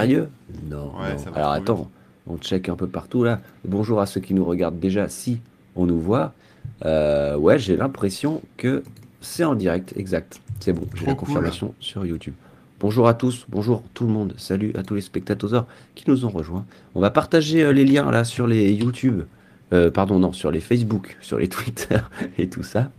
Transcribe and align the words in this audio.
Sérieux 0.00 0.28
Non. 0.68 0.92
Ouais, 1.00 1.16
Alors 1.34 1.52
attends, 1.52 1.90
on 2.26 2.38
check 2.38 2.68
un 2.68 2.76
peu 2.76 2.86
partout 2.86 3.24
là. 3.24 3.40
Bonjour 3.64 4.00
à 4.00 4.06
ceux 4.06 4.20
qui 4.20 4.34
nous 4.34 4.44
regardent 4.44 4.78
déjà, 4.78 5.08
si 5.08 5.40
on 5.76 5.86
nous 5.86 6.00
voit. 6.00 6.32
Euh, 6.84 7.36
ouais, 7.36 7.58
j'ai 7.58 7.76
l'impression 7.76 8.42
que 8.56 8.82
c'est 9.20 9.44
en 9.44 9.54
direct, 9.54 9.92
exact. 9.96 10.40
C'est 10.60 10.72
bon, 10.72 10.86
j'ai 10.94 11.06
la 11.06 11.14
cool. 11.14 11.28
confirmation 11.28 11.74
sur 11.80 12.04
YouTube. 12.06 12.34
Bonjour 12.80 13.08
à 13.08 13.14
tous, 13.14 13.44
bonjour 13.50 13.82
tout 13.92 14.06
le 14.06 14.12
monde, 14.12 14.34
salut 14.38 14.72
à 14.74 14.82
tous 14.82 14.94
les 14.94 15.02
spectateurs 15.02 15.66
qui 15.94 16.08
nous 16.08 16.24
ont 16.24 16.30
rejoints. 16.30 16.64
On 16.94 17.00
va 17.00 17.10
partager 17.10 17.62
euh, 17.62 17.72
les 17.72 17.84
liens 17.84 18.10
là 18.10 18.24
sur 18.24 18.46
les 18.46 18.72
YouTube, 18.72 19.22
euh, 19.74 19.90
pardon, 19.90 20.18
non, 20.18 20.32
sur 20.32 20.50
les 20.50 20.60
Facebook, 20.60 21.18
sur 21.20 21.38
les 21.38 21.48
Twitter 21.48 21.98
et 22.38 22.48
tout 22.48 22.62
ça, 22.62 22.90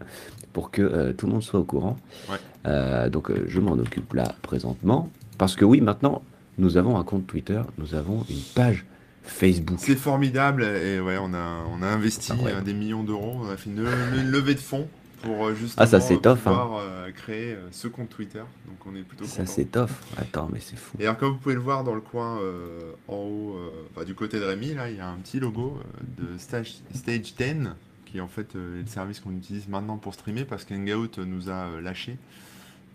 pour 0.54 0.70
que 0.70 0.84
euh, 0.84 1.14
tout 1.14 1.26
le 1.26 1.34
monde 1.34 1.44
soit 1.44 1.60
au 1.60 1.64
courant. 1.64 1.98
Ouais. 2.30 2.38
Euh, 2.68 3.10
donc 3.10 3.32
euh, 3.32 3.46
je 3.48 3.60
m'en 3.60 3.74
occupe 3.74 4.14
là 4.14 4.36
présentement. 4.44 5.10
Parce 5.40 5.56
que 5.56 5.66
oui, 5.66 5.82
maintenant, 5.82 6.22
nous 6.58 6.78
avons 6.78 6.98
un 6.98 7.04
compte 7.04 7.28
Twitter, 7.28 7.62
nous 7.78 7.96
avons 7.96 8.26
une 8.30 8.42
page 8.56 8.86
Facebook. 9.24 9.78
C'est 9.80 9.96
formidable 9.96 10.64
et 10.64 11.00
ouais, 11.00 11.18
on 11.20 11.34
a, 11.34 11.64
on 11.72 11.82
a 11.82 11.88
investi 11.88 12.32
Ah 12.34 12.44
ouais. 12.44 12.62
des 12.62 12.74
millions 12.74 13.04
d'euros, 13.04 13.40
on 13.44 13.50
a 13.50 13.58
fait 13.58 13.70
une, 13.70 13.86
une 14.18 14.30
levée 14.32 14.56
de 14.56 14.60
fonds 14.60 14.88
pour 15.22 15.46
euh, 15.48 15.54
justement 15.54 15.84
Ah, 15.84 15.88
ça, 15.88 15.98
hein. 16.32 16.36
pouvoir 16.36 16.80
euh, 16.80 17.12
créer 17.12 17.54
euh, 17.54 17.68
ce 17.72 17.88
compte 17.88 18.10
Twitter. 18.10 18.40
Donc 18.68 18.78
on 18.88 18.96
est 18.96 19.04
plutôt 19.04 19.26
Ça 19.26 19.46
tough. 19.66 19.90
Attends, 20.18 20.50
mais 20.52 20.60
c'est 20.60 20.76
fou. 20.76 20.98
Et 21.00 21.04
alors 21.04 21.18
comme 21.18 21.34
vous 21.34 21.38
pouvez 21.38 21.54
le 21.56 21.62
voir 21.62 21.84
dans 21.84 21.94
le 21.94 22.02
coin 22.02 22.40
euh, 22.42 22.94
en 23.08 23.16
haut, 23.18 23.56
euh, 23.58 23.70
enfin, 23.96 24.04
du 24.06 24.16
côté 24.16 24.40
de 24.40 24.44
Rémi, 24.46 24.74
là 24.74 24.90
il 24.90 24.98
y 24.98 25.00
a 25.00 25.08
un 25.08 25.18
petit 25.18 25.40
logo 25.40 25.78
de 26.18 26.38
Stage, 26.40 26.74
Stage 26.96 27.36
10 27.36 27.36
qui 28.06 28.18
est 28.18 28.22
en 28.22 28.28
fait 28.28 28.56
est 28.56 28.56
le 28.56 28.84
service 28.88 29.20
qu'on 29.20 29.32
utilise 29.32 29.68
maintenant 29.68 29.98
pour 29.98 30.14
streamer 30.16 30.44
parce 30.44 30.66
qu'Hangout 30.66 31.18
nous 31.26 31.50
a 31.50 31.80
lâché 31.82 32.18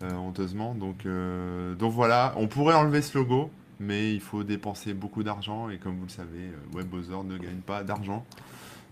honteusement. 0.01 0.73
Donc, 0.75 1.05
euh, 1.05 1.75
donc 1.75 1.93
voilà, 1.93 2.33
on 2.37 2.47
pourrait 2.47 2.75
enlever 2.75 3.01
ce 3.01 3.17
logo, 3.17 3.49
mais 3.79 4.13
il 4.13 4.21
faut 4.21 4.43
dépenser 4.43 4.93
beaucoup 4.93 5.23
d'argent 5.23 5.69
et 5.69 5.77
comme 5.77 5.95
vous 5.97 6.05
le 6.05 6.09
savez, 6.11 6.27
euh, 6.39 6.77
WebOzor 6.77 7.23
ne 7.23 7.37
gagne 7.37 7.61
pas 7.65 7.83
d'argent. 7.83 8.25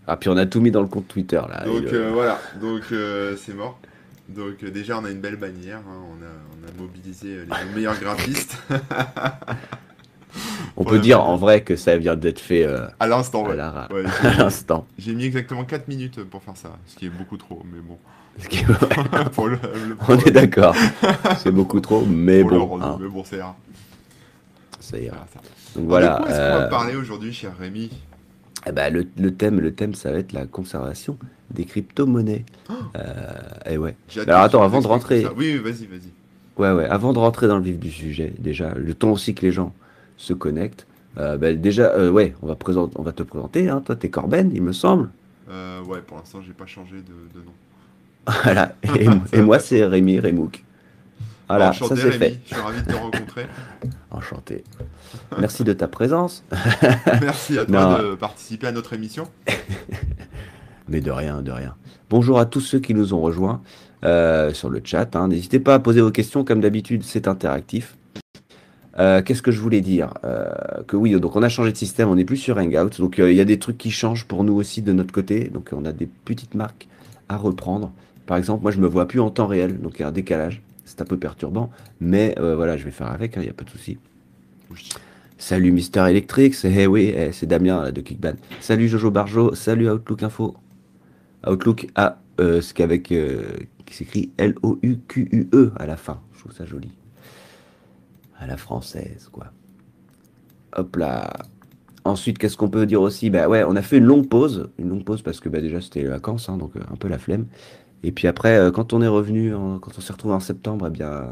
Ah, 0.07 0.17
puis 0.17 0.29
on 0.29 0.37
a 0.37 0.45
tout 0.45 0.61
mis 0.61 0.71
dans 0.71 0.81
le 0.81 0.87
compte 0.87 1.07
Twitter 1.07 1.41
là. 1.49 1.65
Donc 1.65 1.81
le- 1.83 1.93
euh, 1.93 2.11
voilà, 2.11 2.39
donc 2.61 2.83
euh, 2.91 3.35
c'est 3.37 3.53
mort. 3.53 3.79
Donc 4.29 4.63
euh, 4.63 4.71
déjà 4.71 4.99
on 4.99 5.05
a 5.05 5.11
une 5.11 5.19
belle 5.21 5.35
bannière, 5.35 5.79
hein, 5.79 6.01
on, 6.11 6.23
a, 6.23 6.27
on 6.27 6.67
a 6.67 6.81
mobilisé 6.81 7.27
euh, 7.35 7.45
les 7.45 7.73
meilleurs 7.75 7.99
graphistes 7.99 8.57
on 10.77 10.83
peut 10.83 10.99
dire 10.99 11.23
en 11.23 11.37
vrai 11.37 11.63
que 11.63 11.75
ça 11.75 11.95
vient 11.97 12.15
d'être 12.15 12.39
fait 12.39 12.65
euh, 12.65 12.87
à 12.99 13.07
l'instant. 13.07 13.45
Ouais. 13.91 14.03
J'ai 14.97 15.13
mis 15.15 15.25
exactement 15.25 15.63
4 15.63 15.87
minutes 15.87 16.23
pour 16.25 16.43
faire 16.43 16.57
ça, 16.57 16.71
ce 16.87 16.95
qui 16.97 17.05
est 17.05 17.09
beaucoup 17.09 17.37
trop, 17.37 17.63
mais 17.71 17.79
bon. 17.79 17.97
Ce 18.39 18.47
qui- 18.49 18.65
ouais, 18.65 19.25
pour 19.33 19.47
le, 19.47 19.57
le- 19.87 19.97
on 20.07 20.17
est 20.17 20.31
d'accord. 20.31 20.75
C'est 21.37 21.51
beaucoup 21.51 21.79
trop, 21.79 22.03
mais 22.05 22.41
pour 22.43 22.67
bon, 22.67 22.81
hein, 22.81 22.97
mais 23.01 23.07
bon, 23.07 23.23
ça 23.23 23.37
ira. 23.37 23.55
Voilà, 24.91 25.25
ça. 25.33 25.39
Donc 25.79 25.85
Alors, 25.85 25.87
voilà. 25.87 26.09
de 26.09 26.17
quoi 26.17 26.29
est-ce 26.29 26.35
qu'on 26.37 26.57
va 26.57 26.61
euh, 26.65 26.69
parler 26.69 26.95
aujourd'hui, 26.95 27.33
cher 27.33 27.51
Rémi 27.59 27.89
eh 28.67 28.71
ben, 28.71 28.91
le, 28.91 29.05
le 29.19 29.31
thème, 29.31 29.59
le 29.59 29.75
thème, 29.75 29.93
ça 29.93 30.11
va 30.11 30.17
être 30.17 30.33
la 30.33 30.47
conservation 30.47 31.19
des 31.51 31.65
crypto-monnaies. 31.65 32.45
Euh, 32.95 33.11
et 33.69 33.77
ouais. 33.77 33.95
Alors, 34.25 34.41
attends, 34.41 34.63
avant 34.63 34.81
de 34.81 34.87
rentrer-. 34.87 35.27
Oui, 35.37 35.57
vas-y, 35.57 35.85
vas-y. 35.85 36.09
Ouais, 36.57 36.71
ouais. 36.71 36.85
Avant 36.85 37.13
de 37.13 37.19
rentrer 37.19 37.47
dans 37.47 37.57
le 37.57 37.63
vif 37.63 37.77
du 37.77 37.91
sujet, 37.91 38.33
déjà, 38.39 38.73
le 38.73 38.95
temps 38.95 39.11
aussi 39.11 39.35
que 39.35 39.45
les 39.45 39.51
gens 39.51 39.71
se 40.17 40.33
connectent. 40.33 40.87
euh, 41.19 41.37
ben, 41.37 41.61
déjà, 41.61 41.91
euh, 41.91 42.09
ouais, 42.09 42.33
on 42.41 42.47
va, 42.47 42.55
présenter, 42.55 42.95
on 42.97 43.03
va 43.03 43.11
te 43.11 43.21
présenter. 43.21 43.69
Hein. 43.69 43.83
Toi, 43.85 43.95
t'es 43.95 44.09
Corben, 44.09 44.49
il 44.51 44.63
me 44.63 44.73
semble. 44.73 45.09
Euh, 45.49 45.83
ouais, 45.83 45.99
pour 46.01 46.17
l'instant, 46.17 46.41
j'ai 46.41 46.53
pas 46.53 46.65
changé 46.65 46.95
de, 46.95 47.39
de 47.39 47.45
nom. 47.45 47.51
Voilà. 48.43 48.75
Et, 48.99 49.07
et 49.33 49.41
moi, 49.41 49.59
c'est 49.59 49.85
Rémi 49.85 50.19
Rémouk. 50.19 50.63
Voilà, 51.47 51.69
Enchanté, 51.69 51.95
ça 51.95 52.01
c'est 52.01 52.09
Rémi, 52.09 52.17
fait. 52.19 52.39
Je 52.47 52.53
suis 52.55 52.61
ravi 52.63 52.81
de 52.81 52.87
te 52.91 52.95
rencontrer. 52.95 53.45
Enchanté. 54.11 54.63
Merci 55.39 55.63
de 55.63 55.73
ta 55.73 55.87
présence. 55.87 56.43
Merci 57.21 57.59
à 57.59 57.65
toi 57.65 57.99
Non. 58.01 58.09
de 58.11 58.15
participer 58.15 58.67
à 58.67 58.71
notre 58.71 58.93
émission. 58.93 59.27
Mais 60.89 61.01
de 61.01 61.11
rien, 61.11 61.41
de 61.41 61.51
rien. 61.51 61.75
Bonjour 62.09 62.39
à 62.39 62.45
tous 62.45 62.61
ceux 62.61 62.79
qui 62.79 62.93
nous 62.95 63.13
ont 63.13 63.21
rejoints 63.21 63.61
euh, 64.03 64.53
sur 64.53 64.69
le 64.69 64.81
chat. 64.83 65.15
hein. 65.15 65.27
N'hésitez 65.27 65.59
pas 65.59 65.75
à 65.75 65.79
poser 65.79 66.01
vos 66.01 66.11
questions, 66.11 66.43
comme 66.43 66.61
d'habitude, 66.61 67.03
c'est 67.03 67.27
interactif. 67.27 67.95
Euh, 68.97 69.21
Qu'est-ce 69.21 69.41
que 69.41 69.51
je 69.51 69.59
voulais 69.59 69.81
dire? 69.81 70.13
Euh, 70.23 70.47
Que 70.87 70.95
oui, 70.95 71.11
donc 71.19 71.35
on 71.35 71.43
a 71.43 71.49
changé 71.49 71.71
de 71.71 71.77
système, 71.77 72.09
on 72.09 72.15
n'est 72.15 72.25
plus 72.25 72.37
sur 72.37 72.57
Hangout. 72.57 72.97
Donc 72.99 73.17
il 73.19 73.33
y 73.33 73.41
a 73.41 73.45
des 73.45 73.59
trucs 73.59 73.77
qui 73.77 73.91
changent 73.91 74.25
pour 74.25 74.43
nous 74.43 74.53
aussi 74.53 74.81
de 74.81 74.93
notre 74.93 75.11
côté. 75.11 75.45
Donc 75.49 75.69
on 75.73 75.85
a 75.85 75.91
des 75.91 76.07
petites 76.07 76.55
marques 76.55 76.87
à 77.29 77.37
reprendre. 77.37 77.91
Par 78.25 78.37
exemple, 78.37 78.63
moi 78.63 78.71
je 78.71 78.79
me 78.79 78.87
vois 78.87 79.07
plus 79.07 79.19
en 79.19 79.29
temps 79.29 79.47
réel, 79.47 79.79
donc 79.79 79.93
il 79.97 80.01
y 80.01 80.03
a 80.03 80.07
un 80.07 80.11
décalage. 80.11 80.61
C'est 80.85 81.01
un 81.01 81.05
peu 81.05 81.17
perturbant, 81.17 81.71
mais 81.99 82.35
euh, 82.39 82.55
voilà, 82.55 82.77
je 82.77 82.85
vais 82.85 82.91
faire 82.91 83.07
avec, 83.07 83.35
il 83.37 83.41
n'y 83.41 83.49
a 83.49 83.53
pas 83.53 83.63
de 83.63 83.69
souci. 83.69 83.97
Salut 85.37 85.71
Mister 85.71 86.05
Electric, 86.07 86.53
c'est 86.53 86.71
eh 86.71 86.83
eh, 86.83 87.31
c'est 87.31 87.45
Damien 87.45 87.91
de 87.91 88.01
Kickban. 88.01 88.33
Salut 88.61 88.87
Jojo 88.87 89.11
Barjo, 89.11 89.53
salut 89.55 89.89
Outlook 89.89 90.23
Info. 90.23 90.55
Outlook 91.45 91.87
A, 91.95 92.19
euh, 92.39 92.61
ce 92.61 92.73
qu'avec 92.73 93.11
euh, 93.11 93.43
qui 93.85 93.95
s'écrit 93.95 94.31
L-O-U-Q-U-E 94.37 95.71
à 95.77 95.85
la 95.85 95.97
fin. 95.97 96.19
Je 96.33 96.39
trouve 96.39 96.53
ça 96.53 96.65
joli. 96.65 96.91
À 98.39 98.47
la 98.47 98.57
française, 98.57 99.29
quoi. 99.31 99.47
Hop 100.75 100.95
là. 100.95 101.33
Ensuite, 102.03 102.37
qu'est-ce 102.37 102.57
qu'on 102.57 102.69
peut 102.69 102.85
dire 102.85 103.01
aussi? 103.01 103.29
Bah 103.29 103.47
ouais, 103.47 103.63
on 103.63 103.75
a 103.75 103.81
fait 103.81 103.97
une 103.97 104.05
longue 104.05 104.27
pause. 104.27 104.69
Une 104.77 104.89
longue 104.89 105.03
pause 105.03 105.21
parce 105.21 105.39
que 105.39 105.49
bah, 105.49 105.61
déjà 105.61 105.81
c'était 105.81 106.03
les 106.03 106.09
vacances, 106.09 106.49
hein, 106.49 106.57
donc 106.57 106.73
un 106.75 106.95
peu 106.95 107.07
la 107.07 107.17
flemme. 107.17 107.45
Et 108.07 108.11
puis 108.11 108.27
après, 108.27 108.55
euh, 108.57 108.69
quand 108.71 108.93
on 108.93 109.01
est 109.01 109.07
revenu, 109.07 109.55
en- 109.55 109.79
quand 109.79 109.91
on 109.97 110.01
s'est 110.01 110.13
retrouvé 110.13 110.35
en 110.35 110.39
septembre, 110.39 110.85
eh 110.87 110.91
bien, 110.91 111.23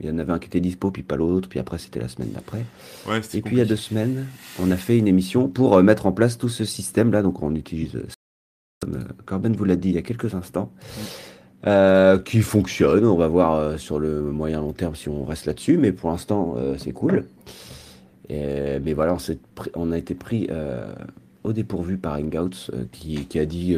il 0.00 0.06
y 0.06 0.10
en 0.10 0.18
avait 0.18 0.32
un 0.32 0.38
qui 0.38 0.46
était 0.46 0.60
dispo, 0.60 0.90
puis 0.90 1.02
pas 1.02 1.16
l'autre, 1.16 1.46
puis 1.48 1.58
après 1.58 1.76
c'était 1.76 2.00
la 2.00 2.08
semaine 2.08 2.30
d'après. 2.32 2.64
Ouais, 3.06 3.20
Et 3.34 3.42
puis 3.42 3.56
il 3.56 3.58
y 3.58 3.60
a 3.60 3.66
deux 3.66 3.76
semaines, 3.76 4.26
on 4.58 4.70
a 4.70 4.76
fait 4.76 4.96
une 4.96 5.08
émission 5.08 5.48
pour 5.48 5.76
euh, 5.76 5.82
mettre 5.82 6.06
en 6.06 6.12
place 6.12 6.38
tout 6.38 6.48
ce 6.48 6.64
système-là. 6.64 7.20
Donc 7.22 7.42
on 7.42 7.54
utilise, 7.54 7.96
euh, 7.96 8.06
comme 8.84 9.04
Corben 9.26 9.54
vous 9.54 9.64
l'a 9.64 9.76
dit 9.76 9.90
il 9.90 9.94
y 9.94 9.98
a 9.98 10.02
quelques 10.02 10.34
instants, 10.34 10.72
euh, 11.66 12.18
qui 12.18 12.40
fonctionne. 12.40 13.04
On 13.04 13.16
va 13.16 13.28
voir 13.28 13.78
sur 13.78 13.98
le 13.98 14.22
moyen 14.22 14.60
long 14.62 14.72
terme 14.72 14.94
si 14.96 15.10
on 15.10 15.24
reste 15.26 15.44
là-dessus, 15.44 15.76
mais 15.76 15.92
pour 15.92 16.10
l'instant 16.10 16.54
euh, 16.56 16.76
c'est 16.78 16.92
cool. 16.92 17.26
Et- 18.30 18.78
mais 18.82 18.94
voilà, 18.94 19.16
on, 19.74 19.92
a 19.92 19.98
été 19.98 20.14
pris 20.14 20.48
euh, 20.50 20.92
au 21.44 21.52
dépourvu 21.52 21.98
par 21.98 22.14
Hangouts 22.18 22.70
qui, 22.90 23.26
qui 23.26 23.38
a 23.38 23.44
dit 23.44 23.76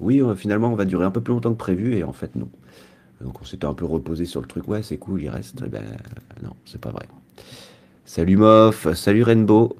oui, 0.00 0.20
euh, 0.22 0.34
finalement 0.34 0.72
on 0.72 0.76
va 0.76 0.84
durer 0.84 1.04
un 1.04 1.10
peu 1.10 1.20
plus 1.20 1.32
longtemps 1.34 1.52
que 1.52 1.58
prévu, 1.58 1.94
et 1.96 2.04
en 2.04 2.12
fait 2.12 2.34
non. 2.36 2.48
Donc 3.20 3.40
on 3.40 3.44
s'était 3.44 3.66
un 3.66 3.74
peu 3.74 3.84
reposé 3.84 4.24
sur 4.24 4.40
le 4.40 4.46
truc, 4.46 4.66
ouais 4.68 4.82
c'est 4.82 4.96
cool, 4.96 5.22
il 5.22 5.28
reste. 5.28 5.62
Eh 5.64 5.68
Ben, 5.68 5.82
non, 6.42 6.54
c'est 6.64 6.80
pas 6.80 6.90
vrai. 6.90 7.06
Salut 8.04 8.36
Moff, 8.36 8.92
salut 8.94 9.22
Rainbow. 9.22 9.76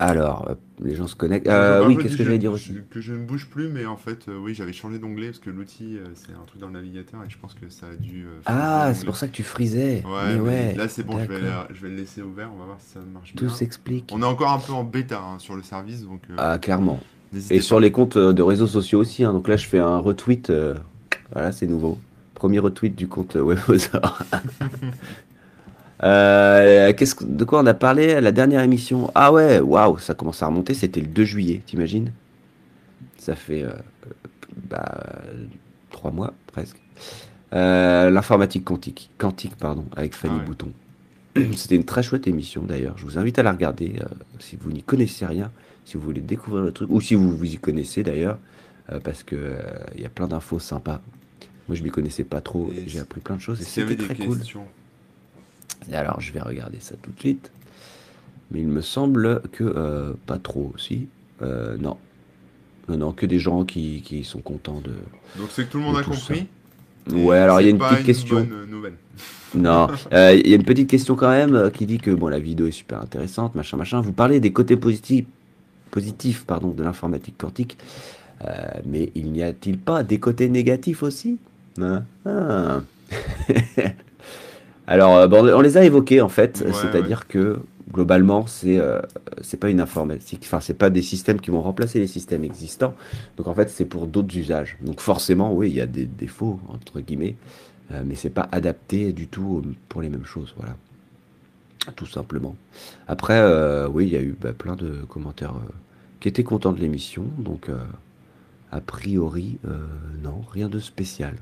Alors, 0.00 0.48
euh, 0.48 0.54
les 0.80 0.94
gens 0.94 1.08
se 1.08 1.16
connectent. 1.16 1.48
Euh, 1.48 1.84
oui, 1.84 1.98
qu'est-ce 1.98 2.16
que 2.16 2.22
j'allais 2.22 2.38
dire 2.38 2.52
aussi 2.52 2.72
Que 2.88 3.00
je 3.00 3.12
ne 3.14 3.24
bouge 3.24 3.48
plus, 3.48 3.68
mais 3.68 3.84
en 3.84 3.96
fait, 3.96 4.28
euh, 4.28 4.38
oui, 4.38 4.54
j'avais 4.54 4.72
changé 4.72 5.00
d'onglet 5.00 5.26
parce 5.26 5.40
que 5.40 5.50
l'outil, 5.50 5.98
euh, 5.98 6.04
c'est 6.14 6.30
un 6.32 6.44
truc 6.46 6.60
dans 6.60 6.68
le 6.68 6.74
navigateur 6.74 7.20
et 7.24 7.28
je 7.28 7.36
pense 7.36 7.54
que 7.54 7.68
ça 7.68 7.86
a 7.88 7.96
dû. 7.96 8.24
Ah, 8.46 8.92
c'est 8.94 9.04
pour 9.04 9.16
ça 9.16 9.26
que 9.26 9.32
tu 9.32 9.42
frisais. 9.42 10.04
Ouais, 10.06 10.36
Mais 10.36 10.40
ouais, 10.40 10.74
là 10.76 10.88
c'est 10.88 11.02
bon, 11.02 11.14
je 11.18 11.24
vais, 11.24 11.40
d'accord. 11.40 11.66
la- 11.68 11.74
je 11.74 11.82
vais 11.82 11.88
le 11.88 11.96
laisser 11.96 12.22
ouvert, 12.22 12.48
on 12.54 12.58
va 12.58 12.66
voir 12.66 12.76
si 12.80 12.92
ça 12.92 13.00
marche 13.12 13.34
Tout 13.34 13.46
bien. 13.46 13.54
s'explique. 13.54 14.10
On 14.14 14.22
est 14.22 14.26
encore 14.26 14.52
un 14.52 14.60
peu 14.60 14.72
en 14.72 14.84
bêta 14.84 15.20
hein, 15.20 15.40
sur 15.40 15.56
le 15.56 15.62
service, 15.64 16.04
donc 16.04 16.22
Ah, 16.36 16.58
clairement. 16.58 17.00
Et 17.50 17.60
sur 17.60 17.78
les 17.80 17.90
comptes 17.92 18.16
euh, 18.16 18.32
de 18.32 18.42
réseaux 18.42 18.66
sociaux 18.66 19.00
aussi. 19.00 19.24
hein. 19.24 19.32
Donc 19.32 19.48
là, 19.48 19.56
je 19.56 19.66
fais 19.66 19.78
un 19.78 19.98
retweet. 19.98 20.50
euh, 20.50 20.74
Voilà, 21.32 21.52
c'est 21.52 21.66
nouveau. 21.66 21.98
Premier 22.34 22.58
retweet 22.58 22.94
du 22.94 23.08
compte 23.08 23.36
euh, 23.36 23.42
Webosor. 23.42 24.18
Euh, 26.04 26.92
que- 26.92 27.24
de 27.24 27.44
quoi 27.44 27.60
on 27.60 27.66
a 27.66 27.74
parlé 27.74 28.12
à 28.12 28.20
la 28.20 28.30
dernière 28.30 28.60
émission? 28.62 29.10
Ah 29.16 29.32
ouais, 29.32 29.58
waouh, 29.58 29.98
ça 29.98 30.14
commence 30.14 30.42
à 30.42 30.46
remonter. 30.46 30.74
C'était 30.74 31.00
le 31.00 31.08
2 31.08 31.24
juillet, 31.24 31.60
t'imagines? 31.66 32.12
Ça 33.18 33.34
fait 33.34 33.64
euh, 33.64 33.72
bah, 34.70 35.02
trois 35.90 36.12
mois 36.12 36.34
presque. 36.52 36.76
L'informatique 37.50 38.64
quantique, 38.64 39.10
quantique 39.18 39.56
pardon, 39.56 39.86
avec 39.96 40.14
Fanny 40.14 40.34
Ah 40.36 40.40
ouais. 40.40 40.46
Bouton. 40.46 40.68
C'était 41.56 41.74
une 41.74 41.84
très 41.84 42.02
chouette 42.04 42.28
émission 42.28 42.62
d'ailleurs. 42.62 42.96
Je 42.96 43.04
vous 43.04 43.18
invite 43.18 43.38
à 43.40 43.42
la 43.42 43.50
regarder 43.50 43.94
si 44.38 44.56
vous 44.60 44.70
n'y 44.70 44.82
connaissez 44.84 45.26
rien, 45.26 45.50
si 45.88 45.96
vous 45.96 46.02
voulez 46.02 46.20
découvrir 46.20 46.64
le 46.64 46.70
truc, 46.72 46.90
ou 46.90 47.00
si 47.00 47.14
vous 47.14 47.34
vous 47.34 47.44
y 47.46 47.56
connaissez 47.56 48.02
d'ailleurs, 48.02 48.38
euh, 48.92 49.00
parce 49.00 49.22
que 49.22 49.36
euh, 49.36 49.56
y 49.96 50.04
a 50.04 50.10
plein 50.10 50.28
d'infos 50.28 50.58
sympas. 50.58 51.00
Moi, 51.66 51.76
je 51.76 51.82
m'y 51.82 51.90
connaissais 51.90 52.24
pas 52.24 52.42
trop. 52.42 52.70
J'ai 52.86 53.00
appris 53.00 53.20
plein 53.22 53.36
de 53.36 53.40
choses 53.40 53.60
et 53.62 53.64
c'était 53.64 53.96
des 53.96 54.04
très 54.04 54.14
cool. 54.14 54.36
questions, 54.36 54.66
Et 55.90 55.94
alors, 55.94 56.20
je 56.20 56.30
vais 56.32 56.40
regarder 56.40 56.78
ça 56.80 56.94
tout 57.00 57.10
de 57.10 57.18
suite. 57.18 57.50
Mais 58.50 58.60
il 58.60 58.68
me 58.68 58.82
semble 58.82 59.40
que 59.52 59.64
euh, 59.64 60.12
pas 60.26 60.38
trop 60.38 60.72
aussi. 60.74 61.08
Non. 61.40 61.96
Non, 62.88 62.96
non, 62.96 63.12
que 63.12 63.24
des 63.26 63.38
gens 63.38 63.64
qui, 63.64 64.02
qui 64.02 64.24
sont 64.24 64.40
contents 64.40 64.80
de. 64.80 64.92
donc 65.38 65.48
c'est 65.50 65.66
que 65.66 65.72
tout 65.72 65.78
le 65.78 65.84
monde 65.84 65.96
de 65.96 66.00
a 66.00 66.04
ça. 66.04 66.10
compris. 66.10 66.46
Ouais, 67.12 67.38
alors 67.38 67.60
il 67.60 67.64
y 67.64 67.66
a 67.68 67.70
une 67.70 67.78
petite 67.78 68.04
question. 68.04 68.36
bonne 68.36 68.66
nouvelle. 68.70 68.94
Non, 69.54 69.88
euh, 70.12 70.34
il 70.34 70.46
y 70.46 70.52
a 70.52 70.56
une 70.56 70.64
petite 70.64 70.90
question 70.90 71.16
quand 71.16 71.30
même 71.30 71.54
euh, 71.54 71.70
qui 71.70 71.86
dit 71.86 71.98
que 71.98 72.10
bon, 72.10 72.28
la 72.28 72.38
vidéo 72.38 72.66
est 72.66 72.72
super 72.72 73.00
intéressante, 73.00 73.54
machin, 73.54 73.78
machin. 73.78 74.02
Vous 74.02 74.12
parlez 74.12 74.40
des 74.40 74.52
côtés 74.52 74.76
positifs, 74.76 75.24
positifs 75.88 76.44
pardon, 76.46 76.70
de 76.70 76.82
l'informatique 76.82 77.36
quantique, 77.38 77.78
Euh, 78.44 78.54
mais 78.86 79.10
il 79.16 79.32
n'y 79.32 79.42
a-t-il 79.42 79.78
pas 79.78 80.04
des 80.04 80.20
côtés 80.20 80.48
négatifs 80.48 81.02
aussi 81.02 81.38
Hein 81.80 82.04
Ah. 82.24 82.82
Alors, 84.86 85.16
euh, 85.16 85.26
bon, 85.28 85.46
on 85.54 85.60
les 85.60 85.76
a 85.76 85.84
évoqués 85.84 86.20
en 86.20 86.28
fait, 86.28 86.64
Ouais, 86.64 86.72
c'est-à-dire 86.72 87.26
que 87.28 87.60
globalement, 87.92 88.46
c'est 88.46 88.78
euh, 88.78 89.00
c'est 89.42 89.58
pas 89.58 89.70
une 89.70 89.80
informatique, 89.80 90.42
enfin, 90.44 90.60
c'est 90.60 90.74
pas 90.74 90.90
des 90.90 91.02
systèmes 91.02 91.40
qui 91.40 91.50
vont 91.50 91.62
remplacer 91.62 91.98
les 91.98 92.06
systèmes 92.06 92.44
existants. 92.44 92.94
Donc, 93.36 93.48
en 93.48 93.54
fait, 93.54 93.70
c'est 93.70 93.84
pour 93.84 94.06
d'autres 94.06 94.36
usages. 94.36 94.78
Donc, 94.82 95.00
forcément, 95.00 95.52
oui, 95.54 95.68
il 95.70 95.76
y 95.76 95.80
a 95.80 95.86
des 95.86 96.06
défauts, 96.06 96.60
entre 96.68 97.00
guillemets, 97.00 97.36
euh, 97.92 98.02
mais 98.06 98.14
c'est 98.14 98.30
pas 98.30 98.48
adapté 98.52 99.12
du 99.12 99.28
tout 99.28 99.62
pour 99.88 100.02
les 100.02 100.08
mêmes 100.10 100.24
choses, 100.24 100.54
voilà. 100.56 100.76
Tout 101.96 102.06
simplement. 102.06 102.56
Après, 103.06 103.38
euh, 103.38 103.88
oui, 103.88 104.06
il 104.06 104.12
y 104.12 104.16
a 104.16 104.22
eu 104.22 104.36
bah, 104.40 104.52
plein 104.52 104.76
de 104.76 105.02
commentaires 105.08 105.54
euh, 105.54 105.72
qui 106.20 106.28
étaient 106.28 106.44
contents 106.44 106.72
de 106.72 106.80
l'émission, 106.80 107.24
donc 107.38 107.68
euh, 107.68 107.78
a 108.72 108.80
priori, 108.80 109.58
non, 110.22 110.42
rien 110.52 110.68
de 110.68 110.78
spécial. 110.78 111.34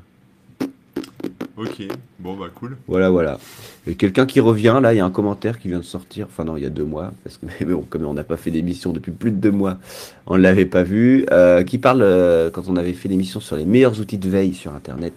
Ok, 1.57 1.83
bon 2.19 2.37
bah 2.37 2.49
cool. 2.55 2.77
Voilà, 2.87 3.09
voilà. 3.09 3.39
Et 3.87 3.95
quelqu'un 3.95 4.27
qui 4.27 4.41
revient, 4.41 4.79
là, 4.83 4.93
il 4.93 4.99
y 4.99 5.01
a 5.01 5.05
un 5.05 5.11
commentaire 5.11 5.59
qui 5.59 5.69
vient 5.69 5.79
de 5.79 5.85
sortir, 5.85 6.27
enfin 6.27 6.45
non, 6.45 6.59
il 6.59 6.63
y 6.63 6.67
a 6.67 6.71
deux 6.71 6.85
mois, 6.85 7.13
parce 7.25 7.39
que 7.39 7.47
mais 7.61 7.67
bon, 7.67 7.83
comme 7.89 8.05
on 8.05 8.13
n'a 8.13 8.25
pas 8.25 8.37
fait 8.37 8.51
d'émission 8.51 8.93
depuis 8.93 9.11
plus 9.11 9.31
de 9.31 9.37
deux 9.37 9.51
mois, 9.51 9.79
on 10.27 10.37
ne 10.37 10.43
l'avait 10.43 10.67
pas 10.67 10.83
vu, 10.83 11.27
qui 11.67 11.79
parle, 11.79 12.51
quand 12.53 12.69
on 12.69 12.77
avait 12.77 12.93
fait 12.93 13.09
l'émission 13.09 13.41
sur 13.41 13.57
les 13.57 13.65
meilleurs 13.65 13.99
outils 13.99 14.19
de 14.19 14.29
veille 14.29 14.55
sur 14.55 14.75
Internet, 14.75 15.15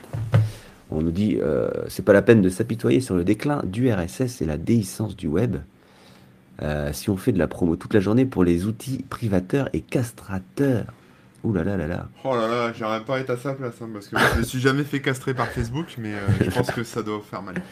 on 0.92 1.02
nous 1.02 1.12
dit, 1.12 1.38
euh, 1.42 1.70
c'est 1.88 2.04
pas 2.04 2.14
la 2.14 2.22
peine 2.22 2.42
de 2.42 2.50
s'apitoyer 2.50 3.00
sur 3.00 3.16
le 3.16 3.24
déclin 3.24 3.62
du 3.66 3.92
RSS 3.92 4.42
et 4.42 4.46
la 4.46 4.58
déhiscence 4.58 5.16
du 5.16 5.28
web. 5.28 5.58
Euh, 6.62 6.92
si 6.92 7.10
on 7.10 7.18
fait 7.18 7.32
de 7.32 7.40
la 7.40 7.48
promo 7.48 7.76
toute 7.76 7.94
la 7.94 8.00
journée 8.00 8.26
pour 8.26 8.44
les 8.44 8.66
outils 8.66 9.06
privateurs 9.10 9.70
et 9.74 9.82
castrateurs. 9.82 10.86
Ouh 11.44 11.54
là 11.54 11.64
là 11.64 11.78
là 11.78 11.88
là. 11.88 12.10
Oh 12.26 12.36
là 12.36 12.48
là, 12.48 12.74
j'aimerais 12.74 13.02
pas 13.06 13.20
être 13.20 13.30
à 13.30 13.38
sa 13.38 13.54
place, 13.54 13.76
hein, 13.82 13.88
parce 13.94 14.08
que 14.08 14.18
je 14.18 14.40
me 14.40 14.44
suis 14.44 14.60
jamais 14.60 14.84
fait 14.84 15.00
castrer 15.00 15.34
par 15.34 15.48
Facebook, 15.48 15.96
mais 15.98 16.16
euh, 16.16 16.20
je 16.42 16.50
pense 16.50 16.72
que 16.72 16.84
ça 16.84 17.02
doit 17.02 17.22
faire 17.30 17.42
mal. 17.42 17.56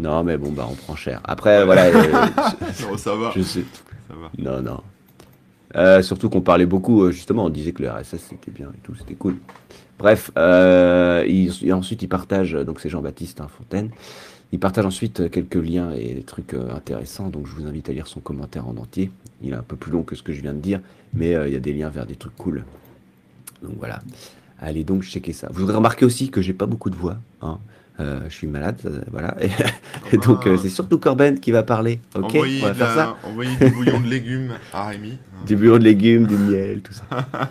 Non, 0.00 0.22
mais 0.22 0.36
bon, 0.36 0.52
bah, 0.52 0.64
on 0.70 0.76
prend 0.76 0.94
cher. 0.94 1.20
Après, 1.24 1.64
voilà, 1.64 1.90
Non, 2.82 2.96
ça 2.96 3.16
va, 3.16 3.32
je 3.34 3.42
sais. 3.42 3.64
ça 4.06 4.14
va. 4.14 4.30
Non, 4.38 4.62
non. 4.62 4.80
Euh, 5.74 6.02
surtout 6.02 6.30
qu'on 6.30 6.40
parlait 6.40 6.66
beaucoup, 6.66 7.10
justement, 7.10 7.46
on 7.46 7.50
disait 7.50 7.72
que 7.72 7.82
le 7.82 7.90
RSS 7.90 8.18
c'était 8.30 8.52
bien 8.52 8.68
et 8.68 8.78
tout, 8.84 8.94
c'était 8.94 9.16
cool. 9.16 9.38
Bref, 9.98 10.30
euh, 10.38 11.24
et 11.26 11.72
ensuite 11.72 12.02
il 12.02 12.08
partage, 12.08 12.54
euh, 12.54 12.64
donc 12.64 12.80
c'est 12.80 12.88
Jean-Baptiste 12.88 13.40
hein, 13.40 13.48
Fontaine, 13.48 13.90
il 14.52 14.58
partage 14.60 14.86
ensuite 14.86 15.20
euh, 15.20 15.28
quelques 15.28 15.56
liens 15.56 15.92
et 15.92 16.14
des 16.14 16.22
trucs 16.22 16.54
euh, 16.54 16.74
intéressants, 16.74 17.28
donc 17.28 17.46
je 17.46 17.52
vous 17.52 17.66
invite 17.66 17.88
à 17.88 17.92
lire 17.92 18.06
son 18.06 18.20
commentaire 18.20 18.66
en 18.68 18.76
entier. 18.76 19.10
Il 19.42 19.50
est 19.50 19.56
un 19.56 19.62
peu 19.62 19.76
plus 19.76 19.92
long 19.92 20.02
que 20.02 20.14
ce 20.14 20.22
que 20.22 20.32
je 20.32 20.40
viens 20.40 20.54
de 20.54 20.60
dire, 20.60 20.80
mais 21.14 21.34
euh, 21.34 21.48
il 21.48 21.52
y 21.52 21.56
a 21.56 21.60
des 21.60 21.72
liens 21.72 21.88
vers 21.90 22.06
des 22.06 22.14
trucs 22.16 22.36
cool. 22.36 22.64
Donc 23.62 23.74
voilà. 23.78 24.00
Allez 24.60 24.84
donc 24.84 25.02
checker 25.02 25.32
ça. 25.32 25.48
Vous 25.52 25.64
aurez 25.64 25.74
remarqué 25.74 26.04
aussi 26.04 26.30
que 26.30 26.40
j'ai 26.42 26.52
pas 26.54 26.66
beaucoup 26.66 26.90
de 26.90 26.96
voix. 26.96 27.18
Hein. 27.42 27.58
Euh, 28.00 28.20
je 28.28 28.34
suis 28.34 28.46
malade, 28.46 28.78
euh, 28.84 29.00
voilà. 29.10 29.36
Et, 29.42 29.50
et 30.12 30.18
donc 30.18 30.46
euh, 30.46 30.56
c'est 30.56 30.68
surtout 30.68 30.98
Corben 30.98 31.40
qui 31.40 31.50
va 31.50 31.64
parler. 31.64 32.00
Ok, 32.14 32.36
on 32.36 32.66
va 32.66 32.72
faire 32.74 32.86
la- 32.88 32.94
ça. 32.94 33.16
envoyez 33.24 33.56
du 33.56 33.70
bouillon 33.70 34.00
de 34.00 34.06
légumes 34.06 34.52
à 34.72 34.86
Rémi. 34.86 35.18
Du 35.46 35.56
bureau 35.56 35.78
de 35.78 35.84
légumes, 35.84 36.26
du 36.26 36.36
miel, 36.36 36.80
tout 36.82 36.92
ça. 36.92 37.04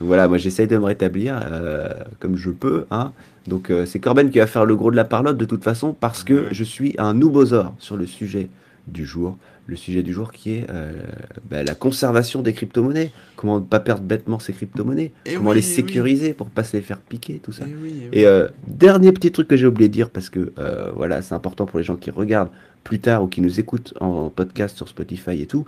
Voilà, 0.00 0.28
moi 0.28 0.38
j'essaye 0.38 0.66
de 0.66 0.76
me 0.78 0.84
rétablir 0.84 1.40
euh, 1.50 1.88
comme 2.18 2.36
je 2.36 2.50
peux. 2.50 2.86
Hein. 2.90 3.12
Donc 3.46 3.70
euh, 3.70 3.86
c'est 3.86 3.98
Corben 3.98 4.30
qui 4.30 4.38
va 4.38 4.46
faire 4.46 4.64
le 4.64 4.74
gros 4.76 4.90
de 4.90 4.96
la 4.96 5.04
parlotte 5.04 5.36
de 5.36 5.44
toute 5.44 5.62
façon 5.62 5.94
parce 5.98 6.24
que 6.24 6.48
je 6.52 6.64
suis 6.64 6.94
un 6.98 7.14
noubosaure 7.14 7.74
sur 7.78 7.96
le 7.96 8.06
sujet 8.06 8.48
du 8.86 9.04
jour. 9.04 9.36
Le 9.66 9.76
sujet 9.76 10.02
du 10.02 10.12
jour 10.12 10.32
qui 10.32 10.54
est 10.54 10.66
euh, 10.70 10.92
bah, 11.48 11.62
la 11.62 11.74
conservation 11.74 12.42
des 12.42 12.52
crypto-monnaies. 12.52 13.12
Comment 13.36 13.60
ne 13.60 13.64
pas 13.64 13.78
perdre 13.78 14.02
bêtement 14.02 14.40
ces 14.40 14.52
crypto-monnaies. 14.52 15.12
Eh 15.26 15.34
comment 15.34 15.50
oui, 15.50 15.56
les 15.56 15.66
eh 15.66 15.68
oui. 15.68 15.74
sécuriser 15.74 16.32
pour 16.32 16.48
pas 16.48 16.64
se 16.64 16.76
les 16.76 16.82
faire 16.82 16.98
piquer, 16.98 17.40
tout 17.42 17.52
ça. 17.52 17.64
Eh 17.68 17.74
oui. 17.80 18.08
Et 18.12 18.26
euh, 18.26 18.48
dernier 18.66 19.12
petit 19.12 19.30
truc 19.30 19.46
que 19.46 19.56
j'ai 19.56 19.66
oublié 19.66 19.88
de 19.88 19.94
dire 19.94 20.10
parce 20.10 20.28
que 20.28 20.52
euh, 20.58 20.90
voilà, 20.96 21.22
c'est 21.22 21.34
important 21.34 21.66
pour 21.66 21.78
les 21.78 21.84
gens 21.84 21.96
qui 21.96 22.10
regardent 22.10 22.50
plus 22.82 22.98
tard 22.98 23.22
ou 23.22 23.28
qui 23.28 23.40
nous 23.40 23.60
écoutent 23.60 23.94
en 24.00 24.28
podcast 24.28 24.76
sur 24.76 24.88
Spotify 24.88 25.40
et 25.40 25.46
tout. 25.46 25.64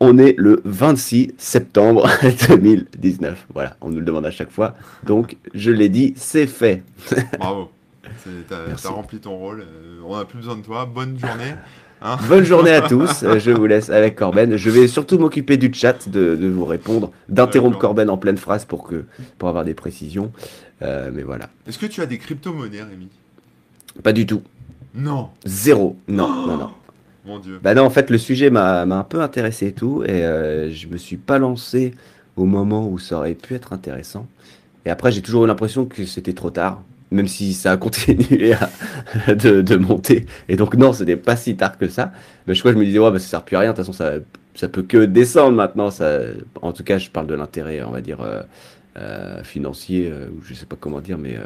On 0.00 0.16
est 0.18 0.34
le 0.38 0.60
26 0.64 1.32
septembre 1.38 2.08
2019. 2.48 3.46
Voilà, 3.52 3.76
on 3.80 3.88
nous 3.90 3.98
le 3.98 4.04
demande 4.04 4.26
à 4.26 4.30
chaque 4.30 4.50
fois. 4.50 4.74
Donc, 5.04 5.36
je 5.54 5.70
l'ai 5.72 5.88
dit, 5.88 6.14
c'est 6.16 6.46
fait. 6.46 6.82
Bravo. 7.38 7.70
T'as 8.48 8.88
rempli 8.90 9.18
ton 9.18 9.36
rôle. 9.36 9.60
euh, 9.60 10.00
on 10.06 10.14
a 10.14 10.24
plus 10.24 10.38
besoin 10.38 10.56
de 10.56 10.62
toi. 10.62 10.86
Bonne 10.86 11.18
journée. 11.18 11.54
hein. 12.00 12.16
Bonne 12.28 12.44
journée 12.44 12.70
à 12.70 12.82
tous. 12.82 13.22
Euh, 13.24 13.38
Je 13.38 13.50
vous 13.50 13.66
laisse 13.66 13.90
avec 13.90 14.14
Corben. 14.16 14.56
Je 14.56 14.70
vais 14.70 14.86
surtout 14.86 15.18
m'occuper 15.18 15.56
du 15.56 15.72
chat, 15.74 16.08
de, 16.08 16.36
de 16.36 16.48
vous 16.48 16.64
répondre, 16.64 17.10
d'interrompre. 17.28 17.78
Corben 17.78 18.08
en 18.08 18.18
pleine 18.18 18.38
phrase 18.38 18.64
pour, 18.64 18.84
que, 18.86 19.04
pour 19.38 19.48
avoir 19.48 19.64
des 19.64 19.74
précisions. 19.74 20.30
Euh, 20.82 21.10
mais 21.12 21.22
voilà, 21.22 21.48
Est-ce 21.66 21.78
que 21.78 21.86
tu 21.86 22.00
as 22.02 22.06
des 22.06 22.18
crypto-monnaies, 22.18 22.82
Rémi? 22.82 23.08
Pas 24.04 24.12
du 24.12 24.26
tout. 24.26 24.42
Non. 24.94 25.30
Zéro. 25.44 25.96
Non, 26.06 26.28
non, 26.46 26.56
non. 26.56 26.70
Mon. 27.28 27.40
Bah 27.62 27.74
non, 27.74 27.82
en 27.82 27.90
fait, 27.90 28.10
le 28.10 28.18
sujet 28.18 28.50
m'a 28.50 28.82
un 28.82 29.04
peu 29.04 29.20
intéressé 29.20 29.68
et 29.68 29.72
tout, 29.72 30.02
et 30.02 30.24
euh, 30.24 30.70
je 30.72 30.88
me 30.88 30.96
suis 30.96 31.18
pas 31.18 31.38
lancé 31.38 31.94
au 32.36 32.44
moment 32.44 32.88
où 32.88 32.98
ça 32.98 33.18
aurait 33.18 33.34
pu 33.34 33.54
être 33.54 33.72
intéressant. 33.72 34.26
Et 34.86 34.90
après, 34.90 35.12
j'ai 35.12 35.20
toujours 35.20 35.44
eu 35.44 35.46
l'impression 35.46 35.84
que 35.84 36.06
c'était 36.06 36.32
trop 36.32 36.50
tard, 36.50 36.82
même 37.10 37.28
si 37.28 37.52
ça 37.52 37.72
a 37.72 37.76
continué 37.76 38.54
à- 38.54 39.34
de, 39.34 39.76
monter. 39.76 40.26
Et 40.48 40.56
donc, 40.56 40.74
non, 40.74 40.92
c'était 40.92 41.16
pas 41.16 41.36
si 41.36 41.56
tard 41.56 41.76
que 41.76 41.88
ça. 41.88 42.12
Mais 42.46 42.54
je 42.54 42.60
crois 42.60 42.72
que 42.72 42.78
je 42.78 42.80
me 42.80 42.86
disais, 42.86 42.98
ouais, 42.98 43.10
bah, 43.10 43.18
ça 43.18 43.28
sert 43.28 43.42
plus 43.44 43.56
à 43.56 43.60
rien, 43.60 43.72
de 43.72 43.76
toute 43.76 43.84
façon, 43.84 43.92
ça, 43.92 44.14
ça 44.54 44.68
peut 44.68 44.82
que 44.82 45.04
descendre 45.04 45.54
maintenant. 45.56 45.90
Ça, 45.90 46.20
en 46.62 46.72
tout 46.72 46.84
cas, 46.84 46.98
je 46.98 47.10
parle 47.10 47.26
de 47.26 47.34
l'intérêt, 47.34 47.82
on 47.82 47.90
va 47.90 48.00
dire, 48.00 48.22
euh, 48.22 48.40
euh, 48.96 49.44
financier, 49.44 50.10
ou 50.10 50.42
je 50.42 50.54
sais 50.54 50.66
pas 50.66 50.76
comment 50.80 51.00
dire, 51.00 51.18
mais 51.18 51.36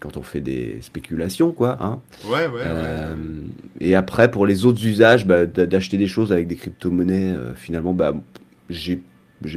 quand 0.00 0.16
on 0.16 0.22
fait 0.22 0.40
des 0.40 0.78
spéculations, 0.82 1.52
quoi, 1.52 1.76
hein. 1.80 2.00
Ouais, 2.24 2.46
ouais, 2.46 2.46
ouais. 2.48 2.62
Euh, 2.64 3.14
et 3.80 3.94
après, 3.94 4.30
pour 4.30 4.46
les 4.46 4.66
autres 4.66 4.84
usages, 4.86 5.26
bah, 5.26 5.46
d'a- 5.46 5.66
d'acheter 5.66 5.96
des 5.96 6.06
choses 6.08 6.32
avec 6.32 6.46
des 6.46 6.56
crypto-monnaies, 6.56 7.32
euh, 7.32 7.54
finalement, 7.54 7.94
bah, 7.94 8.12
j'ai 8.70 9.00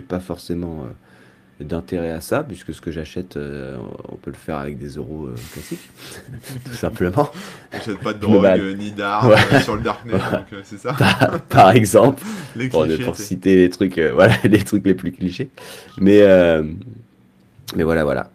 pas 0.07 0.19
forcément 0.19 0.83
euh, 0.85 1.63
d'intérêt 1.63 2.11
à 2.11 2.21
ça, 2.21 2.43
puisque 2.43 2.73
ce 2.73 2.81
que 2.81 2.91
j'achète, 2.91 3.35
euh, 3.35 3.77
on 4.09 4.15
peut 4.15 4.29
le 4.31 4.37
faire 4.37 4.57
avec 4.57 4.77
des 4.77 4.89
euros 4.89 5.27
euh, 5.27 5.35
classiques, 5.53 5.89
tout 6.65 6.73
simplement. 6.73 7.29
J'achète 7.73 7.99
pas 7.99 8.13
de 8.13 8.19
drogue 8.19 8.45
euh, 8.45 8.73
ni 8.73 8.91
Ouais. 8.91 9.35
euh, 9.53 9.59
sur 9.61 9.75
le 9.75 9.81
darknet, 9.81 10.11
donc 10.13 10.53
euh, 10.53 10.61
c'est 10.63 10.77
ça 10.77 10.93
Par, 10.93 11.41
par 11.49 11.71
exemple, 11.71 12.23
Les 12.55 12.69
pour, 12.69 12.83
clichés. 12.85 13.03
pour 13.03 13.15
citer 13.15 13.55
les 13.55 13.69
trucs, 13.69 13.97
euh, 13.97 14.11
voilà, 14.15 14.35
les 14.43 14.63
trucs 14.63 14.85
les 14.85 14.93
plus 14.93 15.11
clichés. 15.11 15.49
Mais, 15.99 16.21
euh, 16.21 16.63
mais 17.75 17.83
voilà, 17.83 18.03
voilà. 18.03 18.29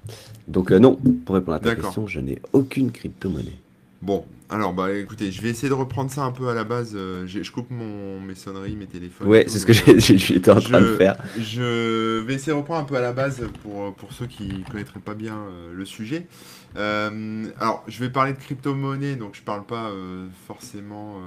Donc, 0.49 0.71
euh, 0.73 0.79
non, 0.79 0.97
pour 1.25 1.35
répondre 1.37 1.56
à 1.56 1.61
ta 1.61 1.75
question, 1.75 2.06
je 2.06 2.21
n'ai 2.21 2.41
aucune 2.53 2.91
crypto-monnaie. 2.91 3.56
Bon, 4.03 4.25
alors 4.50 4.73
bah 4.75 4.93
écoutez, 4.93 5.31
je 5.31 5.41
vais 5.41 5.50
essayer 5.50 5.69
de 5.69 5.75
reprendre 5.75 6.11
ça 6.11 6.25
un 6.25 6.33
peu 6.33 6.49
à 6.49 6.55
la 6.55 6.65
base. 6.65 6.93
euh, 6.97 7.25
je 7.29 7.50
coupe 7.53 7.71
mon, 7.71 8.21
mes 8.21 8.35
sonneries, 8.35 8.75
mes 8.75 8.87
téléphones. 8.87 9.29
Ouais, 9.29 9.44
c'est 9.46 9.61
ce 9.61 9.67
que 9.67 9.70
euh, 9.72 9.99
j'ai- 10.01 10.19
j'étais 10.19 10.51
en 10.51 10.61
train 10.61 10.81
de 10.81 10.96
faire. 10.96 11.17
Je 11.39 12.19
vais 12.19 12.34
essayer 12.34 12.53
de 12.53 12.56
reprendre 12.58 12.81
un 12.81 12.84
peu 12.84 12.96
à 12.96 13.01
la 13.01 13.13
base 13.13 13.41
pour, 13.63 13.94
pour 13.94 14.13
ceux 14.13 14.27
qui 14.27 14.49
ne 14.49 14.65
connaîtraient 14.69 14.99
pas 14.99 15.15
bien 15.15 15.37
euh, 15.37 15.72
le 15.72 15.84
sujet. 15.84 16.27
Euh, 16.77 17.44
alors, 17.61 17.84
je 17.87 18.01
vais 18.01 18.11
parler 18.11 18.32
de 18.32 18.39
crypto-monnaie, 18.39 19.15
donc 19.15 19.37
je 19.37 19.43
parle 19.43 19.65
pas 19.65 19.93
forcément 20.49 21.19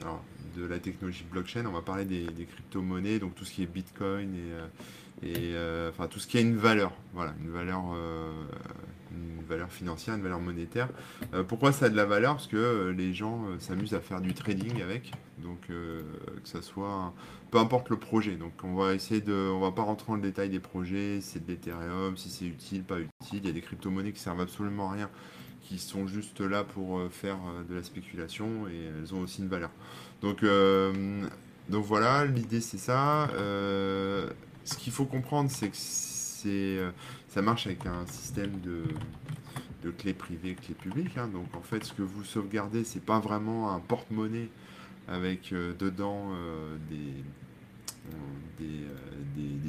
alors, 0.00 0.22
de 0.56 0.64
la 0.64 0.78
technologie 0.78 1.24
blockchain, 1.30 1.64
on 1.68 1.72
va 1.72 1.82
parler 1.82 2.04
des, 2.06 2.24
des 2.24 2.44
crypto-monnaies, 2.46 3.18
donc 3.18 3.34
tout 3.34 3.44
ce 3.44 3.52
qui 3.52 3.62
est 3.62 3.66
Bitcoin 3.66 4.30
et, 4.34 4.52
et 5.22 5.54
euh, 5.54 5.90
enfin 5.90 6.08
tout 6.08 6.18
ce 6.18 6.26
qui 6.26 6.36
a 6.38 6.40
une 6.40 6.56
valeur, 6.56 6.92
voilà, 7.14 7.34
une 7.40 7.50
valeur, 7.50 7.82
euh, 7.94 8.30
une 9.10 9.42
valeur 9.48 9.70
financière, 9.72 10.14
une 10.14 10.22
valeur 10.22 10.40
monétaire. 10.40 10.88
Euh, 11.32 11.42
pourquoi 11.42 11.72
ça 11.72 11.86
a 11.86 11.88
de 11.88 11.96
la 11.96 12.04
valeur? 12.04 12.34
Parce 12.34 12.46
que 12.46 12.94
les 12.96 13.14
gens 13.14 13.44
s'amusent 13.58 13.94
à 13.94 14.00
faire 14.00 14.20
du 14.20 14.34
trading 14.34 14.82
avec, 14.82 15.12
donc 15.38 15.68
que 15.68 16.04
ça 16.44 16.60
soit 16.60 17.14
peu 17.50 17.58
importe 17.58 17.88
le 17.88 17.96
projet. 17.96 18.36
Donc 18.36 18.52
on 18.62 18.74
va 18.74 18.94
essayer 18.94 19.22
de, 19.22 19.32
on 19.32 19.60
va 19.60 19.72
pas 19.72 19.82
rentrer 19.82 20.08
dans 20.08 20.16
le 20.16 20.22
détail 20.22 20.50
des 20.50 20.60
projets, 20.60 21.20
si 21.22 21.32
c'est 21.32 21.46
de 21.46 21.50
l'Ethereum, 21.50 22.16
si 22.16 22.28
c'est 22.28 22.44
utile, 22.44 22.82
pas 22.82 22.98
utile. 22.98 23.40
Il 23.42 23.46
y 23.46 23.48
a 23.48 23.52
des 23.52 23.62
crypto-monnaies 23.62 24.12
qui 24.12 24.20
servent 24.20 24.42
absolument 24.42 24.90
à 24.90 24.92
rien, 24.92 25.10
qui 25.62 25.78
sont 25.78 26.06
juste 26.06 26.40
là 26.40 26.62
pour 26.62 27.00
faire 27.10 27.38
de 27.68 27.74
la 27.74 27.82
spéculation 27.82 28.68
et 28.68 28.90
elles 29.00 29.14
ont 29.14 29.20
aussi 29.20 29.40
une 29.40 29.48
valeur. 29.48 29.70
Donc, 30.20 30.44
donc 31.70 31.84
voilà, 31.84 32.26
l'idée 32.26 32.60
c'est 32.60 32.78
ça. 32.78 33.28
Ce 34.66 34.76
qu'il 34.76 34.92
faut 34.92 35.06
comprendre, 35.06 35.50
c'est 35.50 35.68
que 35.70 35.76
euh, 36.48 36.90
ça 37.28 37.42
marche 37.42 37.66
avec 37.66 37.86
un 37.86 38.06
système 38.06 38.60
de, 38.60 38.84
clés 39.98 40.14
privées, 40.14 40.54
clés 40.54 40.74
publiques. 40.74 41.16
hein. 41.16 41.28
Donc 41.28 41.54
en 41.54 41.62
fait, 41.62 41.84
ce 41.84 41.92
que 41.92 42.02
vous 42.02 42.24
sauvegardez, 42.24 42.82
c'est 42.82 43.04
pas 43.04 43.20
vraiment 43.20 43.72
un 43.72 43.78
porte-monnaie 43.78 44.48
avec 45.06 45.52
euh, 45.52 45.72
dedans 45.78 46.32
euh, 46.34 46.76
des, 46.90 47.14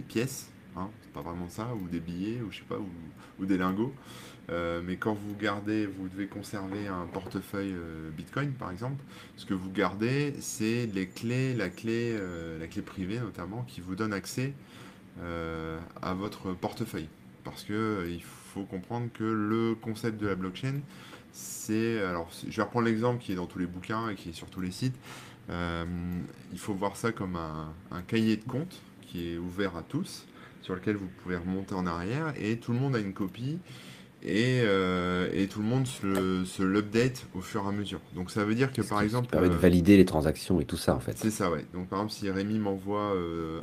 pièces, 0.08 0.50
hein, 0.76 0.90
c'est 1.04 1.12
pas 1.12 1.22
vraiment 1.22 1.50
ça, 1.50 1.68
ou 1.76 1.88
des 1.88 2.00
billets, 2.00 2.42
ou 2.42 2.52
je 2.52 2.60
sais 2.60 2.64
pas, 2.68 2.80
ou, 3.40 3.46
des 3.46 3.58
lingots. 3.58 3.94
Mais 4.50 4.96
quand 4.96 5.14
vous 5.14 5.36
gardez, 5.36 5.86
vous 5.86 6.08
devez 6.08 6.28
conserver 6.28 6.88
un 6.88 7.06
portefeuille 7.08 7.76
Bitcoin 8.16 8.54
par 8.54 8.72
exemple. 8.72 9.04
Ce 9.36 9.46
que 9.46 9.54
vous 9.54 9.70
gardez, 9.70 10.34
c'est 10.40 10.86
les 10.86 11.08
clés, 11.08 11.54
la 11.54 11.70
clé, 11.70 12.18
la 12.58 12.68
clé 12.68 12.82
privée 12.82 13.20
notamment, 13.20 13.64
qui 13.64 13.82
vous 13.82 13.96
donne 13.96 14.14
accès 14.14 14.54
à 15.22 16.14
votre 16.14 16.54
portefeuille. 16.54 17.10
Parce 17.48 17.64
que 17.64 17.74
euh, 17.74 18.12
il 18.12 18.22
faut 18.22 18.64
comprendre 18.64 19.08
que 19.14 19.24
le 19.24 19.74
concept 19.76 20.20
de 20.20 20.28
la 20.28 20.36
blockchain, 20.36 20.82
c'est. 21.32 22.02
Alors, 22.04 22.30
je 22.46 22.54
vais 22.54 22.62
reprendre 22.62 22.86
l'exemple 22.86 23.24
qui 23.24 23.32
est 23.32 23.36
dans 23.36 23.46
tous 23.46 23.60
les 23.60 23.68
bouquins 23.68 24.10
et 24.10 24.16
qui 24.16 24.30
est 24.30 24.34
sur 24.34 24.48
tous 24.48 24.60
les 24.60 24.72
sites. 24.72 24.96
Euh, 25.50 25.86
il 26.52 26.60
faut 26.60 26.74
voir 26.74 26.98
ça 26.98 27.14
comme 27.14 27.38
un, 27.38 28.02
cahier 28.02 28.36
de 28.36 28.44
compte 28.44 28.82
qui 29.02 29.30
est 29.30 29.38
ouvert 29.38 29.78
à 29.78 29.82
tous, 29.82 30.26
sur 30.62 30.76
lequel 30.76 30.98
vous 30.98 31.08
pouvez 31.24 31.38
remonter 31.38 31.74
en 31.74 31.88
arrière 31.88 32.34
et 32.38 32.58
tout 32.58 32.74
le 32.74 32.80
monde 32.80 32.98
a 32.98 33.00
une 33.00 33.14
copie 33.14 33.60
et, 34.24 34.62
euh, 34.64 35.46
tout 35.50 35.60
le 35.60 35.66
monde 35.66 35.88
se, 35.88 36.64
l'update 36.64 37.26
au 37.34 37.42
fur 37.42 37.64
et 37.66 37.68
à 37.68 37.72
mesure. 37.72 38.00
Donc 38.16 38.32
ça 38.32 38.44
veut 38.44 38.56
dire 38.56 38.72
que 38.72 38.82
par 38.82 39.02
exemple... 39.02 39.28
Ça 39.28 39.32
permet 39.32 39.50
de 39.50 39.54
euh, 39.54 39.58
valider 39.58 39.98
les 39.98 40.06
transactions 40.06 40.60
et 40.60 40.66
tout 40.66 40.78
ça 40.78 40.96
en 40.96 41.00
fait. 41.00 41.18
C'est 41.18 41.32
ça, 41.32 41.50
ouais. 41.52 41.66
Donc 41.74 41.88
par 41.88 42.00
exemple 42.00 42.14
si 42.14 42.30
Rémi 42.30 42.60
m'envoie 42.60 43.14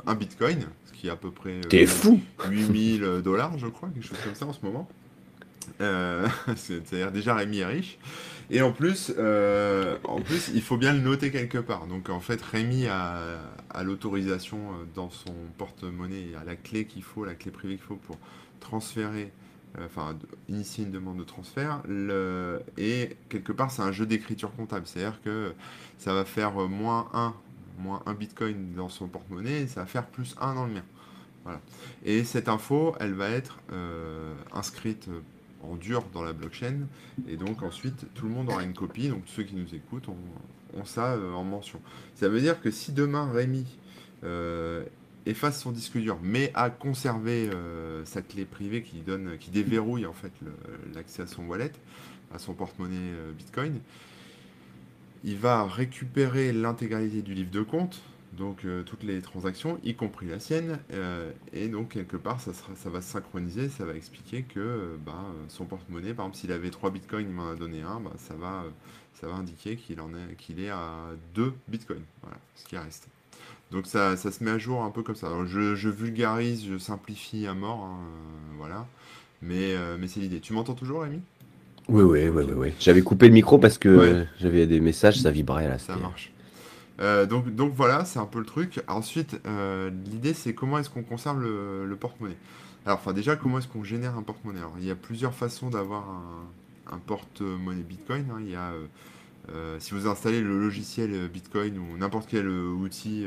un 0.05 0.15
bitcoin, 0.15 0.59
ce 0.85 0.93
qui 0.93 1.07
est 1.07 1.11
à 1.11 1.15
peu 1.15 1.31
près... 1.31 1.61
T'es 1.61 1.85
fou 1.85 2.19
8000 2.49 3.01
dollars 3.23 3.57
je 3.57 3.67
crois, 3.67 3.89
quelque 3.89 4.07
chose 4.07 4.17
comme 4.23 4.35
ça 4.35 4.45
en 4.45 4.53
ce 4.53 4.65
moment. 4.65 4.87
C'est-à-dire 6.55 7.11
déjà 7.11 7.35
Rémi 7.35 7.59
est 7.59 7.65
riche. 7.65 7.97
Et 8.51 8.61
en 8.61 8.71
plus, 8.71 9.13
euh, 9.17 9.97
en 10.03 10.21
plus, 10.21 10.51
il 10.53 10.61
faut 10.61 10.77
bien 10.77 10.93
le 10.93 10.99
noter 10.99 11.31
quelque 11.31 11.57
part. 11.57 11.87
Donc 11.87 12.09
en 12.09 12.19
fait, 12.19 12.41
Rémi 12.41 12.85
a, 12.87 13.17
l'autorisation 13.83 14.57
euh, 14.57 14.85
dans 14.93 15.09
son 15.09 15.33
porte-monnaie, 15.57 16.29
à 16.39 16.45
la 16.45 16.55
clé 16.55 16.85
qu'il 16.85 17.03
faut, 17.03 17.25
la 17.25 17.33
clé 17.33 17.51
privée 17.51 17.75
qu'il 17.75 17.83
faut 17.83 17.95
pour 17.95 18.17
transférer, 18.59 19.31
euh, 19.31 19.44
enfin 19.83 20.17
initier 20.49 20.85
une 20.85 20.91
demande 20.91 21.17
de 21.17 21.23
transfert. 21.23 21.81
Et 22.77 23.17
quelque 23.29 23.51
part, 23.51 23.71
c'est 23.71 23.81
un 23.81 23.91
jeu 23.91 24.05
d'écriture 24.05 24.53
comptable. 24.55 24.85
C'est-à-dire 24.85 25.21
que 25.21 25.53
ça 25.97 26.13
va 26.13 26.25
faire 26.25 26.53
moins 26.53 27.09
1, 27.13 27.33
moins 27.79 28.03
1 28.05 28.13
bitcoin 28.13 28.73
dans 28.75 28.89
son 28.89 29.07
porte-monnaie, 29.07 29.63
et 29.63 29.67
ça 29.67 29.81
va 29.81 29.85
faire 29.85 30.05
plus 30.05 30.35
1 30.39 30.55
dans 30.55 30.65
le 30.65 30.73
mien. 30.73 30.83
Voilà. 31.43 31.61
Et 32.03 32.23
cette 32.23 32.49
info, 32.49 32.95
elle 32.99 33.13
va 33.13 33.29
être 33.29 33.59
inscrite 34.53 35.09
en 35.69 35.75
dur 35.75 36.03
dans 36.13 36.23
la 36.23 36.33
blockchain. 36.33 36.87
Et 37.27 37.37
donc 37.37 37.63
ensuite, 37.63 38.05
tout 38.13 38.27
le 38.27 38.33
monde 38.33 38.49
aura 38.49 38.63
une 38.63 38.73
copie. 38.73 39.09
Donc 39.09 39.23
ceux 39.25 39.43
qui 39.43 39.55
nous 39.55 39.73
écoutent 39.73 40.09
ont, 40.09 40.85
ça 40.85 41.13
euh, 41.13 41.33
en 41.33 41.43
mention. 41.43 41.79
Ça 42.15 42.27
veut 42.29 42.41
dire 42.41 42.59
que 42.61 42.71
si 42.71 42.91
demain 42.91 43.31
Rémi 43.31 43.65
euh, 44.23 44.83
efface 45.25 45.61
son 45.61 45.71
disque 45.71 45.97
dur, 45.97 46.17
mais 46.21 46.51
a 46.53 46.69
conservé 46.69 47.49
euh, 47.53 48.03
sa 48.05 48.21
clé 48.21 48.45
privée 48.45 48.81
qui 48.83 48.97
donne, 48.97 49.37
qui 49.39 49.51
déverrouille 49.51 50.05
en 50.05 50.13
fait 50.13 50.31
l'accès 50.93 51.23
à 51.23 51.27
son 51.27 51.45
wallet, 51.45 51.71
à 52.33 52.39
son 52.39 52.53
porte-monnaie 52.53 53.13
Bitcoin, 53.37 53.79
il 55.23 55.37
va 55.37 55.65
récupérer 55.65 56.53
l'intégralité 56.53 57.21
du 57.21 57.33
livre 57.33 57.51
de 57.51 57.61
compte 57.61 58.01
donc 58.35 58.65
euh, 58.65 58.83
toutes 58.83 59.03
les 59.03 59.21
transactions, 59.21 59.79
y 59.83 59.95
compris 59.95 60.27
la 60.27 60.39
sienne, 60.39 60.79
euh, 60.93 61.31
et 61.53 61.67
donc 61.67 61.89
quelque 61.89 62.17
part 62.17 62.39
ça, 62.39 62.51
ça 62.53 62.89
va 62.89 63.01
se 63.01 63.11
synchroniser, 63.11 63.69
ça 63.69 63.85
va 63.85 63.95
expliquer 63.95 64.43
que 64.43 64.59
euh, 64.59 64.97
bah, 65.05 65.25
son 65.47 65.65
porte-monnaie, 65.65 66.13
par 66.13 66.25
exemple 66.25 66.37
s'il 66.37 66.51
avait 66.51 66.69
3 66.69 66.91
bitcoins, 66.91 67.27
il 67.27 67.33
m'en 67.33 67.49
a 67.49 67.55
donné 67.55 67.81
un, 67.81 67.99
bah, 67.99 68.13
ça, 68.17 68.35
va, 68.35 68.65
ça 69.13 69.27
va 69.27 69.35
indiquer 69.35 69.75
qu'il 69.75 69.97
qu'il 70.37 70.59
est 70.59 70.69
à 70.69 71.11
2 71.33 71.53
bitcoins, 71.67 72.03
voilà, 72.21 72.37
ce 72.55 72.65
qui 72.65 72.77
reste. 72.77 73.07
Donc 73.71 73.87
ça, 73.87 74.15
ça, 74.15 74.31
se 74.31 74.43
met 74.43 74.51
à 74.51 74.57
jour 74.57 74.83
un 74.83 74.91
peu 74.91 75.03
comme 75.03 75.15
ça. 75.15 75.27
Alors 75.27 75.45
je, 75.45 75.89
vulgarise, 75.89 76.65
je 76.67 76.77
simplifie 76.77 77.47
à 77.47 77.53
mort, 77.53 77.83
hein, 77.83 77.97
voilà, 78.57 78.85
mais, 79.41 79.73
mais 79.99 80.07
c'est 80.07 80.19
l'idée. 80.19 80.39
Tu 80.39 80.53
m'entends 80.53 80.75
toujours, 80.75 81.01
Rémi? 81.01 81.19
Oui, 81.87 82.03
oui, 82.03 82.27
oui, 82.29 82.43
oui, 82.55 82.73
J'avais 82.79 83.01
coupé 83.01 83.27
le 83.27 83.33
micro 83.33 83.59
parce 83.59 83.77
que 83.77 84.25
j'avais 84.39 84.65
des 84.65 84.79
messages, 84.79 85.19
ça 85.19 85.31
vibrait 85.31 85.67
là. 85.67 85.77
Ça 85.77 85.95
marche. 85.95 86.31
Euh, 86.99 87.25
donc, 87.25 87.53
donc 87.53 87.73
voilà, 87.75 88.05
c'est 88.05 88.19
un 88.19 88.25
peu 88.25 88.39
le 88.39 88.45
truc. 88.45 88.81
Ensuite, 88.87 89.39
euh, 89.45 89.91
l'idée 90.05 90.33
c'est 90.33 90.53
comment 90.53 90.79
est-ce 90.79 90.89
qu'on 90.89 91.03
conserve 91.03 91.41
le, 91.41 91.95
porte-monnaie? 91.99 92.37
Alors, 92.85 92.99
enfin 92.99 93.13
déjà, 93.13 93.35
comment 93.35 93.59
est-ce 93.59 93.67
qu'on 93.67 93.83
génère 93.83 94.17
un 94.17 94.23
porte-monnaie? 94.23 94.59
Alors, 94.59 94.75
il 94.79 94.85
y 94.85 94.91
a 94.91 94.95
plusieurs 94.95 95.33
façons 95.33 95.69
d'avoir 95.69 96.05
un, 96.91 96.97
porte-monnaie 97.05 97.83
Bitcoin. 97.83 98.25
Hein. 98.31 98.39
Il 98.41 98.49
y 98.49 98.55
a, 98.55 98.71
euh, 99.53 99.77
si 99.79 99.93
vous 99.93 100.07
installez 100.07 100.41
le 100.41 100.59
logiciel 100.59 101.27
Bitcoin 101.29 101.77
ou 101.77 101.97
n'importe 101.97 102.27
quel 102.29 102.47
outil, 102.47 103.25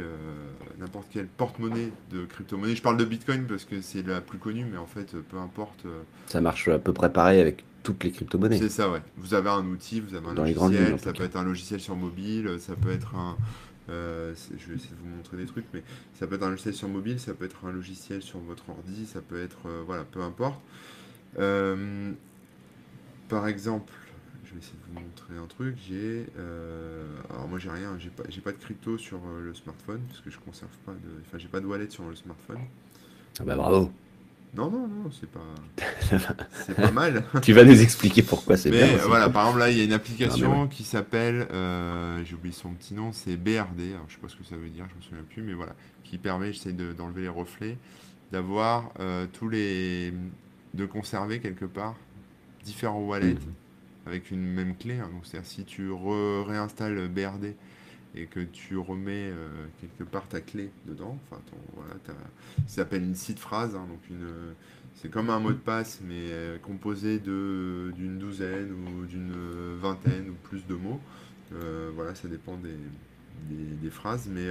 n'importe 0.79 1.09
quel 1.13 1.27
porte-monnaie 1.27 1.93
de 2.11 2.25
crypto-monnaie. 2.25 2.75
Je 2.75 2.83
parle 2.83 2.97
de 2.97 3.05
Bitcoin 3.05 3.47
parce 3.47 3.65
que 3.65 3.81
c'est 3.81 4.07
la 4.07 4.21
plus 4.21 4.39
connue, 4.39 4.65
mais 4.71 4.79
en 4.79 4.87
fait, 4.87 5.17
peu 5.17 5.39
importe. 5.39 5.85
Ça 6.27 6.41
marche 6.41 6.69
à 6.69 6.79
peu 6.79 6.93
près 6.93 7.13
pareil 7.13 7.41
avec 7.41 7.65
toutes 7.83 8.05
les 8.05 8.11
crypto-monnaies. 8.11 8.59
C'est 8.59 8.69
ça, 8.69 8.91
ouais. 8.91 9.01
Vous 9.17 9.35
avez 9.35 9.51
un 9.51 9.65
outil, 9.67 10.01
vous 10.01 10.15
avez 10.15 10.27
un 10.27 10.35
logiciel, 10.35 10.99
ça 10.99 11.13
peut 11.13 11.25
être 11.25 11.37
un 11.37 11.45
logiciel 11.45 11.81
sur 11.81 11.97
mobile, 11.97 12.57
ça 12.59 12.75
peut 12.75 12.91
être 12.91 13.15
un... 13.15 13.37
Euh, 13.91 14.35
je 14.51 14.69
vais 14.69 14.77
essayer 14.77 14.91
de 14.91 15.01
vous 15.01 15.17
montrer 15.17 15.39
des 15.39 15.47
trucs, 15.47 15.65
mais 15.73 15.83
ça 16.13 16.27
peut 16.27 16.35
être 16.35 16.43
un 16.43 16.51
logiciel 16.51 16.75
sur 16.75 16.89
mobile, 16.89 17.19
ça 17.19 17.33
peut 17.33 17.47
être 17.47 17.65
un 17.65 17.73
logiciel 17.73 18.21
sur 18.21 18.39
votre 18.41 18.69
ordi, 18.69 19.07
ça 19.07 19.21
peut 19.23 19.43
être... 19.43 19.67
Euh, 19.67 19.83
voilà, 19.87 20.05
peu 20.05 20.21
importe. 20.21 20.61
Euh, 21.39 22.13
par 23.29 23.49
exemple, 23.49 23.93
je 24.49 24.55
vais 24.55 24.61
essayer 24.61 24.79
de 24.79 24.95
vous 24.95 25.01
montrer 25.01 25.37
un 25.37 25.47
truc. 25.47 25.77
J'ai... 25.89 26.27
alors 27.31 27.49
moi 27.49 27.59
j'ai 27.59 27.71
rien, 27.71 27.97
j'ai 27.99 28.11
pas, 28.11 28.25
pas 28.45 28.53
de 28.53 28.59
crypto 28.59 28.99
sur 28.99 29.21
le 29.43 29.55
smartphone, 29.55 30.01
parce 30.09 30.21
que 30.21 30.31
je 30.31 30.39
conserve 30.39 30.77
pas 30.85 30.93
de... 30.93 31.21
Enfin 31.27 31.39
j'ai 31.39 31.49
pas 31.49 31.61
de 31.61 31.67
wallet 31.67 31.91
sur 31.91 32.05
le 32.05 32.17
smartphone. 32.17 32.61
Ah 33.41 33.45
bah 33.45 33.57
bravo 33.57 33.91
non, 34.55 34.71
non, 34.71 34.89
non, 34.89 35.11
c'est 35.11 35.31
pas. 35.31 35.41
c'est 36.67 36.75
pas 36.75 36.91
mal. 36.91 37.25
tu 37.43 37.53
vas 37.53 37.65
nous 37.65 37.81
expliquer 37.81 38.23
pourquoi 38.23 38.57
c'est 38.57 38.71
bien. 38.71 38.87
voilà, 39.07 39.29
par 39.29 39.43
exemple, 39.43 39.61
là, 39.61 39.71
il 39.71 39.77
y 39.77 39.81
a 39.81 39.85
une 39.85 39.93
application 39.93 40.69
qui 40.69 40.85
s'appelle. 40.85 41.47
Euh, 41.53 42.23
j'ai 42.25 42.35
oublié 42.35 42.55
son 42.55 42.71
petit 42.71 42.95
nom, 42.95 43.13
c'est 43.13 43.37
BRD. 43.37 43.93
Alors, 43.93 44.07
je 44.09 44.15
sais 44.15 44.21
pas 44.21 44.29
ce 44.29 44.37
que 44.37 44.45
ça 44.45 44.57
veut 44.57 44.71
dire, 44.71 44.87
je 44.91 44.97
me 44.97 45.03
souviens 45.03 45.25
plus, 45.29 45.43
mais 45.43 45.53
voilà. 45.53 45.75
Qui 46.03 46.19
permet, 46.19 46.53
j'essaie 46.53 46.73
d'enlever 46.73 47.23
les 47.23 47.29
reflets, 47.29 47.77
d'avoir 48.33 48.91
euh, 49.01 49.27
tous 49.33 49.49
les. 49.49 50.15
de 50.75 50.87
conserver 50.87 51.41
quelque 51.41 51.67
part 51.67 51.95
différents 52.65 53.05
wallets 53.05 53.35
mhm. 53.35 53.55
Avec 54.07 54.31
une 54.31 54.45
même 54.45 54.77
clé. 54.77 54.99
Hein. 54.99 55.11
donc, 55.13 55.27
c'est-à-dire, 55.27 55.49
si 55.49 55.65
tu 55.65 55.91
réinstalles 55.93 57.09
BRD 57.09 57.55
et 58.15 58.27
que 58.27 58.41
tu 58.41 58.77
remets 58.77 59.31
euh, 59.31 59.49
quelque 59.81 60.05
part 60.05 60.27
ta 60.29 60.41
clé 60.41 60.71
dedans. 60.87 61.19
Enfin, 61.31 61.41
voilà, 61.75 61.95
ça 62.07 62.13
s'appelle 62.67 63.03
une 63.03 63.15
seed 63.15 63.39
phrase, 63.39 63.75
hein, 63.75 63.87
donc 63.89 64.01
une, 64.11 64.27
c'est 64.95 65.11
comme 65.11 65.31
un 65.31 65.39
mot 65.39 65.51
de 65.51 65.57
passe, 65.57 66.01
mais 66.07 66.15
euh, 66.31 66.59
composé 66.59 67.19
de, 67.19 67.93
d'une 67.97 68.19
douzaine 68.19 68.73
ou 68.73 69.07
d'une 69.07 69.33
vingtaine 69.81 70.31
ou 70.31 70.35
plus 70.49 70.67
de 70.67 70.75
mots. 70.75 71.01
Euh, 71.55 71.91
voilà, 71.95 72.15
ça 72.15 72.29
dépend 72.29 72.57
des, 72.57 72.77
des, 73.77 73.91
phrases, 73.91 74.29
mais 74.29 74.49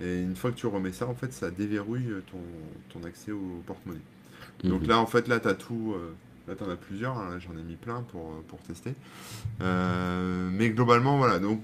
une 0.00 0.34
fois 0.34 0.50
que 0.50 0.56
tu 0.56 0.66
remets 0.66 0.92
ça, 0.92 1.06
en 1.06 1.14
fait, 1.14 1.32
ça 1.32 1.50
déverrouille 1.50 2.08
ton, 2.30 2.40
ton 2.88 3.06
accès 3.06 3.32
au 3.32 3.62
porte-monnaie. 3.66 4.00
Donc 4.64 4.82
mhm. 4.82 4.88
là, 4.88 4.98
en 4.98 5.06
fait, 5.06 5.28
là, 5.28 5.38
tu 5.40 5.48
as 5.48 5.54
tout. 5.54 5.94
Là, 6.48 6.54
tu 6.56 6.64
en 6.64 6.70
as 6.70 6.76
plusieurs, 6.76 7.16
hein, 7.16 7.38
j'en 7.38 7.56
ai 7.56 7.62
mis 7.62 7.76
plein 7.76 8.02
pour, 8.02 8.42
pour 8.48 8.58
tester. 8.60 8.94
mais 9.60 10.70
globalement, 10.70 11.18
voilà. 11.18 11.38
Donc, 11.38 11.62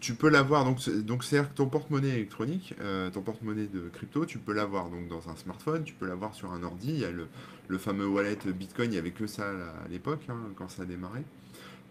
tu 0.00 0.14
peux 0.14 0.28
l'avoir, 0.28 0.64
donc 0.64 1.24
c'est-à-dire 1.24 1.50
que 1.50 1.56
ton 1.56 1.66
porte-monnaie 1.66 2.10
électronique, 2.10 2.74
euh, 2.80 3.10
ton 3.10 3.22
porte-monnaie 3.22 3.66
de 3.66 3.88
crypto, 3.88 4.26
tu 4.26 4.38
peux 4.38 4.52
l'avoir 4.52 4.90
donc 4.90 5.08
dans 5.08 5.28
un 5.28 5.36
smartphone, 5.36 5.82
tu 5.84 5.94
peux 5.94 6.06
l'avoir 6.06 6.34
sur 6.34 6.52
un 6.52 6.62
ordi, 6.62 6.90
il 6.90 6.98
y 7.00 7.04
a 7.04 7.10
le, 7.10 7.78
fameux 7.78 8.06
wallet 8.06 8.38
Bitcoin, 8.46 8.90
il 8.90 8.92
n'y 8.92 8.98
avait 8.98 9.10
que 9.10 9.26
ça 9.26 9.48
à 9.48 9.88
l'époque, 9.88 10.22
hein, 10.28 10.38
quand 10.56 10.68
ça 10.68 10.82
a 10.82 10.84
démarré. 10.84 11.24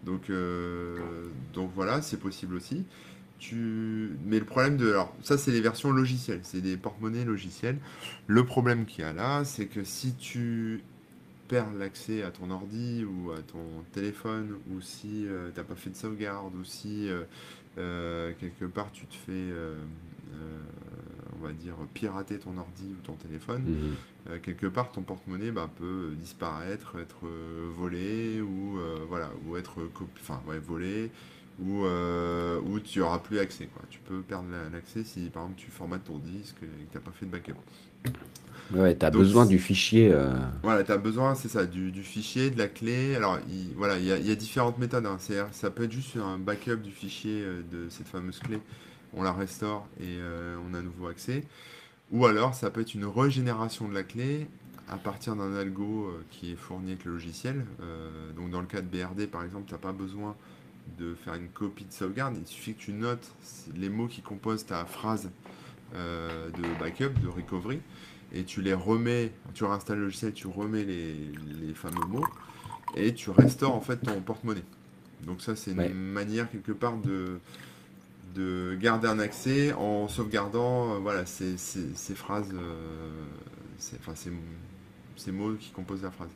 Donc, 0.04 0.30
euh, 0.30 0.96
donc 1.52 1.70
voilà, 1.74 2.00
c'est 2.00 2.18
possible 2.18 2.54
aussi. 2.54 2.84
Tu... 3.38 4.16
Mais 4.24 4.38
le 4.38 4.44
problème 4.44 4.76
de... 4.76 4.90
Alors 4.90 5.14
ça 5.22 5.38
c'est 5.38 5.52
les 5.52 5.60
versions 5.60 5.92
logicielles, 5.92 6.40
c'est 6.42 6.60
des 6.60 6.76
porte-monnaies 6.76 7.24
logicielles. 7.24 7.78
Le 8.26 8.44
problème 8.44 8.86
qu'il 8.86 9.04
y 9.04 9.06
a 9.06 9.12
là, 9.12 9.44
c'est 9.44 9.66
que 9.66 9.84
si 9.84 10.14
tu 10.14 10.82
perds 11.48 11.72
l'accès 11.72 12.22
à 12.22 12.30
ton 12.30 12.50
ordi 12.50 13.04
ou 13.04 13.32
à 13.32 13.38
ton 13.38 13.82
téléphone, 13.92 14.56
ou 14.70 14.80
si 14.80 15.26
euh, 15.26 15.50
tu 15.52 15.58
n'as 15.58 15.64
pas 15.64 15.74
fait 15.74 15.90
de 15.90 15.96
sauvegarde, 15.96 16.54
ou 16.54 16.64
si 16.64 17.08
euh, 17.78 18.32
quelque 18.40 18.64
part 18.64 18.90
tu 18.92 19.06
te 19.06 19.14
fais, 19.14 19.32
euh, 19.32 19.76
euh, 20.34 20.58
on 21.38 21.44
va 21.44 21.52
dire, 21.52 21.74
pirater 21.94 22.38
ton 22.38 22.56
ordi 22.58 22.86
ou 22.90 23.06
ton 23.06 23.12
téléphone, 23.12 23.94
mhm. 24.26 24.40
quelque 24.40 24.66
part 24.66 24.90
ton 24.90 25.02
porte-monnaie 25.02 25.52
bah, 25.52 25.70
peut 25.76 26.12
disparaître, 26.18 26.96
être 26.98 27.28
volé 27.76 28.40
ou 28.40 28.78
voilà, 29.08 29.30
ou 29.46 29.56
être 29.56 29.88
enfin 30.20 30.40
ouais, 30.48 30.58
volé 30.58 31.10
ou, 31.60 31.84
ou 31.84 32.80
tu 32.80 33.00
auras 33.00 33.18
plus 33.18 33.38
accès. 33.38 33.66
Quoi. 33.66 33.82
Tu 33.90 33.98
peux 34.00 34.20
perdre 34.22 34.48
l'accès 34.72 35.04
si 35.04 35.28
par 35.30 35.42
exemple 35.44 35.60
tu 35.60 35.70
formates 35.70 36.04
ton 36.04 36.18
disque 36.18 36.56
et 36.62 36.66
que 36.66 36.92
tu 36.92 36.96
n'as 36.96 37.00
pas 37.00 37.12
fait 37.12 37.26
de 37.26 37.30
backup. 37.30 37.54
Ouais, 38.74 38.96
tu 38.96 39.06
as 39.06 39.10
besoin 39.10 39.46
du 39.46 39.58
fichier. 39.58 40.10
Euh. 40.12 40.34
Voilà, 40.62 40.84
tu 40.84 40.92
as 40.92 40.98
besoin, 40.98 41.34
c'est 41.34 41.48
ça, 41.48 41.64
du, 41.64 41.90
fichier, 42.02 42.50
de 42.50 42.58
la 42.58 42.68
clé. 42.68 43.16
Alors, 43.16 43.38
il, 43.48 43.72
voilà, 43.76 43.98
il 43.98 44.04
y, 44.04 44.30
a, 44.30 44.34
différentes 44.34 44.78
méthodes. 44.78 45.06
Hein. 45.06 45.16
Ça 45.52 45.70
peut 45.70 45.84
être 45.84 45.92
juste 45.92 46.16
un 46.16 46.38
backup 46.38 46.76
du 46.76 46.90
fichier 46.90 47.42
euh, 47.42 47.62
de 47.72 47.88
cette 47.88 48.08
fameuse 48.08 48.38
clé. 48.40 48.60
On 49.14 49.22
la 49.22 49.32
restaure 49.32 49.86
et 49.98 50.18
euh, 50.18 50.56
on 50.68 50.74
a 50.74 50.82
nouveau 50.82 51.06
accès. 51.08 51.44
Ou 52.12 52.26
alors, 52.26 52.54
ça 52.54 52.70
peut 52.70 52.82
être 52.82 52.94
une 52.94 53.06
régénération 53.06 53.88
de 53.88 53.94
la 53.94 54.02
clé 54.02 54.48
à 54.90 54.96
partir 54.96 55.34
d'un 55.34 55.54
algo 55.54 56.10
qui 56.30 56.52
est 56.52 56.56
fourni 56.56 56.92
avec 56.92 57.04
le 57.04 57.12
logiciel. 57.12 57.66
donc, 58.34 58.50
dans 58.50 58.60
le 58.60 58.66
cas 58.66 58.80
de 58.80 58.86
BRD, 58.86 59.26
par 59.26 59.44
exemple, 59.44 59.64
tu 59.66 59.74
n'as 59.74 59.78
pas 59.78 59.92
besoin 59.92 60.34
de 60.98 61.14
faire 61.14 61.34
une 61.34 61.48
copie 61.48 61.84
de 61.84 61.92
sauvegarde. 61.92 62.36
Il 62.40 62.46
suffit 62.46 62.74
que 62.74 62.80
tu 62.80 62.92
notes 62.92 63.30
les 63.76 63.88
mots 63.88 64.06
qui 64.08 64.22
composent 64.22 64.66
ta 64.66 64.84
phrase 64.84 65.30
de 65.94 66.74
backup, 66.80 67.18
de 67.22 67.28
recovery 67.28 67.80
et 68.32 68.44
tu 68.44 68.60
les 68.62 68.74
remets, 68.74 69.32
tu 69.54 69.64
réinstalles 69.64 69.98
le 69.98 70.04
logiciel, 70.04 70.32
tu 70.32 70.46
remets 70.46 70.84
les, 70.84 71.32
fameux 71.74 72.04
mots, 72.06 72.26
et 72.96 73.14
tu 73.14 73.30
restaures 73.30 73.74
en 73.74 73.80
fait 73.80 73.96
ton 73.98 74.20
porte-monnaie. 74.20 74.64
Donc 75.24 75.40
ça, 75.42 75.56
c'est 75.56 75.72
une 75.72 75.78
Ouais. 75.78 75.88
manière 75.88 76.50
quelque 76.50 76.72
part 76.72 76.96
de, 76.98 77.38
de 78.34 78.76
garder 78.80 79.08
un 79.08 79.18
accès 79.18 79.72
en 79.72 80.08
sauvegardant 80.08 80.94
euh, 80.94 80.98
voilà, 80.98 81.24
ces, 81.26 81.56
ces- 81.56 81.94
ces 81.94 82.14
phrases, 82.14 82.50
euh, 82.54 83.24
ces, 83.78 83.96
enfin, 83.96 84.14
ces, 84.14 84.30
ces 85.18 85.32
mots 85.32 85.52
qui 85.58 85.70
composent 85.70 86.02
la 86.02 86.10
phrase. 86.10 86.28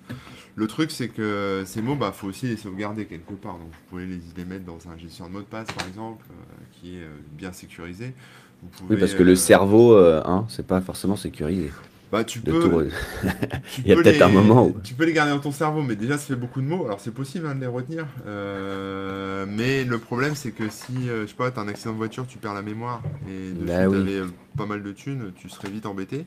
Le 0.54 0.66
truc, 0.66 0.90
c'est 0.90 1.08
que 1.08 1.62
ces 1.66 1.80
mots, 1.82 1.96
bah, 1.96 2.12
faut 2.12 2.26
aussi 2.28 2.46
les 2.46 2.56
sauvegarder 2.56 3.06
quelque 3.06 3.32
part. 3.34 3.54
Donc 3.54 3.68
vous 3.68 3.78
pouvez 3.90 4.06
les, 4.06 4.20
les 4.36 4.44
mettre 4.44 4.64
dans 4.64 4.78
un 4.90 4.96
gestionnaire 4.98 5.30
de 5.30 5.34
mot 5.38 5.40
de 5.42 5.46
passe, 5.48 5.68
par 5.72 5.86
exemple, 5.86 6.24
euh, 6.30 6.34
qui 6.72 6.96
est 6.96 7.02
euh, 7.02 7.08
bien 7.32 7.52
sécurisé. 7.52 8.14
Vous 8.62 8.68
pouvez, 8.68 8.94
Oui, 8.94 9.00
parce 9.00 9.14
que 9.14 9.22
le 9.22 9.32
euh, 9.32 9.36
cerveau, 9.36 9.96
hein, 9.96 10.46
c'est 10.48 10.66
pas 10.66 10.80
forcément 10.80 11.16
sécurisé. 11.16 11.70
bah, 12.12 12.24
tu 12.24 12.40
De 12.40 12.52
peux, 12.52 12.60
tout, 12.60 12.70
tu 13.74 13.80
Il 13.84 13.88
y 13.88 13.92
a 13.92 13.96
peut-être 13.96 14.22
un 14.22 14.28
moment 14.28 14.66
où- 14.66 14.76
Tu 14.84 14.94
peux 14.94 15.04
les 15.04 15.12
garder 15.12 15.32
dans 15.32 15.40
ton 15.40 15.50
cerveau, 15.52 15.82
mais 15.82 15.96
déjà 15.96 16.18
ça 16.18 16.26
fait 16.26 16.36
beaucoup 16.36 16.60
de 16.60 16.66
mots. 16.66 16.84
Alors 16.84 17.00
c'est 17.00 17.10
possible 17.14 17.46
hein, 17.46 17.54
de 17.54 17.60
les 17.60 17.66
retenir. 17.66 18.06
Euh, 18.26 19.46
mais 19.48 19.84
le 19.84 19.98
problème 19.98 20.34
c'est 20.34 20.52
que 20.52 20.68
si, 20.68 21.06
je 21.06 21.26
sais 21.26 21.34
pas, 21.34 21.50
t'as 21.50 21.62
un 21.62 21.68
accident 21.68 21.92
de 21.92 21.96
voiture, 21.96 22.26
tu 22.26 22.38
perds 22.38 22.54
la 22.54 22.62
mémoire 22.62 23.02
et 23.28 23.50
dessus 23.52 23.66
Bah 23.66 23.88
oui. 23.88 24.04
euh, 24.08 24.26
pas 24.56 24.66
mal 24.66 24.82
de 24.82 24.92
thunes, 24.92 25.32
tu 25.34 25.48
serais 25.48 25.70
vite 25.70 25.86
embêté. 25.86 26.26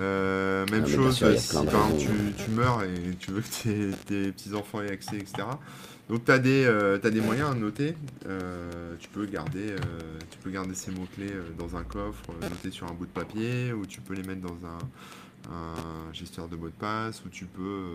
Euh, 0.00 0.66
même 0.72 0.84
Ah, 0.84 0.90
chose 0.90 1.16
sûr, 1.16 1.38
si 1.38 1.54
par 1.54 1.62
exemple, 1.64 1.98
tu, 1.98 2.44
tu 2.44 2.50
meurs 2.50 2.82
et 2.82 3.14
tu 3.18 3.30
veux 3.30 3.40
que 3.40 3.62
tes, 3.62 3.90
tes 4.06 4.32
petits-enfants 4.32 4.82
aient 4.82 4.90
accès, 4.90 5.16
etc. 5.16 5.46
Donc 6.08 6.24
tu 6.24 6.32
as, 6.32 6.38
des, 6.38 6.64
euh, 6.66 6.98
t'as 6.98 7.10
des 7.10 7.20
moyens 7.20 7.50
à 7.52 7.54
noter. 7.54 7.94
Euh, 8.26 8.94
tu, 8.98 9.08
peux 9.08 9.24
garder, 9.26 9.76
tu 10.30 10.38
peux 10.38 10.50
garder 10.50 10.74
ces 10.74 10.90
mots-clés 10.90 11.32
dans 11.58 11.76
un 11.76 11.84
coffre, 11.84 12.24
notés 12.42 12.70
sur 12.70 12.88
un 12.90 12.92
bout 12.92 13.06
de 13.06 13.12
papier, 13.12 13.72
ou 13.72 13.86
tu 13.86 14.00
peux 14.00 14.14
les 14.14 14.24
mettre 14.24 14.42
dans 14.42 14.66
un, 14.66 15.52
un 15.54 16.12
gestionnaire 16.12 16.50
de 16.50 16.56
mots 16.56 16.68
de 16.68 16.72
passe, 16.72 17.24
ou 17.24 17.28
tu 17.28 17.46
peux 17.46 17.86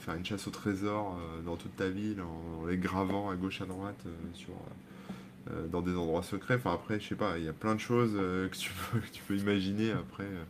faire 0.00 0.14
une 0.14 0.24
chasse 0.24 0.48
au 0.48 0.50
trésor 0.50 1.18
dans 1.46 1.56
toute 1.56 1.76
ta 1.76 1.88
ville 1.88 2.20
en, 2.20 2.66
les 2.66 2.76
gravant 2.76 3.30
à 3.30 3.36
gauche 3.36 3.62
à 3.62 3.66
droite 3.66 4.04
sur, 4.34 4.54
dans 5.70 5.80
des 5.80 5.94
endroits 5.96 6.22
secrets. 6.22 6.56
Enfin 6.56 6.74
après, 6.74 7.00
je 7.00 7.08
sais 7.08 7.14
pas, 7.14 7.38
il 7.38 7.44
y 7.44 7.48
a 7.48 7.52
plein 7.52 7.74
de 7.74 7.80
choses 7.80 8.12
euh, 8.14 8.48
que, 8.48 8.56
tu 8.56 8.70
peux, 8.92 8.98
que 9.00 9.10
tu 9.10 9.22
peux 9.22 9.36
imaginer 9.36 9.92
après 9.92 10.24
euh, 10.24 10.44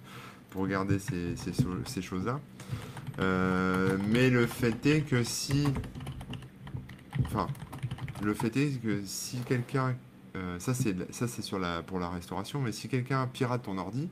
pour 0.50 0.66
garder 0.66 0.98
ces, 0.98 1.36
ces, 1.36 1.52
so- 1.52 1.84
ces 1.86 2.02
choses-là. 2.02 2.40
Euh, 3.18 3.96
mais 4.08 4.30
le 4.30 4.46
fait 4.46 4.84
est 4.86 5.00
que 5.02 5.22
si... 5.24 5.66
Enfin, 7.24 7.46
le 8.22 8.34
fait 8.34 8.56
est 8.56 8.80
que 8.82 9.02
si 9.04 9.38
quelqu'un... 9.40 9.94
euh, 10.36 10.58
ça 10.58 10.74
c'est 10.74 10.94
ça 11.12 11.26
c'est 11.28 11.42
sur 11.42 11.58
la 11.58 11.82
pour 11.82 11.98
la 11.98 12.08
restauration, 12.08 12.60
mais 12.60 12.72
si 12.72 12.88
quelqu'un 12.88 13.26
pirate 13.26 13.62
ton 13.62 13.78
ordi 13.78 14.08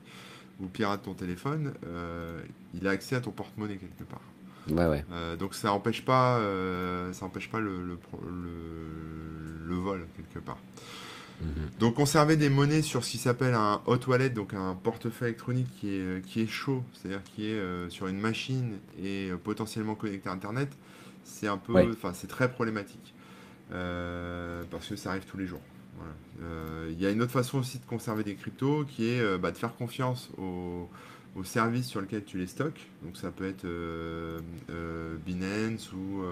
ou 0.59 0.67
pirate 0.67 1.03
ton 1.03 1.13
téléphone, 1.13 1.73
euh, 1.87 2.41
il 2.73 2.87
a 2.87 2.91
accès 2.91 3.15
à 3.15 3.21
ton 3.21 3.31
porte-monnaie 3.31 3.77
quelque 3.77 4.03
part. 4.03 4.21
Ouais, 4.69 4.85
ouais. 4.87 5.05
Euh, 5.11 5.35
donc 5.35 5.55
ça 5.55 5.71
empêche 5.73 6.03
pas, 6.05 6.37
euh, 6.37 7.11
ça 7.13 7.25
empêche 7.25 7.49
pas 7.49 7.59
le, 7.59 7.83
le, 7.83 7.95
pro- 7.95 8.21
le- 8.21 9.67
le 9.67 9.75
vol 9.75 10.05
quelque 10.15 10.43
part. 10.43 10.57
Mhm. 11.41 11.69
Donc 11.79 11.95
conserver 11.95 12.35
des 12.37 12.49
monnaies 12.49 12.81
sur 12.81 13.03
ce 13.05 13.11
qui 13.11 13.17
s'appelle 13.17 13.53
un 13.53 13.81
hot 13.85 13.99
wallet, 14.07 14.29
donc 14.29 14.53
un 14.53 14.75
portefeuille 14.75 15.29
électronique 15.29 15.67
qui 15.79 15.89
est, 15.95 15.99
euh, 16.01 16.19
qui 16.19 16.41
est 16.41 16.47
chaud, 16.47 16.83
c'est-à-dire 16.93 17.23
qui 17.23 17.45
est 17.47 17.53
euh, 17.53 17.89
sur 17.89 18.07
une 18.07 18.19
machine 18.19 18.77
et 19.01 19.29
euh, 19.31 19.37
potentiellement 19.37 19.95
connecté 19.95 20.27
à 20.29 20.33
Internet, 20.33 20.69
c'est 21.23 21.47
un 21.47 21.57
peu, 21.57 21.73
Ouais. 21.73 21.87
enfin 21.91 22.11
c'est 22.13 22.27
très 22.27 22.51
problématique 22.51 23.13
Euh, 23.71 24.63
parce 24.71 24.87
que 24.87 24.95
ça 24.95 25.11
arrive 25.11 25.25
tous 25.25 25.37
les 25.37 25.45
jours. 25.45 25.61
Voilà. 25.97 26.89
Il 26.89 26.99
y 26.99 27.05
a 27.05 27.11
une 27.11 27.21
autre 27.21 27.31
façon 27.31 27.59
aussi 27.59 27.77
de 27.77 27.85
conserver 27.85 28.23
des 28.23 28.33
cryptos 28.35 28.83
qui 28.85 29.07
est 29.09 29.37
bah, 29.37 29.51
de 29.51 29.57
faire 29.57 29.75
confiance 29.75 30.29
au, 30.39 30.89
au 31.35 31.43
service 31.43 31.85
sur 31.85 32.01
lequel 32.01 32.23
tu 32.25 32.37
les 32.39 32.47
stockes. 32.47 32.87
Donc 33.03 33.15
ça 33.17 33.29
peut 33.31 33.47
être 33.47 33.65
euh, 33.65 34.39
euh, 34.71 35.17
Binance 35.25 35.91
ou, 35.93 36.23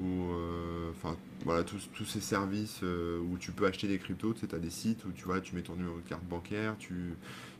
ou 0.00 0.32
euh, 0.32 0.90
enfin 0.90 1.16
voilà 1.44 1.62
tous, 1.62 1.88
tous 1.94 2.04
ces 2.04 2.20
services 2.20 2.80
euh, 2.82 3.18
où 3.20 3.38
tu 3.38 3.52
peux 3.52 3.66
acheter 3.66 3.86
des 3.88 3.98
cryptos. 3.98 4.34
Tu 4.34 4.40
sais, 4.46 4.54
as 4.54 4.58
des 4.58 4.70
sites 4.70 5.04
où 5.04 5.12
tu 5.12 5.24
vois, 5.24 5.40
tu 5.40 5.54
mets 5.54 5.62
ton 5.62 5.74
numéro 5.76 5.96
de 5.96 6.08
carte 6.08 6.24
bancaire, 6.24 6.74
tu, 6.78 7.14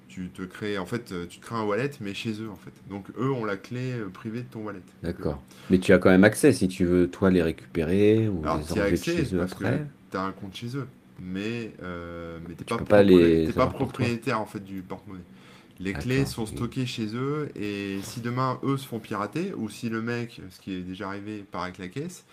tu 0.08 0.28
te 0.30 0.42
crées 0.42 0.78
en 0.78 0.86
fait 0.86 1.12
euh, 1.12 1.26
tu 1.28 1.38
te 1.38 1.46
crées 1.46 1.56
un 1.56 1.64
wallet 1.64 1.90
mais 2.00 2.14
chez 2.14 2.32
eux 2.42 2.50
en 2.50 2.56
fait. 2.56 2.72
Donc 2.88 3.06
eux 3.18 3.30
ont 3.30 3.44
la 3.44 3.56
clé 3.56 3.94
privée 4.12 4.40
de 4.42 4.48
ton 4.48 4.60
wallet. 4.64 4.82
D'accord. 5.02 5.42
Mais 5.70 5.78
tu 5.78 5.92
as 5.92 5.98
quand 5.98 6.10
même 6.10 6.24
accès 6.24 6.52
si 6.52 6.68
tu 6.68 6.84
veux, 6.84 7.08
toi, 7.08 7.30
les 7.30 7.42
récupérer 7.42 8.28
ou 8.28 8.40
Alors 8.42 8.58
les 8.58 8.64
tu 8.64 8.72
enlever 8.72 8.88
accès 8.88 9.16
chez 9.16 9.34
eux 9.34 9.38
parce 9.38 9.54
que 9.54 9.64
après. 9.64 9.86
tu 10.10 10.16
as 10.16 10.22
un 10.22 10.32
compte 10.32 10.54
chez 10.56 10.76
eux. 10.76 10.86
Mais, 11.22 11.72
euh, 11.82 12.38
mais 12.48 12.54
t'es 12.54 12.64
pas, 12.64 12.78
peux 12.78 12.84
pas 12.84 13.02
les 13.02 13.52
pas 13.52 13.66
propriétaire 13.66 14.40
en 14.40 14.46
fait 14.46 14.64
du 14.64 14.80
porte-monnaie. 14.82 15.20
Les 15.80 15.92
clés 15.94 16.26
sont 16.26 16.44
stockées 16.46 16.86
chez 16.86 17.14
eux 17.14 17.48
et 17.56 17.98
si 18.02 18.20
demain 18.20 18.60
eux 18.62 18.76
se 18.76 18.86
font 18.86 18.98
pirater 19.00 19.52
ou 19.56 19.68
si 19.70 19.88
le 19.88 20.02
mec, 20.02 20.40
ce 20.50 20.60
qui 20.60 20.74
est 20.74 20.80
déjà 20.82 21.08
arrivé, 21.08 21.38
part 21.50 21.62
avec 21.62 21.78
la 21.78 21.88
caisse, 21.88 22.24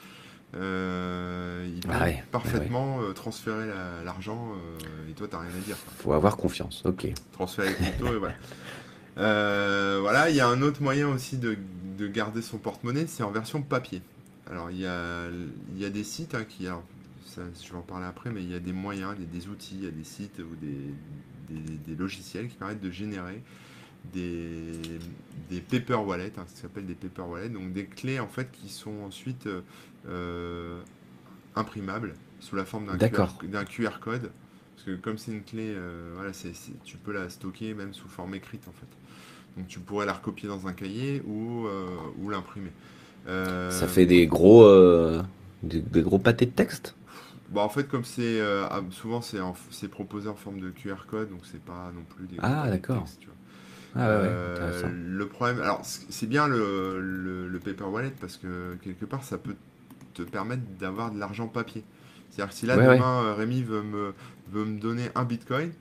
euh, 0.55 1.67
il 1.73 1.79
peut 1.81 1.89
Ah 1.91 2.03
ouais, 2.05 2.23
parfaitement 2.31 3.01
euh, 3.01 3.13
transférer 3.13 3.67
la- 3.67 4.03
l'argent 4.03 4.51
euh, 4.53 5.09
et 5.09 5.13
toi 5.13 5.27
t'as 5.29 5.39
rien 5.39 5.49
à 5.49 5.65
dire. 5.65 5.77
Faut 5.99 6.13
avoir 6.13 6.37
confiance. 6.37 6.83
Ok. 6.85 7.07
Transférer 7.31 7.69
les 7.69 7.75
cryptos 7.75 8.13
et 8.13 8.17
voilà. 8.19 8.35
Euh, 9.17 9.97
voilà, 10.01 10.29
il 10.29 10.35
y 10.35 10.39
a 10.41 10.47
un 10.47 10.61
autre 10.61 10.81
moyen 10.81 11.07
aussi 11.07 11.37
de, 11.37 11.57
de 11.97 12.07
garder 12.07 12.41
son 12.41 12.57
porte-monnaie, 12.57 13.07
c'est 13.07 13.23
en 13.23 13.31
version 13.31 13.61
papier. 13.61 14.01
Alors 14.49 14.71
il 14.71 14.79
y 14.79 14.85
a, 14.85 15.27
il 15.75 15.81
y 15.81 15.85
a 15.85 15.89
des 15.89 16.03
sites 16.03 16.35
hein, 16.35 16.45
qui, 16.47 16.67
alors, 16.67 16.83
ça, 17.25 17.41
je 17.63 17.71
vais 17.71 17.77
en 17.77 17.81
parler 17.81 18.05
après, 18.05 18.29
mais 18.29 18.41
il 18.43 18.51
y 18.51 18.55
a 18.55 18.59
des 18.59 18.73
moyens, 18.73 19.11
a 19.11 19.15
des 19.15 19.47
outils, 19.47 19.75
il 19.79 19.85
y 19.85 19.87
a 19.87 19.91
des 19.91 20.03
sites 20.03 20.39
ou 20.39 20.55
des, 20.61 20.93
des- 21.49 21.77
des 21.77 21.95
logiciels 21.95 22.47
qui 22.47 22.55
permettent 22.57 22.81
de 22.81 22.91
générer 22.91 23.41
des, 24.13 24.99
des 25.49 25.61
paper 25.61 25.95
wallets, 25.95 26.33
hein, 26.37 26.45
ce 26.47 26.53
qui 26.55 26.61
s'appelle 26.61 26.85
des 26.85 26.95
paper 26.95 27.23
wallets, 27.23 27.49
donc 27.49 27.73
des 27.73 27.85
clés 27.85 28.19
en 28.19 28.27
fait 28.27 28.49
qui 28.51 28.69
sont 28.69 29.01
ensuite 29.03 29.47
euh, 29.47 29.61
euh, 30.07 30.81
imprimables 31.55 32.15
sous 32.39 32.55
la 32.55 32.65
forme 32.65 32.87
d'un 32.87 32.99
QR, 33.65 33.99
code. 33.99 34.31
Parce 34.75 34.85
que 34.85 34.95
comme 34.95 35.17
c'est 35.17 35.31
une 35.31 35.43
clé, 35.43 35.73
euh, 35.75 36.11
voilà, 36.15 36.31
tu 36.85 36.97
peux 36.97 37.13
la 37.13 37.29
stocker 37.29 37.73
même 37.73 37.93
sous 37.93 38.07
forme 38.09 38.35
écrite 38.35 38.67
en 38.67 38.73
fait. 38.73 38.87
Donc 39.57 39.67
tu 39.67 39.79
pourrais 39.79 40.05
la 40.05 40.13
recopier 40.13 40.47
dans 40.47 40.67
un 40.67 40.73
cahier 40.73 41.21
ou, 41.25 41.67
euh, 41.67 41.87
ou 42.19 42.29
l'imprimer. 42.29 42.71
Ça 43.69 43.87
fait 43.87 44.05
des 44.05 44.27
gros, 44.27 44.65
des, 45.63 45.81
des 45.81 46.01
gros 46.01 46.19
pâtés 46.19 46.45
de 46.45 46.51
texte? 46.51 46.96
Bah 47.49 47.61
en 47.61 47.69
fait 47.69 47.87
comme 47.87 48.03
c'est 48.03 48.39
euh, 48.41 48.65
ah, 48.69 48.81
souvent 48.91 49.21
c'est 49.21 49.39
en- 49.39 49.55
c'est 49.71 49.87
proposé 49.87 50.27
en 50.27 50.35
forme 50.35 50.59
de 50.59 50.69
QR 50.69 51.05
code 51.07 51.29
donc 51.29 51.41
c'est 51.43 51.61
pas 51.63 51.91
non 51.95 52.03
plus 52.03 52.27
des 52.27 52.39
Ah, 52.39 52.67
gros 52.67 52.69
d'accord. 52.69 52.87
textes, 52.91 53.19
tu 53.21 53.27
vois. 53.27 53.35
Ah 53.95 54.09
ouais, 54.09 54.21
ouais, 54.21 54.37
Euh, 54.37 54.43
intéressant. 54.47 54.95
le 55.17 55.27
problème, 55.27 55.61
alors 55.61 55.85
c- 55.85 56.05
c'est 56.09 56.27
bien 56.27 56.47
le, 56.47 56.99
le, 57.01 57.47
le 57.47 57.59
paper 57.59 57.85
wallet 57.85 58.13
parce 58.21 58.37
que 58.37 58.75
quelque 58.83 59.05
part 59.05 59.23
ça 59.23 59.37
peut 59.37 59.55
te 60.13 60.23
permettre 60.23 60.63
d'avoir 60.79 61.11
de 61.11 61.19
l'argent 61.19 61.47
papier. 61.47 61.83
C'est-à-dire 62.29 62.53
que 62.53 62.59
si 62.59 62.65
là 62.67 62.77
Ouais, 62.77 62.87
ouais. 62.87 63.05
demain 63.05 63.23
euh, 63.25 63.35
Rémi 63.35 63.63
veut 63.63 63.83
me, 63.83 64.13
veut 64.51 64.65
me 64.65 64.79
donner 64.79 65.09
un 65.15 65.25
bitcoin, 65.25 65.71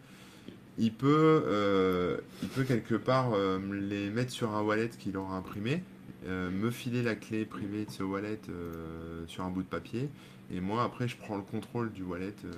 il 0.79 0.93
peut, 0.93 1.45
euh, 1.47 2.19
il 2.43 2.49
peut 2.49 2.65
quelque 2.65 2.95
part 2.95 3.33
euh, 3.35 3.59
me 3.59 3.75
les 3.77 4.11
mettre 4.11 4.31
sur 4.31 4.55
un 4.55 4.63
wallet 4.63 4.91
qu'il 4.99 5.17
aura 5.17 5.37
imprimé, 5.37 5.83
euh, 6.27 6.51
me 6.51 6.71
filer 6.71 7.03
la 7.03 7.15
clé 7.15 7.45
privée 7.47 7.87
de 7.87 7.91
ce 7.91 8.03
wallet 8.03 8.41
euh, 8.51 9.25
sur 9.27 9.45
un 9.45 9.51
bout 9.51 9.63
de 9.63 9.69
papier, 9.69 10.11
et 10.55 10.61
moi 10.61 10.85
après 10.85 11.09
je 11.09 11.17
prends 11.17 11.37
le 11.37 11.43
contrôle 11.43 11.93
du 11.93 12.03
wallet. 12.03 12.35
euh, 12.45 12.51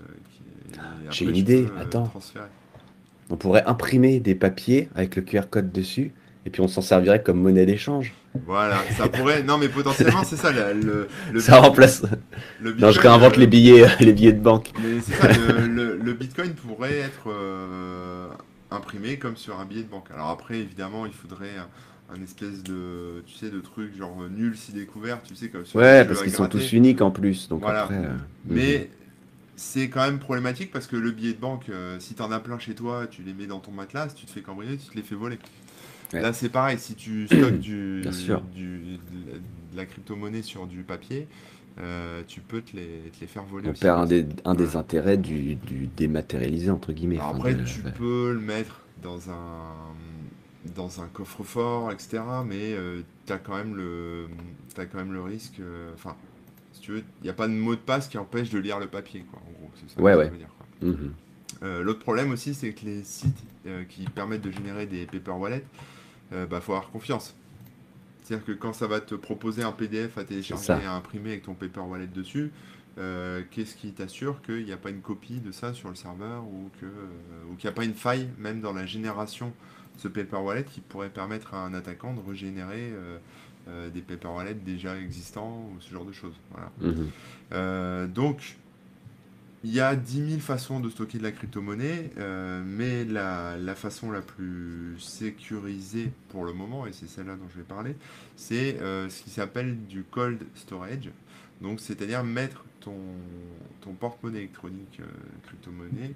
après, 0.75 0.87
J'ai 1.11 1.25
une 1.25 1.37
idée, 1.37 1.65
euh, 1.65 1.81
attends. 1.83 2.05
transférer. 2.07 2.45
On 3.31 3.37
pourrait 3.37 3.65
imprimer 3.67 4.21
des 4.21 4.35
papiers 4.35 4.89
avec 4.95 5.17
le 5.17 5.23
QR 5.23 5.43
code 5.51 5.71
dessus 5.73 6.13
et 6.47 6.51
puis 6.51 6.61
on 6.63 6.69
s'en 6.69 6.81
servirait 6.81 7.23
comme 7.23 7.41
monnaie 7.41 7.67
d'échange. 7.67 8.15
Voilà, 8.47 8.79
ça 8.97 9.09
pourrait. 9.09 9.43
Non, 9.43 9.59
mais 9.59 9.69
potentiellement, 9.69 10.23
c'est 10.25 10.37
ça. 10.37 10.53
la- 10.53 10.73
le, 10.73 11.09
le 11.33 11.41
Ça 11.41 11.61
remplace. 11.61 12.03
le 12.61 12.73
Non, 12.75 12.91
je 12.91 13.01
réinvente 13.01 13.37
euh, 13.37 13.41
les 13.41 13.47
billets, 13.47 13.87
les 14.01 14.13
billets 14.13 14.33
de 14.33 14.41
banque. 14.41 14.71
Mais 14.83 15.01
c'est 15.01 15.15
ça, 15.15 15.29
le, 15.33 15.67
le- 15.67 15.97
le 15.97 16.13
Bitcoin 16.15 16.53
pourrait 16.55 16.99
être 16.99 17.25
euh, 17.31 18.29
imprimé 18.71 19.19
comme 19.19 19.37
sur 19.37 19.59
un 19.59 19.65
billet 19.65 19.83
de 19.83 19.89
banque. 19.89 20.09
Alors 20.15 20.29
après, 20.29 20.59
évidemment, 20.59 21.05
il 21.05 21.13
faudrait 21.13 21.57
un, 22.11 22.23
espèce 22.23 22.63
de, 22.63 23.23
tu 23.27 23.35
sais, 23.35 23.51
de 23.51 23.61
truc 23.61 23.97
genre 23.97 24.23
nul 24.31 24.57
si 24.57 24.73
découvert, 24.73 25.23
tu 25.23 25.35
sais, 25.37 25.49
comme 25.51 25.67
sur 25.67 25.81
Ouais, 25.81 26.05
parce 26.05 26.23
qu'ils 26.23 26.33
sont 26.33 26.49
tous 26.49 26.73
uniques 26.73 27.01
en 27.03 27.11
plus. 27.11 27.49
Donc 27.49 27.63
Voilà. 27.63 27.83
après. 27.83 27.95
euh, 27.97 28.17
Mais 28.45 28.91
c'est 29.57 29.91
quand 29.91 30.03
même 30.07 30.19
problématique 30.21 30.71
parce 30.73 30.87
que 30.87 30.97
le 30.97 31.11
billet 31.13 31.35
de 31.35 31.41
banque, 31.41 31.69
euh, 31.71 32.01
si 32.01 32.15
t'en 32.15 32.31
as 32.33 32.41
plein 32.41 32.59
chez 32.59 32.75
toi, 32.75 33.07
tu 33.09 33.23
les 33.23 33.35
mets 33.35 33.47
dans 33.47 33.61
ton 33.61 33.73
matelas, 33.73 34.11
si 34.11 34.17
tu 34.17 34.27
te 34.27 34.31
fais 34.33 34.43
cambrioler, 34.43 34.79
tu 34.79 34.89
te 34.91 34.97
les 34.97 35.03
fais 35.03 35.15
voler. 35.17 35.39
Ouais. 36.13 36.21
Là, 36.21 36.33
c'est 36.33 36.49
pareil, 36.51 36.79
si 36.79 36.95
tu 36.97 37.29
stockes 37.29 37.59
du, 37.59 38.03
Bien 38.03 38.13
sûr. 38.13 38.43
du- 38.55 38.99
de 38.99 39.33
la- 39.33 39.39
de 39.39 39.77
la 39.77 39.87
crypto-monnaie 39.87 40.43
sur 40.43 40.67
du 40.67 40.83
papier, 40.85 41.29
euh, 41.79 42.23
tu 42.29 42.41
peux 42.41 42.63
te 42.63 42.77
les, 42.77 43.11
te 43.13 43.21
les 43.21 43.27
faire 43.29 43.45
voler 43.45 43.69
on 43.69 43.71
aussi. 43.71 43.83
perd 43.83 44.01
un 44.01 44.07
des, 44.07 44.27
un 44.45 44.55
des 44.55 44.77
intérêts 44.77 45.17
du, 45.17 45.55
du 45.57 45.87
dématérialisé, 45.89 46.71
entre 46.71 46.93
guillemets. 46.93 47.19
Alors 47.19 47.31
après, 47.31 47.55
tu 47.65 47.83
ouais. 47.85 47.93
peux 47.93 48.33
le 48.33 48.41
mettre 48.41 48.81
dans 49.03 49.31
un, 49.31 49.95
dans 50.75 51.01
un 51.01 51.07
coffre-fort, 51.07 51.91
etc. 51.93 52.21
Mais 52.47 52.75
tu 53.27 53.33
as, 53.33 53.39
quand 53.39 53.57
même 53.57 53.77
le- 53.77 54.29
t'as 54.75 54.87
quand 54.87 54.99
même 54.99 55.13
le 55.13 55.23
risque. 55.23 55.61
euh, 55.61 55.91
Enfin, 55.95 56.17
si 56.73 56.81
tu 56.81 56.93
veux, 56.93 57.03
il 57.21 57.25
n'y 57.25 57.31
a 57.31 57.35
pas 57.35 57.49
de 57.49 57.53
mot 57.53 57.75
de 57.75 57.81
passe 57.81 58.09
qui 58.09 58.19
empêche 58.19 58.51
de 58.51 58.59
lire 58.59 58.79
le 58.79 58.87
papier, 58.87 59.25
quoi, 59.31 59.41
en 59.47 59.53
gros. 59.53 59.71
C'est 59.75 59.91
ça 59.95 60.01
Ouais, 60.01 60.13
que 60.13 60.19
ouais. 60.19 60.25
ça 60.27 60.31
veut 60.31 60.37
dire, 60.39 60.55
quoi. 60.57 60.89
Mhm. 60.89 61.13
Euh, 61.65 61.83
L'autre 61.83 62.01
problème 62.01 62.31
aussi, 62.31 62.55
c'est 62.55 62.73
que 62.73 62.85
les 62.85 63.03
sites 63.05 63.43
euh, 63.67 63.83
qui 63.85 64.05
permettent 64.05 64.43
de 64.43 64.51
générer 64.51 64.87
des 64.87 65.07
paper 65.07 65.33
wallets, 65.33 65.65
euh, 66.33 66.47
bah, 66.47 66.61
faut 66.61 66.73
avoir 66.73 66.91
confiance. 66.91 67.35
C'est-à-dire 68.23 68.45
que 68.47 68.53
quand 68.53 68.73
ça 68.75 68.87
va 68.87 69.01
te 69.01 69.15
proposer 69.15 69.63
un 69.63 69.73
PDF 69.73 70.19
à 70.19 70.25
télécharger 70.25 70.75
et 70.83 70.87
à 70.87 70.93
imprimer 70.95 71.31
avec 71.31 71.43
ton 71.43 71.55
paper 71.55 71.81
wallet 71.81 72.07
dessus, 72.07 72.51
euh, 72.99 73.43
qu'est-ce 73.51 73.75
qui 73.75 73.93
t'assure 73.93 74.43
qu'il 74.43 74.65
n'y 74.65 74.73
a 74.73 74.77
pas 74.77 74.91
une 74.91 75.01
copie 75.01 75.41
de 75.41 75.51
ça 75.51 75.73
sur 75.73 75.89
le 75.89 75.95
serveur 75.95 76.45
ou 76.45 76.69
qu'il 76.79 76.89
n'y 77.65 77.69
a 77.69 77.73
pas 77.73 77.85
une 77.85 77.95
faille 77.95 78.29
même 78.39 78.61
dans 78.61 78.73
la 78.75 78.85
génération 78.87 79.53
ce 79.99 80.09
paper 80.09 80.39
wallet 80.39 80.65
qui 80.65 80.81
pourrait 80.81 81.11
permettre 81.11 81.55
à 81.55 81.65
un 81.65 81.75
attaquant 81.75 82.15
de 82.15 82.21
régénérer 82.21 82.93
des 83.93 84.01
paper 84.01 84.29
wallets 84.29 84.55
déjà 84.55 84.97
existants 84.97 85.71
ou 85.71 85.81
ce 85.81 85.93
genre 85.93 86.07
de 86.07 86.13
choses. 86.13 86.35
Voilà. 86.53 86.71
Mhm. 86.81 88.13
donc, 88.13 88.57
il 89.65 89.73
y 89.73 89.81
a 89.81 89.97
10 89.97 90.31
000 90.31 90.41
façons 90.41 90.79
de 90.79 90.89
stocker 90.89 91.19
de 91.19 91.25
la 91.25 91.33
crypto-monnaie, 91.33 92.11
euh, 92.19 92.63
mais 92.65 93.05
la, 93.05 93.75
façon 93.75 94.13
la 94.13 94.21
plus 94.21 94.97
sécurisée 95.01 96.13
pour 96.29 96.45
le 96.45 96.53
moment, 96.53 96.87
et 96.87 96.93
c'est 96.93 97.09
celle-là 97.09 97.35
dont 97.35 97.49
je 97.53 97.59
vais 97.59 97.67
parler, 97.67 97.97
c'est 98.37 98.81
euh, 98.81 99.09
ce 99.09 99.23
qui 99.23 99.31
s'appelle 99.31 99.77
du 99.87 100.05
cold 100.05 100.45
storage. 100.55 101.11
Donc, 101.61 101.81
c'est-à-dire 101.81 102.23
mettre 102.23 102.65
ton, 102.81 102.97
ton 103.81 103.95
porte-monnaie 103.95 104.39
électronique 104.39 105.01
euh, 105.01 105.07
crypto-monnaie 105.47 106.15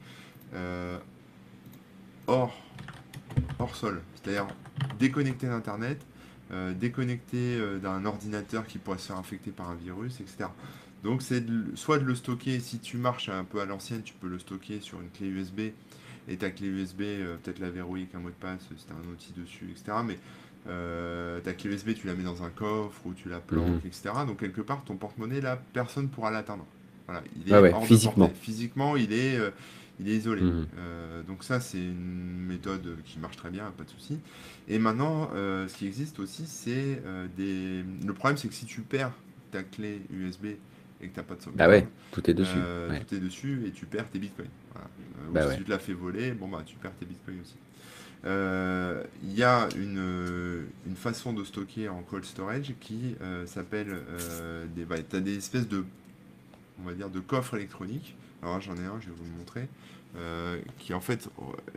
hors, 2.29 2.57
hors 3.63 3.77
sol, 3.77 4.03
c'est-à-dire 4.15 4.47
déconnecté 4.99 5.47
d'Internet, 5.47 6.01
déconnecté 6.79 7.59
d'un 7.83 8.05
ordinateur 8.05 8.67
qui 8.67 8.79
pourrait 8.79 8.99
se 8.99 9.07
faire 9.07 9.17
infecter 9.17 9.51
par 9.51 9.71
un 9.71 9.75
virus, 9.75 10.21
etc. 10.21 10.51
Donc 11.03 11.23
c'est 11.23 11.43
soit 11.75 11.99
de 11.99 12.05
le 12.05 12.15
stocker, 12.15 12.61
si 12.61 12.79
tu 12.79 12.97
marches 12.97 13.29
un 13.29 13.45
peu 13.45 13.61
à 13.61 13.65
l'ancienne, 13.65 14.03
tu 14.03 14.15
peux 14.15 14.29
le 14.29 14.39
stocker 14.39 14.81
sur 14.81 15.01
une 15.01 15.09
clé 15.09 15.29
USB 15.29 15.61
et 16.29 16.37
ta 16.37 16.51
clé 16.51 16.69
USB, 16.69 17.01
euh, 17.03 17.37
peut-être 17.43 17.59
la 17.59 17.71
verrouiller 17.71 18.05
avec 18.05 18.15
un 18.15 18.21
mot 18.21 18.29
de 18.29 18.35
passe, 18.35 18.61
si 18.61 18.87
tu 18.87 18.93
as 18.93 18.97
un 18.97 19.13
outil 19.13 19.33
dessus, 19.37 19.69
etc. 19.71 19.99
Mais 20.05 20.19
euh, 20.69 21.41
ta 21.41 21.53
clé 21.53 21.71
USB, 21.71 21.95
tu 21.95 22.07
la 22.07 22.15
mets 22.15 22.23
dans 22.23 22.43
un 22.43 22.51
coffre 22.51 23.01
ou 23.05 23.13
tu 23.15 23.29
la 23.29 23.41
planques, 23.41 23.67
mhm. 23.67 23.81
etc. 23.85 24.11
Donc 24.27 24.39
quelque 24.39 24.61
part, 24.61 24.85
ton 24.85 24.97
porte-monnaie, 24.97 25.41
là, 25.41 25.61
personne 25.73 26.05
ne 26.05 26.09
pourra 26.09 26.31
l'atteindre. 26.31 26.65
Voilà, 27.07 27.23
il 27.35 27.53
est 27.53 27.87
physiquement. 27.87 28.31
Physiquement, 28.41 28.97
il 28.97 29.13
est, 29.13 29.37
euh, 29.37 29.51
il 30.01 30.09
est 30.09 30.17
isolé. 30.17 30.43
Mhm. 30.43 30.67
donc 31.27 31.45
ça, 31.45 31.61
c'est 31.61 31.79
une 31.79 32.47
méthode 32.47 32.97
qui 33.05 33.19
marche 33.19 33.37
très 33.37 33.51
bien, 33.51 33.73
pas 33.77 33.85
de 33.85 33.91
souci. 33.91 34.19
Et 34.69 34.79
maintenant, 34.79 35.31
ce 35.33 35.77
qui 35.77 35.87
existe 35.87 36.19
aussi, 36.19 36.47
c'est 36.47 37.03
des... 37.37 37.85
Le 38.05 38.13
problème, 38.15 38.37
c'est 38.37 38.49
que 38.49 38.55
si 38.55 38.67
tu 38.67 38.81
perds 38.81 39.13
ta 39.53 39.63
clé 39.63 40.03
USB 40.11 40.47
et 41.01 41.09
que 41.09 41.15
tu 41.15 41.21
n'as 41.21 41.23
pas 41.23 41.35
de 41.35 41.43
sauvegarde. 41.43 41.71
Bah 41.71 41.77
ouais, 41.77 41.87
tout 42.11 42.29
est 42.29 42.35
dessus. 42.35 42.57
Euh, 42.57 42.99
tout 43.07 43.15
est 43.15 43.21
dessus 43.21 43.63
et 43.67 43.71
tu 43.71 43.87
perds 43.87 44.09
tes 44.09 44.19
bitcoins. 44.19 44.49
Voilà. 44.73 44.89
Euh, 44.89 45.33
bah 45.33 45.53
si 45.53 45.59
tu 45.59 45.65
te 45.65 45.71
l'as 45.71 45.79
fait 45.79 45.93
voler, 45.93 46.33
bon 46.33 46.49
bah 46.49 46.63
tu 46.65 46.77
perds 46.77 46.95
tes 46.99 47.07
bitcoins 47.07 47.41
aussi. 47.41 47.55
Euh, 48.25 49.03
il 49.25 49.35
y 49.35 49.43
a 49.43 49.69
une, 49.77 50.65
une, 50.87 50.95
façon 50.95 51.33
de 51.33 51.43
stocker 51.43 51.89
en 51.89 52.03
cold 52.03 52.25
storage 52.25 52.73
qui 52.81 53.17
s'appelle 53.47 53.97
des, 54.75 54.85
bah, 54.85 54.97
as 55.13 55.21
des 55.21 55.37
espèces 55.37 55.69
de, 55.69 55.85
on 56.81 56.87
va 56.87 56.95
dire, 56.95 57.11
de 57.11 57.21
coffres 57.21 57.57
électroniques. 57.57 58.17
Alors 58.43 58.61
j'en 58.61 58.75
ai 58.77 58.85
un, 58.85 59.01
je 59.01 59.07
vais 59.07 59.15
vous 59.17 59.25
le 59.25 59.39
montrer, 59.39 59.69
qui 60.79 60.93
en 60.95 61.01
fait 61.01 61.29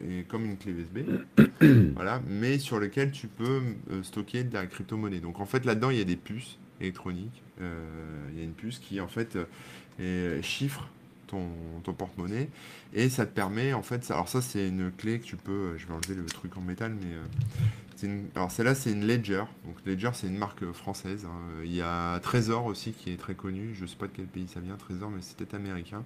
est 0.02 0.28
comme 0.28 0.46
une 0.46 0.58
clé 0.58 0.72
USB, 0.72 1.00
voilà, 1.96 2.22
mais 2.28 2.58
sur 2.58 2.80
lequel 2.80 3.12
tu 3.12 3.28
peux 3.28 3.62
stocker 4.02 4.44
de 4.44 4.54
la 4.54 4.66
crypto-monnaie. 4.66 5.20
Donc 5.20 5.40
en 5.40 5.46
fait 5.46 5.64
là-dedans 5.64 5.92
il 5.92 5.98
y 5.98 6.02
a 6.02 6.06
des 6.06 6.16
puces 6.16 6.58
électroniques 6.82 7.44
euh, 7.62 8.30
il 8.32 8.38
y 8.38 8.42
a 8.42 8.44
une 8.44 8.54
puce 8.54 8.80
qui 8.80 9.00
en 9.00 9.08
fait 9.08 9.38
euh, 10.00 10.42
chiffre 10.42 10.90
ton, 11.28 11.48
ton 11.84 11.94
porte-monnaie 11.94 12.50
et 12.94 13.10
ça 13.10 13.26
te 13.26 13.34
permet 13.34 13.74
en 13.74 13.82
fait 13.82 14.10
alors 14.12 14.28
ça 14.28 14.42
c'est 14.42 14.68
une 14.68 14.92
clé 14.92 15.20
que 15.20 15.26
tu 15.26 15.38
peux 15.38 15.52
euh, 15.52 15.78
je 15.78 15.88
vais 15.88 15.94
enlever 15.94 16.16
le 16.16 16.26
truc 16.26 16.58
en 16.58 16.62
métal 16.62 16.94
mais 16.94 18.10
alors 18.36 18.52
celle-là 18.52 18.76
c'est 18.76 18.92
une 18.92 19.08
Ledger 19.08 19.46
donc 19.66 19.78
Ledger 19.86 20.12
c'est 20.14 20.28
une 20.28 20.38
marque 20.38 20.70
française 20.74 21.26
hein. 21.26 21.40
il 21.64 21.74
y 21.74 21.82
a 21.82 22.20
Trésor 22.20 22.66
aussi 22.66 22.92
qui 22.92 23.12
est 23.12 23.18
très 23.18 23.36
connu 23.36 23.74
je 23.74 23.86
sais 23.86 23.96
pas 23.96 24.08
de 24.08 24.12
quel 24.14 24.28
pays 24.28 24.48
ça 24.48 24.60
vient 24.60 24.76
Trésor 24.76 25.10
mais 25.10 25.22
c'est 25.22 25.38
peut-être 25.38 25.56
américain 25.56 26.04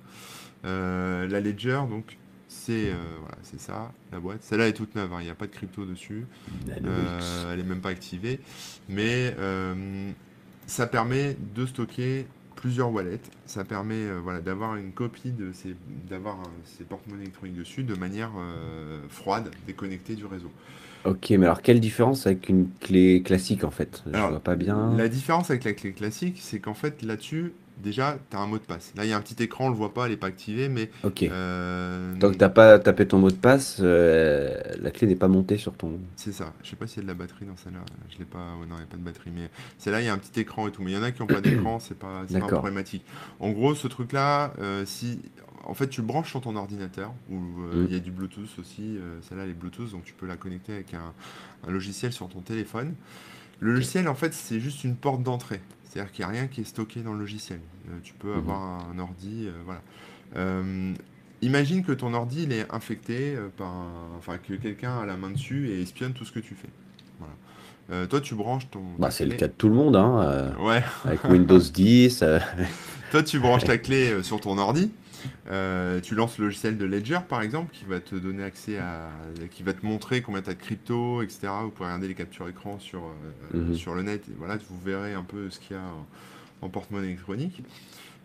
la 0.64 1.40
Ledger 1.40 1.82
donc 1.90 2.18
c'est 2.48 2.92
voilà, 3.22 3.38
c'est 3.44 3.60
ça, 3.60 3.92
la 4.12 4.20
boîte. 4.20 4.40
Celle-là 4.42 4.68
est 4.68 4.74
toute 4.74 4.96
neuve, 4.96 5.14
hein. 5.14 5.18
il 5.20 5.26
n'y 5.26 5.30
a 5.30 5.36
pas 5.36 5.46
de 5.46 5.52
crypto 5.52 5.86
dessus. 5.86 6.26
elle 6.68 7.60
est 7.60 7.64
même 7.64 7.82
pas 7.82 7.90
activée. 7.90 8.40
Mais 8.88 9.36
ça 10.70 10.88
permet 10.88 11.36
de 11.56 11.66
stocker 11.66 12.26
plusieurs 12.56 12.92
wallets. 12.92 13.20
Ça 13.46 13.64
permet 13.64 13.96
euh, 13.96 14.20
voilà, 14.22 14.40
d'avoir 14.42 14.76
une 14.76 14.92
copie 14.92 15.32
de 15.32 15.52
ces, 15.54 15.76
d'avoir 16.10 16.38
ces 16.66 16.84
porte-monnaies 16.84 17.24
électroniques 17.24 17.58
dessus 17.58 17.84
de 17.84 17.96
manière 17.96 18.32
euh, 18.38 19.00
froide, 19.10 19.50
déconnectée 19.66 20.16
du 20.16 20.26
réseau. 20.26 20.52
Ok, 21.06 21.30
mais 21.32 21.46
alors 21.46 21.62
quelle 21.62 21.80
différence 21.80 22.28
avec 22.28 22.50
une 22.50 22.68
clé 22.82 23.22
classique 23.24 23.64
en 23.64 23.72
fait? 23.72 24.04
Je 24.06 24.20
vois 24.20 24.40
pas 24.42 24.56
bien. 24.56 24.94
La 24.98 25.08
différence 25.08 25.50
avec 25.50 25.64
la 25.64 25.74
clé 25.74 25.94
classique, 25.94 26.38
c'est 26.42 26.60
qu'en 26.60 26.74
fait 26.74 27.02
là-dessus, 27.02 27.54
déjà, 27.82 28.18
tu 28.30 28.38
as 28.38 28.40
un 28.40 28.48
mot 28.48 28.58
de 28.58 28.64
passe. 28.64 28.94
Là, 28.96 29.06
il 29.06 29.10
y 29.10 29.14
a 29.14 29.18
un 29.18 29.22
petit 29.22 29.42
écran, 29.42 29.68
on 29.68 29.70
le 29.70 29.76
voit 29.76 29.94
pas, 29.94 30.06
elle 30.06 30.12
n'est 30.12 30.18
pas 30.18 30.28
activée, 30.28 30.70
mais. 30.70 30.90
Ok. 31.04 31.24
Euh, 31.24 32.16
Tant 32.20 32.30
que 32.30 32.34
tu 32.34 32.40
n'as 32.40 32.50
pas 32.50 32.80
tapé 32.80 33.08
ton 33.08 33.20
mot 33.20 33.30
de 33.30 33.36
passe, 33.36 33.78
euh, 33.80 34.60
la 34.82 34.92
clé 34.92 35.08
n'est 35.08 35.16
pas 35.16 35.28
montée 35.28 35.58
sur 35.58 35.74
ton. 35.74 36.00
C'est 36.16 36.32
ça. 36.32 36.54
Je 36.64 36.70
sais 36.70 36.76
pas 36.76 36.88
s'il 36.88 36.98
y 36.98 37.00
a 37.00 37.04
de 37.04 37.08
la 37.08 37.14
batterie 37.14 37.46
dans 37.46 37.56
celle-là. 37.56 37.80
Je 38.10 38.18
l'ai 38.20 38.26
pas. 38.26 38.38
non, 38.38 38.76
il 38.76 38.78
n'y 38.78 38.84
a 38.84 38.86
pas 38.86 38.98
de 38.98 39.02
batterie. 39.02 39.32
Mais 39.34 39.50
celle-là, 39.78 40.02
il 40.02 40.06
y 40.06 40.10
a 40.10 40.14
un 40.14 40.18
petit 40.18 40.40
écran 40.40 40.68
et 40.68 40.72
tout. 40.72 40.84
Mais 40.84 40.92
il 40.92 40.96
y 40.96 40.98
en 40.98 41.04
a 41.04 41.12
qui 41.12 41.22
n'ont 41.22 41.28
pas 41.28 41.42
d'écran, 41.42 41.80
c'est 41.80 41.98
pas, 41.98 42.24
pas 42.32 42.48
problématique. 42.48 43.04
En 43.40 43.52
gros, 43.52 43.76
ce 43.76 43.88
truc-là, 43.88 44.54
euh, 44.60 44.84
si. 44.86 45.20
En 45.66 45.74
fait, 45.74 45.88
tu 45.88 46.02
le 46.02 46.08
branches 46.08 46.30
sur 46.30 46.42
ton 46.42 46.56
ordinateur, 46.56 47.14
où 47.30 47.36
mm. 47.36 47.86
il 47.88 47.94
y 47.94 47.96
a 47.96 48.00
du 48.00 48.12
Bluetooth 48.12 48.58
aussi. 48.60 48.98
celle-là, 49.28 49.44
elle 49.44 49.52
est 49.52 49.54
Bluetooth, 49.54 49.92
donc 49.92 50.04
tu 50.04 50.14
peux 50.14 50.26
la 50.26 50.38
connecter 50.38 50.74
avec 50.74 50.94
un, 50.94 51.14
un 51.68 51.72
logiciel 51.72 52.14
sur 52.14 52.28
ton 52.30 52.40
téléphone. 52.40 52.96
Le 53.60 53.74
logiciel, 53.74 54.08
en 54.08 54.16
fait, 54.16 54.34
c'est 54.34 54.60
juste 54.60 54.84
une 54.84 54.96
porte 54.96 55.22
d'entrée. 55.22 55.60
C'est-à-dire 55.90 56.12
qu'il 56.12 56.24
n'y 56.24 56.32
a 56.32 56.34
rien 56.34 56.48
qui 56.48 56.62
est 56.62 56.66
stocké 56.66 57.02
dans 57.02 57.14
le 57.14 57.20
logiciel. 57.20 57.60
Euh, 57.88 57.98
tu 58.04 58.14
peux 58.14 58.32
mhm. 58.32 58.38
avoir 58.38 58.88
un 58.90 59.00
ordi, 59.00 59.48
euh, 59.48 59.52
voilà. 59.66 59.82
Euh, 60.36 60.94
imagine 61.42 61.84
que 61.84 61.92
ton 61.92 62.14
ordi 62.14 62.44
il 62.44 62.54
est 62.54 62.72
infecté 62.72 63.36
par 63.58 63.74
enfin 64.18 64.38
que 64.38 64.54
quelqu'un 64.54 65.00
a 65.00 65.06
la 65.08 65.18
main 65.18 65.32
dessus 65.32 65.70
et 65.70 65.82
espionne 65.82 66.14
tout 66.14 66.26
ce 66.26 66.32
que 66.32 66.40
tu 66.40 66.54
fais. 66.54 66.70
Voilà. 67.18 68.06
toi, 68.06 68.22
tu 68.22 68.36
branches 68.36 68.70
ton. 68.70 68.84
Bah, 69.00 69.10
c'est 69.10 69.26
le 69.26 69.36
cas 69.36 69.48
de 69.48 69.54
tout 69.54 69.70
le 69.70 69.74
monde, 69.74 69.96
hein. 69.96 70.54
ouais. 70.60 70.84
Avec 71.06 71.24
Windows 71.24 71.58
10. 71.58 72.24
toi, 73.12 73.24
tu 73.24 73.40
branches 73.40 73.64
ta 73.64 73.80
clé 73.80 74.22
sur 74.22 74.40
ton 74.40 74.60
ordi. 74.60 74.92
Euh, 75.50 76.00
tu 76.02 76.16
lances 76.16 76.38
le 76.38 76.46
logiciel 76.46 76.78
de 76.78 76.86
Ledger 76.86 77.20
par 77.28 77.42
exemple 77.42 77.74
qui 77.74 77.86
va 77.86 78.00
te 78.00 78.16
donner 78.16 78.44
accès 78.44 78.78
à 78.78 79.10
qui 79.52 79.64
va 79.64 79.74
te 79.74 79.86
montrer 79.86 80.22
combien 80.22 80.42
tu 80.42 80.50
as 80.50 80.54
de 80.54 80.60
crypto 80.60 81.22
etc 81.22 81.48
vous 81.64 81.70
pouvez 81.70 81.86
regarder 81.86 82.08
les 82.08 82.16
captures 82.16 82.48
écran 82.48 82.80
sur, 82.80 83.02
euh, 83.54 83.58
mhm. 83.58 83.76
sur 83.76 83.96
le 83.96 84.04
net 84.04 84.24
et 84.30 84.34
voilà 84.38 84.58
vous 84.70 84.80
verrez 84.84 85.14
un 85.14 85.24
peu 85.24 85.50
ce 85.50 85.60
qu'il 85.60 85.76
y 85.76 85.80
a 85.80 85.84
en, 86.62 86.70
porte-monnaie 86.70 87.08
électronique. 87.08 87.64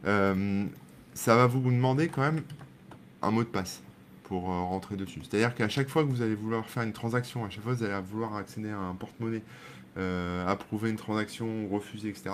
Euh, 0.07 0.65
ça 1.15 1.37
va 1.37 1.47
vous 1.47 1.61
demander 1.61 2.09
quand 2.09 2.23
même 2.23 2.43
un 3.23 3.31
mot 3.31 3.45
de 3.45 3.49
passe 3.49 3.81
pour 4.25 4.45
rentrer 4.45 4.97
dessus. 4.97 5.21
C'est 5.23 5.37
à 5.37 5.41
dire 5.41 5.55
qu'à 5.55 5.69
chaque 5.69 5.89
fois 5.89 6.03
que 6.03 6.09
vous 6.09 6.23
allez 6.23 6.35
vouloir 6.35 6.67
faire 6.67 6.83
une 6.83 6.93
transaction 6.93 7.45
à 7.45 7.51
chaque 7.51 7.63
fois 7.63 7.75
que 7.75 7.79
vous 7.79 7.85
allez 7.85 8.01
vouloir 8.03 8.35
accéder 8.37 8.71
à 8.71 8.79
un 8.79 8.95
porte-monnaie 8.95 9.43
euh, 9.97 10.45
approuver 10.47 10.91
une 10.91 10.97
transaction, 10.97 11.69
refuser, 11.69 12.09
etc. 12.09 12.31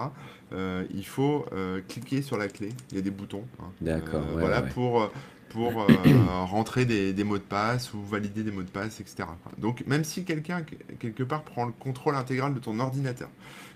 Euh, 0.53 0.87
il 0.95 1.05
faut 1.05 1.45
euh, 1.53 1.83
cliquer 1.87 2.23
sur 2.23 2.39
la 2.39 2.49
clé. 2.49 2.71
Il 2.91 2.97
y 2.97 2.99
a 2.99 3.03
des 3.03 3.11
boutons. 3.11 3.45
Hein. 3.61 3.71
D'accord. 3.81 4.25
voilà 4.33 4.63
pour 4.63 5.11
pour 5.51 5.87
rentrer 6.49 6.85
des, 6.85 7.13
des, 7.13 7.25
mots 7.25 7.39
de 7.39 7.43
passe 7.43 7.93
ou 7.93 8.01
valider 8.03 8.45
des 8.45 8.53
mots 8.53 8.63
de 8.63 8.71
passe, 8.71 9.01
etc. 9.01 9.29
Donc 9.59 9.85
même 9.87 10.05
si 10.05 10.25
quelqu'un 10.25 10.65
quelque 11.01 11.25
part 11.25 11.43
prend 11.43 11.67
le 11.67 11.73
contrôle 11.73 12.15
intégral 12.15 12.55
de 12.55 12.61
ton 12.61 12.79
ordinateur, 12.79 13.29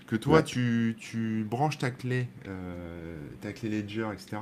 que 0.07 0.15
toi 0.15 0.41
tu, 0.41 0.95
tu, 0.97 1.45
branches 1.47 1.77
ta 1.77 1.91
clé, 1.91 2.27
ta 3.41 3.51
clé 3.51 3.69
Ledger, 3.69 4.07
etc. 4.13 4.37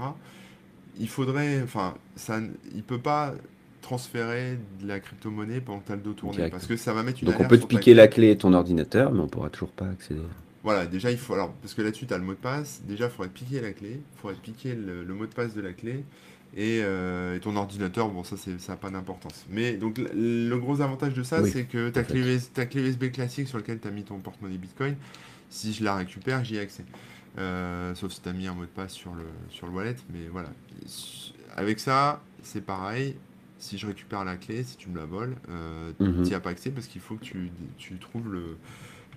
Il 0.99 1.09
faudrait, 1.09 1.63
enfin, 1.63 1.95
ça, 2.15 2.39
il 2.75 2.83
peut 2.83 2.99
pas 2.99 3.33
transférer 3.83 4.57
de 4.81 4.87
la 4.87 4.99
crypto-monnaie 4.99 5.61
pendant 5.61 5.79
que 5.79 5.87
tu 5.87 5.91
as 5.91 5.95
le 5.95 6.01
dos 6.01 6.13
tourné. 6.13 6.49
Parce 6.49 6.65
que 6.65 6.75
ça 6.75 6.93
va 6.93 7.03
mettre 7.03 7.21
une 7.21 7.29
Donc 7.29 7.39
on 7.39 7.47
peut 7.47 7.59
te 7.59 7.67
piquer 7.67 7.93
la 7.93 8.07
clé 8.07 8.33
de 8.33 8.39
ton 8.39 8.53
ordinateur, 8.53 9.11
mais 9.11 9.19
on 9.19 9.27
pourra 9.27 9.51
toujours 9.51 9.71
pas 9.71 9.85
accéder. 9.85 10.21
Voilà, 10.63 10.85
déjà 10.85 11.11
il 11.11 11.17
faut. 11.17 11.33
Alors, 11.33 11.51
parce 11.61 11.73
que 11.73 11.81
là-dessus, 11.81 12.07
tu 12.07 12.13
as 12.13 12.17
le 12.17 12.23
mot 12.23 12.33
de 12.33 12.37
passe. 12.37 12.81
Déjà, 12.87 13.05
il 13.05 13.11
faudrait 13.11 13.31
piquer 13.31 13.61
la 13.61 13.73
clé. 13.73 13.99
Il 13.99 14.19
faudrait 14.19 14.37
piquer 14.41 14.73
le, 14.73 15.13
mot 15.13 15.25
de 15.25 15.33
passe 15.33 15.53
de 15.53 15.61
la 15.61 15.73
clé. 15.73 16.05
Et, 16.55 16.81
euh, 16.83 17.37
ton 17.39 17.55
ordinateur, 17.55 18.09
bon, 18.09 18.23
ça, 18.23 18.37
ça 18.37 18.51
n'a 18.69 18.77
pas 18.77 18.89
d'importance. 18.89 19.45
Mais 19.49 19.73
donc, 19.73 19.97
le, 19.97 20.55
gros 20.55 20.81
avantage 20.81 21.13
de 21.13 21.23
ça, 21.23 21.45
c'est 21.45 21.65
que 21.65 21.89
ta 21.89 22.03
clé, 22.03 22.37
ta 22.53 22.65
clé 22.65 22.81
USB 22.81 23.11
classique 23.11 23.49
sur 23.49 23.57
laquelle 23.57 23.79
tu 23.79 23.87
as 23.87 23.91
mis 23.91 24.03
ton 24.03 24.19
porte-monnaie 24.19 24.57
Bitcoin, 24.57 24.95
si 25.49 25.73
je 25.73 25.83
la 25.83 25.95
récupère, 25.95 26.43
j'y 26.45 26.55
ai 26.55 26.59
accès. 26.59 26.85
Euh, 27.39 27.93
sauf 27.95 28.13
si 28.13 28.21
tu 28.21 28.29
as 28.29 28.33
mis 28.33 28.47
un 28.47 28.53
mot 28.53 28.61
de 28.61 28.67
passe 28.67 28.93
sur 28.93 29.13
le, 29.13 29.25
sur 29.49 29.67
le 29.67 29.73
wallet. 29.73 29.95
Mais 30.13 30.27
voilà. 30.31 30.49
Avec 31.57 31.79
ça, 31.79 32.21
c'est 32.41 32.63
pareil 32.63 33.17
si 33.63 33.77
je 33.77 33.87
récupère 33.87 34.25
la 34.25 34.35
clé, 34.35 34.63
si 34.63 34.75
tu 34.75 34.89
me 34.89 34.97
la 34.97 35.05
voles, 35.05 35.35
euh, 35.49 35.93
mhm. 35.99 36.23
tu 36.23 36.29
n'y 36.29 36.33
as 36.33 36.39
pas 36.39 36.49
accès 36.49 36.69
parce 36.69 36.87
qu'il 36.87 37.01
faut 37.01 37.15
que 37.15 37.23
tu, 37.23 37.49
tu 37.77 37.97
trouves 37.97 38.31
le, 38.31 38.57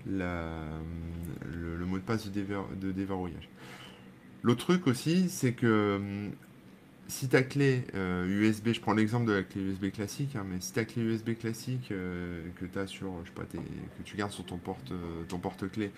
la, 0.09 0.53
le, 1.53 1.85
mot 1.85 1.97
de 1.97 2.03
passe 2.03 2.31
de, 2.31 2.91
déverrouillage. 2.91 3.49
L'autre 4.43 4.65
truc 4.65 4.87
aussi, 4.87 5.29
c'est 5.29 5.51
que 5.51 6.29
si 7.07 7.27
ta 7.27 7.43
clé 7.43 7.83
USB, 7.93 8.69
je 8.71 8.79
prends 8.79 8.93
l'exemple 8.93 9.25
de 9.25 9.33
la 9.33 9.43
clé 9.43 9.61
USB 9.61 9.91
classique, 9.91 10.35
hein, 10.35 10.45
mais 10.49 10.61
si 10.61 10.71
ta 10.71 10.85
clé 10.85 11.03
USB 11.03 11.37
classique 11.37 11.89
que 11.89 12.65
tu 12.65 12.79
as 12.79 12.87
sur, 12.87 13.11
je 13.23 13.29
sais 13.29 13.35
pas, 13.35 13.43
que 13.43 14.03
tu 14.03 14.15
gardes 14.15 14.31
sur 14.31 14.45
ton 14.45 14.57
porte, 14.57 14.93
ton 15.27 15.39
porte-clé, 15.39 15.91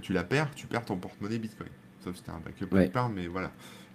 tu 0.00 0.14
la 0.14 0.24
perds, 0.24 0.54
tu 0.54 0.66
perds 0.66 0.86
ton 0.86 0.96
porte-monnaie 0.96 1.38
Bitcoin. 1.38 1.68
Sauf 2.02 2.16
si 2.16 2.22
tu 2.22 2.30
un 2.30 2.40
backup 2.40 2.66
quelque 2.68 2.92
part, 2.92 3.10
mais 3.10 3.26
voilà. 3.26 3.52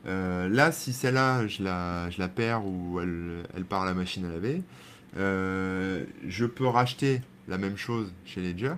Là, 0.08 0.72
si 0.72 0.94
celle-là, 0.94 1.48
je 1.48 1.64
la, 1.64 2.10
je 2.10 2.20
la 2.20 2.28
perds 2.28 2.66
ou 2.66 3.00
elle, 3.00 3.44
elle 3.56 3.66
part 3.66 3.84
à 3.84 3.86
la 3.86 3.94
machine 3.94 4.26
à 4.26 4.30
laver, 4.30 4.62
je 5.16 6.46
peux 6.46 6.68
racheter 6.68 7.22
la 7.48 7.58
même 7.58 7.78
chose 7.78 8.12
chez 8.26 8.42
Ledger, 8.42 8.74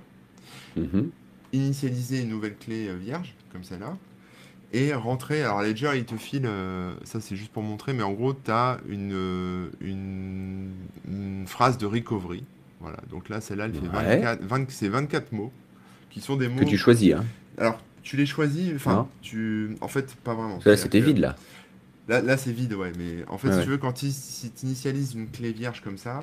mhm. 0.76 1.10
initialiser 1.54 2.22
une 2.22 2.30
nouvelle 2.30 2.56
clé 2.56 2.94
vierge, 2.96 3.34
comme 3.52 3.64
celle-là, 3.64 3.98
et 4.74 4.94
rentrer. 4.94 5.44
Alors, 5.44 5.62
Ledger, 5.62 5.92
il 5.96 6.06
te 6.06 6.16
file, 6.16 6.46
euh, 6.46 6.94
ça 7.04 7.20
c'est 7.22 7.36
juste 7.36 7.52
pour 7.52 7.64
montrer, 7.64 7.94
mais 7.94 8.04
en 8.04 8.12
gros, 8.12 8.34
tu 8.34 8.52
as 8.52 8.80
une, 8.88 9.70
une, 9.82 11.46
phrase 11.48 11.78
de 11.78 11.86
recovery. 11.86 12.44
Voilà, 12.80 12.98
donc 13.10 13.30
là, 13.30 13.42
celle-là, 13.42 13.66
elle 13.66 13.74
fait 13.74 13.88
24, 14.42 14.72
c'est 14.72 14.88
24 14.88 15.32
mots 15.32 15.52
qui 16.10 16.22
sont 16.22 16.38
des 16.38 16.48
mots. 16.48 16.60
Que 16.60 16.66
tu 16.66 16.78
choisis, 16.78 17.14
hein. 17.14 17.26
Alors, 17.58 17.82
tu 18.04 18.18
les 18.18 18.26
choisis, 18.26 18.72
enfin, 18.76 19.08
tu. 19.22 19.76
En 19.82 19.88
fait, 19.88 20.16
pas 20.16 20.34
vraiment. 20.34 20.60
Là, 20.66 20.78
c'était 20.78 21.02
vide, 21.02 21.20
là. 21.20 21.36
Là, 22.08 22.22
là 22.22 22.38
c'est 22.38 22.52
vide, 22.52 22.74
ouais, 22.74 22.92
mais 22.98 23.24
en 23.28 23.38
fait, 23.38 23.54
si 23.54 23.64
tu 23.64 23.70
veux, 23.70 23.78
quand 23.78 23.94
tu 23.94 24.08
initialises 24.64 25.14
une 25.14 25.30
clé 25.30 25.52
vierge 25.52 25.82
comme 25.82 25.98
ça, 25.98 26.22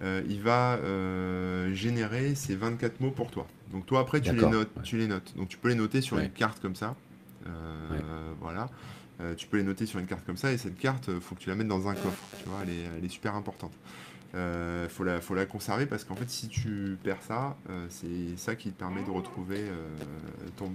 euh, 0.00 0.22
il 0.28 0.40
va 0.40 0.76
euh, 0.76 1.72
générer 1.74 2.34
ces 2.34 2.54
24 2.54 3.00
mots 3.00 3.10
pour 3.10 3.30
toi. 3.30 3.46
Donc 3.72 3.84
toi 3.86 4.00
après 4.00 4.20
tu 4.20 4.32
les 4.32 4.46
notes, 4.46 4.70
tu 4.84 4.96
les 4.96 5.08
notes. 5.08 5.34
Donc 5.36 5.48
tu 5.48 5.58
peux 5.58 5.68
les 5.68 5.74
noter 5.74 6.00
sur 6.00 6.18
une 6.18 6.30
carte 6.30 6.60
comme 6.60 6.76
ça. 6.76 6.94
Euh, 7.46 8.32
voilà. 8.40 8.68
Tu 9.36 9.48
peux 9.48 9.56
les 9.56 9.64
noter 9.64 9.86
sur 9.86 9.98
une 9.98 10.06
carte 10.06 10.24
comme 10.24 10.36
ça 10.36 10.52
et 10.52 10.58
cette 10.58 10.78
carte, 10.78 11.10
faut 11.18 11.34
que 11.34 11.40
tu 11.40 11.48
la 11.48 11.56
mettes 11.56 11.66
dans 11.66 11.88
un 11.88 11.94
coffre. 11.94 12.22
Tu 12.40 12.48
vois, 12.48 12.58
elle 12.62 13.04
est, 13.04 13.08
super 13.08 13.34
importante. 13.34 13.72
Euh, 14.34 14.88
faut 14.90 15.04
la, 15.04 15.22
faut 15.22 15.34
la 15.34 15.46
conserver 15.46 15.86
parce 15.86 16.04
qu'en 16.04 16.14
fait, 16.14 16.28
si 16.28 16.48
tu 16.48 16.98
perds 17.02 17.22
ça, 17.22 17.56
c'est 17.88 18.36
ça 18.36 18.56
qui 18.56 18.70
te 18.70 18.78
permet 18.78 19.02
de 19.02 19.10
retrouver 19.10 19.62
ton, 20.56 20.70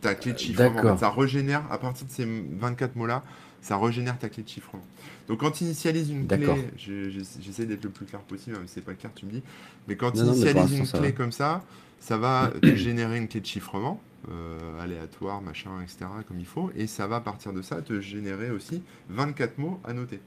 ta 0.00 0.14
clé 0.14 0.32
de 0.32 0.38
chiffrement. 0.38 0.96
ça 0.96 1.10
régénère 1.10 1.64
à 1.70 1.78
partir 1.78 2.06
de 2.06 2.12
ces 2.12 2.24
24 2.24 2.96
mots-là, 2.96 3.22
ça 3.60 3.78
régénère 3.78 4.18
ta 4.18 4.28
clé 4.28 4.42
de 4.42 4.48
chiffrement. 4.48 4.84
Donc 5.28 5.40
quand 5.40 5.50
tu 5.50 5.64
initialises 5.64 6.10
une 6.10 6.26
clé, 6.26 6.46
j'essaie 6.76 7.66
d'être 7.66 7.84
le 7.84 7.90
plus 7.90 8.06
clair 8.06 8.20
possible, 8.20 8.56
même 8.56 8.66
si 8.66 8.74
c'est 8.74 8.84
pas 8.84 8.94
clair, 8.94 9.12
tu 9.14 9.26
me 9.26 9.32
dis, 9.32 9.42
mais 9.88 9.96
quand 9.96 10.12
tu 10.12 10.20
initialises 10.20 10.78
une 10.78 10.86
clé 10.86 11.12
comme 11.12 11.32
ça, 11.32 11.62
ça 12.00 12.18
va 12.18 12.52
te 12.62 12.74
générer 12.74 13.18
une 13.18 13.28
clé 13.28 13.40
de 13.40 13.46
chiffrement. 13.46 14.00
Euh, 14.30 14.80
aléatoire, 14.82 15.42
machin, 15.42 15.82
etc., 15.82 16.06
comme 16.26 16.38
il 16.40 16.46
faut. 16.46 16.70
Et 16.74 16.86
ça 16.86 17.06
va, 17.06 17.16
à 17.16 17.20
partir 17.20 17.52
de 17.52 17.60
ça, 17.60 17.82
te 17.82 18.00
générer 18.00 18.50
aussi 18.50 18.82
24 19.10 19.58
mots 19.58 19.78
à 19.84 19.92
noter. 19.92 20.18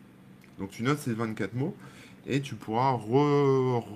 Donc 0.59 0.69
tu 0.69 0.83
notes 0.83 0.99
ces 0.99 1.13
24 1.13 1.55
mots 1.55 1.75
et 2.27 2.41
tu 2.41 2.55
pourras 2.55 2.97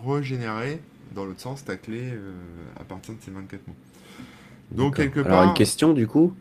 régénérer 0.05 0.79
dans 1.13 1.25
l'autre 1.25 1.41
sens 1.41 1.63
ta 1.63 1.75
clé 1.75 2.11
euh, 2.13 2.33
à 2.79 2.83
partir 2.83 3.13
de 3.13 3.19
ces 3.21 3.31
24 3.31 3.67
mots. 3.67 3.75
Donc 4.71 4.95
quelque 4.95 5.19
part. 5.19 5.31
Alors 5.31 5.43
une 5.49 5.53
question 5.53 5.93
du 5.93 6.07
coup, 6.07 6.33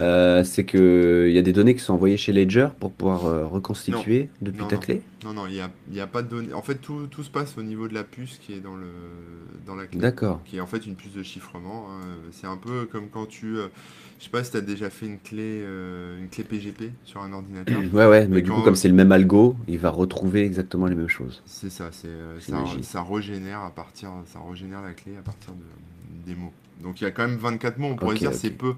euh, 0.00 0.44
c'est 0.44 0.64
que 0.64 1.26
il 1.28 1.34
y 1.34 1.38
a 1.38 1.42
des 1.42 1.52
données 1.52 1.74
qui 1.74 1.80
sont 1.80 1.94
envoyées 1.94 2.16
chez 2.16 2.32
Ledger 2.32 2.68
pour 2.78 2.92
pouvoir 2.92 3.26
euh, 3.26 3.46
reconstituer 3.46 4.28
depuis 4.40 4.64
ta 4.66 4.76
clé. 4.76 5.02
Non 5.24 5.32
non, 5.32 5.46
il 5.46 5.54
n'y 5.90 6.00
a, 6.00 6.02
a, 6.02 6.06
pas 6.06 6.22
de 6.22 6.28
données. 6.28 6.52
En 6.52 6.62
fait, 6.62 6.76
tout, 6.76 7.06
tout, 7.08 7.22
se 7.22 7.30
passe 7.30 7.56
au 7.58 7.62
niveau 7.62 7.88
de 7.88 7.94
la 7.94 8.04
puce 8.04 8.38
qui 8.38 8.54
est 8.54 8.60
dans 8.60 8.76
le 8.76 8.86
dans 9.66 9.74
la 9.74 9.86
clé. 9.86 10.00
D'accord. 10.00 10.40
Qui 10.44 10.58
est 10.58 10.60
en 10.60 10.66
fait 10.66 10.86
une 10.86 10.94
puce 10.94 11.12
de 11.12 11.22
chiffrement. 11.22 11.88
Hein. 11.90 12.06
C'est 12.32 12.46
un 12.46 12.56
peu 12.56 12.86
comme 12.86 13.08
quand 13.08 13.26
tu, 13.26 13.56
euh, 13.56 13.68
je 14.18 14.24
sais 14.24 14.30
pas 14.30 14.44
si 14.44 14.52
tu 14.52 14.56
as 14.56 14.62
déjà 14.62 14.90
fait 14.90 15.06
une 15.06 15.18
clé 15.18 15.64
une 16.20 16.28
clé 16.28 16.44
PGP 16.44 16.92
sur 17.04 17.20
un 17.20 17.32
ordinateur. 17.32 17.78
ouais 17.92 18.06
ouais, 18.06 18.26
mais, 18.28 18.42
du 18.42 18.50
coup 18.50 18.62
comme 18.62 18.76
c'est 18.76 18.88
le 18.88 18.94
même 18.94 19.12
algo, 19.12 19.56
il 19.68 19.78
va 19.78 19.90
retrouver 19.90 20.44
exactement 20.44 20.86
les 20.86 20.94
mêmes 20.94 21.08
choses. 21.08 21.42
C'est 21.46 21.70
ça, 21.70 21.90
c'est 21.90 22.08
ça, 22.40 22.64
ça, 22.82 23.02
régénère 23.02 23.60
à 23.60 23.70
partir, 23.70 24.10
ça 24.26 24.40
régénère 24.48 24.82
la 24.82 24.92
clé 24.92 25.16
à 25.18 25.22
partir 25.22 25.52
de, 25.52 26.26
des 26.26 26.34
mots. 26.34 26.52
Donc 26.80 27.00
il 27.00 27.04
y 27.04 27.06
a 27.06 27.10
quand 27.10 27.26
même 27.26 27.36
24 27.36 27.78
mots, 27.78 27.88
on 27.88 27.96
pourrait 27.96 28.16
dire 28.16 28.34
c'est 28.34 28.50
peu. 28.50 28.74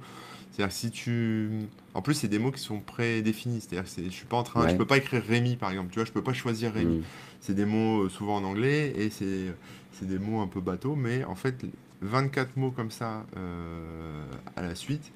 C'est-à-dire 0.55 0.73
si 0.73 0.91
tu. 0.93 1.51
En 1.95 2.03
plus, 2.03 2.15
c'est 2.15 2.29
des 2.29 2.39
mots 2.39 2.53
qui 2.53 2.61
sont 2.61 2.79
prédéfinis. 2.79 3.61
C'est-à-dire 3.61 3.93
que 3.93 4.03
je 4.05 4.11
suis 4.11 4.27
pas 4.27 4.37
en 4.37 4.45
train. 4.45 4.69
Je 4.69 4.77
peux 4.77 4.87
pas 4.87 4.99
écrire 4.99 5.23
Rémi, 5.23 5.57
par 5.57 5.71
exemple. 5.71 5.91
Tu 5.91 5.99
vois, 5.99 6.05
je 6.05 6.13
peux 6.13 6.23
pas 6.23 6.33
choisir 6.33 6.73
Rémi. 6.73 6.99
Mm. 6.99 7.03
C'est 7.41 7.55
des 7.55 7.65
mots 7.65 8.05
euh, 8.05 8.09
souvent 8.09 8.37
en 8.37 8.45
anglais 8.45 8.93
et 8.97 9.11
c'est 9.11 10.07
des 10.07 10.19
mots 10.19 10.41
un 10.41 10.47
peu 10.47 10.61
bateaux. 10.61 10.95
Mais 10.95 11.25
en 11.25 11.35
fait, 11.35 11.67
24 12.03 12.57
mots 12.57 12.71
comme 12.71 12.93
ça 12.93 13.27
euh, 13.37 14.25
à 14.55 14.63
la 14.63 14.77
suite. 14.77 15.13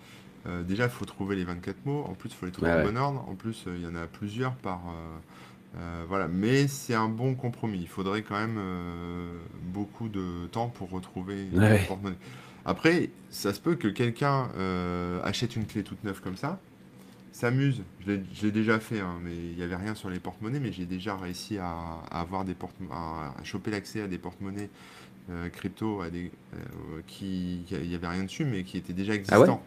Euh, 0.47 0.65
déjà, 0.65 0.85
il 0.85 0.91
faut 0.91 1.05
trouver 1.05 1.37
les 1.37 1.45
24 1.45 1.87
mots. 1.87 2.05
En 2.09 2.15
plus, 2.15 2.31
il 2.31 2.35
faut 2.35 2.47
les 2.47 2.53
trouver 2.53 2.73
en 2.73 2.83
bon 2.83 2.97
ordre. 2.97 3.25
En 3.29 3.37
plus, 3.37 3.65
il 3.69 3.83
y 3.83 3.87
en 3.87 3.95
a 3.95 4.07
plusieurs 4.07 4.57
par. 4.57 4.81
voilà, 6.09 6.27
mais 6.27 6.67
c'est 6.67 6.95
un 6.95 7.09
bon 7.09 7.37
compromis. 7.37 7.79
Il 7.83 7.89
faudrait 7.89 8.23
quand 8.23 8.39
même 8.39 8.61
beaucoup 9.73 10.09
de 10.09 10.49
temps 10.51 10.67
pour 10.67 10.91
retrouver 10.91 11.47
ouais. 11.53 11.85
porte-monnaie. 11.87 12.17
Après, 12.69 13.09
ça 13.31 13.55
se 13.55 13.61
peut 13.61 13.77
que 13.77 13.89
quelqu'un 13.89 14.51
euh, 14.59 15.23
achète 15.25 15.57
une 15.57 15.65
clé 15.65 15.83
toute 15.83 16.05
neuve 16.05 16.21
comme 16.21 16.37
ça, 16.37 16.61
s'amuse. 17.33 17.81
Je 18.07 18.13
l'ai 18.43 18.53
déjà 18.53 18.79
fait, 18.79 19.01
hein, 19.01 19.15
mais 19.25 19.35
il 19.35 19.57
n'y 19.57 19.63
avait 19.63 19.75
rien 19.75 19.95
sur 19.95 20.11
les 20.11 20.19
porte-monnaies, 20.19 20.61
mais 20.61 20.71
j'ai 20.71 20.85
déjà 20.85 21.17
réussi 21.17 21.57
à, 21.57 21.73
avoir 22.11 22.45
des 22.45 22.53
porte 22.53 22.75
à 22.93 23.33
choper 23.43 23.71
l'accès 23.71 24.03
à 24.03 24.07
des 24.07 24.19
porte-monnaies 24.19 24.69
euh, 25.31 25.49
crypto 25.49 26.03
à 26.03 26.11
des, 26.11 26.31
euh, 26.53 26.59
qui 27.07 27.65
il 27.71 27.89
n'y 27.89 27.95
avait 27.95 28.07
rien 28.07 28.25
dessus, 28.25 28.45
mais 28.45 28.65
qui 28.65 28.77
étaient 28.77 28.93
déjà 28.93 29.13
ah 29.13 29.17
existants. 29.17 29.63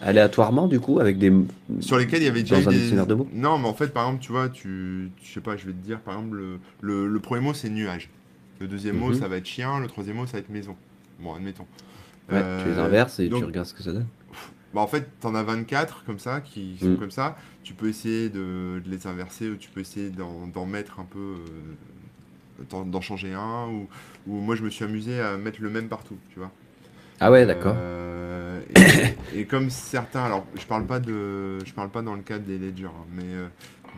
Aléatoirement, 0.00 0.68
du 0.68 0.78
coup, 0.78 1.00
avec 1.00 1.18
des 1.18 1.32
sur 1.80 1.98
lesquels 1.98 2.22
il 2.22 2.26
y 2.26 2.28
avait 2.28 2.44
déjà 2.44 2.60
des... 2.60 2.92
de 2.92 3.14
mots? 3.14 3.28
Non, 3.32 3.58
mais 3.58 3.66
en 3.66 3.74
fait, 3.74 3.88
par 3.88 4.06
exemple, 4.06 4.22
tu 4.22 4.30
vois, 4.30 4.48
tu, 4.48 5.10
je 5.24 5.32
sais 5.32 5.40
pas, 5.40 5.56
je 5.56 5.66
vais 5.66 5.72
te 5.72 5.84
dire, 5.84 5.98
par 5.98 6.14
exemple, 6.14 6.36
le, 6.82 7.08
le, 7.08 7.18
premier 7.18 7.40
mot 7.40 7.52
c'est 7.52 7.68
nuage. 7.68 8.10
Le 8.60 8.68
deuxième 8.68 8.96
mot, 8.96 9.08
mhm. 9.08 9.14
ça 9.18 9.26
va 9.26 9.38
être 9.38 9.46
chien. 9.46 9.80
Le 9.80 9.88
troisième 9.88 10.18
mot, 10.18 10.26
ça 10.26 10.34
va 10.34 10.38
être 10.38 10.50
maison. 10.50 10.76
Bon, 11.18 11.34
admettons. 11.34 11.66
Ouais, 12.30 12.42
tu 12.62 12.68
les 12.70 12.78
inverses 12.78 13.20
et 13.20 13.28
tu 13.28 13.44
regardes 13.44 13.66
ce 13.66 13.74
que 13.74 13.82
ça 13.82 13.92
donne. 13.92 14.06
Bah 14.74 14.80
en 14.80 14.88
fait, 14.88 15.06
tu 15.20 15.26
en 15.26 15.34
as 15.36 15.42
24 15.44 16.04
comme 16.04 16.18
ça, 16.18 16.40
qui 16.40 16.76
sont 16.80 16.90
mm. 16.90 16.96
comme 16.98 17.10
ça. 17.12 17.36
Tu 17.62 17.74
peux 17.74 17.88
essayer 17.88 18.28
de, 18.28 18.82
les 18.86 19.06
inverser 19.06 19.48
ou 19.48 19.56
tu 19.56 19.70
peux 19.70 19.80
essayer 19.80 20.10
d'en 20.10 20.66
mettre 20.66 20.98
un 20.98 21.04
peu, 21.04 21.36
euh, 22.70 22.84
d'en 22.84 23.00
changer 23.00 23.34
un. 23.34 23.68
Ou, 23.68 23.88
ou, 24.26 24.40
moi, 24.40 24.56
je 24.56 24.62
me 24.62 24.70
suis 24.70 24.84
amusé 24.84 25.20
à 25.20 25.36
mettre 25.36 25.62
le 25.62 25.70
même 25.70 25.88
partout, 25.88 26.16
tu 26.30 26.40
vois. 26.40 26.50
Ah 27.20 27.30
ouais, 27.30 27.46
d'accord. 27.46 27.74
Euh, 27.76 28.60
et, 29.34 29.44
comme 29.44 29.70
certains, 29.70 30.24
alors 30.24 30.44
je 30.58 30.66
parle 30.66 30.86
pas 30.86 30.98
de, 30.98 31.64
je 31.64 31.72
parle 31.72 31.90
pas 31.90 32.02
dans 32.02 32.14
le 32.14 32.22
cadre 32.22 32.44
des 32.44 32.58
ledgers, 32.58 32.86
hein, 32.86 33.06
mais, 33.12 33.22
euh, 33.24 33.46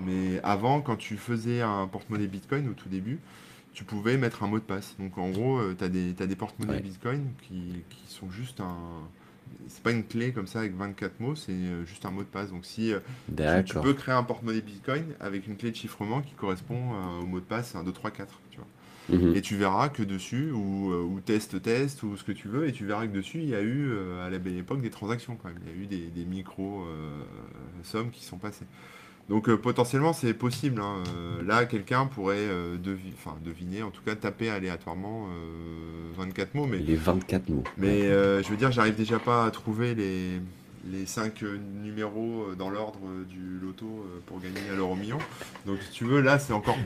mais 0.04 0.40
avant, 0.42 0.80
quand 0.82 0.96
tu 0.96 1.16
faisais 1.16 1.62
un 1.62 1.86
porte-monnaie 1.86 2.26
Bitcoin 2.26 2.68
au 2.68 2.72
tout 2.72 2.88
début, 2.88 3.18
tu 3.76 3.84
pouvais 3.84 4.16
mettre 4.16 4.42
un 4.42 4.46
mot 4.46 4.58
de 4.58 4.64
passe. 4.64 4.96
Donc 4.98 5.18
en 5.18 5.28
gros, 5.28 5.60
tu 5.74 5.84
as 5.84 5.88
des, 5.90 6.14
as 6.18 6.26
des 6.26 6.34
porte-monnaies 6.34 6.80
Bitcoin 6.80 7.28
qui, 7.42 7.84
qui, 7.90 8.12
sont 8.12 8.30
juste 8.30 8.60
un. 8.60 8.74
C'est 9.68 9.82
pas 9.82 9.92
une 9.92 10.04
clé 10.04 10.32
comme 10.32 10.46
ça 10.46 10.60
avec 10.60 10.74
24 10.74 11.20
mots, 11.20 11.34
c'est 11.36 11.52
euh, 11.52 11.84
juste 11.84 12.06
un 12.06 12.10
mot 12.10 12.22
de 12.22 12.28
passe. 12.28 12.50
Donc 12.50 12.64
si 12.64 12.92
euh, 12.92 13.62
tu, 13.62 13.74
peux 13.74 13.92
créer 13.92 14.14
un 14.14 14.22
porte-monnaie 14.22 14.62
Bitcoin 14.62 15.04
avec 15.20 15.46
une 15.46 15.56
clé 15.56 15.70
de 15.70 15.76
chiffrement 15.76 16.22
qui 16.22 16.32
correspond 16.32 16.94
euh, 16.94 17.22
au 17.22 17.26
mot 17.26 17.38
de 17.38 17.44
passe 17.44 17.76
1, 17.76 17.84
2, 17.84 17.92
3, 17.92 18.12
4. 18.12 18.40
Tu 18.50 18.58
vois. 18.58 19.18
Mhm. 19.18 19.36
Et 19.36 19.42
tu 19.42 19.56
verras 19.56 19.90
que 19.90 20.02
dessus, 20.02 20.50
ou, 20.52 20.92
ou 20.94 21.20
test, 21.20 21.60
test, 21.60 22.02
ou 22.02 22.16
ce 22.16 22.24
que 22.24 22.32
tu 22.32 22.48
veux, 22.48 22.66
et 22.66 22.72
tu 22.72 22.86
verras 22.86 23.06
que 23.06 23.12
dessus, 23.12 23.40
il 23.40 23.50
y 23.50 23.54
a 23.54 23.60
eu 23.60 23.92
à 24.24 24.30
la 24.30 24.38
belle 24.38 24.56
époque 24.56 24.80
des 24.80 24.90
transactions 24.90 25.36
quand 25.36 25.48
même. 25.48 25.60
Il 25.66 25.70
y 25.70 25.74
a 25.74 25.82
eu 25.82 25.86
des, 25.86 26.06
des 26.06 26.24
micro-sommes 26.24 28.10
qui 28.10 28.24
sont 28.24 28.38
passées. 28.38 28.66
Donc 29.28 29.48
euh, 29.48 29.56
potentiellement 29.56 30.12
c'est 30.12 30.34
possible. 30.34 30.80
Hein. 30.80 31.02
Euh, 31.08 31.42
là, 31.44 31.64
quelqu'un 31.64 32.06
pourrait 32.06 32.36
euh, 32.38 32.76
deviner, 32.78 33.82
en 33.82 33.90
tout 33.90 34.02
cas 34.04 34.14
taper 34.14 34.50
aléatoirement 34.50 35.28
24 36.16 36.54
mots. 36.54 36.66
Mais, 36.66 36.78
les 36.78 36.96
24 36.96 37.48
mots. 37.48 37.64
Mais 37.76 38.02
je 38.02 38.48
veux 38.48 38.56
dire, 38.56 38.72
j'arrive 38.72 38.94
déjà 38.94 39.18
pas 39.18 39.46
à 39.46 39.50
trouver 39.50 39.94
les, 39.94 40.40
les 40.92 41.07
cinq 41.07 41.42
euh, 41.42 41.59
numéros 41.83 42.46
euh, 42.51 42.55
dans 42.55 42.70
l'ordre 42.70 42.99
euh, 43.05 43.25
du 43.25 43.59
loto 43.61 43.87
pour 44.27 44.40
gagner 44.40 44.61
à 44.72 44.77
l'euro 44.77 44.94
million. 44.94 45.18
Donc 45.66 45.79
si 45.81 45.90
tu 45.90 46.05
veux, 46.05 46.20
là 46.20 46.38
c'est 46.38 46.53
encore... 46.53 46.77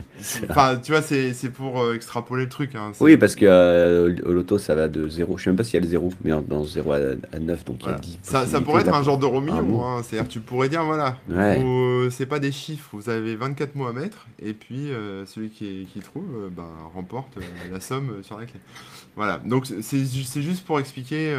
Enfin, 0.49 0.77
tu 0.81 0.91
vois, 0.91 1.01
c'est 1.01 1.33
pour 1.53 1.93
extrapoler 1.93 2.43
le 2.43 2.49
truc. 2.49 2.75
Hein. 2.75 2.91
Oui, 2.99 3.17
parce 3.17 3.35
que 3.35 4.21
au 4.25 4.31
loto 4.31 4.57
ça 4.57 4.75
va 4.75 4.87
de 4.87 5.07
0, 5.07 5.37
je 5.37 5.43
sais 5.43 5.49
même 5.49 5.57
pas 5.57 5.63
s'il 5.63 5.75
y 5.75 5.77
a 5.77 5.81
le 5.81 5.87
0, 5.87 6.13
mais 6.23 6.31
dans 6.47 6.63
0 6.63 6.91
à, 6.91 6.99
9, 7.39 7.65
donc 7.65 7.77
il 7.81 7.87
y 7.87 7.91
a 7.91 7.99
10 7.99 8.19
Ça, 8.23 8.45
ça 8.45 8.61
pourrait 8.61 8.81
être 8.81 8.93
un 8.93 9.03
genre 9.03 9.17
d'euro 9.17 9.41
million, 9.41 9.85
hein. 9.85 10.01
c'est-à-dire 10.03 10.29
tu 10.29 10.39
pourrais 10.39 10.69
dire, 10.69 10.83
voilà, 10.83 11.17
c'est 12.09 12.25
pas 12.25 12.39
des 12.39 12.51
chiffres, 12.51 12.89
vous 12.93 13.09
avez 13.09 13.35
24 13.35 13.75
mots 13.75 13.87
à 13.87 13.93
mettre, 13.93 14.27
et 14.41 14.53
puis 14.53 14.89
celui 15.25 15.49
qui, 15.49 15.87
qui 15.91 15.99
trouve 15.99 16.49
ben, 16.51 16.67
remporte 16.93 17.37
la 17.71 17.79
somme 17.79 18.23
sur 18.23 18.39
la 18.39 18.45
clé. 18.45 18.59
Voilà, 19.15 19.41
donc 19.43 19.67
c'est 19.81 20.05
juste 20.05 20.65
pour 20.65 20.79
expliquer 20.79 21.35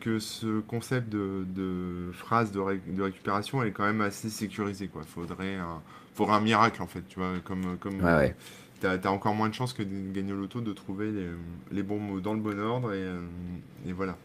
que 0.00 0.18
ce 0.18 0.60
concept 0.60 1.10
de 1.10 1.65
phrase 2.12 2.52
de, 2.52 2.60
de, 2.88 3.02
récupération, 3.02 3.62
elle 3.62 3.68
est 3.68 3.72
quand 3.72 3.86
même 3.86 4.00
assez 4.00 4.30
sécurisée. 4.30 4.88
Quoi. 4.88 5.02
Faudrait 5.02 5.56
un, 5.56 5.80
faudrait 6.14 6.36
un 6.36 6.40
miracle, 6.40 6.82
en 6.82 6.86
fait. 6.86 7.02
Tu 7.08 7.18
vois, 7.18 7.32
comme, 7.44 7.76
comme 7.78 7.98
tu 8.80 8.86
as, 8.86 9.10
encore 9.10 9.34
moins 9.34 9.48
de 9.48 9.54
chances 9.54 9.72
que 9.72 9.82
de 9.82 10.12
gagner 10.12 10.32
au 10.32 10.36
loto 10.36 10.60
de 10.60 10.72
trouver 10.72 11.10
les, 11.10 11.28
les, 11.72 11.82
bons 11.82 11.98
mots 11.98 12.20
dans 12.20 12.34
le 12.34 12.40
bon 12.40 12.58
ordre. 12.58 12.92
Et, 12.92 13.02
euh, 13.02 13.20
et 13.86 13.92
voilà. 13.92 14.16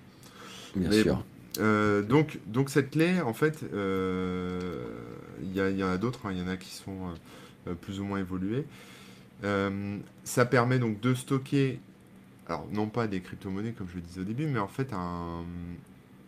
Bien 0.75 0.91
sûr. 0.91 1.23
Euh, 1.59 2.01
donc, 2.01 2.39
donc 2.47 2.69
cette 2.69 2.91
clé, 2.91 3.21
en 3.21 3.33
fait, 3.33 3.63
euh, 3.73 4.85
il 5.41 5.51
y, 5.51 5.59
y 5.59 5.83
en 5.83 5.89
a 5.89 5.97
d'autres, 5.97 6.25
hein. 6.25 6.31
il 6.31 6.39
y 6.39 6.41
en 6.41 6.47
a 6.47 6.57
qui 6.57 6.71
sont 6.71 6.97
euh, 7.67 7.73
plus 7.73 7.99
ou 7.99 8.05
moins 8.05 8.19
évolués. 8.19 8.65
ça 10.23 10.45
permet 10.45 10.79
donc 10.79 10.99
de 11.01 11.13
stocker, 11.13 11.79
alors 12.47 12.67
non 12.71 12.87
pas 12.87 13.07
des 13.07 13.21
crypto-monnaies 13.21 13.73
comme 13.73 13.87
je 13.89 13.95
le 13.95 14.01
disais 14.01 14.21
au 14.21 14.25
début, 14.25 14.45
mais 14.45 14.59
en 14.59 14.67
fait 14.67 14.93
un, 14.93 15.43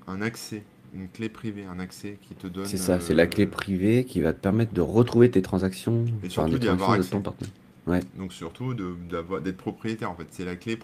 un 0.08 0.22
accès, 0.22 0.64
une 0.96 1.08
clé 1.10 1.30
privée, 1.30 1.66
un 1.66 1.80
accès 1.80 2.18
qui 2.22 2.36
te 2.36 2.48
donne. 2.48 2.66
C'est 2.66 2.78
ça, 2.78 3.00
c'est 3.00 3.14
la 3.16 3.28
clé 3.28 3.46
privée 3.48 4.06
qui 4.06 4.22
va 4.22 4.34
te 4.34 4.40
permettre 4.40 4.74
de 4.74 4.82
retrouver 4.82 5.30
tes 5.32 5.42
transactions, 5.42 6.06
Et 6.24 6.30
surtout 6.30 6.54
les 6.54 6.60
d'y 6.60 6.68
avoir 6.68 6.90
transactions 6.90 7.20
de 7.20 7.28
accès. 7.28 7.46
ton 7.46 7.48
partenaire. 7.48 7.54
Ouais, 7.86 8.00
Donc 8.18 8.32
surtout 8.32 8.74
de- 8.74 8.96
d'avoir- 9.10 9.42
d'être 9.42 9.58
propriétaire 9.58 10.10
en 10.10 10.16
fait. 10.16 10.28
C'est 10.32 10.46
la 10.46 10.56
clé 10.56 10.78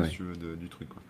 ouais. 0.00 0.08
si 0.08 0.34
de- 0.34 0.54
du 0.54 0.68
truc. 0.68 0.88
quoi. 0.88 1.02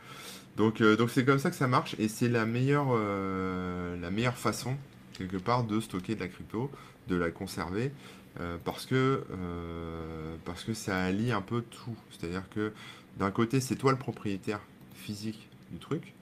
Donc 0.57 0.81
euh, 0.81 0.97
donc 0.97 1.11
c'est 1.11 1.25
comme 1.25 1.39
ça 1.39 1.51
que 1.51 1.57
ça 1.57 1.69
marche 1.69 1.95
et 1.99 2.09
c'est 2.09 2.29
la 2.29 2.47
meilleure 2.47 2.89
euh, 2.91 3.95
la 4.01 4.11
meilleure 4.11 4.37
façon 4.39 4.75
quelque 5.17 5.37
part 5.37 5.65
de 5.65 5.79
stocker 5.81 6.15
de 6.15 6.21
la 6.21 6.29
crypto, 6.29 6.71
de 7.09 7.15
la 7.17 7.31
conserver 7.31 7.93
euh, 8.41 8.57
parce 8.65 8.87
que 8.87 9.23
euh, 9.31 10.37
parce 10.45 10.65
que 10.65 10.75
ça 10.75 10.99
allie 11.05 11.31
un 11.31 11.43
peu 11.43 11.63
tout. 11.63 11.95
C'est-à-dire 12.11 12.43
que 12.55 12.73
d'un 13.19 13.31
côté 13.31 13.61
c'est 13.61 13.77
toi 13.77 13.93
le 13.93 13.99
propriétaire 13.99 14.61
physique 14.95 15.49
du 15.71 15.79
truc. 15.79 16.13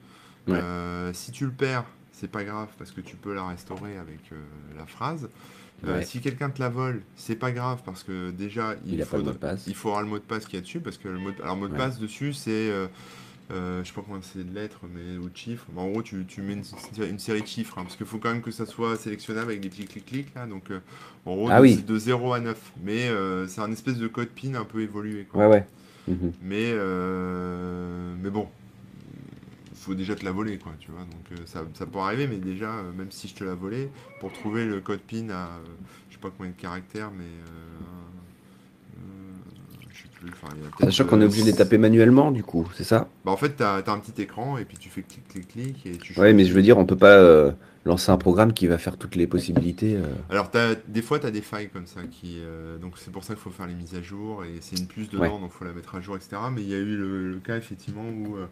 Ouais. 0.47 0.59
Euh, 0.61 1.11
si 1.13 1.31
tu 1.31 1.45
le 1.45 1.51
perds, 1.51 1.85
c'est 2.17 2.29
pas 2.31 2.43
grave 2.43 2.69
parce 2.77 2.91
que 2.91 3.01
tu 3.01 3.15
peux 3.15 3.33
la 3.33 3.47
restaurer 3.47 3.97
avec 3.97 4.19
euh, 4.31 4.35
la 4.77 4.85
phrase. 4.85 5.29
Euh, 5.85 5.97
Ouais. 5.99 6.05
Si 6.05 6.21
quelqu'un 6.21 6.49
te 6.49 6.61
la 6.61 6.69
vole, 6.69 7.01
c'est 7.17 7.35
pas 7.35 7.51
grave 7.51 7.81
parce 7.85 8.03
que 8.03 8.31
déjà 8.31 8.75
il, 8.85 8.93
il 8.93 9.03
faudra- 9.05 9.33
il 9.67 9.75
faudra 9.75 10.01
le 10.01 10.07
mot 10.07 10.17
de 10.17 10.23
passe 10.23 10.45
qu'il 10.45 10.55
y 10.55 10.57
a 10.57 10.61
dessus 10.61 10.79
parce 10.79 10.97
que 10.97 11.09
le 11.09 11.19
mot 11.19 11.31
de, 11.31 11.41
alors, 11.43 11.57
mot 11.57 11.67
de 11.67 11.73
Ouais. 11.73 11.77
passe 11.77 11.99
dessus 11.99 12.31
c'est 12.31 12.49
euh, 12.71 12.87
euh, 13.51 13.83
je 13.83 13.89
sais 13.89 13.93
pas 13.93 14.01
comment 14.07 14.21
c'est 14.21 14.49
de 14.49 14.55
lettres 14.55 14.79
mais 14.91 15.17
ou 15.17 15.29
de 15.29 15.35
chiffres 15.35 15.65
mais 15.75 15.81
en 15.81 15.89
gros 15.89 16.01
tu, 16.01 16.25
tu 16.25 16.41
mets 16.41 16.53
une, 16.53 16.63
une 17.03 17.19
série 17.19 17.41
de 17.41 17.47
chiffres 17.47 17.77
hein, 17.77 17.83
parce 17.83 17.97
qu'il 17.97 18.05
faut 18.05 18.17
quand 18.19 18.31
même 18.31 18.41
que 18.41 18.51
ça 18.51 18.65
soit 18.65 18.95
sélectionnable 18.95 19.49
avec 19.49 19.59
des 19.59 19.67
petits 19.69 19.85
clics 19.85 20.05
clics 20.05 20.33
là 20.33 20.47
donc 20.47 20.71
en 21.25 21.35
gros 21.35 21.49
Ah 21.51 21.57
de, 21.57 21.61
oui. 21.63 21.75
de 21.75 21.97
0 21.99 22.33
à 22.33 22.39
9 22.39 22.71
mais 22.83 23.09
c'est 23.47 23.59
un 23.61 23.71
espèce 23.71 23.97
de 23.97 24.07
code 24.07 24.29
PIN 24.29 24.55
un 24.55 24.63
peu 24.63 24.79
évolué 24.81 25.25
quoi. 25.29 25.47
Ouais, 25.49 25.65
ouais. 26.07 26.15
Mais 26.41 26.73
mais 28.23 28.29
bon 28.29 28.47
faut 29.85 29.95
déjà 29.95 30.15
te 30.15 30.25
la 30.25 30.31
voler 30.31 30.57
quoi 30.57 30.73
tu 30.79 30.91
vois 30.91 31.01
donc 31.01 31.31
euh, 31.31 31.35
ça, 31.45 31.63
ça 31.73 31.85
peut 31.85 31.99
arriver 31.99 32.27
mais 32.27 32.37
déjà 32.37 32.71
euh, 32.77 32.91
même 32.91 33.11
si 33.11 33.27
je 33.27 33.35
te 33.35 33.43
la 33.43 33.53
volais 33.55 33.89
pour 34.19 34.31
trouver 34.31 34.65
le 34.65 34.81
code 34.81 34.99
PIN 35.01 35.29
à 35.29 35.47
euh, 35.47 35.59
je 36.09 36.15
sais 36.15 36.21
pas 36.21 36.29
combien 36.35 36.51
de 36.51 36.57
caractères 36.57 37.11
mais 37.11 37.25
je 39.93 40.01
sais 40.01 40.09
plus 40.13 40.29
enfin 40.33 40.53
Sachant 40.83 41.05
qu'on 41.05 41.21
est 41.21 41.25
obligé 41.25 41.43
de 41.43 41.47
les 41.47 41.55
taper 41.55 41.77
manuellement, 41.77 42.31
du 42.31 42.43
coup, 42.43 42.67
c'est 42.75 42.83
ça? 42.83 43.07
Bah, 43.23 43.31
en 43.31 43.37
fait, 43.37 43.55
tu 43.57 43.63
as, 43.63 43.75
un 43.87 43.99
petit 43.99 44.21
écran 44.21 44.57
et 44.57 44.65
puis 44.65 44.77
tu 44.77 44.89
fais 44.89 45.01
clic, 45.01 45.27
clic, 45.27 45.47
clic 45.47 45.85
et 45.85 45.97
tu 45.97 46.19
Ouais, 46.19 46.33
mais 46.33 46.45
je 46.45 46.53
veux 46.53 46.61
dire, 46.61 46.77
on 46.77 46.85
peut 46.85 46.97
pas 46.97 47.53
lancer 47.85 48.11
un 48.11 48.17
programme 48.17 48.53
qui 48.53 48.67
va 48.67 48.77
faire 48.77 48.97
toutes 48.97 49.15
les 49.15 49.27
possibilités. 49.27 49.95
euh. 49.95 50.03
Alors, 50.29 50.49
t'as- 50.49 50.75
des 50.87 51.01
fois, 51.01 51.19
tu 51.19 51.27
as 51.27 51.31
des 51.31 51.41
failles 51.41 51.69
comme 51.69 51.85
ça. 51.85 52.01
qui 52.09 52.39
euh, 52.39 52.77
Donc, 52.77 52.97
c'est 52.97 53.11
pour 53.11 53.23
ça 53.23 53.33
qu'il 53.35 53.43
faut 53.43 53.51
faire 53.51 53.67
les 53.67 53.75
mises 53.75 53.95
à 53.95 54.01
jour 54.01 54.43
et 54.43 54.57
c'est 54.61 54.77
une 54.77 54.87
puce 54.87 55.09
dedans, 55.09 55.21
Ouais. 55.23 55.29
donc 55.29 55.51
il 55.53 55.57
faut 55.57 55.65
la 55.65 55.73
mettre 55.73 55.95
à 55.95 56.01
jour, 56.01 56.15
etc. 56.17 56.49
Mais 56.51 56.61
il 56.61 56.69
y 56.69 56.73
a 56.73 56.77
eu 56.77 56.97
le, 56.97 57.31
le 57.33 57.39
cas, 57.39 57.57
effectivement, 57.57 58.07
où. 58.09 58.37
euh, 58.37 58.47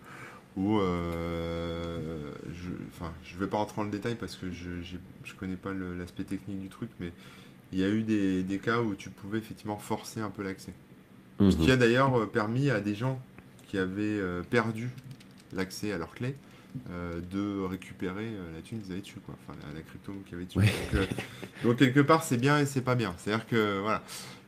où 0.56 0.78
euh, 0.80 2.32
je, 2.54 2.70
enfin, 2.90 3.12
je 3.24 3.38
vais 3.38 3.48
pas 3.48 3.58
rentrer 3.58 3.78
dans 3.78 3.84
le 3.86 3.90
détail 3.92 4.16
parce 4.16 4.36
que 4.36 4.52
je, 4.52 4.70
je 4.82 5.34
connais 5.34 5.56
pas 5.56 5.74
l'aspect 5.74 6.24
technique 6.24 6.62
du 6.62 6.70
truc, 6.70 6.90
mais 7.00 7.12
il 7.72 7.80
y 7.80 7.84
a 7.84 7.90
eu 7.90 8.04
des, 8.04 8.44
des 8.44 8.60
cas 8.60 8.80
où 8.82 8.94
tu 8.96 9.10
pouvais 9.10 9.40
effectivement 9.40 9.78
forcer 9.78 10.20
un 10.22 10.30
peu 10.30 10.44
l'accès. 10.44 10.74
Ce 11.40 11.44
Mhm. 11.46 11.52
qui 11.58 11.72
a 11.72 11.76
d'ailleurs 11.78 12.16
euh, 12.20 12.26
permis 12.28 12.70
à 12.70 12.80
des 12.80 12.94
gens 12.96 13.20
qui 13.68 13.78
avaient 13.80 14.04
euh, 14.20 14.44
perdu 14.44 14.90
l'accès 15.54 15.92
à 15.92 15.98
leur 15.98 16.14
clé 16.14 16.36
euh, 16.92 17.20
de 17.32 17.66
récupérer 17.70 18.26
euh, 18.26 18.56
la 18.56 18.62
thune 18.62 18.80
qu'ils 18.82 18.92
avaient 18.94 19.02
dessus, 19.02 19.20
quoi. 19.26 19.36
Enfin, 19.48 19.58
la, 19.68 19.74
la 19.78 19.82
crypto 19.82 20.12
qu'ils 20.26 20.36
avaient 20.36 20.46
dessus. 20.46 20.60
Ouais. 20.60 20.66
Donc, 20.94 21.02
euh, 21.02 21.68
donc, 21.68 21.78
quelque 21.78 22.00
part, 22.00 22.24
c'est 22.24 22.38
bien 22.38 22.60
et 22.60 22.66
c'est 22.66 22.82
pas 22.82 22.96
bien. 22.96 23.14
C'est-à-dire 23.18 23.46
que, 23.48 23.80
voilà. 23.82 24.02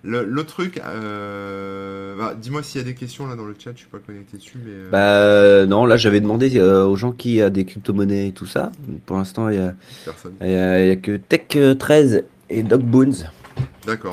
Le- 0.04 0.24
L'autre 0.24 0.54
truc, 0.54 0.80
euh, 0.86 2.16
bah, 2.18 2.36
dis-moi 2.40 2.62
s'il 2.64 2.80
y 2.80 2.84
a 2.84 2.86
des 2.86 2.94
questions 2.94 3.26
là 3.28 3.36
dans 3.36 3.46
le 3.46 3.56
chat, 3.58 3.72
je 3.74 3.80
suis 3.80 3.88
pas 3.88 3.98
connecté 4.00 4.38
dessus, 4.38 4.58
mais... 4.64 4.90
Bah 4.92 5.66
non, 5.66 5.86
là 5.88 5.98
j'avais 5.98 6.22
demandé 6.22 6.60
aux 6.62 6.96
gens 6.96 7.12
qui 7.12 7.42
a 7.42 7.50
des 7.50 7.66
crypto-monnaies 7.66 8.28
et 8.28 8.32
tout 8.32 8.46
ça. 8.46 8.72
Pour 9.08 9.18
l'instant, 9.18 9.50
il 9.50 9.56
y 9.56 9.60
a, 9.60 9.74
personne. 10.04 10.34
il 10.42 10.52
y 10.52 10.56
a- 10.56 10.84
il 10.84 10.88
y 10.90 10.92
a 10.92 10.96
que 10.96 11.18
Tech13 11.18 12.24
et 12.52 12.62
Doc 12.64 12.82
Boons 12.82 13.26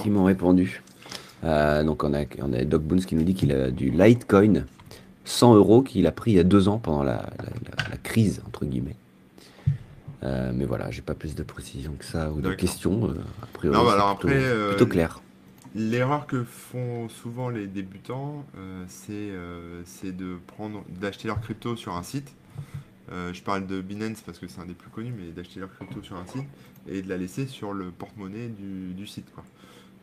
qui 0.02 0.08
m'ont 0.10 0.24
répondu. 0.24 0.82
Donc 1.42 2.04
on 2.04 2.14
a, 2.14 2.24
on 2.40 2.52
a 2.54 2.64
Doc 2.64 2.82
Boons 2.84 3.04
qui 3.04 3.14
nous 3.14 3.24
dit 3.24 3.34
qu'il 3.34 3.52
a 3.52 3.70
du 3.70 3.90
Litecoin 3.90 4.64
100 5.24 5.54
euros 5.54 5.82
qu'il 5.82 6.06
a 6.06 6.12
pris 6.12 6.32
il 6.32 6.34
y 6.36 6.40
a 6.40 6.44
deux 6.44 6.68
ans 6.68 6.78
pendant 6.78 7.02
la, 7.02 7.14
la- 7.38 7.84
la- 7.84 7.88
la 7.90 7.96
crise, 7.96 8.42
entre 8.46 8.64
guillemets. 8.64 8.96
Euh, 10.24 10.52
mais 10.54 10.64
voilà, 10.64 10.90
j'ai 10.90 11.02
pas 11.02 11.14
plus 11.14 11.34
de 11.34 11.42
précision 11.42 11.94
que 11.98 12.04
ça 12.04 12.30
ou 12.30 12.40
de 12.40 12.52
questions. 12.54 13.08
euh, 13.10 13.14
a 13.42 13.46
priori, 13.52 13.76
Non, 13.76 13.84
bah 13.84 13.94
alors 13.94 14.18
plutôt, 14.18 14.34
après, 14.34 14.44
euh, 14.46 14.68
plutôt 14.70 14.86
clair. 14.86 15.20
L'erreur 15.74 16.26
que 16.26 16.44
font 16.44 17.08
souvent 17.08 17.48
les 17.48 17.66
débutants, 17.66 18.44
c'est 18.88 19.32
de 20.12 20.36
prendre, 20.46 20.84
d'acheter 21.00 21.28
leur 21.28 21.40
crypto 21.40 21.76
sur 21.76 21.96
un 21.96 22.02
site. 22.02 22.30
Je 23.10 23.42
parle 23.42 23.66
de 23.66 23.80
Binance 23.80 24.20
parce 24.20 24.38
que 24.38 24.46
c'est 24.48 24.60
un 24.60 24.66
des 24.66 24.74
plus 24.74 24.90
connus, 24.90 25.12
mais 25.18 25.32
d'acheter 25.32 25.60
leur 25.60 25.70
crypto 25.74 26.02
sur 26.02 26.16
un 26.16 26.26
site 26.26 26.46
et 26.88 27.00
de 27.02 27.08
la 27.08 27.16
laisser 27.16 27.46
sur 27.46 27.72
le 27.72 27.90
porte-monnaie 27.90 28.48
du, 28.48 28.92
du 28.94 29.06
site. 29.06 29.26
quoi. 29.34 29.44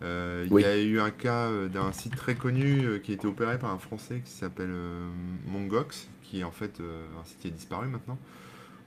Euh, 0.01 0.47
Il 0.49 0.59
y 0.61 0.65
a 0.65 0.77
eu 0.81 0.99
un 0.99 1.11
cas 1.11 1.47
euh, 1.49 1.67
d'un 1.67 1.91
site 1.91 2.15
très 2.15 2.35
connu 2.35 2.85
euh, 2.85 2.99
qui 2.99 3.11
a 3.11 3.15
été 3.15 3.27
opéré 3.27 3.59
par 3.59 3.71
un 3.71 3.79
Français 3.79 4.21
qui 4.23 4.31
s'appelle 4.31 4.73
Mongox, 5.47 6.07
qui 6.23 6.39
est 6.39 6.43
en 6.43 6.51
fait 6.51 6.79
un 6.79 7.25
site 7.25 7.39
qui 7.39 7.47
a 7.47 7.51
disparu 7.51 7.87
maintenant, 7.87 8.17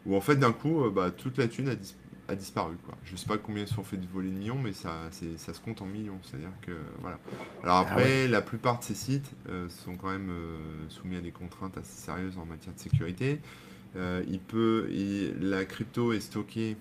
où 0.07 0.17
en 0.17 0.21
fait 0.21 0.37
d'un 0.37 0.53
coup, 0.53 0.89
bah, 0.91 1.11
toute 1.11 1.39
la 1.39 1.49
thune 1.49 1.69
a, 1.69 1.75
dis- 1.75 1.97
a 2.29 2.35
disparu. 2.37 2.77
Quoi. 2.87 2.97
Je 3.05 3.17
sais 3.17 3.27
pas 3.27 3.37
combien 3.39 3.65
ils 3.65 3.69
se 3.69 3.75
sont 3.75 3.83
fait 3.83 3.99
voler 4.13 4.31
de 4.31 4.39
millions, 4.39 4.59
mais 4.59 4.73
ça, 4.73 4.93
ça 5.37 5.53
se 5.53 5.61
compte 5.61 5.83
en 5.83 5.87
millions. 5.87 6.19
C'est-à-dire 6.23 6.53
que 6.63 6.73
voilà. 7.01 7.19
Alors 7.63 7.77
Ah 7.77 7.81
après, 7.81 8.29
la 8.29 8.41
plupart 8.43 8.79
de 8.79 8.85
ces 8.85 8.95
sites 8.95 9.31
euh, 9.49 9.69
sont 9.69 9.97
quand 9.97 10.11
même 10.11 10.31
euh, 10.31 10.59
soumis 10.89 11.17
à 11.17 11.21
des 11.21 11.33
contraintes 11.33 11.77
assez 11.77 12.01
sérieuses 12.01 12.39
en 12.39 12.47
matière 12.47 12.75
de 12.75 12.81
sécurité. 12.81 13.41
Il 13.97 14.41
peut, 14.41 14.89
la 15.41 15.67
crypto 15.67 16.15
est 16.15 16.21
stockée 16.21 16.79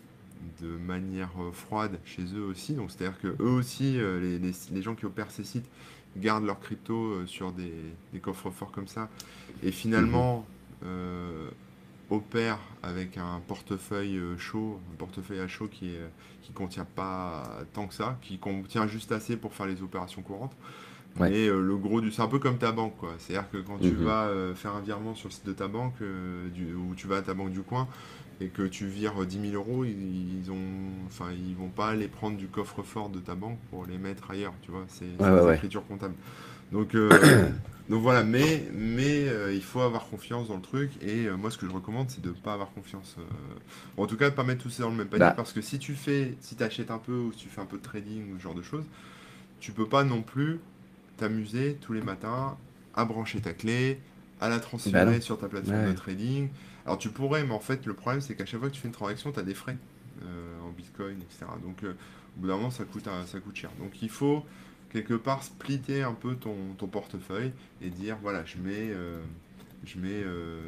de 0.62 0.68
manière 0.78 1.30
euh, 1.40 1.52
froide 1.52 2.00
chez 2.06 2.24
eux 2.36 2.44
aussi. 2.44 2.74
Donc 2.74 2.92
c'est-à-dire 2.92 3.20
que 3.20 3.28
eux 3.42 3.50
aussi, 3.50 4.00
euh, 4.00 4.20
les, 4.20 4.40
les- 4.40 4.56
les 4.72 4.82
gens 4.82 4.96
qui 4.96 5.06
opèrent 5.06 5.32
ces 5.32 5.44
sites 5.44 5.70
gardent 6.18 6.46
leur 6.46 6.60
crypto 6.60 6.94
euh, 6.96 7.26
sur 7.28 7.52
des, 7.52 7.74
des 8.14 8.20
coffres 8.20 8.50
forts 8.52 8.72
comme 8.72 8.88
ça. 8.88 9.10
Et 9.64 9.72
finalement, 9.72 10.46
euh, 10.84 11.50
opèrent 12.10 12.60
avec 12.84 13.18
un 13.18 13.42
portefeuille 13.48 14.20
chaud, 14.38 14.80
un 14.92 14.96
portefeuille 14.98 15.40
à 15.40 15.48
chaud 15.48 15.68
qui 15.72 15.90
est, 15.96 16.02
qui 16.42 16.52
contient 16.52 16.86
pas 16.86 17.44
tant 17.74 17.88
que 17.88 17.94
ça, 17.94 18.18
qui 18.22 18.38
contient 18.38 18.88
juste 18.88 19.12
assez 19.12 19.38
pour 19.38 19.54
faire 19.54 19.66
les 19.68 19.82
opérations 19.82 20.22
courantes. 20.22 20.56
Ouais. 21.20 21.30
Mais 21.30 21.48
euh, 21.48 21.62
le 21.62 21.76
gros 21.78 22.00
du, 22.02 22.10
c'est 22.12 22.22
un 22.22 22.28
peu 22.28 22.40
comme 22.40 22.58
ta 22.58 22.72
banque, 22.72 22.96
quoi. 22.98 23.14
C'est-à-dire 23.18 23.50
que 23.52 23.58
quand 23.58 23.78
tu 23.80 23.92
Mhm. 23.92 24.04
vas 24.04 24.24
euh, 24.28 24.56
faire 24.56 24.74
un 24.76 24.80
virement 24.82 25.14
sur 25.14 25.28
le 25.30 25.34
site 25.34 25.46
de 25.46 25.52
ta 25.54 25.68
banque, 25.68 25.96
euh, 26.02 26.48
du- 26.50 26.74
ou 26.74 26.96
tu 26.96 27.06
vas 27.08 27.18
à 27.18 27.22
ta 27.22 27.34
banque 27.34 27.52
du 27.52 27.62
coin, 27.62 27.88
et 28.42 28.48
que 28.48 28.64
tu 28.64 28.88
vires 28.88 29.26
10 29.26 29.52
000 29.52 29.54
euros, 29.54 29.86
ils, 29.86 30.50
ont, 30.52 31.06
enfin, 31.06 31.28
ils 31.32 31.56
vont 31.56 31.70
pas 31.70 31.94
les 31.94 32.08
prendre 32.08 32.38
du 32.38 32.48
coffre-fort 32.48 33.10
de 33.10 33.20
ta 33.20 33.36
banque 33.36 33.60
pour 33.70 33.86
les 33.86 33.98
mettre 34.00 34.32
ailleurs, 34.32 34.54
tu 34.64 34.72
vois. 34.72 34.86
C'est 34.88 35.06
Ouais, 35.24 35.56
écritures 35.56 35.86
comptables. 35.88 36.16
Donc, 36.72 36.96
euh, 36.96 37.10
donc 37.90 38.02
voilà, 38.02 38.24
mais, 38.24 38.64
mais 38.74 39.28
euh, 39.28 39.54
il 39.54 39.62
faut 39.62 39.82
avoir 39.82 40.08
confiance 40.08 40.48
dans 40.48 40.56
le 40.56 40.62
truc. 40.62 40.92
Et 41.04 41.28
euh, 41.28 41.38
moi, 41.38 41.52
ce 41.52 41.58
que 41.60 41.68
je 41.68 41.72
recommande, 41.72 42.10
c'est 42.10 42.22
de 42.22 42.30
ne 42.30 42.34
pas 42.34 42.54
avoir 42.54 42.72
confiance. 42.72 43.16
euh, 43.20 43.22
en 44.02 44.08
tout 44.08 44.18
cas, 44.18 44.30
de 44.32 44.36
pas 44.36 44.44
mettre 44.44 44.64
tout 44.64 44.70
ça 44.72 44.84
dans 44.84 44.90
le 44.90 44.96
même 44.96 45.08
panier. 45.08 45.20
Bah. 45.20 45.34
Parce 45.38 45.54
que 45.54 45.62
si 45.62 45.78
tu 45.78 45.94
fais, 45.94 46.36
si 46.42 46.56
tu 46.56 46.64
achètes 46.64 46.90
un 46.90 46.98
peu 46.98 47.14
ou 47.14 47.32
si 47.34 47.40
tu 47.40 47.50
fais 47.50 47.62
un 47.62 47.66
peu 47.66 47.78
de 47.78 47.84
trading 47.84 48.34
ou 48.34 48.38
ce 48.40 48.44
genre 48.44 48.56
de 48.56 48.64
choses, 48.64 48.86
tu 49.60 49.72
peux 49.72 49.88
pas 49.88 50.04
non 50.04 50.24
plus 50.24 50.60
t'amuser 51.18 51.78
tous 51.82 51.94
les 51.94 52.02
matins 52.02 52.58
à 52.96 53.06
brancher 53.06 53.40
ta 53.40 53.54
clé, 53.54 54.00
à 54.40 54.50
la 54.50 54.56
Bah 54.56 54.62
transférer 54.62 55.16
non. 55.16 55.22
sur 55.22 55.38
ta 55.38 55.48
plateforme 55.48 55.84
Ouais. 55.86 55.92
de 55.92 55.96
trading. 55.96 56.50
Alors 56.86 56.98
tu 56.98 57.10
pourrais, 57.10 57.44
mais 57.44 57.54
en 57.54 57.60
fait, 57.60 57.86
le 57.86 57.94
problème, 57.94 58.22
c'est 58.22 58.36
qu'à 58.36 58.46
chaque 58.46 58.60
fois 58.60 58.70
que 58.70 58.76
tu 58.76 58.82
fais 58.82 58.88
une 58.88 58.94
transaction, 58.94 59.32
tu 59.32 59.40
as 59.40 59.44
des 59.44 59.54
frais 59.54 59.78
euh, 60.24 60.60
en 60.62 60.72
bitcoin, 60.72 61.18
etc. 61.22 61.58
Donc 61.64 61.84
euh, 61.84 61.94
au 62.38 62.42
bout 62.42 62.48
d'un 62.48 62.58
moment, 62.58 62.72
ça 62.72 62.86
coûte, 62.86 63.08
ça 63.26 63.40
coûte 63.40 63.56
cher. 63.56 63.72
Donc 63.80 64.02
il 64.02 64.10
faut 64.10 64.46
quelque 64.92 65.14
part 65.14 65.44
splitter 65.44 66.04
un 66.04 66.14
peu 66.14 66.36
ton, 66.36 66.56
ton 66.78 66.88
portefeuille 66.88 67.54
et 67.82 67.90
dire 67.90 68.18
voilà, 68.22 68.44
je 68.46 68.58
mets. 68.58 68.92
euh, 68.92 69.22
je 69.84 69.98
mets 70.00 70.10
euh, 70.24 70.62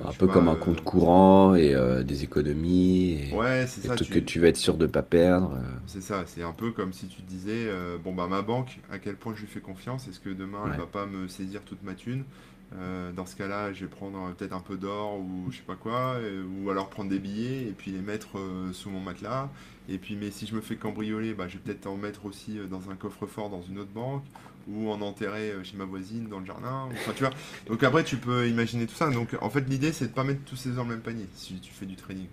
Un 0.00 0.12
je 0.12 0.18
peu 0.18 0.26
pas, 0.26 0.28
comme 0.28 0.48
un 0.48 0.56
compte 0.56 0.80
courant 0.82 1.54
et 1.54 1.74
des 2.04 2.24
économies 2.24 3.12
et 3.12 3.38
Ouais, 3.38 3.66
c'est 3.66 3.80
ça. 3.82 3.96
tu- 3.98 4.12
que 4.12 4.18
tu 4.18 4.40
vas 4.40 4.48
être 4.48 4.56
sûr 4.56 4.76
de 4.76 4.86
pas 4.86 5.02
perdre. 5.02 5.58
C'est 5.86 6.00
ça, 6.02 6.24
c'est 6.26 6.42
un 6.42 6.52
peu 6.52 6.70
comme 6.70 6.92
si 6.92 7.08
tu 7.08 7.22
te 7.22 7.28
disais, 7.28 7.68
bon 8.02 8.14
bah 8.14 8.28
ma 8.28 8.42
banque, 8.42 8.78
à 8.90 8.98
quel 8.98 9.16
point 9.16 9.34
je 9.34 9.40
lui 9.40 9.48
fais 9.48 9.60
confiance, 9.60 10.06
est-ce 10.08 10.20
que 10.20 10.30
demain 10.30 10.66
elle 10.68 10.72
Ouais. 10.72 10.76
va 10.76 10.86
pas 10.86 11.06
me 11.06 11.26
saisir 11.28 11.62
toute 11.64 11.82
ma 11.82 11.94
thune? 11.94 12.24
Euh, 12.78 13.10
Dans 13.12 13.26
ce 13.26 13.34
cas-là, 13.36 13.72
je 13.72 13.80
vais 13.80 13.90
prendre 13.90 14.32
peut-être 14.34 14.52
un 14.52 14.60
peu 14.60 14.76
d'or 14.76 15.18
ou 15.18 15.46
je 15.50 15.56
sais 15.56 15.62
pas 15.62 15.74
quoi, 15.74 16.14
euh, 16.14 16.44
ou 16.62 16.70
alors 16.70 16.88
prendre 16.88 17.10
des 17.10 17.18
billets 17.18 17.62
et 17.62 17.72
puis 17.76 17.90
les 17.90 18.00
mettre 18.00 18.38
euh, 18.38 18.72
sous 18.72 18.90
mon 18.90 19.00
matelas. 19.00 19.48
Et 19.88 19.98
puis 19.98 20.14
mais 20.16 20.30
si 20.30 20.46
je 20.46 20.54
me 20.54 20.60
fais 20.60 20.76
cambrioler, 20.76 21.34
bah, 21.34 21.48
je 21.48 21.54
vais 21.54 21.60
peut-être 21.60 21.86
en 21.86 21.96
mettre 21.96 22.26
aussi 22.26 22.58
dans 22.70 22.90
un 22.90 22.94
coffre-fort 22.94 23.50
dans 23.50 23.62
une 23.62 23.78
autre 23.78 23.90
banque. 23.90 24.24
ou 24.68 24.90
en 24.90 25.00
enterrer 25.00 25.54
chez 25.64 25.76
ma 25.76 25.84
voisine 25.84 26.28
dans 26.28 26.38
le 26.38 26.46
jardin. 26.46 26.88
Enfin, 26.92 27.12
tu 27.14 27.24
vois. 27.24 27.32
Donc 27.66 27.82
après, 27.82 28.04
tu 28.04 28.18
peux 28.18 28.46
imaginer 28.48 28.86
tout 28.86 28.94
ça. 28.94 29.10
Donc 29.10 29.34
en 29.40 29.50
fait, 29.50 29.62
l'idée, 29.68 29.90
c'est 29.92 30.08
de 30.08 30.12
pas 30.12 30.22
mettre 30.22 30.44
tous 30.44 30.54
ces 30.56 30.70
dans 30.70 30.84
le 30.84 30.90
même 30.90 31.00
panier 31.00 31.26
si 31.34 31.58
tu 31.60 31.72
fais 31.72 31.86
du 31.86 31.96
trading. 31.96 32.26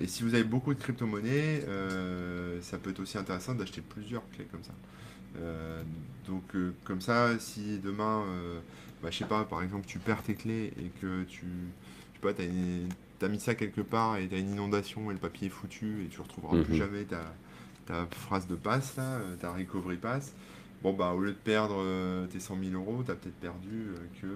et 0.00 0.06
si 0.06 0.22
vous 0.22 0.34
avez 0.34 0.44
beaucoup 0.44 0.72
de 0.72 0.78
crypto-monnaies, 0.78 1.64
ça 2.60 2.78
peut 2.78 2.90
être 2.90 3.00
aussi 3.00 3.18
intéressant 3.18 3.54
d'acheter 3.54 3.80
plusieurs 3.80 4.22
clés 4.30 4.46
comme 4.52 4.62
ça. 4.62 4.72
Donc 6.26 6.42
comme 6.84 7.00
ça, 7.00 7.38
si 7.38 7.78
demain, 7.78 8.24
bah, 9.04 9.10
je 9.10 9.18
sais 9.18 9.26
pas, 9.26 9.44
par 9.44 9.62
exemple, 9.62 9.86
tu 9.86 9.98
perds 9.98 10.22
tes 10.22 10.34
clés 10.34 10.72
et 10.78 10.90
que 11.00 11.24
tu, 11.24 11.44
tu 12.14 12.28
sais 12.28 12.34
pas, 12.34 12.42
as, 13.26 13.28
mis 13.28 13.40
ça 13.40 13.54
quelque 13.54 13.82
part 13.82 14.16
et 14.16 14.26
tu 14.28 14.34
as 14.34 14.38
une 14.38 14.52
inondation 14.52 15.10
et 15.10 15.14
le 15.14 15.20
papier 15.20 15.48
est 15.48 15.50
foutu 15.50 16.04
et 16.04 16.08
tu 16.08 16.20
retrouveras 16.22 16.62
plus 16.62 16.72
mhm. 16.72 16.78
jamais 16.78 17.04
ta, 17.04 17.20
ta 17.86 18.06
phrase 18.10 18.46
de 18.46 18.54
passe, 18.54 18.96
là, 18.96 19.02
euh, 19.02 19.36
ta 19.36 19.52
recovery 19.52 19.96
pass. 19.96 20.32
Bon, 20.82 20.92
bah, 20.92 21.12
au 21.12 21.20
lieu 21.20 21.32
de 21.32 21.36
perdre 21.36 21.76
euh, 21.78 22.26
tes 22.26 22.40
100 22.40 22.58
000 22.70 22.74
euros, 22.74 23.02
tu 23.04 23.10
as 23.10 23.14
peut-être 23.14 23.40
perdu 23.40 23.88
euh, 23.88 24.20
que, 24.20 24.26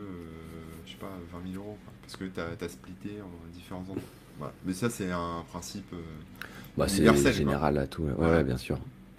je 0.86 0.92
sais 0.92 0.98
pas, 0.98 1.10
20 1.32 1.52
000 1.52 1.62
euros. 1.62 1.78
parce 2.02 2.16
que 2.16 2.24
tu 2.24 2.40
as, 2.40 2.68
splitté 2.68 3.20
en 3.22 3.52
différents 3.52 3.80
endroits. 3.80 4.02
Voilà. 4.38 4.52
Mais 4.64 4.72
ça, 4.72 4.88
c'est 4.88 5.10
un 5.10 5.44
principe 5.50 5.94
bah, 6.76 6.86
c'est 6.86 7.32
général 7.32 7.76
à 7.78 7.86
tout. 7.86 8.04
Ouais, 8.04 8.44
bien 8.44 8.56
sûr. 8.56 8.78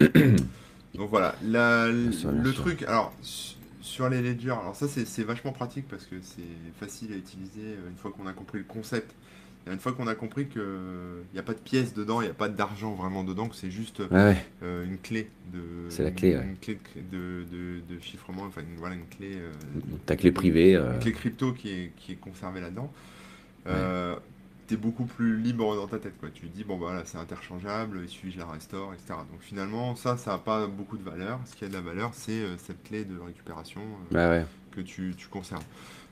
Donc 0.94 1.10
voilà, 1.10 1.34
le 1.42 2.50
truc, 2.52 2.82
alors 2.82 3.12
sur 3.80 4.08
les 4.08 4.22
ledgers, 4.22 4.50
alors 4.50 4.76
ça 4.76 4.86
c'est 4.88 5.24
vachement 5.24 5.52
pratique 5.52 5.86
parce 5.88 6.04
que 6.04 6.16
c'est 6.20 6.42
facile 6.78 7.12
à 7.12 7.16
utiliser 7.16 7.76
une 7.88 7.96
fois 7.96 8.10
qu'on 8.10 8.26
a 8.26 8.32
compris 8.32 8.58
le 8.58 8.64
concept 8.64 9.14
une 9.66 9.78
fois 9.78 9.92
qu'on 9.92 10.06
a 10.06 10.14
compris 10.14 10.46
qu'il 10.46 10.62
n'y 11.32 11.38
a 11.38 11.42
pas 11.42 11.52
de 11.52 11.58
pièces 11.58 11.94
dedans, 11.94 12.20
il 12.20 12.24
n'y 12.24 12.30
a 12.30 12.34
pas 12.34 12.48
d'argent 12.48 12.94
vraiment 12.94 13.24
dedans, 13.24 13.48
que 13.48 13.56
c'est 13.56 13.70
juste 13.70 14.00
euh, 14.00 14.84
une 14.84 14.98
clé 14.98 15.28
de. 15.52 15.60
C'est 15.90 16.02
la 16.02 16.10
clé, 16.10 16.32
Une 16.32 16.56
clé 16.56 16.78
de, 17.10 17.44
de, 17.52 18.00
chiffrement, 18.00 18.42
enfin 18.42 18.62
une, 18.62 18.78
voilà, 18.78 18.94
une 18.94 19.06
clé. 19.06 19.34
Euh, 19.34 19.50
Ta 20.06 20.16
clé 20.16 20.32
privée. 20.32 20.74
Une 20.74 20.98
clé 21.00 21.12
crypto 21.12 21.52
qui 21.52 21.70
est, 21.70 21.92
qui 21.96 22.12
est 22.12 22.16
conservée 22.16 22.60
là-dedans. 22.60 22.92
Beaucoup 24.76 25.04
plus 25.04 25.36
libre 25.36 25.74
dans 25.76 25.86
ta 25.86 25.98
tête. 25.98 26.18
Quoi. 26.18 26.28
Tu 26.32 26.46
dis, 26.46 26.64
bon, 26.64 26.76
bah, 26.76 26.86
voilà, 26.88 27.02
c'est 27.04 27.18
interchangeable, 27.18 28.00
il 28.02 28.08
suffit 28.08 28.28
que 28.28 28.34
je 28.34 28.38
la 28.38 28.46
restaure, 28.46 28.92
etc. 28.92 29.14
Donc 29.30 29.40
finalement, 29.40 29.96
ça, 29.96 30.16
ça 30.16 30.32
n'a 30.32 30.38
pas 30.38 30.66
beaucoup 30.66 30.96
de 30.96 31.02
valeur. 31.02 31.40
Ce 31.46 31.56
qui 31.56 31.64
a 31.64 31.68
de 31.68 31.74
la 31.74 31.80
valeur, 31.80 32.10
c'est 32.14 32.42
cette 32.58 32.82
clé 32.84 33.04
de 33.04 33.18
récupération 33.18 33.80
que 34.72 34.80
tu, 34.80 35.14
tu 35.16 35.28
conserves. 35.28 35.64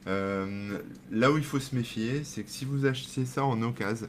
Euh, 0.06 0.78
là 1.10 1.30
où 1.30 1.38
il 1.38 1.44
faut 1.44 1.58
se 1.58 1.74
méfier, 1.74 2.22
c'est 2.24 2.42
que 2.42 2.50
si 2.50 2.64
vous 2.64 2.86
achetez 2.86 3.26
ça 3.26 3.44
en 3.44 3.60
occasion, 3.62 4.08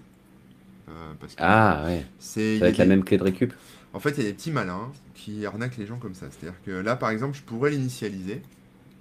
euh, 0.87 0.91
parce 1.19 1.35
que 1.35 1.41
ah 1.43 1.83
ouais, 1.85 2.05
c'est 2.19 2.61
avec 2.61 2.77
la 2.77 2.85
même 2.85 3.03
clé 3.03 3.17
de 3.17 3.23
récup. 3.23 3.53
En 3.93 3.99
fait, 3.99 4.11
il 4.11 4.17
y 4.17 4.21
a 4.21 4.29
des 4.29 4.33
petits 4.33 4.51
malins 4.51 4.91
qui 5.15 5.45
arnaquent 5.45 5.77
les 5.77 5.87
gens 5.87 5.97
comme 5.97 6.13
ça. 6.13 6.27
C'est-à-dire 6.29 6.59
que 6.63 6.71
là, 6.71 6.95
par 6.95 7.09
exemple, 7.09 7.35
je 7.35 7.41
pourrais 7.41 7.71
l'initialiser 7.71 8.41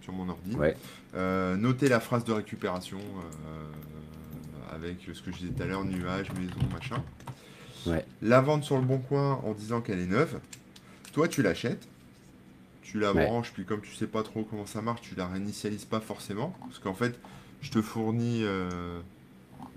sur 0.01 0.13
mon 0.13 0.29
ordi, 0.29 0.57
euh, 1.15 1.57
noter 1.57 1.89
la 1.89 2.01
phrase 2.01 2.25
de 2.25 2.33
récupération 2.33 2.99
avec 4.75 5.09
ce 5.13 5.23
que 5.23 5.33
je 5.33 5.39
disais 5.39 5.53
tout 5.53 5.63
à 5.63 5.67
l'heure, 5.67 5.85
nuage, 5.85 6.31
maison, 6.33 6.69
machin. 6.73 7.03
La 8.21 8.41
vendre 8.41 8.65
sur 8.65 8.77
le 8.77 8.85
bon 8.85 8.99
coin 8.99 9.41
en 9.45 9.53
disant 9.53 9.81
qu'elle 9.81 10.01
est 10.01 10.07
neuve. 10.07 10.41
Toi, 11.13 11.27
tu 11.27 11.43
l'achètes 11.43 11.89
tu 12.89 12.99
la 12.99 13.13
branches, 13.13 13.53
puis 13.53 13.65
comme 13.65 13.83
tu 13.83 13.95
sais 13.95 14.07
pas 14.07 14.23
trop 14.23 14.45
comment 14.45 14.65
ça 14.65 14.81
marche, 14.81 15.03
tu 15.03 15.15
la 15.15 15.27
réinitialises 15.27 15.85
pas 15.85 16.01
forcément. 16.01 16.57
Parce 16.61 16.79
qu'en 16.79 16.95
fait, 16.95 17.19
je 17.61 17.71
te 17.71 17.83
fournis 17.83 18.41
euh, 18.45 18.99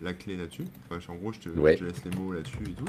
la 0.02 0.14
clé 0.14 0.38
là-dessus. 0.38 0.64
Enfin, 0.90 1.12
en 1.12 1.16
gros, 1.18 1.34
je 1.34 1.40
te, 1.40 1.50
laisse 1.50 2.06
les 2.06 2.18
mots 2.18 2.32
là-dessus 2.32 2.64
et 2.66 2.74
tout. 2.74 2.86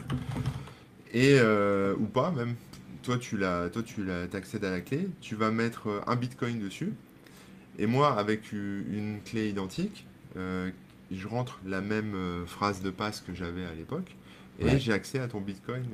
Et, 1.12 1.38
euh, 1.40 1.96
ou 1.98 2.05
pas, 2.05 2.30
même. 2.30 2.55
Toi, 3.03 3.18
tu 3.18 3.36
la, 3.36 3.68
toi, 3.68 3.82
tu 3.82 4.09
accèdes 4.32 4.64
à 4.64 4.70
la 4.70 4.80
clé. 4.80 5.09
Tu 5.20 5.34
vas 5.34 5.50
mettre 5.50 5.88
euh, 5.88 6.00
un 6.07 6.14
bitcoin 6.14 6.61
dessus. 6.61 6.92
Et 7.80 7.86
moi, 7.86 8.16
avec 8.16 8.53
une 8.53 9.18
clé 9.24 9.48
identique, 9.48 10.07
je 11.16 11.28
rentre 11.28 11.60
la 11.66 11.80
même 11.80 12.14
phrase 12.46 12.82
de 12.82 12.90
passe 12.90 13.20
que 13.20 13.34
j'avais 13.34 13.64
à 13.64 13.74
l'époque. 13.74 14.16
Et 14.58 14.78
j'ai 14.78 14.92
accès 14.92 15.18
à 15.18 15.28
ton 15.28 15.40
bitcoin 15.40 15.84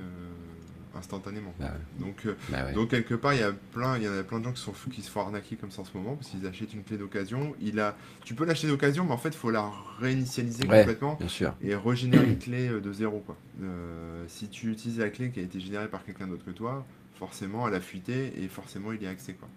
instantanément. 0.99 1.55
Bah 1.59 1.73
donc, 1.99 2.27
euh, 2.27 2.37
bah 2.51 2.73
donc 2.73 2.91
quelque 2.91 3.14
part, 3.14 3.35
il 3.35 3.41
y 3.41 3.43
a 3.43 3.53
plein, 3.73 3.97
il 3.97 4.05
y 4.05 4.09
en 4.09 4.12
a 4.12 4.23
plein 4.23 4.41
de 4.41 4.45
gens 4.45 4.53
qui, 4.53 4.61
sont, 4.61 4.73
qui 4.91 5.03
se 5.03 5.11
font 5.11 5.21
arnaquer 5.21 5.57
comme 5.57 5.71
ça 5.71 5.83
en 5.83 5.85
ce 5.85 5.97
moment 5.97 6.16
parce 6.16 6.31
qu'ils 6.31 6.47
achètent 6.47 6.75
une 6.75 6.85
clé 6.85 6.97
d'occasion. 6.97 7.55
Il 7.61 7.81
a, 7.81 7.97
tu 8.25 8.35
peux 8.35 8.45
l'acheter 8.45 8.69
d'occasion, 8.69 9.05
mais 9.05 9.12
en 9.12 9.19
fait, 9.19 9.31
il 9.31 9.37
faut 9.37 9.51
la 9.51 9.71
réinitialiser 9.99 10.66
complètement 10.66 11.19
et 11.62 11.75
régénérer 11.75 12.27
une 12.27 12.39
clé 12.39 12.69
euh, 12.69 12.81
de 12.81 12.93
zéro. 12.93 13.21
Quoi. 13.21 13.37
Euh, 13.62 14.25
si 14.29 14.49
tu 14.49 14.71
utilises 14.71 14.99
la 14.99 15.11
clé 15.11 15.31
qui 15.31 15.41
a 15.41 15.43
été 15.43 15.61
générée 15.61 15.89
par 15.89 16.05
quelqu'un 16.05 16.27
d'autre 16.27 16.45
que 16.45 16.51
toi, 16.51 16.85
forcément, 17.19 17.66
elle 17.69 17.75
a 17.75 17.81
fuité 17.81 18.33
et 18.43 18.49
forcément, 18.49 18.93
il 18.93 19.03
y 19.03 19.07
a 19.07 19.11
accès. 19.11 19.35
Quoi. 19.35 19.49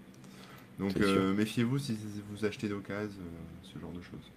Donc 0.79 0.97
méfiez-vous 1.35 1.77
si 1.77 1.97
vous 2.31 2.45
achetez 2.45 2.67
d'occasion, 2.67 3.11
ce 3.63 3.79
genre 3.79 3.91
de 3.91 4.01
choses. 4.01 4.31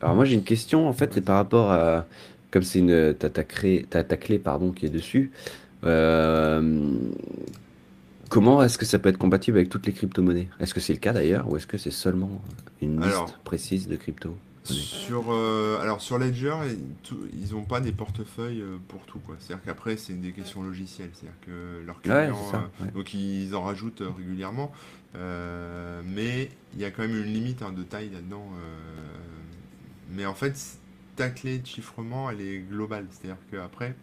Alors 0.00 0.14
moi 0.14 0.24
j'ai 0.24 0.34
une 0.34 0.44
question 0.44 0.88
en 0.88 0.92
fait, 0.92 1.12
c'est 1.14 1.20
par 1.20 1.36
rapport 1.36 1.70
à 1.70 2.06
comme 2.50 2.62
c'est 2.62 2.78
une 2.78 3.14
ta, 3.14 3.30
ta, 3.30 3.42
ta, 3.42 4.16
clé 4.16 4.38
pardon, 4.38 4.70
qui 4.70 4.86
est 4.86 4.90
dessus, 4.90 5.32
euh, 5.84 6.98
comment 8.28 8.62
est-ce 8.62 8.78
que 8.78 8.84
ça 8.84 8.98
peut 8.98 9.08
être 9.08 9.18
compatible 9.18 9.58
avec 9.58 9.70
toutes 9.70 9.86
les 9.86 9.92
crypto-monnaies? 9.92 10.48
Est-ce 10.60 10.74
que 10.74 10.80
c'est 10.80 10.92
le 10.92 10.98
cas 10.98 11.12
d'ailleurs 11.12 11.50
ou 11.50 11.56
est-ce 11.56 11.66
que 11.66 11.78
c'est 11.78 11.90
seulement 11.90 12.40
une 12.80 13.00
liste 13.00 13.38
précise 13.44 13.88
de 13.88 13.96
crypto 13.96 14.36
sur, 14.66 15.26
euh, 15.28 15.78
alors 15.82 16.00
sur 16.00 16.18
Ledger, 16.18 16.54
ils 17.34 17.52
n'ont 17.52 17.64
pas 17.64 17.80
des 17.80 17.92
portefeuilles 17.92 18.62
euh, 18.62 18.78
pour 18.88 19.02
tout. 19.02 19.20
C'est-à-dire 19.38 19.62
qu'après, 19.62 19.98
c'est 19.98 20.14
des 20.14 20.32
questions 20.32 20.62
logicielles. 20.62 21.10
C'est-à-dire 21.12 21.38
que 21.44 21.84
leurs 21.84 22.00
clients, 22.00 22.38
donc 22.94 23.12
ils 23.12 23.54
en 23.54 23.60
rajoutent 23.60 24.02
régulièrement. 24.16 24.72
mais 25.12 26.48
il 26.72 26.80
y 26.80 26.86
a 26.86 26.90
quand 26.90 27.02
même 27.02 27.14
une 27.14 27.30
limite 27.30 27.60
hein, 27.60 27.72
de 27.72 27.82
taille 27.82 28.08
là-dedans. 28.08 28.48
Mais 30.10 30.26
en 30.26 30.34
fait, 30.34 30.78
ta 31.16 31.30
clé 31.30 31.58
de 31.58 31.66
chiffrement, 31.66 32.30
elle 32.30 32.40
est 32.40 32.58
globale. 32.58 33.06
C'est-à-dire 33.10 33.38
qu'après, 33.50 33.94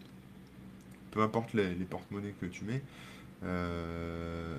peu 1.11 1.21
importe 1.21 1.53
les, 1.53 1.73
porte-monnaies 1.89 2.33
que 2.39 2.45
tu 2.45 2.63
mets, 2.63 2.81
euh, 3.43 4.57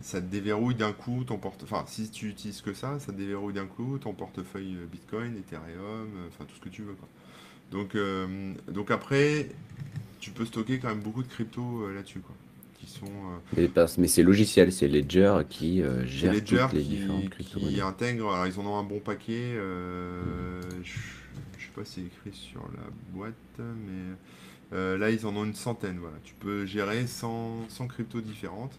ça 0.00 0.20
te 0.20 0.26
déverrouille 0.26 0.74
d'un 0.74 0.92
coup 0.92 1.24
ton 1.24 1.38
portefeuille. 1.38 1.78
Enfin, 1.78 1.84
si 1.86 2.10
tu 2.10 2.28
utilises 2.28 2.60
que 2.60 2.74
ça, 2.74 2.98
ça 2.98 3.12
te 3.12 3.18
déverrouille 3.18 3.54
d'un 3.54 3.66
coup 3.66 3.98
ton 3.98 4.12
portefeuille 4.12 4.76
Bitcoin, 4.90 5.36
Ethereum, 5.36 5.68
euh, 5.78 6.28
enfin 6.28 6.44
tout 6.44 6.54
ce 6.56 6.60
que 6.60 6.68
tu 6.68 6.82
veux. 6.82 6.96
Donc, 7.70 7.94
euh, 7.94 8.54
donc 8.68 8.90
après, 8.90 9.50
tu 10.20 10.30
peux 10.30 10.44
stocker 10.44 10.78
quand 10.78 10.88
même 10.88 11.00
beaucoup 11.00 11.22
de 11.22 11.28
crypto 11.28 11.88
là-dessus. 11.90 12.20
Qui 12.82 12.90
sont, 12.90 13.06
mais, 13.98 14.08
c'est 14.08 14.24
logiciel, 14.24 14.72
c'est 14.72 14.88
Ledger 14.88 15.42
qui 15.48 15.82
gère 16.04 16.34
toutes 16.44 16.72
les 16.72 16.82
différentes 16.82 17.30
crypto-monnaies. 17.30 17.74
Qui 17.74 17.80
intègre, 17.80 18.32
alors 18.32 18.46
ils 18.48 18.58
en 18.58 18.66
ont 18.66 18.76
un 18.76 18.82
bon 18.82 18.98
paquet. 18.98 19.56
Je 20.82 20.88
sais 20.88 21.72
pas 21.74 21.84
si 21.84 21.92
c'est 21.94 22.00
écrit 22.06 22.36
sur 22.36 22.62
la 22.74 22.82
boîte, 23.14 23.34
mais 23.58 24.16
euh, 24.72 24.96
là 24.96 25.10
ils 25.10 25.26
en 25.26 25.36
ont 25.36 25.44
une 25.44 25.54
centaine. 25.54 25.98
Voilà. 25.98 26.16
Tu 26.24 26.34
peux 26.34 26.64
gérer 26.66 27.06
100, 27.06 27.68
100 27.68 27.86
cryptos 27.88 28.20
différentes. 28.20 28.78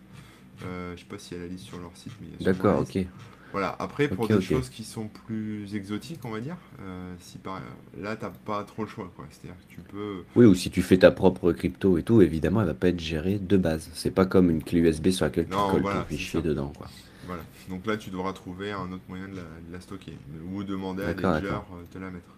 Euh, 0.65 0.93
je 0.95 1.01
sais 1.01 1.07
pas 1.07 1.17
si 1.17 1.33
elle 1.33 1.41
a 1.41 1.43
la 1.43 1.49
liste 1.49 1.65
sur 1.65 1.79
leur 1.79 1.91
site, 1.95 2.13
mais 2.21 2.45
D'accord, 2.45 2.81
ok. 2.81 3.05
Voilà. 3.53 3.75
Après, 3.79 4.09
pour 4.09 4.27
des 4.27 4.41
choses 4.41 4.69
qui 4.69 4.83
sont 4.83 5.07
plus 5.07 5.73
exotiques, 5.75 6.19
on 6.25 6.31
va 6.31 6.41
dire, 6.41 6.57
euh, 6.81 7.13
si 7.19 7.37
par... 7.37 7.61
là 7.97 8.15
t'as 8.15 8.31
pas 8.31 8.63
trop 8.63 8.83
le 8.83 8.89
choix, 8.89 9.09
quoi. 9.15 9.25
C'est-à-dire 9.29 9.55
que 9.61 9.73
tu 9.73 9.79
peux. 9.79 10.23
Oui, 10.35 10.45
ou 10.45 10.55
si 10.55 10.69
tu 10.69 10.81
fais 10.81 10.97
ta 10.97 11.11
propre 11.11 11.51
crypto 11.53 11.97
et 11.97 12.03
tout, 12.03 12.21
évidemment, 12.21 12.61
elle 12.61 12.67
va 12.67 12.73
pas 12.73 12.89
être 12.89 12.99
gérée 12.99 13.37
de 13.39 13.57
base. 13.57 13.89
C'est 13.93 14.11
pas 14.11 14.25
comme 14.25 14.49
une 14.49 14.63
clé 14.63 14.79
USB 14.79 15.09
sur 15.09 15.25
laquelle 15.25 15.45
tu 15.45 15.55
colles 15.55 15.83
ton 15.83 16.03
fichier 16.09 16.41
dedans, 16.41 16.73
quoi. 16.75 16.87
Voilà. 17.25 17.43
Donc 17.69 17.85
là, 17.85 17.95
tu 17.95 18.09
devras 18.09 18.33
trouver 18.33 18.71
un 18.71 18.91
autre 18.91 19.03
moyen 19.07 19.29
de 19.29 19.37
la, 19.71 19.79
stocker 19.79 20.17
ou 20.51 20.63
demander 20.63 21.03
à 21.03 21.13
Ledger 21.13 21.55
de 21.93 21.99
la 21.99 22.11
mettre. 22.11 22.33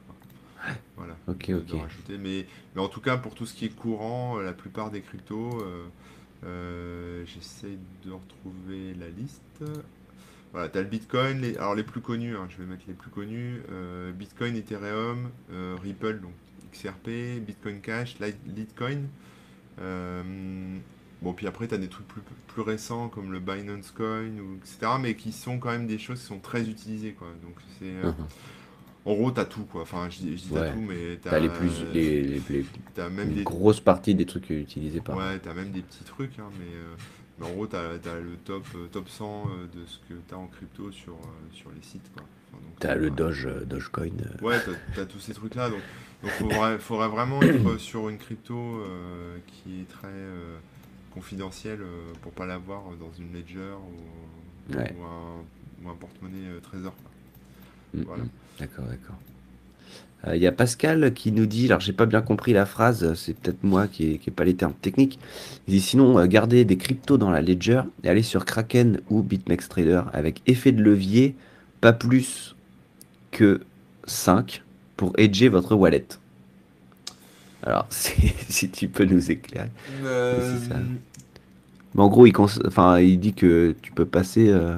Voilà. 0.96 1.16
Ok, 1.28 1.52
ok. 1.52 1.80
Mais, 2.10 2.46
mais, 2.76 2.82
en 2.82 2.88
tout 2.88 3.02
cas, 3.02 3.18
pour 3.18 3.36
tout 3.36 3.46
ce 3.46 3.54
qui 3.54 3.66
est 3.66 3.76
courant, 3.76 4.38
euh, 4.38 4.44
la 4.44 4.54
plupart 4.54 4.92
des 4.92 5.02
cryptos, 5.02 5.62
euh, 5.62 5.86
euh, 6.46 7.24
j'essaie 7.26 7.78
de 8.06 8.12
retrouver 8.12 8.94
la 9.00 9.10
liste. 9.10 9.64
Voilà, 10.54 10.70
tu 10.70 10.78
as 10.78 10.82
le 10.82 10.88
Bitcoin, 10.88 11.42
les, 11.42 11.58
alors 11.58 11.76
les 11.76 11.84
plus 11.84 12.02
connus, 12.02 12.36
hein, 12.36 12.48
je 12.50 12.58
vais 12.58 12.66
mettre 12.66 12.84
les 12.88 12.94
plus 12.94 13.10
connus 13.10 13.62
Bitcoin, 14.18 14.56
Ethereum, 14.56 15.30
Ripple, 15.82 16.20
donc 16.22 16.32
XRP, 16.72 17.42
Bitcoin 17.46 17.82
Cash, 17.82 18.18
Litecoin. 18.20 19.02
bon, 21.22 21.34
puis 21.34 21.48
après, 21.48 21.68
tu 21.68 21.76
as 21.76 21.78
des 21.78 21.90
trucs 21.90 22.08
plus, 22.08 22.22
plus, 22.48 22.62
récents 22.62 23.10
comme 23.10 23.32
le 23.32 23.40
Binance 23.40 23.92
Coin, 23.92 24.30
ou, 24.40 24.56
etc., 24.58 24.94
mais 25.00 25.16
qui 25.16 25.32
sont 25.32 25.60
quand 25.60 25.72
même 25.72 25.88
des 25.88 25.98
choses 25.98 26.20
qui 26.20 26.26
sont 26.26 26.40
très 26.40 26.68
utilisées. 26.70 27.14
Quoi. 27.14 27.28
Donc, 27.44 27.56
c'est. 27.80 28.08
Uh-huh. 28.08 28.14
En 29.06 29.14
gros, 29.14 29.30
t'as 29.30 29.46
tout, 29.46 29.66
quoi. 29.66 29.84
Enfin, 29.84 30.08
je, 30.10 30.18
dis 30.18 30.50
t'as 30.52 30.72
tout, 30.72 30.82
mais 30.82 31.20
t'as 31.22 31.40
les 31.40 31.50
plus, 31.50 31.86
les, 31.94 32.42
les, 32.50 32.66
as 32.98 33.10
même 33.10 33.34
des 33.34 33.44
grosses 33.44 33.80
parties 33.80 34.16
des 34.16 34.26
trucs 34.26 34.50
utilisés 34.50 35.00
par. 35.00 35.16
Ouais, 35.16 35.38
t'as 35.38 35.54
même 35.54 35.72
des 35.72 35.82
petits 35.82 36.04
trucs, 36.04 36.40
hein, 36.40 36.50
mais, 36.58 36.74
euh, 36.74 36.96
mais, 37.40 37.46
en 37.48 37.52
gros, 37.52 37.68
t'as 37.68 37.92
as 37.94 38.20
le 38.20 38.36
top, 38.44 38.66
euh, 38.76 38.88
top 38.88 39.10
100 39.10 39.46
euh, 39.50 39.68
de 39.80 39.86
ce 39.86 39.98
que 40.08 40.14
t'as 40.28 40.36
en 40.38 40.48
crypto 40.48 40.92
sur, 40.92 41.18
sur 41.54 41.70
les 41.72 41.82
sites, 41.82 42.10
quoi. 42.16 42.24
t'as 42.80 42.96
le 42.96 43.10
Doge, 43.10 43.48
Dogecoin. 43.66 44.12
Ouais, 44.42 44.58
t'as 44.96 45.02
as 45.02 45.06
tous 45.06 45.20
ces 45.20 45.34
trucs-là, 45.34 45.70
donc 45.70 45.82
il 46.24 46.30
faudrait, 46.30 46.80
faudrait, 46.80 47.10
vraiment 47.10 47.42
être 47.42 47.78
sur 47.78 48.10
une 48.10 48.18
crypto 48.18 48.82
qui 49.48 49.82
est 49.82 49.90
très 49.90 50.14
confidentielle 51.16 51.82
euh, 51.82 52.12
pour 52.22 52.34
pas 52.34 52.46
l'avoir 52.46 52.84
dans 53.00 53.12
une 53.18 53.34
ledger 53.34 53.74
ou, 53.74 54.76
Ouais. 54.76 54.94
ou 55.00 55.04
un, 55.04 55.44
ou 55.84 55.90
un 55.90 55.96
porte-monnaie 55.96 56.48
euh, 56.50 56.60
trésor. 56.60 56.94
quoi. 56.96 57.12
Mm, 58.02 58.04
Voilà. 58.06 58.24
mm. 58.24 58.30
D'accord, 58.60 58.86
d'accord. 58.86 59.16
Euh, 60.28 60.36
Il 60.36 60.42
y 60.42 60.48
a 60.48 60.52
Pascal 60.52 61.14
qui 61.14 61.32
nous 61.32 61.46
dit, 61.46 61.66
alors 61.66 61.80
j'ai 61.80 61.94
pas 61.94 62.06
bien 62.06 62.22
compris 62.22 62.54
la 62.54 62.66
phrase, 62.66 63.14
c'est 63.16 63.36
peut-être 63.36 63.64
moi 63.64 63.88
qui 63.88 64.20
n'ai 64.26 64.34
pas 64.34 64.44
les 64.44 64.56
termes 64.56 64.74
techniques. 64.82 65.20
Il 65.68 65.74
dit 65.74 65.82
sinon, 65.82 66.20
euh, 66.20 66.26
gardez 66.28 66.66
des 66.66 66.78
cryptos 66.78 67.18
dans 67.18 67.32
la 67.32 67.42
ledger 67.42 67.82
et 68.04 68.10
allez 68.10 68.24
sur 68.24 68.46
Kraken 68.46 69.00
ou 69.10 69.22
BitMEX 69.22 69.70
Trader 69.70 70.02
avec 70.14 70.42
effet 70.48 70.72
de 70.72 70.82
levier, 70.82 71.36
pas 71.82 71.94
plus 71.94 72.56
que 73.32 73.62
5 74.06 74.64
pour 74.98 75.14
hedger 75.18 75.50
votre 75.50 75.76
wallet. 75.76 76.06
Alors, 77.64 77.88
si, 77.90 78.34
si 78.50 78.70
tu 78.70 78.88
peux 78.88 79.06
nous 79.06 79.32
éclairer. 79.32 79.70
ça. 80.04 80.76
Mais 81.96 82.02
en 82.02 82.10
gros, 82.10 82.26
il, 82.26 82.34
enfin, 82.38 83.00
il 83.00 83.20
dit 83.20 83.34
que 83.34 83.74
tu 83.82 83.92
peux 83.92 84.06
passer 84.06 84.50
euh, 84.50 84.78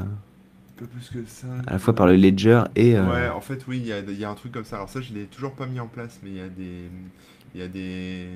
peu 0.78 0.86
plus 0.88 1.10
que 1.10 1.26
ça. 1.26 1.48
à 1.66 1.74
la 1.74 1.80
fois 1.80 1.94
par 1.94 2.08
le 2.08 2.16
ledger 2.16 2.64
et... 2.76 2.96
euh, 2.98 3.04
Ouais, 3.04 3.30
en 3.30 3.42
fait, 3.42 3.68
oui, 3.68 3.78
il 3.80 3.86
y 3.86 3.94
a, 3.94 4.00
il 4.00 4.18
y 4.18 4.26
a 4.26 4.30
un 4.30 4.36
truc 4.36 4.52
comme 4.52 4.66
ça. 4.66 4.78
Alors 4.78 4.90
ça, 4.90 5.02
je 5.02 5.14
l'ai 5.14 5.26
toujours 5.26 5.54
pas 5.54 5.68
mis 5.68 5.80
en 5.80 5.88
place, 5.88 6.20
mais 6.24 6.30
il 6.32 6.36
y 6.38 6.42
a 6.42 6.50
des, 6.50 6.90
il 7.54 7.62
y 7.62 7.64
a 7.64 7.68
des 7.68 8.28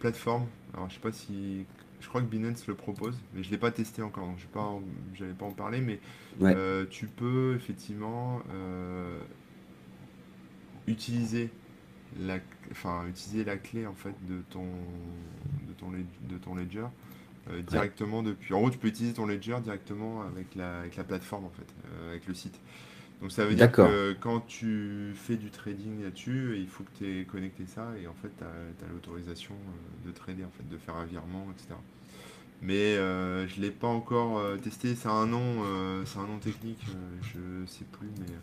plateformes. 0.00 0.46
Alors 0.74 0.88
je 0.90 0.94
sais 0.94 1.00
pas 1.00 1.12
si, 1.12 1.64
je 2.00 2.08
crois 2.08 2.20
que 2.20 2.26
Binance 2.26 2.66
le 2.66 2.74
propose, 2.74 3.16
mais 3.34 3.42
je 3.42 3.50
l'ai 3.50 3.58
pas 3.58 3.70
testé 3.70 4.02
encore, 4.02 4.26
donc 4.26 4.36
je 4.38 4.42
vais 4.44 4.52
pas, 4.52 4.60
en- 4.60 4.82
j'allais 5.14 5.32
pas 5.32 5.46
en 5.46 5.52
parler, 5.52 5.80
mais 5.80 6.00
Ouais. 6.40 6.54
euh, 6.54 6.84
tu 6.90 7.06
peux 7.06 7.54
effectivement 7.56 8.42
euh, 8.52 9.18
utiliser 10.86 11.50
la, 12.20 12.38
enfin 12.72 13.06
utiliser 13.08 13.44
la 13.44 13.56
clé 13.56 13.86
en 13.86 13.94
fait 13.94 14.14
de 14.28 14.42
ton, 14.50 14.64
de 15.68 15.72
ton, 15.78 15.90
led- 15.92 16.06
de 16.28 16.38
ton 16.38 16.54
ledger. 16.54 16.86
Euh, 17.50 17.62
directement 17.62 18.22
depuis. 18.22 18.54
En 18.54 18.60
gros, 18.60 18.70
tu 18.70 18.78
peux 18.78 18.88
utiliser 18.88 19.14
ton 19.14 19.26
ledger 19.26 19.56
directement 19.62 20.22
avec 20.22 20.54
la, 20.54 20.80
avec 20.80 20.96
la 20.96 21.04
plateforme 21.04 21.44
en 21.44 21.50
fait, 21.50 21.66
euh, 21.86 22.10
avec 22.10 22.26
le 22.26 22.34
site. 22.34 22.58
Donc 23.20 23.32
ça 23.32 23.44
veut 23.44 23.54
dire 23.54 23.70
que 23.70 24.14
quand 24.20 24.40
tu 24.40 25.12
fais 25.14 25.36
du 25.36 25.50
trading 25.50 26.02
là-dessus, 26.02 26.56
il 26.58 26.68
faut 26.68 26.84
que 26.84 26.98
tu 26.98 27.20
aies 27.20 27.24
connecté 27.24 27.64
ça 27.66 27.92
et 28.02 28.06
en 28.06 28.14
fait 28.14 28.30
tu 28.36 28.44
as, 28.44 28.92
l'autorisation 28.92 29.54
euh, 29.54 30.08
de 30.08 30.12
trader, 30.12 30.44
en 30.44 30.50
fait, 30.50 30.68
de 30.68 30.76
faire 30.78 30.96
un 30.96 31.04
virement, 31.04 31.46
etc. 31.52 31.74
Mais 32.60 32.96
euh, 32.96 33.46
je 33.46 33.60
l'ai 33.60 33.70
pas 33.70 33.88
encore 33.88 34.40
testé, 34.60 34.94
c'est 34.94 35.08
un 35.08 35.26
nom, 35.26 35.64
euh, 35.64 36.04
c'est 36.06 36.18
un 36.18 36.26
nom 36.26 36.38
technique, 36.38 36.84
je 37.22 37.66
sais 37.66 37.84
plus, 37.84 38.08
mais 38.18 38.34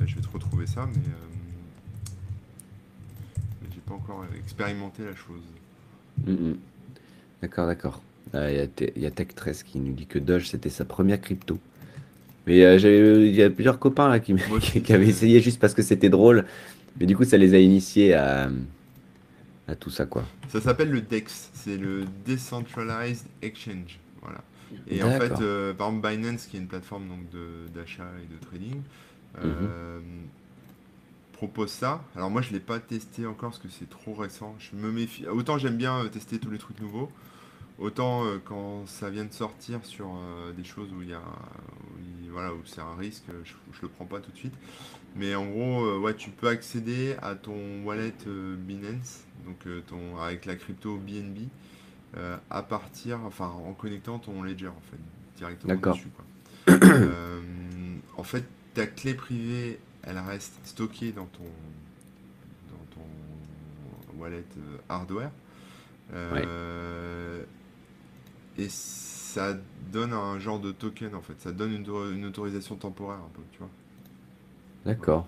euh, 0.00 0.06
je 0.06 0.14
vais 0.14 0.20
te 0.20 0.28
retrouver 0.28 0.66
ça, 0.66 0.86
mais, 0.86 0.98
euh, 0.98 2.12
mais 3.62 3.68
j'ai 3.74 3.80
pas 3.80 3.94
encore 3.94 4.24
expérimenté 4.36 5.04
la 5.04 5.14
chose. 5.14 5.42
Mm, 6.24 6.32
mm. 6.32 6.58
D'accord, 7.42 7.66
d'accord. 7.66 8.02
Euh, 8.34 8.50
Il 8.52 8.56
y 8.56 8.60
a, 8.60 8.66
Te- 8.66 8.92
il 8.96 9.02
y 9.02 9.06
a 9.06 9.10
Tech13 9.10 9.62
qui 9.64 9.78
nous 9.78 9.92
dit 9.92 10.06
que 10.06 10.18
Doge 10.18 10.48
c'était 10.48 10.70
sa 10.70 10.84
première 10.84 11.20
crypto. 11.20 11.58
Mais 12.46 12.64
euh, 12.64 12.78
j'ai- 12.78 13.26
il 13.28 13.34
y 13.34 13.42
a 13.42 13.50
plusieurs 13.50 13.78
copains 13.78 14.08
là 14.08 14.20
qui, 14.20 14.34
qui 14.84 14.92
avaient 14.92 15.08
essayé 15.08 15.40
juste 15.40 15.60
parce 15.60 15.74
que 15.74 15.82
c'était 15.82 16.10
drôle. 16.10 16.46
Mais 17.00 17.06
du 17.06 17.16
coup, 17.16 17.24
ça 17.24 17.36
les 17.38 17.54
a 17.54 17.58
initiés 17.60 18.14
à, 18.14 18.50
à 19.66 19.74
tout 19.74 19.90
ça, 19.90 20.06
quoi. 20.06 20.24
Ça 20.48 20.60
s'appelle 20.60 20.90
le 20.90 21.00
DEX, 21.02 21.50
c'est 21.52 21.76
le 21.76 22.04
Decentralized 22.26 23.26
Exchange. 23.42 23.98
Voilà. 24.22 24.42
Et 24.86 25.02
en 25.02 25.12
fait, 25.12 25.40
euh, 25.40 25.74
par 25.74 25.88
exemple, 25.88 26.08
Binance, 26.08 26.46
qui 26.46 26.56
est 26.56 26.60
une 26.60 26.66
plateforme 26.68 27.06
d'achat 27.74 28.10
et 28.22 28.32
de 28.32 28.38
trading, 28.40 28.80
euh, 29.38 30.00
propose 31.32 31.70
ça. 31.70 32.02
Alors 32.16 32.30
moi, 32.30 32.42
je 32.42 32.52
l'ai 32.52 32.60
pas 32.60 32.78
testé 32.80 33.26
encore 33.26 33.50
parce 33.50 33.62
que 33.62 33.68
c'est 33.68 33.88
trop 33.88 34.14
récent. 34.14 34.54
Je 34.58 34.76
me 34.76 34.90
méfie. 34.90 35.26
Autant 35.26 35.58
j'aime 35.58 35.76
bien 35.76 36.04
euh, 36.04 36.08
tester 36.08 36.38
tous 36.38 36.50
les 36.50 36.58
trucs 36.58 36.80
nouveaux, 36.80 37.10
autant 37.78 38.24
euh, 38.26 38.38
quand 38.44 38.86
ça 38.86 39.10
vient 39.10 39.24
de 39.24 39.32
sortir 39.32 39.84
sur 39.84 40.08
euh, 40.08 40.52
des 40.52 40.64
choses 40.64 40.92
où 40.92 41.02
il 41.02 41.10
y 41.10 41.14
a, 41.14 41.18
où 41.20 41.98
il- 42.24 42.30
voilà, 42.30 42.52
où 42.54 42.60
c'est 42.66 42.80
un 42.80 42.94
risque, 42.96 43.24
je, 43.44 43.52
je 43.72 43.82
le 43.82 43.88
prends 43.88 44.04
pas 44.04 44.20
tout 44.20 44.30
de 44.30 44.36
suite. 44.36 44.54
Mais 45.16 45.34
en 45.34 45.46
gros, 45.46 45.84
euh, 45.86 45.98
ouais, 45.98 46.14
tu 46.14 46.30
peux 46.30 46.48
accéder 46.48 47.16
à 47.22 47.34
ton 47.34 47.82
wallet 47.84 48.14
Binance, 48.58 49.24
donc 49.46 49.66
ton, 49.86 50.18
avec 50.20 50.46
la 50.46 50.56
crypto 50.56 50.96
BNB, 50.98 51.48
à 52.50 52.62
partir, 52.62 53.20
enfin, 53.24 53.48
en 53.48 53.72
connectant 53.74 54.18
ton 54.18 54.42
ledger 54.42 54.68
en 54.68 54.82
fait, 54.90 54.98
directement 55.36 55.74
D'accord. 55.74 55.94
dessus, 55.94 56.08
quoi. 56.16 56.24
En 58.16 58.24
fait, 58.24 58.44
ta 58.74 58.86
clé 58.86 59.14
privée, 59.14 59.78
elle 60.02 60.18
reste 60.18 60.54
stockée 60.64 61.12
dans 61.12 61.26
ton, 61.26 61.44
dans 62.70 62.84
ton 62.94 64.20
wallet 64.20 64.44
hardware. 64.88 65.30
Et 68.58 68.68
ça 68.68 69.56
donne 69.92 70.12
un 70.12 70.38
genre 70.38 70.58
de 70.60 70.72
token 70.72 71.14
en 71.14 71.22
fait, 71.22 71.40
ça 71.40 71.52
donne 71.52 71.72
une, 71.72 71.86
une 72.16 72.26
autorisation 72.26 72.76
temporaire 72.76 73.18
un 73.18 73.30
peu, 73.34 73.42
tu 73.52 73.58
vois. 73.58 73.70
D'accord. 74.84 75.26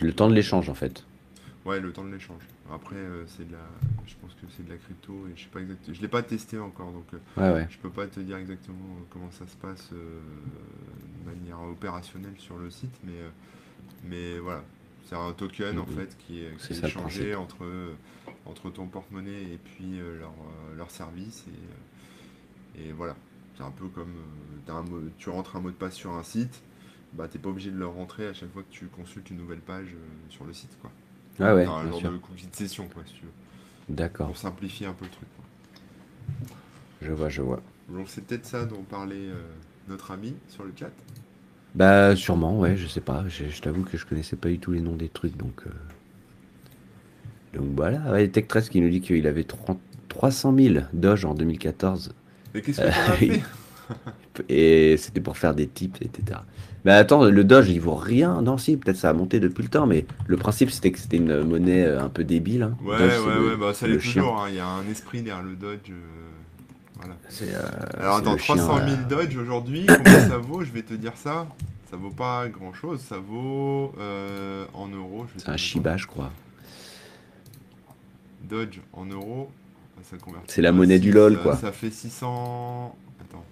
Le 0.00 0.12
temps 0.14 0.28
de 0.28 0.34
l'échange 0.34 0.68
en 0.70 0.74
fait. 0.74 1.04
Ouais, 1.64 1.78
le 1.80 1.92
temps 1.92 2.04
de 2.04 2.10
l'échange. 2.12 2.42
Après, 2.72 2.96
euh, 2.96 3.24
c'est 3.26 3.46
de 3.46 3.52
la, 3.52 3.58
je 4.06 4.14
pense 4.20 4.32
que 4.34 4.46
c'est 4.56 4.64
de 4.64 4.70
la 4.70 4.76
crypto 4.78 5.26
et 5.28 5.36
je 5.36 5.42
sais 5.42 5.48
pas 5.50 5.60
exactement, 5.60 5.94
je 5.94 6.00
l'ai 6.00 6.08
pas 6.08 6.22
testé 6.22 6.58
encore, 6.58 6.90
donc 6.92 7.04
euh, 7.12 7.18
Ouais, 7.36 7.52
ouais. 7.54 7.66
je 7.70 7.78
peux 7.78 7.90
pas 7.90 8.06
te 8.06 8.20
dire 8.20 8.36
exactement 8.38 8.96
euh, 8.96 9.04
comment 9.10 9.30
ça 9.30 9.46
se 9.46 9.56
passe 9.56 9.90
euh, 9.92 10.20
de 11.24 11.30
manière 11.30 11.60
opérationnelle 11.62 12.34
sur 12.38 12.56
le 12.58 12.70
site, 12.70 12.94
mais 13.04 13.12
mais 14.08 14.38
voilà, 14.38 14.64
c'est 15.04 15.16
un 15.16 15.32
token 15.32 15.78
en 15.78 15.86
fait 15.86 16.16
qui 16.18 16.42
est, 16.44 16.56
qui 16.56 16.72
échangé 16.84 17.34
entre 17.34 17.66
entre 18.46 18.70
ton 18.70 18.86
porte-monnaie 18.86 19.42
et 19.42 19.58
puis 19.62 20.00
euh, 20.00 20.18
leur 20.18 20.30
euh, 20.30 20.76
leur 20.76 20.90
service 20.90 21.44
et 21.48 22.80
euh, 22.80 22.88
et 22.88 22.92
voilà, 22.92 23.14
c'est 23.56 23.62
un 23.62 23.70
peu 23.70 23.88
comme 23.88 24.14
un 24.68 24.84
tu 25.18 25.28
rentres 25.28 25.56
un 25.56 25.60
mot 25.60 25.70
de 25.70 25.74
passe 25.76 25.94
sur 25.94 26.12
un 26.12 26.22
site, 26.22 26.62
bah 27.12 27.28
t'es 27.28 27.38
pas 27.38 27.50
obligé 27.50 27.70
de 27.70 27.76
le 27.76 27.86
rentrer 27.86 28.26
à 28.28 28.32
chaque 28.32 28.50
fois 28.50 28.62
que 28.62 28.72
tu 28.72 28.86
consultes 28.86 29.28
une 29.30 29.36
nouvelle 29.36 29.60
page 29.60 29.94
sur 30.30 30.44
le 30.46 30.54
site 30.54 30.78
quoi. 30.80 30.90
Ouais, 31.38 31.52
ouais, 31.52 31.66
un 31.66 31.88
genre 31.88 31.98
sûr. 31.98 32.12
de 32.12 32.18
cookie 32.18 32.46
de 32.46 32.54
session 32.54 32.88
quoi 32.88 33.02
si 33.06 33.14
tu 33.14 33.24
veux, 33.24 33.32
D'accord. 33.88 34.28
pour 34.28 34.36
simplifier 34.36 34.86
un 34.86 34.92
peu 34.94 35.04
le 35.04 35.10
truc. 35.10 35.28
quoi. 35.36 35.44
Je 37.02 37.12
vois, 37.12 37.28
je 37.28 37.42
vois. 37.42 37.60
Donc 37.88 38.08
c'est 38.08 38.24
peut-être 38.24 38.46
ça 38.46 38.64
dont 38.64 38.82
parlait 38.82 39.28
euh, 39.28 39.42
notre 39.88 40.10
ami 40.12 40.34
sur 40.48 40.64
le 40.64 40.72
chat. 40.78 40.90
Bah, 41.74 42.16
sûrement, 42.16 42.58
ouais, 42.58 42.76
je 42.76 42.86
sais 42.86 43.00
pas. 43.00 43.24
Je, 43.28 43.44
je 43.48 43.60
t'avoue 43.62 43.84
que 43.84 43.96
je 43.96 44.06
connaissais 44.06 44.36
pas 44.36 44.48
du 44.48 44.58
tout 44.58 44.72
les 44.72 44.80
noms 44.80 44.96
des 44.96 45.08
trucs, 45.08 45.36
donc. 45.36 45.62
euh, 45.66 45.70
Donc 47.54 47.66
voilà, 47.76 48.00
ouais, 48.12 48.26
Tech13 48.28 48.68
qui 48.68 48.80
nous 48.80 48.88
dit 48.90 49.00
qu'il 49.00 49.26
avait 49.26 49.44
30 49.44 49.80
300 50.08 50.52
000 50.52 50.86
Doge 50.92 51.24
en 51.24 51.34
2014 51.34 52.14
Mais 52.54 52.62
qu'est-ce 52.62 52.80
que 52.82 52.88
t'en 52.88 53.08
as 53.08 53.18
oui. 53.20 53.28
fait? 53.38 53.46
et 54.48 54.96
c'était 54.98 55.20
pour 55.20 55.36
faire 55.36 55.54
des 55.54 55.66
tips, 55.68 56.00
etc. 56.02 56.44
Mais 56.84 56.92
attends, 56.92 57.24
le 57.24 57.44
Doge 57.44 57.68
il 57.70 57.80
vaut 57.80 57.94
rien. 57.94 58.42
Non, 58.42 58.58
si, 58.58 58.76
peut-être 58.76 58.96
ça 58.96 59.10
a 59.10 59.12
monté 59.12 59.40
depuis 59.40 59.62
le 59.62 59.68
temps, 59.68 59.86
mais 59.86 60.06
le 60.26 60.36
principe 60.36 60.70
c'était 60.70 60.90
que 60.92 60.98
c'était 60.98 61.18
une 61.18 61.42
monnaie 61.42 61.84
euh, 61.84 62.02
un 62.02 62.08
peu 62.08 62.24
débile. 62.24 62.62
hein. 62.62 62.76
Ouais, 62.80 62.96
Doge, 62.96 63.12
ouais, 63.18 63.18
c'est 63.24 63.30
ouais, 63.30 63.32
le- 63.32 63.56
bah 63.56 63.72
ça 63.74 63.86
l'est 63.86 63.94
le 63.94 63.98
chien. 63.98 64.22
toujours, 64.22 64.40
hein, 64.42 64.48
il 64.48 64.56
y 64.56 64.58
a 64.58 64.66
un 64.66 64.86
esprit 64.88 65.22
derrière 65.22 65.42
le 65.44 65.56
Dodge. 65.56 65.90
euh, 65.90 66.31
Voilà. 67.02 67.16
Euh, 67.42 68.00
Alors 68.00 68.16
attends, 68.16 68.32
le 68.32 68.38
chien, 68.38 68.56
300 68.56 68.88
000 68.88 68.90
euh, 68.90 69.04
Dodge 69.08 69.36
aujourd'hui, 69.36 69.86
combien 69.88 70.28
ça 70.28 70.38
vaut? 70.38 70.64
Je 70.64 70.70
vais 70.70 70.82
te 70.82 70.94
dire 70.94 71.16
ça. 71.16 71.46
Ça 71.90 71.96
vaut 71.96 72.10
pas 72.10 72.48
grand 72.48 72.72
chose, 72.72 73.00
ça 73.00 73.18
vaut 73.18 73.92
euh, 73.98 74.64
en 74.72 74.88
euros. 74.88 75.26
C'est 75.36 75.48
un 75.48 75.56
Shiba, 75.56 75.96
je 75.98 76.06
crois. 76.06 76.30
Dodge 78.44 78.80
en 78.94 79.04
euros, 79.04 79.50
ça 80.02 80.16
convertit. 80.16 80.46
C'est 80.48 80.62
la 80.62 80.72
monnaie 80.72 80.98
du 80.98 81.12
LOL, 81.12 81.38
quoi. 81.42 81.56
Ça 81.56 81.70
fait 81.70 81.90
600. 81.90 82.96
Attends. 83.20 83.44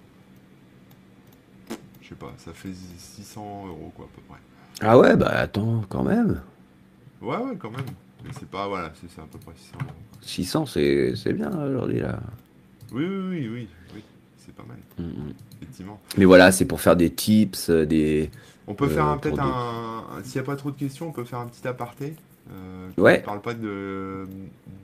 Je 2.01 2.09
sais 2.09 2.15
pas, 2.15 2.33
ça 2.39 2.53
fait 2.53 2.73
600 2.97 3.67
euros 3.69 3.93
quoi 3.95 4.07
à 4.07 4.17
peu 4.17 4.23
près. 4.23 4.39
Ah 4.81 4.99
ouais, 4.99 5.17
bah 5.17 5.29
attends, 5.29 5.85
quand 5.89 6.03
même. 6.03 6.41
Ouais, 7.21 7.37
ouais, 7.37 7.57
quand 7.59 7.71
même. 7.71 7.85
Mais 8.25 8.31
c'est 8.39 8.49
pas, 8.49 8.69
voilà, 8.69 8.91
c'est 8.95 9.21
à 9.21 9.27
peu 9.27 9.39
près 9.39 9.53
600 9.55 9.79
euros. 9.83 9.95
600, 10.23 10.67
c'est 10.67 11.13
c'est 11.15 11.33
bien 11.35 11.51
aujourd'hui 11.51 12.01
là. 12.01 12.21
Oui, 12.93 13.05
oui, 13.05 13.29
oui, 13.31 13.49
oui, 13.53 13.69
oui, 13.95 14.03
c'est 14.39 14.55
pas 14.55 14.65
mal, 14.67 14.79
Mm, 14.99 15.03
mm. 15.29 15.33
effectivement. 15.63 16.01
Mais 16.19 16.25
voilà, 16.25 16.51
c'est 16.53 16.65
pour 16.65 16.81
faire 16.81 16.97
des 16.97 17.11
tips, 17.11 17.71
euh, 17.71 17.87
des. 17.87 18.31
On 18.67 18.75
peut 18.75 18.87
Euh, 18.87 18.89
faire 18.89 19.07
un- 19.07 19.17
peut-être 19.19 19.37
des- 19.37 19.41
un. 19.43 20.23
S'il 20.25 20.35
n'y 20.41 20.45
a 20.45 20.47
pas 20.47 20.57
trop 20.57 20.71
de 20.71 20.77
questions, 20.77 21.09
on 21.09 21.13
peut 21.13 21.25
faire 21.25 21.39
un 21.41 21.47
petit 21.47 21.67
aparté. 21.67 22.15
Euh, 22.53 22.89
Ouais. 23.01 23.19
ne 23.19 23.25
parle 23.25 23.41
pas 23.43 23.55
de, 23.55 24.27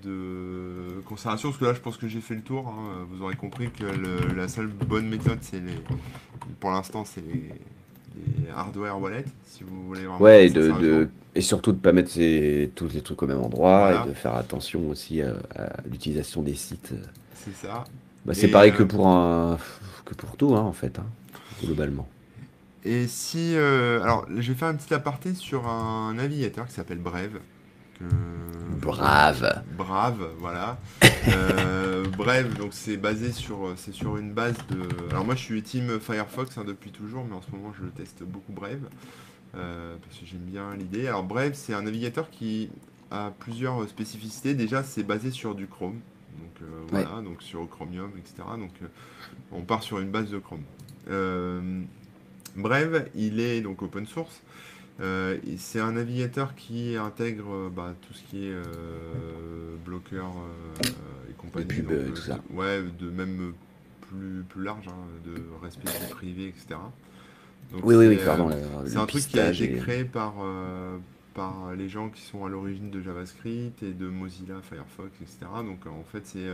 de 0.05 1.01
conservation, 1.05 1.49
parce 1.51 1.59
que 1.59 1.65
là, 1.65 1.75
je 1.75 1.81
pense 1.81 1.97
que 1.97 2.07
j'ai 2.09 2.21
fait 2.21 2.35
le 2.35 2.43
tour. 2.43 2.69
hein. 2.69 3.07
Vous 3.11 3.23
aurez 3.23 3.35
compris 3.37 3.71
que 3.71 3.85
le- 3.85 4.35
la 4.37 4.49
seule 4.49 4.69
bonne 4.69 5.09
méthode, 5.09 5.39
c'est 5.41 5.61
les. 5.61 5.73
Pour 6.61 6.71
l'instant, 6.71 7.05
c'est 7.05 7.23
les, 7.23 7.51
les 8.45 8.51
hardware 8.55 9.01
wallets, 9.01 9.25
si 9.47 9.65
vous 9.65 9.85
voulez 9.87 10.01
vraiment. 10.03 10.21
Ouais, 10.21 10.47
et, 10.47 10.51
de, 10.51 10.71
de- 10.81 11.09
et 11.35 11.41
surtout 11.41 11.73
de 11.73 11.79
pas 11.79 11.93
mettre 11.93 12.11
ses- 12.11 12.71
tous 12.75 12.89
les 12.95 13.01
trucs 13.03 13.23
au 13.23 13.27
même 13.27 13.41
endroit 13.41 13.79
Voilà. 13.91 14.05
et 14.05 14.09
de 14.09 14.15
faire 14.15 14.35
attention 14.37 14.89
aussi 14.89 15.21
à, 15.23 15.35
à 15.57 15.81
l'utilisation 15.91 16.43
des 16.43 16.55
sites. 16.55 16.93
C'est 17.47 17.67
ça. 17.67 17.85
Bah, 18.25 18.35
c'est 18.35 18.49
pareil 18.49 18.73
euh, 18.73 18.77
que 18.77 18.83
pour 18.83 19.07
un 19.07 19.57
que 20.05 20.15
pour 20.15 20.37
tout 20.37 20.57
hein, 20.57 20.63
en 20.63 20.73
fait, 20.73 20.99
hein, 20.99 21.07
globalement. 21.63 22.09
Et 22.85 23.07
si. 23.07 23.55
euh, 23.55 24.03
alors, 24.03 24.27
je 24.37 24.53
vais 24.53 24.59
faire 24.59 24.69
un 24.69 24.75
petit 24.75 24.93
aparté 24.93 25.35
sur 25.35 25.69
un 25.69 26.15
navigateur 26.15 26.67
qui 26.67 26.73
s'appelle 26.73 26.99
Brave. 26.99 27.39
Que 27.99 28.05
Brave. 28.81 29.63
Brave, 29.79 30.29
voilà. 30.39 30.79
bref, 32.19 32.53
donc 32.59 32.71
c'est 32.73 32.97
basé 32.97 33.33
sur, 33.33 33.73
c'est 33.77 33.95
sur 33.95 34.17
une 34.17 34.33
base 34.33 34.57
de. 34.71 34.83
Alors 35.11 35.25
moi, 35.25 35.37
je 35.37 35.43
suis 35.43 35.63
team 35.63 36.01
Firefox 36.01 36.59
hein, 36.59 36.65
depuis 36.67 36.91
toujours, 36.91 37.25
mais 37.29 37.37
en 37.37 37.43
ce 37.43 37.51
moment, 37.53 37.73
je 37.79 37.85
le 37.85 37.91
teste 37.91 38.25
beaucoup 38.25 38.53
Brave 38.53 38.81
parce 39.53 40.21
que 40.21 40.27
j'aime 40.27 40.41
bien 40.41 40.75
l'idée. 40.77 41.07
Alors 41.07 41.23
Brave, 41.23 41.53
c'est 41.55 41.73
un 41.75 41.83
navigateur 41.83 42.29
qui 42.29 42.71
a 43.11 43.33
plusieurs 43.39 43.89
spécificités. 43.89 44.55
Déjà, 44.55 44.83
c'est 44.83 45.05
basé 45.05 45.31
sur 45.31 45.55
du 45.55 45.67
Chrome, 45.67 46.01
donc 46.39 46.69
voilà, 46.91 47.23
donc 47.23 47.43
sur 47.43 47.69
Chromium, 47.69 48.11
etc. 48.19 48.49
Donc 48.59 48.73
on 49.53 49.63
part 49.63 49.83
sur 49.83 49.99
une 50.01 50.11
base 50.11 50.31
de 50.31 50.39
Chrome. 50.39 50.65
Brave, 52.57 53.09
il 53.15 53.41
est 53.41 53.61
donc 53.61 53.83
open 53.83 54.07
source. 54.07 54.43
Euh, 55.01 55.37
c'est 55.59 55.81
un 55.81 55.93
navigateur 55.93 56.55
qui 56.55 56.97
intègre 56.97 57.53
euh, 57.53 57.71
bah, 57.75 57.95
tout 58.01 58.15
ce 58.15 58.23
qui 58.25 58.47
est 58.47 58.53
euh, 58.53 59.77
bloqueur 59.85 60.33
et 61.29 61.33
compagnie. 61.35 61.67
Tout 61.67 62.17
ça. 62.17 62.39
Ouais, 62.51 62.83
de 62.99 63.11
même 63.11 63.53
plus, 64.09 64.43
plus 64.49 64.65
large, 64.65 64.89
hein, 64.89 64.97
de 65.27 65.43
respect 65.63 65.91
du 66.01 66.15
privé, 66.15 66.49
etc. 66.49 66.81
oui, 67.83 67.95
oui, 67.95 68.07
oui, 68.07 68.19
pardon. 68.25 68.51
c'est 68.87 68.97
un 68.97 69.07
truc 69.07 69.23
qui 69.27 69.39
a 69.39 69.51
été 69.51 69.75
créé 69.75 70.05
par, 70.05 70.35
par 71.37 71.75
les 71.77 71.89
gens 71.89 72.09
qui 72.09 72.23
sont 72.23 72.45
à 72.45 72.49
l'origine 72.49 72.91
de 72.91 73.01
JavaScript 73.01 73.83
et 73.83 73.93
de 73.93 74.09
Mozilla, 74.09 74.63
Firefox, 74.63 75.13
etc. 75.21 75.39
Donc 75.65 75.87
en 75.87 76.03
fait, 76.11 76.27
c'est 76.27 76.49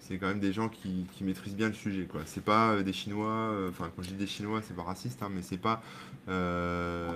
c'est 0.00 0.16
quand 0.16 0.28
même 0.28 0.40
des 0.40 0.52
gens 0.52 0.68
qui, 0.68 1.06
maîtrisent 1.20 1.54
bien 1.54 1.68
le 1.68 1.74
sujet. 1.74 2.04
quoi. 2.04 2.22
C'est 2.24 2.42
pas 2.42 2.70
euh, 2.70 2.82
des 2.82 2.92
Chinois, 2.92 3.50
euh, 3.52 3.70
enfin 3.70 3.90
quand 3.94 4.02
je 4.02 4.08
dis 4.08 4.14
des 4.14 4.26
Chinois, 4.26 4.60
c'est 4.66 4.74
pas 4.74 4.82
raciste, 4.82 5.22
hein, 5.22 5.28
mais 5.32 5.42
c'est 5.42 5.58
pas. 5.58 5.82
Euh, 6.28 7.12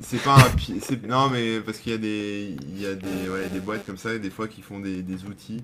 c'est 0.00 0.22
pas 0.22 0.36
un. 0.36 1.06
Non, 1.08 1.28
mais 1.28 1.60
parce 1.60 1.78
qu'il 1.78 1.92
y 1.92 1.94
a 1.94 1.98
des, 1.98 2.56
il 2.62 2.80
y 2.80 2.86
a 2.86 2.94
des 2.94 3.60
boîtes 3.60 3.84
comme 3.84 3.98
ça, 3.98 4.16
des 4.16 4.30
fois 4.30 4.48
qui 4.48 4.62
font 4.62 4.78
des, 4.78 5.24
outils. 5.24 5.62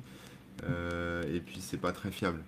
Et 0.62 1.40
puis 1.40 1.58
c'est 1.60 1.80
pas 1.80 1.92
très 1.92 2.10
fiable. 2.10 2.40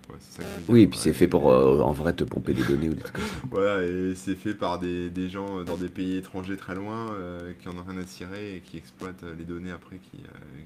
oui, 0.67 0.81
et 0.83 0.87
puis 0.87 0.99
c'est 0.99 1.13
fait 1.13 1.27
pour 1.27 1.47
en 1.47 1.91
vrai 1.91 2.13
te 2.13 2.23
pomper 2.23 2.53
des 2.53 2.63
données 2.63 2.89
ou 2.89 2.93
des 2.93 3.01
trucs 3.01 3.15
comme 3.15 3.25
ça. 3.25 3.35
Voilà, 3.51 3.83
et 3.83 4.13
c'est 4.15 4.35
fait 4.35 4.53
par 4.53 4.79
des, 4.79 5.29
gens 5.29 5.63
dans 5.63 5.77
des 5.77 5.89
pays 5.89 6.17
étrangers 6.17 6.57
très 6.57 6.75
loin 6.75 7.15
qui 7.61 7.69
en 7.69 7.73
ont 7.73 7.83
rien 7.87 7.99
à 7.99 8.05
cirer 8.05 8.55
et 8.55 8.59
qui 8.61 8.77
exploitent 8.77 9.23
les 9.37 9.45
données 9.45 9.71
après 9.71 9.97
qui, 9.97 10.19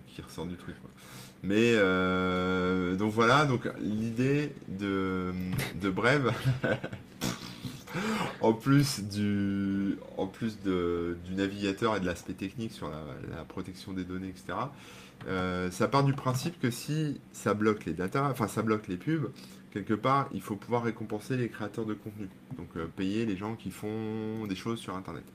qui 0.07 0.21
ressortent 0.21 0.49
du 0.49 0.57
truc. 0.57 0.75
Mais 1.43 1.73
euh, 1.75 2.95
donc 2.95 3.11
voilà, 3.11 3.45
donc 3.45 3.69
l'idée 3.81 4.53
de, 4.69 5.33
de 5.81 5.89
Brève, 5.89 6.31
en 8.41 8.53
plus 8.53 9.01
du, 9.03 9.97
en 10.17 10.25
plus 10.25 10.61
de, 10.61 11.17
du 11.25 11.35
navigateur 11.35 11.97
et 11.97 11.99
de 11.99 12.05
l'aspect 12.05 12.31
technique 12.31 12.71
sur 12.71 12.89
la, 12.89 13.43
protection 13.43 13.91
des 13.91 14.05
données, 14.05 14.29
etc. 14.29 14.57
Euh, 15.27 15.71
ça 15.71 15.87
part 15.87 16.03
du 16.03 16.13
principe 16.13 16.59
que 16.59 16.69
si 16.69 17.19
ça 17.31 17.53
bloque 17.53 17.85
les 17.85 17.93
data, 17.93 18.27
enfin 18.29 18.47
ça 18.47 18.61
bloque 18.61 18.87
les 18.87 18.97
pubs, 18.97 19.29
quelque 19.71 19.93
part, 19.93 20.29
il 20.33 20.41
faut 20.41 20.55
pouvoir 20.55 20.83
récompenser 20.83 21.37
les 21.37 21.49
créateurs 21.49 21.85
de 21.85 21.93
contenu. 21.93 22.29
Donc 22.57 22.69
euh, 22.75 22.85
payer 22.95 23.25
les 23.25 23.35
gens 23.35 23.55
qui 23.55 23.71
font 23.71 24.45
des 24.47 24.55
choses 24.55 24.79
sur 24.79 24.95
Internet. 24.95 25.25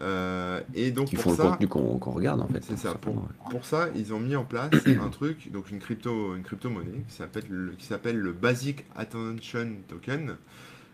Euh, 0.00 0.60
et 0.74 0.90
donc 0.90 1.08
Qui 1.08 1.16
font 1.16 1.30
le 1.30 1.36
contenu 1.36 1.68
qu'on 1.68 2.10
regarde 2.10 2.40
en 2.40 2.48
fait. 2.48 2.62
C'est 2.62 2.78
ça. 2.78 2.94
Pour, 2.94 3.28
pour, 3.50 3.64
ça, 3.64 3.88
ils 3.94 4.12
ont 4.12 4.20
mis 4.20 4.36
en 4.36 4.44
place 4.44 4.70
un 4.86 5.08
truc, 5.08 5.50
donc 5.52 5.70
une 5.70 5.78
crypto, 5.78 6.34
une 6.36 6.42
crypto 6.42 6.68
monnaie 6.68 7.04
qui 7.08 7.14
s'appelle 7.14 7.44
le, 7.48 7.72
qui 7.72 7.86
s'appelle 7.86 8.18
le 8.18 8.32
Basic 8.32 8.84
Attention 8.94 9.68
Token. 9.88 10.36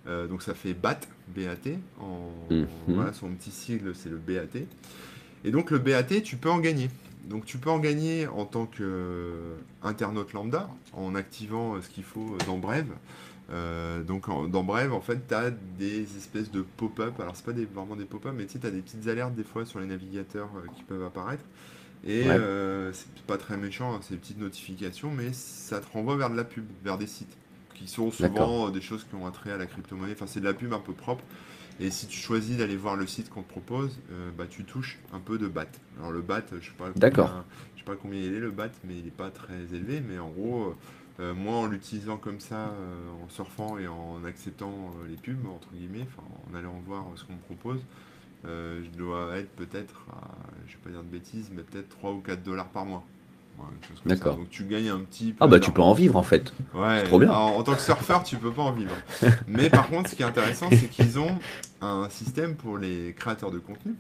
Euh, 0.09 0.27
donc 0.27 0.43
ça 0.43 0.55
fait 0.55 0.75
BAT, 0.75 1.01
BAT. 1.35 1.79
En, 2.01 2.31
mhm. 2.51 2.67
voilà, 2.89 3.13
son 3.13 3.29
petit 3.31 3.51
sigle 3.51 3.95
c'est 3.95 4.09
le 4.09 4.19
BAT. 4.19 4.61
Et 5.45 5.51
donc 5.51 5.71
le 5.71 5.79
BAT, 5.79 6.23
tu 6.23 6.37
peux 6.37 6.51
en 6.51 6.59
gagner. 6.59 6.89
Donc 7.25 7.45
tu 7.45 7.59
peux 7.59 7.71
en 7.71 7.79
gagner 7.79 8.27
en 8.27 8.45
tant 8.45 8.67
qu'internaute 8.67 10.33
lambda 10.33 10.69
en 10.93 11.15
activant 11.15 11.81
ce 11.81 11.89
qu'il 11.89 12.05
faut 12.05 12.37
dans 12.47 12.59
Brève. 12.59 12.93
Euh, 13.51 14.03
donc 14.03 14.27
dans 14.51 14.63
Brave, 14.63 14.93
en 14.93 15.01
fait, 15.01 15.27
tu 15.29 15.35
as 15.35 15.51
des 15.51 16.03
espèces 16.17 16.51
de 16.51 16.63
pop-up. 16.63 17.19
Alors, 17.21 17.37
c'est 17.37 17.45
pas 17.45 17.53
des, 17.53 17.65
vraiment 17.65 17.97
des 17.97 18.05
pop-up, 18.05 18.33
mais 18.37 18.47
tu 18.47 18.59
as 18.65 18.71
des 18.71 18.81
petites 18.81 19.07
alertes 19.09 19.35
des 19.35 19.45
fois 19.45 19.67
sur 19.67 19.81
les 19.81 19.87
navigateurs 19.87 20.49
euh, 20.57 20.67
qui 20.75 20.83
peuvent 20.83 21.05
apparaître. 21.05 21.45
Et 22.05 22.25
euh, 22.27 22.93
c'est 22.93 23.23
pas 23.27 23.37
très 23.37 23.57
méchant, 23.57 23.95
hein, 23.95 24.01
ces 24.03 24.17
petites 24.17 24.39
notifications, 24.39 25.11
mais 25.11 25.33
ça 25.33 25.79
te 25.79 25.87
renvoie 25.93 26.17
vers 26.17 26.31
de 26.31 26.37
la 26.37 26.45
pub, 26.45 26.65
vers 26.83 26.99
des 26.99 27.07
sites 27.07 27.37
qui 27.75 27.87
sont 27.87 28.11
souvent 28.11 28.71
des 28.71 28.81
choses 28.81 29.05
qui 29.09 29.15
ont 29.15 29.27
attrait 29.27 29.53
à 29.53 29.57
la 29.57 29.67
crypto-monnaie. 29.67 30.13
Enfin, 30.13 30.27
c'est 30.27 30.41
de 30.41 30.45
la 30.45 30.55
pub 30.55 30.73
un 30.73 30.81
peu 30.81 30.93
propre. 30.93 31.23
Et 31.81 31.91
si 31.91 32.07
tu 32.07 32.19
choisis 32.19 32.57
d'aller 32.57 32.77
voir 32.77 32.97
le 32.97 33.07
site 33.07 33.31
qu'on 33.31 33.43
te 33.43 33.49
propose, 33.49 33.99
bah, 34.37 34.45
tu 34.49 34.65
touches 34.65 34.99
un 35.13 35.19
peu 35.19 35.39
de 35.39 35.49
BAT. 35.49 35.67
Alors, 35.99 36.13
le 36.13 36.21
BAT, 36.21 36.43
je 36.61 36.67
sais 36.67 36.73
pas, 36.77 36.91
je 36.95 37.01
sais 37.01 37.85
pas 37.85 37.97
combien 37.97 38.21
il 38.21 38.35
est 38.35 38.41
le 38.41 38.51
BAT, 38.51 38.71
mais 38.85 38.97
il 38.99 39.05
n'est 39.05 39.11
pas 39.11 39.31
très 39.31 39.75
élevé. 39.75 40.01
Mais 40.01 40.19
en 40.19 40.29
gros 40.29 40.77
euh, 41.21 41.35
moi, 41.35 41.57
en 41.57 41.67
l'utilisant 41.67 42.17
comme 42.17 42.41
ça, 42.41 42.71
euh, 42.71 43.25
en 43.25 43.29
surfant 43.29 43.79
et 43.79 43.87
en 43.87 44.25
acceptant 44.25 44.73
euh, 44.73 45.09
les 45.09 45.17
pubs, 45.17 45.47
entre 45.47 45.69
guillemets, 45.73 46.07
en 46.51 46.55
allant 46.55 46.81
voir 46.87 47.07
ce 47.17 47.25
qu'on 47.25 47.35
me 47.35 47.39
propose, 47.39 47.81
je 48.45 48.99
dois 48.99 49.37
être 49.37 49.51
peut-être, 49.51 50.05
je 50.67 50.73
vais 50.73 50.79
pas 50.83 50.91
dire 50.91 51.05
de 51.05 51.09
bêtises, 51.09 51.51
mais 51.55 51.63
peut-être 51.63 51.91
3 51.91 52.11
ou 52.13 52.21
4 52.21 52.43
dollars 52.43 52.69
par 52.71 52.85
mois. 52.85 53.05
D'accord. 54.05 54.37
Donc 54.37 54.51
tu 54.51 54.65
gagnes 54.65 54.89
un 54.89 55.01
petit 55.01 55.35
Ah 55.39 55.47
bah 55.47 55.61
tu 55.61 55.71
peux 55.71 55.83
en 55.83 55.93
vivre 55.93 56.17
en 56.17 56.23
fait. 56.23 56.53
Ouais. 56.75 57.05
Trop 57.05 57.19
bien. 57.19 57.31
en 57.31 57.63
tant 57.63 57.75
que 57.75 57.81
surfeur, 57.81 58.25
tu 58.25 58.37
peux 58.37 58.51
pas 58.51 58.63
en 58.63 58.73
vivre. 58.73 58.95
Mais 59.47 59.71
par 59.71 59.89
contre, 59.89 60.11
ce 60.11 60.17
qui 60.17 60.23
est 60.23 60.27
intéressant, 60.27 60.69
c'est 60.71 60.89
qu'ils 60.89 61.19
ont 61.19 61.39
un 61.81 62.09
système 62.11 62.57
pour 62.57 62.79
les 62.79 63.15
créateurs 63.17 63.51
de 63.51 63.59
contenu. 63.59 63.95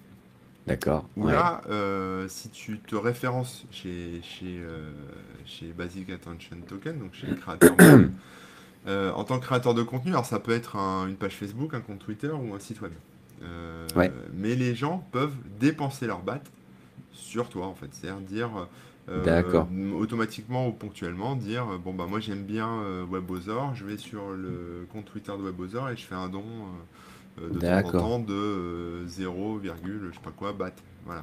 D'accord. 0.66 1.08
Où 1.16 1.26
là, 1.26 1.60
euh, 1.68 2.28
si 2.28 2.48
tu 2.48 2.78
te 2.78 2.94
références 2.94 3.64
chez, 3.70 4.20
chez, 4.22 4.60
euh, 4.60 4.92
chez 5.44 5.72
Basic 5.72 6.08
Attention 6.10 6.56
Token, 6.66 6.98
donc 6.98 7.14
chez 7.14 7.26
les 7.26 7.34
créateurs, 7.34 7.74
euh, 8.86 9.12
en 9.12 9.24
tant 9.24 9.40
que 9.40 9.44
créateur 9.44 9.74
de 9.74 9.82
contenu, 9.82 10.12
alors 10.12 10.26
ça 10.26 10.38
peut 10.38 10.52
être 10.52 10.76
une 10.76 11.16
page 11.16 11.34
Facebook, 11.34 11.74
un 11.74 11.80
compte 11.80 11.98
Twitter 11.98 12.30
ou 12.30 12.54
un 12.54 12.60
site 12.60 12.80
web. 12.80 12.92
Mais 14.32 14.54
les 14.54 14.74
gens 14.74 15.04
peuvent 15.10 15.34
dépenser 15.58 16.06
leur 16.06 16.22
BAT 16.22 16.42
sur 17.12 17.48
toi, 17.48 17.66
en 17.66 17.74
fait. 17.74 17.88
C'est-à-dire 17.90 18.20
dire, 18.20 18.50
automatiquement 19.98 20.68
ou 20.68 20.72
ponctuellement, 20.72 21.36
dire 21.36 21.66
bon, 21.84 21.92
bah 21.92 22.06
moi 22.08 22.20
j'aime 22.20 22.44
bien 22.44 22.82
WebOzor, 23.10 23.74
je 23.74 23.84
vais 23.84 23.96
sur 23.96 24.30
le 24.30 24.86
compte 24.92 25.06
Twitter 25.06 25.32
de 25.32 25.42
WebOzor 25.42 25.90
et 25.90 25.96
je 25.96 26.04
fais 26.04 26.14
un 26.14 26.28
don 26.28 26.44
euh, 27.40 27.48
de 27.48 27.60
temps 27.60 27.88
en 27.88 28.00
temps 28.00 28.18
de 28.18 29.04
0, 29.06 29.60
euh, 29.64 30.10
je 30.10 30.14
sais 30.14 30.22
pas 30.22 30.30
quoi, 30.30 30.52
bat. 30.52 30.72
Voilà. 31.06 31.22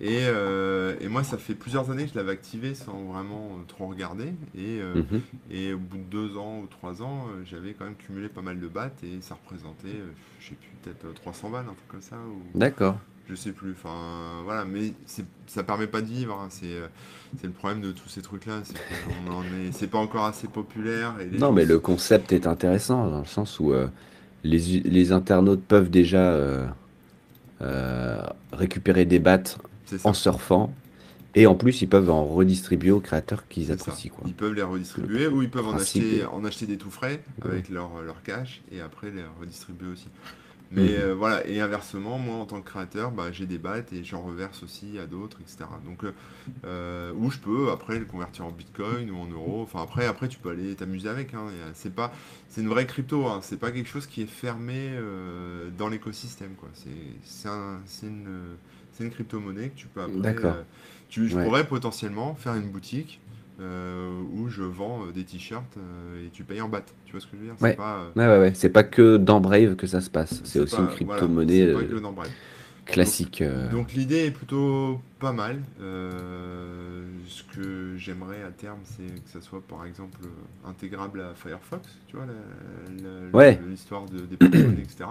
Et, 0.00 0.20
euh, 0.22 0.96
et, 1.00 1.08
moi, 1.08 1.22
ça 1.22 1.36
fait 1.36 1.54
plusieurs 1.54 1.90
années 1.90 2.04
que 2.04 2.12
je 2.12 2.14
l'avais 2.16 2.32
activé 2.32 2.74
sans 2.74 3.12
vraiment 3.12 3.58
trop 3.68 3.86
regarder. 3.86 4.32
Et, 4.56 4.80
mhm. 4.80 5.20
et 5.50 5.74
au 5.74 5.78
bout 5.78 5.98
de 5.98 6.02
deux 6.04 6.36
ans 6.38 6.60
ou 6.60 6.66
trois 6.66 7.02
ans, 7.02 7.26
j'avais 7.44 7.74
quand 7.74 7.84
même 7.84 7.96
cumulé 7.96 8.28
pas 8.28 8.40
mal 8.40 8.58
de 8.58 8.68
battes 8.68 9.04
et 9.04 9.20
ça 9.20 9.34
représentait, 9.34 10.00
je 10.40 10.48
sais 10.48 10.54
plus, 10.54 10.70
peut-être 10.82 11.14
300 11.14 11.50
balles, 11.50 11.66
un 11.66 11.74
truc 11.74 11.88
comme 11.88 12.02
ça. 12.02 12.16
D'accord. 12.54 12.96
Je 13.32 13.36
sais 13.36 13.52
plus. 13.52 13.72
Enfin, 13.72 14.42
voilà, 14.44 14.66
mais 14.66 14.92
ça 15.46 15.62
permet 15.64 15.86
pas 15.86 16.02
de 16.02 16.06
vivre. 16.06 16.38
Hein. 16.38 16.48
C'est 16.50 16.76
c'est 17.40 17.46
le 17.46 17.52
problème 17.52 17.80
de 17.80 17.92
tous 17.92 18.08
ces 18.08 18.20
trucs-là. 18.20 18.60
C'est 19.72 19.90
pas 19.90 19.98
encore 19.98 20.26
assez 20.26 20.48
populaire. 20.48 21.14
Et 21.18 21.38
non, 21.38 21.50
mais 21.50 21.64
le 21.64 21.78
concept 21.78 22.32
est 22.32 22.46
intéressant 22.46 23.08
dans 23.08 23.20
le 23.20 23.26
sens 23.26 23.58
où 23.58 23.72
les, 24.44 25.12
internautes 25.12 25.62
peuvent 25.62 25.90
déjà 25.90 26.32
euh, 26.32 26.66
euh, 27.62 28.22
récupérer 28.52 29.04
des 29.04 29.18
battes 29.18 29.58
en 30.04 30.12
surfant. 30.12 30.74
Et 31.34 31.46
en 31.46 31.54
plus, 31.54 31.80
ils 31.80 31.88
peuvent 31.88 32.10
en 32.10 32.26
redistribuer 32.26 32.90
aux 32.90 33.00
créateurs 33.00 33.48
qu'ils 33.48 33.72
apprécient. 33.72 34.12
Quoi. 34.12 34.24
Ils 34.26 34.34
peuvent 34.34 34.52
les 34.52 34.62
redistribuer 34.62 35.26
ou 35.28 35.40
ils 35.40 35.48
peuvent 35.48 35.68
en 35.68 35.76
acheter, 35.76 36.26
en 36.26 36.44
acheter 36.44 36.66
des 36.66 36.76
tout 36.76 36.90
frais 36.90 37.22
avec 37.42 37.70
leur, 37.70 38.02
leur 38.02 38.22
cash 38.22 38.60
et 38.70 38.82
après 38.82 39.10
les 39.10 39.22
redistribuer 39.40 39.88
aussi. 39.88 40.08
Mais 40.74 40.82
mhm. 40.82 40.88
euh, 41.00 41.14
voilà, 41.14 41.46
et 41.46 41.60
inversement, 41.60 42.18
moi 42.18 42.36
en 42.36 42.46
tant 42.46 42.60
que 42.60 42.68
créateur, 42.68 43.10
bah, 43.10 43.30
j'ai 43.30 43.46
des 43.46 43.58
battes 43.58 43.92
et 43.92 44.02
j'en 44.04 44.22
reverse 44.22 44.62
aussi 44.62 44.98
à 44.98 45.06
d'autres, 45.06 45.38
etc. 45.42 45.64
Donc, 45.84 46.04
euh, 46.04 46.12
euh, 46.64 47.12
où 47.14 47.30
je 47.30 47.38
peux 47.38 47.70
après 47.70 47.98
le 47.98 48.06
convertir 48.06 48.46
en 48.46 48.50
bitcoin 48.50 49.10
ou 49.10 49.18
en 49.18 49.26
euros. 49.26 49.62
Enfin, 49.62 49.82
après, 49.82 50.06
après 50.06 50.28
tu 50.28 50.38
peux 50.38 50.50
aller 50.50 50.74
t'amuser 50.74 51.10
avec. 51.10 51.34
Hein. 51.34 51.48
C'est 51.74 51.94
pas, 51.94 52.12
c'est 52.48 52.62
une 52.62 52.68
vraie 52.68 52.86
crypto. 52.86 53.26
Hein. 53.26 53.40
C'est 53.42 53.58
pas 53.58 53.70
quelque 53.70 53.88
chose 53.88 54.06
qui 54.06 54.22
est 54.22 54.30
fermé 54.30 54.92
dans 55.76 55.88
l'écosystème. 55.88 56.54
Quoi. 56.54 56.70
C'est, 57.22 57.48
un, 57.48 57.80
c'est 57.84 58.06
une, 58.06 58.56
une 59.00 59.10
crypto-monnaie 59.10 59.68
que 59.70 59.76
tu 59.76 59.88
peux 59.88 60.00
après. 60.00 60.64
tu, 61.10 61.28
je 61.28 61.36
pourrais 61.36 61.66
potentiellement 61.66 62.34
faire 62.34 62.54
une 62.54 62.70
boutique 62.70 63.20
euh, 63.62 64.10
où 64.34 64.48
je 64.48 64.62
vends 64.62 65.04
euh, 65.04 65.12
des 65.12 65.24
t-shirts 65.24 65.76
euh, 65.76 66.26
et 66.26 66.30
tu 66.30 66.42
payes 66.42 66.60
en 66.60 66.68
BAT. 66.68 66.82
Tu 67.04 67.12
vois 67.12 67.20
ce 67.20 67.26
que 67.26 67.36
je 67.36 67.38
veux 67.38 67.46
dire? 67.46 67.54
Ouais. 67.60 67.70
C'est 67.70 67.76
pas, 67.76 68.10
ouais, 68.16 68.26
ouais, 68.26 68.38
ouais. 68.38 68.52
C'est 68.54 68.70
pas 68.70 68.82
que 68.82 69.16
dans 69.16 69.40
Brave 69.40 69.76
que 69.76 69.86
ça 69.86 70.00
se 70.00 70.10
passe. 70.10 70.40
C'est 70.44 70.58
aussi 70.58 70.76
une 70.76 70.88
crypto-monnaie 70.88 71.72
classique. 72.84 73.42
Donc 73.70 73.92
l'idée 73.92 74.26
est 74.26 74.30
plutôt 74.32 75.00
pas 75.20 75.32
mal. 75.32 75.62
ce 75.78 77.42
que 77.54 77.96
j'aimerais 77.96 78.42
à 78.42 78.50
terme, 78.50 78.80
c'est 78.84 79.22
que 79.22 79.30
ça 79.32 79.40
soit 79.40 79.62
par 79.62 79.86
exemple 79.86 80.18
intégrable 80.66 81.20
à 81.20 81.34
Firefox, 81.34 81.88
tu 82.08 82.16
vois, 82.16 82.26
l'histoire 83.68 84.06
de, 84.06 84.20
des 84.20 84.36
Pokémon, 84.36 84.72
etc. 84.78 85.04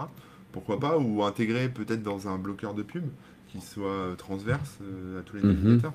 Pourquoi 0.52 0.80
pas? 0.80 0.98
Ou 0.98 1.24
intégrer 1.24 1.70
peut-être 1.70 2.04
dans 2.04 2.28
un 2.28 2.38
bloqueur 2.38 2.74
de 2.74 2.84
pub 2.84 3.06
qui 3.48 3.62
soit 3.62 4.16
transverse 4.18 4.80
à 5.18 5.22
tous 5.24 5.38
les 5.38 5.44
mhm. 5.44 5.54
navigateurs 5.54 5.94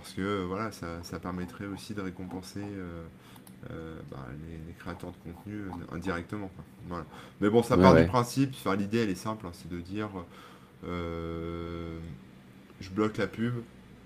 parce 0.00 0.12
que 0.12 0.44
voilà, 0.44 0.70
ça, 0.72 1.02
ça 1.02 1.18
permettrait 1.18 1.66
aussi 1.66 1.94
de 1.94 2.02
récompenser 2.02 2.64
bah, 4.10 4.26
les, 4.66 4.74
créateurs 4.74 5.12
de 5.12 5.32
contenu 5.32 5.62
indirectement. 5.90 6.50
Voilà. 6.86 7.06
Mais 7.40 7.48
bon, 7.48 7.62
ça 7.62 7.78
part 7.78 7.94
du 7.94 8.06
principe, 8.06 8.50
enfin, 8.52 8.76
l'idée 8.76 8.98
elle 8.98 9.10
est 9.10 9.14
simple, 9.14 9.46
hein, 9.46 9.52
c'est 9.54 9.70
de 9.70 9.80
dire 9.80 10.10
je 10.82 12.90
bloque 12.90 13.16
la 13.16 13.26
pub 13.26 13.54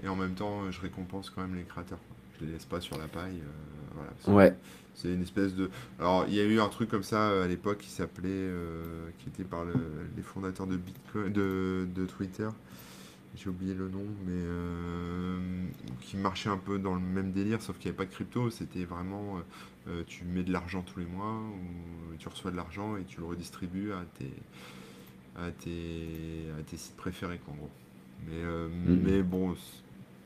et 0.04 0.08
en 0.08 0.14
même 0.14 0.34
temps 0.34 0.70
je 0.70 0.80
récompense 0.80 1.30
quand 1.30 1.40
même 1.40 1.56
les 1.56 1.64
créateurs. 1.64 1.98
Je 2.38 2.46
les 2.46 2.52
laisse 2.52 2.66
pas 2.66 2.80
sur 2.80 2.96
la 2.98 3.08
paille. 3.08 3.42
voilà, 3.94 4.38
ouais. 4.38 4.56
C'est 4.98 5.14
une 5.14 5.22
espèce 5.22 5.54
de. 5.54 5.70
Alors, 6.00 6.24
il 6.26 6.34
y 6.34 6.40
a 6.40 6.44
eu 6.44 6.60
un 6.60 6.68
truc 6.68 6.90
comme 6.90 7.04
ça 7.04 7.30
euh, 7.30 7.44
à 7.44 7.46
l'époque 7.46 7.78
qui 7.78 7.90
s'appelait. 7.90 8.28
Euh, 8.28 9.08
qui 9.18 9.28
était 9.28 9.44
par 9.44 9.64
les 9.64 10.22
fondateurs 10.22 10.66
de, 10.66 10.76
Bitcoin, 10.76 11.32
de, 11.32 11.86
de 11.94 12.06
Twitter. 12.06 12.48
J'ai 13.36 13.48
oublié 13.48 13.74
le 13.74 13.88
nom, 13.88 14.04
mais. 14.26 14.32
Euh, 14.32 15.38
qui 16.00 16.16
marchait 16.16 16.48
un 16.48 16.58
peu 16.58 16.78
dans 16.78 16.94
le 16.94 17.00
même 17.00 17.32
délire, 17.32 17.62
sauf 17.62 17.78
qu'il 17.78 17.90
n'y 17.90 17.96
avait 17.96 18.04
pas 18.04 18.10
de 18.10 18.14
crypto. 18.14 18.50
C'était 18.50 18.84
vraiment. 18.84 19.40
tu 20.06 20.24
mets 20.24 20.42
de 20.42 20.52
l'argent 20.52 20.82
tous 20.82 21.00
les 21.00 21.06
mois, 21.06 21.34
ou 21.34 22.16
tu 22.18 22.28
reçois 22.28 22.50
de 22.50 22.56
l'argent 22.56 22.96
et 22.96 23.04
tu 23.04 23.20
le 23.20 23.26
redistribues 23.26 23.92
à 23.92 24.04
tes. 24.18 24.32
à 25.36 25.50
tes, 25.50 26.46
à 26.58 26.62
tes 26.62 26.76
sites 26.76 26.96
préférés, 26.96 27.40
en 27.48 27.54
gros. 27.54 27.70
Mais, 28.26 28.42
mm. 28.42 29.00
mais 29.04 29.22
bon, 29.22 29.54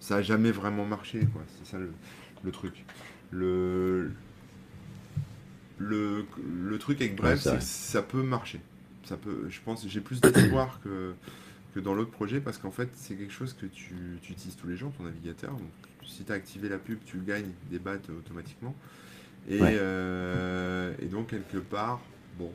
ça 0.01 0.17
n'a 0.17 0.23
jamais 0.23 0.51
vraiment 0.51 0.85
marché, 0.85 1.21
quoi. 1.33 1.43
C'est 1.59 1.71
ça 1.71 1.79
le, 1.79 1.93
le 2.43 2.51
truc. 2.51 2.85
Le, 3.31 4.11
le, 5.79 6.27
le 6.53 6.79
truc 6.79 7.01
avec 7.01 7.17
Bref, 7.17 7.41
c'est 7.41 7.57
que 7.57 7.63
ça 7.63 8.03
peut 8.03 8.23
marcher. 8.23 8.61
Ça 9.05 9.17
peut, 9.17 9.47
je 9.49 9.61
pense, 9.61 9.87
j'ai 9.87 10.01
plus 10.01 10.21
d'espoir 10.21 10.81
que, 10.85 11.15
que 11.75 11.81
dans 11.81 11.95
l'autre 11.95 12.11
projet 12.11 12.41
parce 12.41 12.59
qu'en 12.59 12.71
fait, 12.71 12.89
c'est 12.95 13.15
quelque 13.15 13.33
chose 13.33 13.55
que 13.55 13.67
tu, 13.67 13.95
tu, 14.23 14.33
utilises 14.33 14.57
tous 14.57 14.69
les 14.69 14.77
jours, 14.77 14.93
ton 14.97 15.05
navigateur. 15.05 15.53
Donc, 15.53 15.71
si 16.07 16.25
tu 16.25 16.33
as 16.33 16.35
activé 16.35 16.69
la 16.69 16.79
pub, 16.79 16.99
tu 17.05 17.19
gagnes 17.19 17.53
des 17.71 17.79
battes 17.79 18.11
automatiquement. 18.11 18.75
Et, 19.49 19.59
euh, 19.61 20.93
et 21.01 21.07
donc, 21.07 21.29
quelque 21.29 21.59
part, 21.59 22.01
bon, 22.39 22.51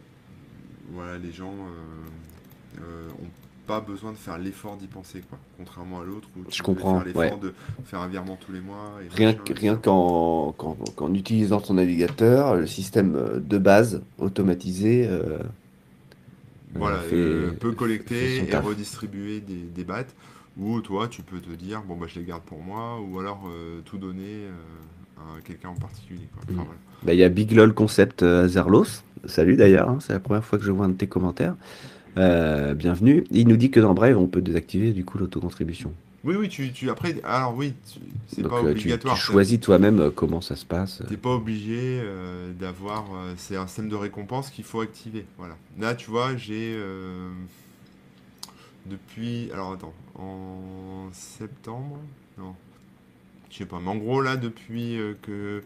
voilà, 0.92 1.18
les 1.18 1.32
gens 1.32 1.54
euh, 1.54 2.82
euh, 2.82 3.10
ont 3.22 3.30
pas 3.66 3.82
besoin 3.82 4.14
de 4.14 4.18
faire 4.18 4.38
l'effort 4.38 4.78
d'y 4.78 4.88
penser, 4.88 5.22
quoi. 5.30 5.38
Contrairement 5.58 6.00
à 6.00 6.06
l'autre 6.06 6.30
où 6.38 6.44
tu 6.46 6.58
je 6.58 6.64
comprends, 6.64 7.02
faire 7.02 7.06
l'effort 7.06 7.40
de 7.40 7.54
faire 7.84 8.00
un 8.00 8.08
virement 8.08 8.38
tous 8.38 8.54
les 8.54 8.62
mois. 8.62 8.94
rien 9.12 9.36
rien 9.54 9.76
qu'en, 9.76 10.54
qu'en, 10.54 11.14
utilisant 11.14 11.60
ton 11.60 11.74
navigateur, 11.74 12.56
le 12.56 12.66
système 12.66 13.42
de 13.42 13.58
base 13.58 14.02
automatisé 14.18 15.06
euh, 15.10 15.40
voilà, 16.78 17.00
euh, 17.14 17.52
peut 17.52 17.72
collecter 17.72 18.38
et 18.38 18.58
redistribuer 18.58 19.40
des, 19.40 19.56
des 19.56 19.84
battes. 19.84 20.16
Ou 20.58 20.82
toi, 20.82 21.08
tu 21.08 21.22
peux 21.22 21.40
te 21.40 21.52
dire, 21.52 21.84
bon, 21.88 21.96
bah, 21.96 22.08
je 22.08 22.20
les 22.20 22.26
garde 22.26 22.44
pour 22.44 22.62
moi, 22.62 23.00
ou 23.00 23.20
alors 23.20 23.48
tout 23.86 24.00
donner 24.00 24.48
à 25.18 25.42
quelqu'un 25.42 25.70
en 25.70 25.76
particulier. 25.76 26.28
Mm. 26.50 26.62
Bah, 27.04 27.14
il 27.14 27.20
y 27.20 27.24
a 27.24 27.30
Big 27.30 27.52
LOL 27.52 27.74
Concept 27.74 28.26
Zerlos. 28.48 29.04
Salut 29.26 29.56
d'ailleurs, 29.56 29.90
hein, 29.90 29.98
c'est 30.00 30.14
la 30.14 30.20
première 30.20 30.44
fois 30.44 30.58
que 30.58 30.66
je 30.66 30.72
vois 30.72 30.86
un 30.86 30.90
de 30.90 30.96
tes 30.96 31.08
commentaires. 31.08 31.56
Euh, 32.18 32.74
bienvenue. 32.74 33.26
Il 33.30 33.48
nous 33.48 33.58
dit 33.58 33.70
que 33.70 33.80
dans 33.80 33.94
Brave, 33.94 34.18
on 34.18 34.28
peut 34.28 34.42
désactiver 34.42 34.92
du 34.92 35.06
coup 35.06 35.18
l'autocontribution. 35.20 35.94
Oui, 36.24 36.36
oui, 36.36 36.50
tu, 36.50 36.72
tu 36.74 36.90
après, 36.90 37.16
alors 37.24 37.56
oui, 37.56 37.74
c'est 38.28 38.42
pas 38.44 38.58
euh, 38.58 38.72
obligatoire. 38.72 39.16
Tu, 39.16 39.22
choisis 39.22 39.60
toi-même 39.60 40.00
euh, 40.00 40.10
comment 40.10 40.42
ça 40.42 40.56
se 40.56 40.66
passe. 40.66 41.02
T'es 41.08 41.18
pas 41.18 41.30
obligé 41.30 42.02
d'avoir, 42.60 43.06
c'est 43.38 43.56
un 43.56 43.68
système 43.68 43.90
de 43.90 43.96
récompense 43.96 44.50
qu'il 44.50 44.64
faut 44.64 44.82
activer. 44.82 45.26
Voilà. 45.38 45.56
Là, 45.80 45.96
tu 45.96 46.10
vois, 46.10 46.36
j'ai 46.36 46.78
depuis, 48.86 49.50
alors 49.54 49.74
attends, 49.74 49.94
en 50.16 51.10
septembre, 51.12 52.00
non, 52.38 52.56
je 53.50 53.58
sais 53.58 53.66
pas, 53.66 53.80
mais 53.82 53.90
en 53.90 53.98
gros 53.98 54.22
là, 54.22 54.38
depuis 54.38 54.98
que 55.22 55.62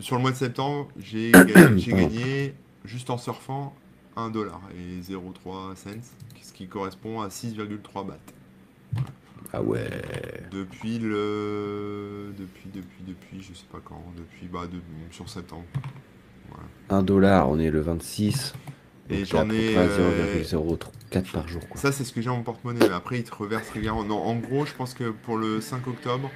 sur 0.00 0.16
le 0.16 0.22
mois 0.22 0.30
de 0.32 0.36
septembre, 0.36 0.88
j'ai 0.98 1.30
gagné 1.86 2.54
juste 2.84 3.10
en 3.10 3.18
surfant 3.18 3.74
1 4.16 4.30
dollar 4.30 4.60
et 4.76 5.00
0,3 5.00 5.76
cents, 5.76 5.90
ce 6.42 6.52
qui 6.52 6.66
correspond 6.66 7.20
à 7.20 7.28
6,3 7.28 8.06
bahts. 8.06 8.16
Ah 9.52 9.62
ouais. 9.62 9.88
Depuis 10.50 10.98
le. 10.98 12.32
Depuis, 12.38 12.68
depuis, 12.72 13.02
depuis, 13.06 13.42
je 13.42 13.54
sais 13.54 13.66
pas 13.70 13.80
quand. 13.84 14.02
Depuis, 14.16 14.46
bah, 14.46 14.66
de... 14.70 14.78
sur 15.10 15.28
septembre. 15.28 15.64
1 16.88 17.02
dollar, 17.02 17.48
on 17.48 17.58
est 17.58 17.70
le 17.70 17.80
26. 17.80 18.54
Et 19.08 19.24
j'en 19.24 19.48
ai. 19.50 19.74
0,04 19.74 21.16
euh, 21.16 21.20
par 21.32 21.48
jour. 21.48 21.62
Ça, 21.74 21.92
c'est 21.92 22.04
ce 22.04 22.12
que 22.12 22.20
j'ai 22.20 22.30
en 22.30 22.42
porte-monnaie. 22.42 22.88
Après, 22.90 23.18
ils 23.18 23.24
te 23.24 23.34
reversent 23.34 23.70
régulièrement. 23.70 24.04
Non, 24.04 24.18
en 24.18 24.36
gros, 24.36 24.66
je 24.66 24.74
pense 24.74 24.94
que 24.94 25.10
pour 25.10 25.36
le 25.36 25.60
5 25.60 25.86
octobre, 25.88 26.30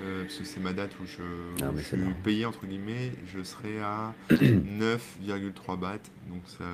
euh, 0.00 0.22
parce 0.22 0.36
que 0.36 0.44
c'est 0.44 0.60
ma 0.60 0.72
date 0.72 0.92
où 1.00 1.06
je, 1.06 1.22
ah, 1.62 1.70
suis 1.82 1.96
payé 2.22 2.46
entre 2.46 2.66
guillemets, 2.66 3.12
je 3.26 3.42
serai 3.42 3.80
à 3.80 4.14
9,3 4.30 5.78
bahts, 5.78 5.98
donc 6.28 6.42
ça 6.46 6.64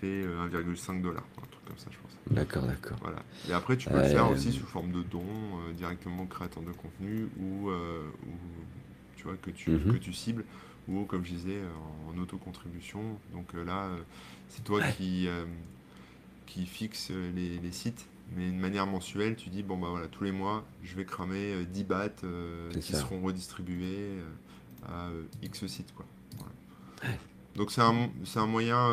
fait 0.00 0.22
1,5 0.24 0.98
euh, 0.98 1.02
dollars, 1.02 1.26
truc 1.64 1.68
comme 1.68 1.78
ça 1.78 1.90
je 1.90 1.98
pense. 1.98 2.12
D'accord, 2.30 2.64
d'accord. 2.64 2.98
Voilà. 3.00 3.22
Et 3.48 3.52
après 3.52 3.76
tu 3.76 3.88
peux 3.88 3.96
le 3.96 4.08
faire 4.08 4.30
aussi 4.30 4.52
sous 4.52 4.66
forme 4.66 4.92
de 4.92 5.02
don 5.02 5.24
euh, 5.24 5.72
directement 5.72 6.22
au 6.22 6.26
créateur 6.26 6.62
de 6.62 6.72
contenu 6.72 7.28
ou, 7.40 7.70
tu 9.16 9.24
vois 9.24 9.36
que 9.36 9.50
tu, 9.50 9.70
mhm. 9.70 9.92
que 9.92 9.98
tu 9.98 10.12
cibles 10.12 10.44
ou 10.88 11.04
comme 11.04 11.24
je 11.24 11.32
disais 11.32 11.60
en, 12.08 12.18
auto-contribution. 12.18 13.00
Donc 13.32 13.52
là 13.54 13.88
c'est 14.48 14.64
toi 14.64 14.82
qui, 14.82 15.28
qui 16.46 16.66
fixe 16.66 17.10
les, 17.10 17.58
les 17.58 17.72
sites 17.72 18.06
mais 18.36 18.50
de 18.50 18.56
manière 18.56 18.86
mensuelle, 18.86 19.36
tu 19.36 19.50
dis, 19.50 19.62
bon, 19.62 19.76
bah 19.76 19.88
voilà, 19.90 20.08
tous 20.08 20.24
les 20.24 20.32
mois, 20.32 20.64
je 20.82 20.94
vais 20.94 21.04
cramer 21.04 21.64
10 21.66 21.80
euh, 21.80 21.84
bahts 21.84 22.24
euh, 22.24 22.70
qui 22.72 22.94
seront 22.94 23.20
redistribués 23.20 24.18
euh, 24.18 24.28
à 24.88 25.10
X 25.42 25.66
sites. 25.66 25.92
Quoi. 25.94 26.06
Donc 27.56 27.70
c'est 27.70 27.82
un, 27.82 28.08
un, 28.36 28.46
moyen 28.46 28.88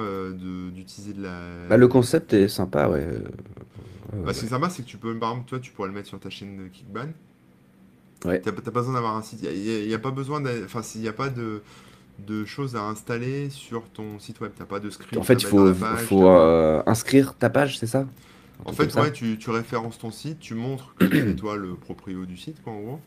d'utiliser 0.73 1.13
de, 1.13 1.23
la... 1.23 1.67
Bah, 1.69 1.77
le 1.77 1.87
concept 1.87 2.33
est 2.33 2.49
sympa, 2.49 2.89
ouais. 2.89 3.07
Bah, 4.13 4.33
ce 4.33 4.39
qui 4.41 4.45
est 4.47 4.49
sympa, 4.49 4.69
c'est 4.69 4.83
que 4.83 4.87
tu 4.87 4.97
peux, 4.97 5.17
par 5.17 5.31
exemple, 5.31 5.47
toi, 5.47 5.59
tu 5.59 5.71
pourrais 5.71 5.87
le 5.87 5.93
mettre 5.93 6.09
sur 6.09 6.19
ta 6.19 6.29
chaîne 6.29 6.69
Kickban. 6.71 7.09
Ouais. 8.25 8.41
T'as 8.41 8.51
pas 8.51 8.71
besoin 8.71 8.93
d'avoir 8.93 9.15
un 9.15 9.21
site. 9.21 9.39
Il 9.43 9.87
n'y 9.87 9.93
a, 9.93 9.99
pas 9.99 10.11
besoin 10.11 10.43
Enfin, 10.65 10.81
s'il 10.81 11.01
n'y 11.01 11.07
a 11.07 11.13
pas 11.13 11.29
de 11.29 11.61
de 12.27 12.45
choses 12.45 12.75
à 12.75 12.83
installer 12.83 13.49
sur 13.49 13.89
ton 13.89 14.19
site 14.19 14.41
web. 14.41 14.51
T'as 14.57 14.65
pas 14.65 14.79
de 14.79 14.89
script. 14.89 15.17
En 15.17 15.23
fait, 15.23 15.41
il 15.41 15.45
faut, 15.45 15.73
faut 15.73 16.27
inscrire 16.27 17.35
ta 17.35 17.49
page, 17.49 17.79
c'est 17.79 17.87
ça? 17.87 18.05
En 18.65 18.73
fait, 18.73 18.93
ouais, 18.95 19.11
tu, 19.11 19.37
tu, 19.37 19.49
références 19.51 19.97
ton 19.99 20.11
site, 20.11 20.39
tu 20.39 20.53
montres 20.53 20.93
que 20.99 21.09
c'est 21.09 21.35
toi 21.35 21.55
le 21.55 21.75
proprio 21.75 22.25
du 22.25 22.35
site, 22.35 22.61
quoi, 22.61 22.73
en 22.73 22.81
gros. 22.81 22.99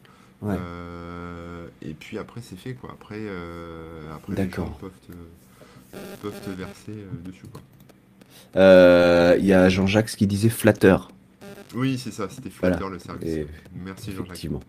Euh, 0.45 1.66
et 1.82 1.95
puis 1.95 2.18
après, 2.18 2.40
c'est 2.43 2.57
fait, 2.57 2.74
quoi. 2.74 2.90
Après, 2.93 3.18
euh, 3.18 4.14
après 4.14 4.34
les 4.34 4.51
gens 4.51 4.76
peuvent 4.80 4.90
te, 5.07 5.12
peuvent 6.22 6.40
te 6.45 6.51
verser 6.51 6.90
euh, 6.90 7.09
dessus, 7.24 7.47
quoi. 7.47 7.61
Il 9.38 9.47
y 9.47 9.53
a 9.53 9.68
Jean-Jacques 9.68 10.11
qui 10.11 10.26
disait 10.26 10.49
flatteur. 10.49 11.11
Oui, 11.74 11.99
c'est 11.99 12.12
ça, 12.12 12.28
c'était 12.28 12.51
flatteur 12.51 12.90
le 12.90 12.99
service. 12.99 13.47
Merci 13.74 14.12
Jean-Jacques. 14.12 14.26
Effectivement. 14.26 14.62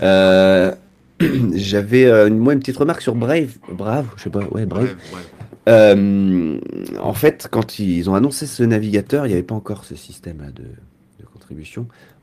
J'avais 1.54 2.30
moi 2.30 2.52
une 2.52 2.60
petite 2.60 2.76
remarque 2.76 3.00
sur 3.00 3.14
Brave, 3.14 3.56
Brave, 3.70 4.06
je 4.16 4.24
sais 4.24 4.30
pas, 4.30 4.40
ouais, 4.40 4.66
Brave. 4.66 4.96
Brave 5.10 5.24
euh, 5.68 6.58
en 7.00 7.14
fait, 7.14 7.48
quand 7.50 7.78
ils 7.78 8.10
ont 8.10 8.14
annoncé 8.14 8.46
ce 8.46 8.62
navigateur, 8.62 9.26
il 9.26 9.28
n'y 9.28 9.34
avait 9.34 9.42
pas 9.42 9.54
encore 9.54 9.84
ce 9.84 9.94
système 9.94 10.52
de, 10.54 10.64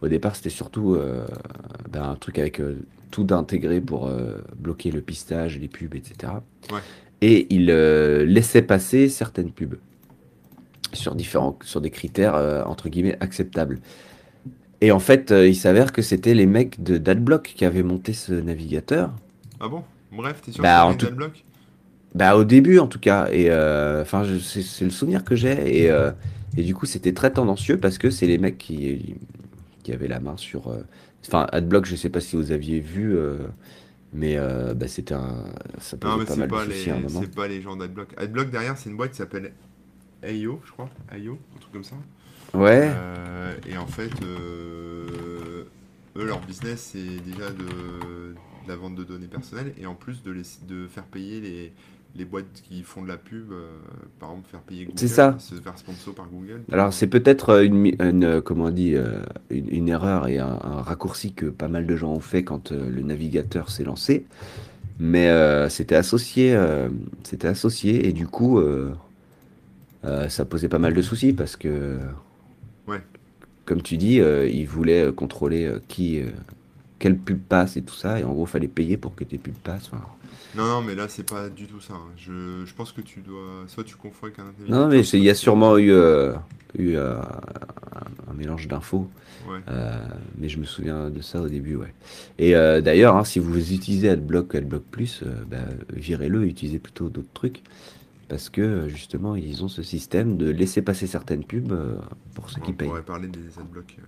Au 0.01 0.07
départ, 0.07 0.35
c'était 0.35 0.49
surtout 0.49 0.95
euh, 0.95 1.25
ben, 1.89 2.03
un 2.03 2.15
truc 2.15 2.39
avec 2.39 2.59
euh, 2.59 2.77
tout 3.11 3.23
d'intégrer 3.23 3.81
pour 3.81 4.09
bloquer 4.57 4.91
le 4.91 5.01
pistage, 5.01 5.57
les 5.57 5.67
pubs, 5.67 5.95
etc. 5.95 6.33
Et 7.21 7.47
ils 7.49 7.65
laissaient 7.65 8.61
passer 8.61 9.09
certaines 9.09 9.51
pubs 9.51 9.77
sur 10.93 11.15
différents, 11.15 11.57
sur 11.63 11.81
des 11.81 11.89
critères 11.89 12.35
entre 12.67 12.87
guillemets 12.87 13.17
acceptables. 13.19 13.79
Et 14.81 14.91
en 14.91 14.99
fait, 14.99 15.31
il 15.31 15.55
s'avère 15.55 15.91
que 15.91 16.03
c'était 16.03 16.35
les 16.35 16.45
mecs 16.45 16.83
de 16.83 16.99
Dadblock 16.99 17.51
qui 17.55 17.65
avaient 17.65 17.81
monté 17.81 18.13
ce 18.13 18.31
navigateur. 18.33 19.11
Ah 19.59 19.67
bon? 19.67 19.83
Bref, 20.11 20.41
t'es 20.43 20.51
sûr 20.51 20.61
bah, 20.61 20.93
que 20.95 21.05
Dadblock? 21.05 21.43
Bah, 22.15 22.35
au 22.35 22.43
début, 22.43 22.79
en 22.79 22.87
tout 22.87 22.99
cas. 22.99 23.29
Et 23.31 23.49
euh, 23.49 24.01
enfin, 24.01 24.23
c'est 24.41 24.85
le 24.85 24.91
souvenir 24.91 25.23
que 25.23 25.35
j'ai. 25.35 25.83
Et, 25.83 25.91
euh, 25.91 26.11
et, 26.57 26.63
du 26.63 26.73
coup, 26.73 26.85
c'était 26.85 27.13
très 27.13 27.31
tendancieux 27.31 27.77
parce 27.77 27.97
que 27.97 28.09
c'est 28.09 28.27
les 28.27 28.37
mecs 28.37 28.57
qui, 28.57 29.15
qui 29.83 29.91
avaient 29.93 30.07
la 30.07 30.19
main 30.19 30.37
sur. 30.37 30.69
Euh, 30.69 30.81
enfin, 31.27 31.47
Adblock, 31.51 31.85
je 31.85 31.95
sais 31.95 32.09
pas 32.09 32.19
si 32.21 32.35
vous 32.35 32.51
aviez 32.51 32.79
vu. 32.79 33.15
mais 34.13 34.37
bah, 34.75 34.87
c'était 34.87 35.13
un. 35.13 35.45
Ça 35.79 35.97
non, 36.03 36.17
mais 36.17 36.25
c'est 36.25 36.47
pas, 36.47 36.65
les... 36.65 37.27
pas 37.27 37.47
les 37.47 37.61
gens 37.61 37.75
d'Adblock. 37.75 38.09
Adblock, 38.17 38.49
derrière, 38.49 38.77
c'est 38.77 38.89
une 38.89 38.97
boîte 38.97 39.11
qui 39.11 39.17
s'appelle 39.17 39.53
AIO, 40.23 40.61
je 40.65 40.71
crois. 40.71 40.89
AIO, 41.15 41.37
un 41.55 41.59
truc 41.59 41.73
comme 41.73 41.83
ça. 41.83 41.95
Ouais. 42.55 42.89
et 43.69 43.77
en 43.77 43.85
fait, 43.85 44.11
eux, 44.23 45.67
leur 46.15 46.39
business, 46.41 46.91
c'est 46.93 47.23
déjà 47.23 47.51
de, 47.51 48.33
la 48.67 48.75
vente 48.75 48.95
de 48.95 49.03
données 49.03 49.27
personnelles 49.27 49.73
et 49.77 49.85
en 49.85 49.93
plus 49.93 50.23
de, 50.23 50.31
les, 50.31 50.41
de 50.67 50.87
faire 50.87 51.05
payer 51.05 51.39
les, 51.39 51.73
les 52.15 52.25
boîtes 52.25 52.61
qui 52.67 52.83
font 52.83 53.03
de 53.03 53.07
la 53.07 53.17
pub, 53.17 53.51
euh, 53.51 53.69
par 54.19 54.31
exemple, 54.31 54.49
faire 54.49 54.61
payer 54.61 54.85
Google, 54.85 54.97
C'est 54.99 55.07
ça. 55.07 55.35
se 55.39 55.55
faire 55.55 55.77
sponsor 55.77 56.13
par 56.15 56.27
Google. 56.27 56.61
Alors 56.71 56.91
c'est 56.91 57.07
peut-être 57.07 57.49
euh, 57.49 57.63
une, 57.63 58.23
euh, 58.25 58.41
comment 58.41 58.65
on 58.65 58.69
dit, 58.71 58.95
une, 59.49 59.69
une 59.69 59.89
erreur 59.89 60.27
et 60.27 60.39
un, 60.39 60.47
un 60.63 60.81
raccourci 60.81 61.33
que 61.33 61.45
pas 61.45 61.67
mal 61.67 61.85
de 61.85 61.95
gens 61.95 62.11
ont 62.13 62.19
fait 62.19 62.43
quand 62.43 62.71
le 62.71 63.01
navigateur 63.01 63.69
s'est 63.69 63.83
lancé, 63.83 64.25
mais 64.99 65.29
euh, 65.29 65.69
c'était 65.69 65.95
associé, 65.95 66.53
euh, 66.55 66.89
c'était 67.23 67.47
associé 67.47 68.07
et 68.07 68.13
du 68.13 68.27
coup 68.27 68.59
ça 70.29 70.45
posait 70.45 70.69
pas 70.69 70.79
mal 70.79 70.93
de 70.93 71.01
soucis 71.01 71.33
parce 71.33 71.55
que, 71.55 71.97
Ouais. 72.87 73.01
comme 73.65 73.81
tu 73.81 73.97
dis, 73.97 74.15
ils 74.17 74.65
voulaient 74.65 75.11
contrôler 75.13 75.71
qui, 75.87 76.21
quelle 76.99 77.17
pub 77.17 77.39
passe 77.39 77.77
et 77.77 77.81
tout 77.81 77.95
ça 77.95 78.19
et 78.19 78.23
en 78.23 78.33
gros 78.33 78.45
fallait 78.45 78.67
payer 78.67 78.97
pour 78.97 79.15
que 79.15 79.23
tes 79.23 79.37
pubs 79.37 79.53
passent. 79.53 79.89
enfin. 79.93 80.03
Non, 80.55 80.65
non, 80.65 80.81
mais 80.81 80.95
là, 80.95 81.07
c'est 81.07 81.29
pas 81.29 81.49
du 81.49 81.65
tout 81.67 81.79
ça. 81.79 81.93
hein. 81.93 82.07
Je, 82.17 82.63
je 82.65 82.73
pense 82.73 82.91
que 82.91 83.01
tu 83.01 83.21
dois. 83.21 83.63
Soit 83.67 83.83
tu 83.83 83.95
confonds 83.95 84.27
avec 84.27 84.39
un 84.39 84.45
Non, 84.67 84.87
mais 84.87 85.03
c'est- 85.03 85.17
il 85.17 85.23
y 85.23 85.29
a 85.29 85.35
sûrement 85.35 85.77
eu, 85.77 85.91
euh, 85.91 86.33
eu 86.77 86.95
euh, 86.95 87.19
un, 87.19 88.31
un 88.31 88.33
mélange 88.33 88.67
d'infos. 88.67 89.07
Ouais. 89.49 89.59
Euh, 89.69 89.91
mais 90.37 90.49
je 90.49 90.59
me 90.59 90.65
souviens 90.65 91.09
de 91.09 91.21
ça 91.21 91.41
au 91.41 91.47
début, 91.49 91.75
ouais. 91.75 91.93
Et 92.39 92.55
euh, 92.55 92.81
d'ailleurs, 92.81 93.15
hein, 93.15 93.23
si 93.23 93.39
vous 93.39 93.57
utilisez 93.73 94.09
AdBlock, 94.09 94.53
AdBlock 94.55 94.83
Plus, 94.91 95.21
euh, 95.23 95.43
bah, 95.49 95.57
virez-le, 95.93 96.45
utilisez 96.45 96.79
plutôt 96.79 97.09
d'autres 97.09 97.33
trucs. 97.33 97.61
Parce 98.27 98.49
que 98.49 98.61
euh, 98.61 98.87
justement, 98.89 99.35
ils 99.35 99.63
ont 99.63 99.67
ce 99.69 99.81
système 99.81 100.37
de 100.37 100.49
laisser 100.51 100.81
passer 100.83 101.07
certaines 101.07 101.43
pubs 101.43 101.71
euh, 101.71 101.95
pour 102.35 102.49
ceux 102.51 102.61
qui 102.61 102.71
On 102.71 102.73
payent. 102.73 102.87
pourrait 102.87 103.01
parler 103.03 103.27
des 103.27 103.57
adblocks. 103.59 103.97
euh. 103.99 104.03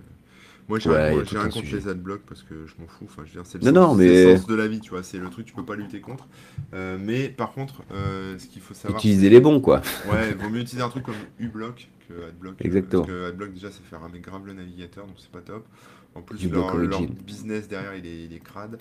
Moi, 0.69 0.79
j'ai 0.79 0.89
Ouais, 0.89 1.09
rien, 1.23 1.49
contre 1.49 1.65
les 1.73 1.87
adblocks 1.87 2.21
parce 2.27 2.43
que 2.43 2.65
je 2.65 2.73
m'en 2.79 2.87
fous. 2.87 3.05
Enfin, 3.05 3.23
je 3.25 3.29
veux 3.33 3.41
dire, 3.41 3.45
c'est 3.45 3.61
le, 3.63 3.71
Non, 3.71 3.81
sens, 3.89 3.91
non, 3.93 3.97
c'est 3.97 4.07
le 4.07 4.25
mais- 4.33 4.37
sens 4.37 4.47
de 4.47 4.55
la 4.55 4.67
vie, 4.67 4.79
tu 4.79 4.91
vois. 4.91 5.03
C'est 5.03 5.17
le 5.17 5.29
truc, 5.29 5.45
tu 5.45 5.53
peux 5.53 5.65
pas 5.65 5.75
lutter 5.75 5.99
contre. 6.01 6.27
Euh, 6.73 6.97
mais 6.99 7.29
par 7.29 7.51
contre, 7.51 7.83
euh, 7.91 8.37
ce 8.39 8.47
qu'il 8.47 8.61
faut 8.61 8.73
savoir. 8.73 8.99
Utilisez 8.99 9.29
les 9.29 9.39
bons, 9.41 9.59
quoi. 9.59 9.81
Ouais, 10.11 10.33
vaut 10.39 10.49
mieux 10.49 10.61
utiliser 10.61 10.81
un 10.83 10.89
truc 10.89 11.03
comme 11.03 11.15
uBlock 11.39 11.89
que 12.07 12.13
AdBlock. 12.29 12.53
euh, 12.53 12.65
Exactement. 12.65 13.03
Parce 13.03 13.13
que 13.13 13.25
AdBlock, 13.29 13.53
déjà, 13.53 13.71
ça 13.71 13.79
fait 13.89 13.95
ramer 13.97 14.19
grave 14.19 14.45
le 14.45 14.53
navigateur, 14.53 15.05
donc 15.07 15.15
c'est 15.19 15.31
pas 15.31 15.41
top. 15.41 15.65
En 16.15 16.21
plus, 16.21 16.49
leur, 16.49 17.01
business 17.25 17.67
derrière, 17.67 17.95
il 17.95 18.05
est, 18.05 18.25
il 18.25 18.33
est 18.33 18.39
crade. 18.39 18.77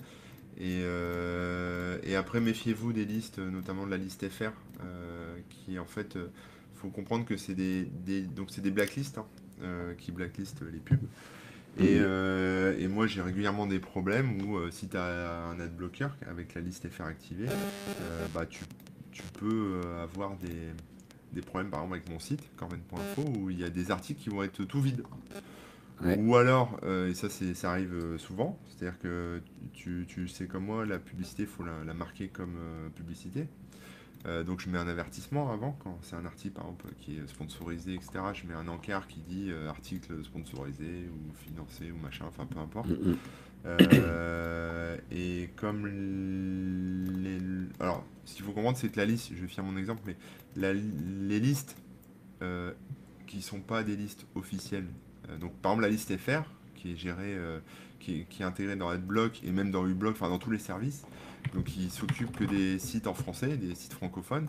Et, 0.57 0.81
euh, 0.83 1.97
et 2.03 2.15
après, 2.15 2.39
méfiez-vous 2.41 2.93
des 2.93 3.05
listes, 3.05 3.39
notamment 3.39 3.85
de 3.85 3.91
la 3.91 3.97
liste 3.97 4.27
FR, 4.29 4.51
qui 5.49 5.79
en 5.79 5.85
fait, 5.85 6.17
faut 6.75 6.89
comprendre 6.89 7.25
que 7.25 7.37
c'est 7.37 7.53
des, 7.55 7.85
des- 8.05 8.21
donc 8.23 8.47
c'est 8.51 8.61
des 8.61 8.71
blacklists 8.71 9.17
hein, 9.17 9.25
qui 9.97 10.11
blacklistent 10.11 10.61
les 10.71 10.79
pubs. 10.79 10.99
Et, 11.77 11.95
Mhm. 11.99 12.03
euh, 12.05 12.77
et 12.77 12.87
moi, 12.87 13.07
j'ai 13.07 13.21
régulièrement 13.21 13.65
des 13.65 13.79
problèmes 13.79 14.41
où 14.41 14.57
euh, 14.57 14.71
si 14.71 14.87
tu 14.89 14.97
as 14.97 15.45
un 15.45 15.59
adblocker 15.59 16.09
avec 16.27 16.53
la 16.53 16.61
liste 16.61 16.87
FR 16.89 17.05
activée, 17.05 17.47
euh, 17.47 18.25
bah, 18.33 18.45
tu, 18.45 18.63
tu 19.11 19.23
peux 19.39 19.81
avoir 20.01 20.35
des, 20.37 20.69
des 21.31 21.41
problèmes, 21.41 21.69
par 21.71 21.79
exemple, 21.81 21.95
avec 21.95 22.09
mon 22.09 22.19
site, 22.19 22.43
corben.info, 22.57 23.23
où 23.37 23.49
il 23.49 23.59
y 23.59 23.63
a 23.63 23.69
des 23.69 23.89
articles 23.91 24.21
qui 24.21 24.29
vont 24.29 24.43
être 24.43 24.63
tout 24.65 24.81
vides. 24.81 25.03
Ouais. 26.03 26.17
Ou 26.19 26.35
alors, 26.35 26.79
et 27.07 27.13
ça, 27.13 27.29
c'est, 27.29 27.53
ça 27.53 27.71
arrive 27.71 28.17
souvent, 28.17 28.59
c'est-à-dire 28.67 28.99
que 28.99 29.41
tu, 29.71 30.05
tu 30.07 30.27
sais 30.27 30.47
comme 30.47 30.65
moi, 30.65 30.85
la 30.85 30.97
publicité, 30.99 31.43
il 31.43 31.47
faut 31.49 31.63
la, 31.63 31.83
la 31.85 31.93
marquer 31.93 32.27
comme 32.27 32.57
publicité. 32.95 33.47
Euh, 34.27 34.43
donc 34.43 34.59
je 34.59 34.69
mets 34.69 34.77
un 34.77 34.87
avertissement 34.87 35.51
avant, 35.51 35.71
quand 35.83 35.97
c'est 36.03 36.15
un 36.15 36.25
article 36.25 36.53
par 36.53 36.65
exemple 36.65 36.89
qui 36.99 37.17
est 37.17 37.27
sponsorisé, 37.27 37.95
etc. 37.95 38.11
Je 38.33 38.45
mets 38.45 38.53
un 38.53 38.67
encart 38.67 39.07
qui 39.07 39.19
dit 39.21 39.49
euh, 39.49 39.67
article 39.69 40.23
sponsorisé 40.23 41.09
ou 41.11 41.33
financé 41.33 41.91
ou 41.91 41.97
machin, 41.97 42.25
enfin 42.27 42.45
peu 42.45 42.59
importe. 42.59 42.89
Mm, 42.89 43.11
mm. 43.11 43.17
Euh, 43.65 44.97
et 45.11 45.49
comme 45.55 45.85
les... 45.87 47.39
Alors, 47.79 48.03
ce 48.25 48.35
qu'il 48.35 48.43
faut 48.45 48.51
comprendre, 48.53 48.77
c'est 48.77 48.89
que 48.89 48.97
la 48.97 49.05
liste, 49.05 49.31
je 49.35 49.41
vais 49.41 49.47
faire 49.47 49.63
mon 49.63 49.77
exemple, 49.77 50.01
mais 50.05 50.17
la- 50.55 50.73
les 50.73 51.39
listes 51.39 51.77
qui 53.27 53.41
sont 53.43 53.59
pas 53.61 53.83
des 53.83 53.95
listes 53.95 54.25
officielles, 54.33 54.87
donc 55.39 55.53
par 55.61 55.73
exemple 55.73 55.83
la 55.83 55.89
liste 55.89 56.17
FR, 56.17 56.41
qui 56.73 56.93
est 56.93 56.95
gérée, 56.95 57.37
qui, 57.99 58.21
est, 58.21 58.23
qui 58.25 58.41
est 58.41 58.45
intégrée 58.45 58.75
dans 58.75 58.89
AdBlock 58.89 59.41
et 59.43 59.51
même 59.51 59.69
dans 59.69 59.85
uBlock, 59.85 60.13
enfin 60.13 60.27
dans 60.29 60.39
tous 60.39 60.49
les 60.49 60.57
services, 60.57 61.05
donc 61.53 61.65
qui 61.65 61.89
s'occupe 61.89 62.35
que 62.35 62.43
des 62.43 62.79
sites 62.79 63.07
en 63.07 63.13
français, 63.13 63.57
des 63.57 63.75
sites 63.75 63.93
francophones, 63.93 64.47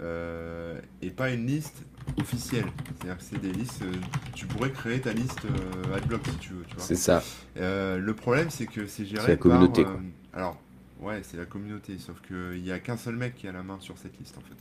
euh, 0.00 0.80
et 1.02 1.10
pas 1.10 1.30
une 1.30 1.46
liste 1.46 1.82
officielle. 2.18 2.66
C'est-à-dire 2.86 3.18
que 3.18 3.22
c'est 3.22 3.40
des 3.40 3.52
listes, 3.52 3.82
euh, 3.82 3.92
tu 4.34 4.46
pourrais 4.46 4.70
créer 4.70 5.00
ta 5.00 5.12
liste 5.12 5.44
euh, 5.44 5.96
AdBlock 5.96 6.26
si 6.26 6.36
tu 6.38 6.52
veux. 6.54 6.64
C'est 6.78 6.96
ça. 6.96 7.22
Euh, 7.56 7.98
le 7.98 8.14
problème, 8.14 8.50
c'est 8.50 8.66
que 8.66 8.86
c'est 8.86 9.04
géré 9.04 9.22
C'est 9.22 9.32
la 9.32 9.36
communauté, 9.36 9.84
par, 9.84 9.92
quoi. 9.92 10.02
alors, 10.32 10.60
ouais, 11.00 11.20
c'est 11.22 11.36
la 11.36 11.44
communauté, 11.44 11.98
sauf 11.98 12.20
qu'il 12.22 12.62
n'y 12.62 12.72
a 12.72 12.78
qu'un 12.78 12.96
seul 12.96 13.16
mec 13.16 13.34
qui 13.34 13.46
a 13.48 13.52
la 13.52 13.62
main 13.62 13.78
sur 13.80 13.98
cette 13.98 14.18
liste, 14.18 14.38
en 14.38 14.42
fait. 14.42 14.56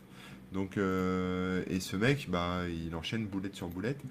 Donc, 0.51 0.77
et 0.77 1.79
ce 1.79 1.95
mec, 1.95 2.27
bah, 2.29 2.63
il 2.67 2.95
enchaîne 2.95 3.27
boulette 3.27 3.55
sur 3.55 3.67
boulette 3.67 4.01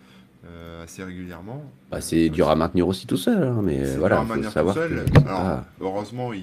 euh, 0.47 0.84
assez 0.84 1.03
régulièrement. 1.05 1.64
Bah, 1.91 2.01
c'est 2.01 2.28
dur 2.28 2.49
à 2.49 2.55
maintenir 2.55 2.86
aussi 2.89 3.07
tout 3.07 3.16
seul, 3.16 3.43
hein, 3.43 3.61
mais 3.62 3.97
voilà, 3.97 4.20
à 4.20 4.24
faut 4.24 4.36
tout 4.36 4.43
savoir 4.51 4.74
seul. 4.74 5.05
que 5.05 5.11
c'est 5.20 5.26
Alors, 5.26 5.62
heureusement, 5.80 6.32
il, 6.32 6.43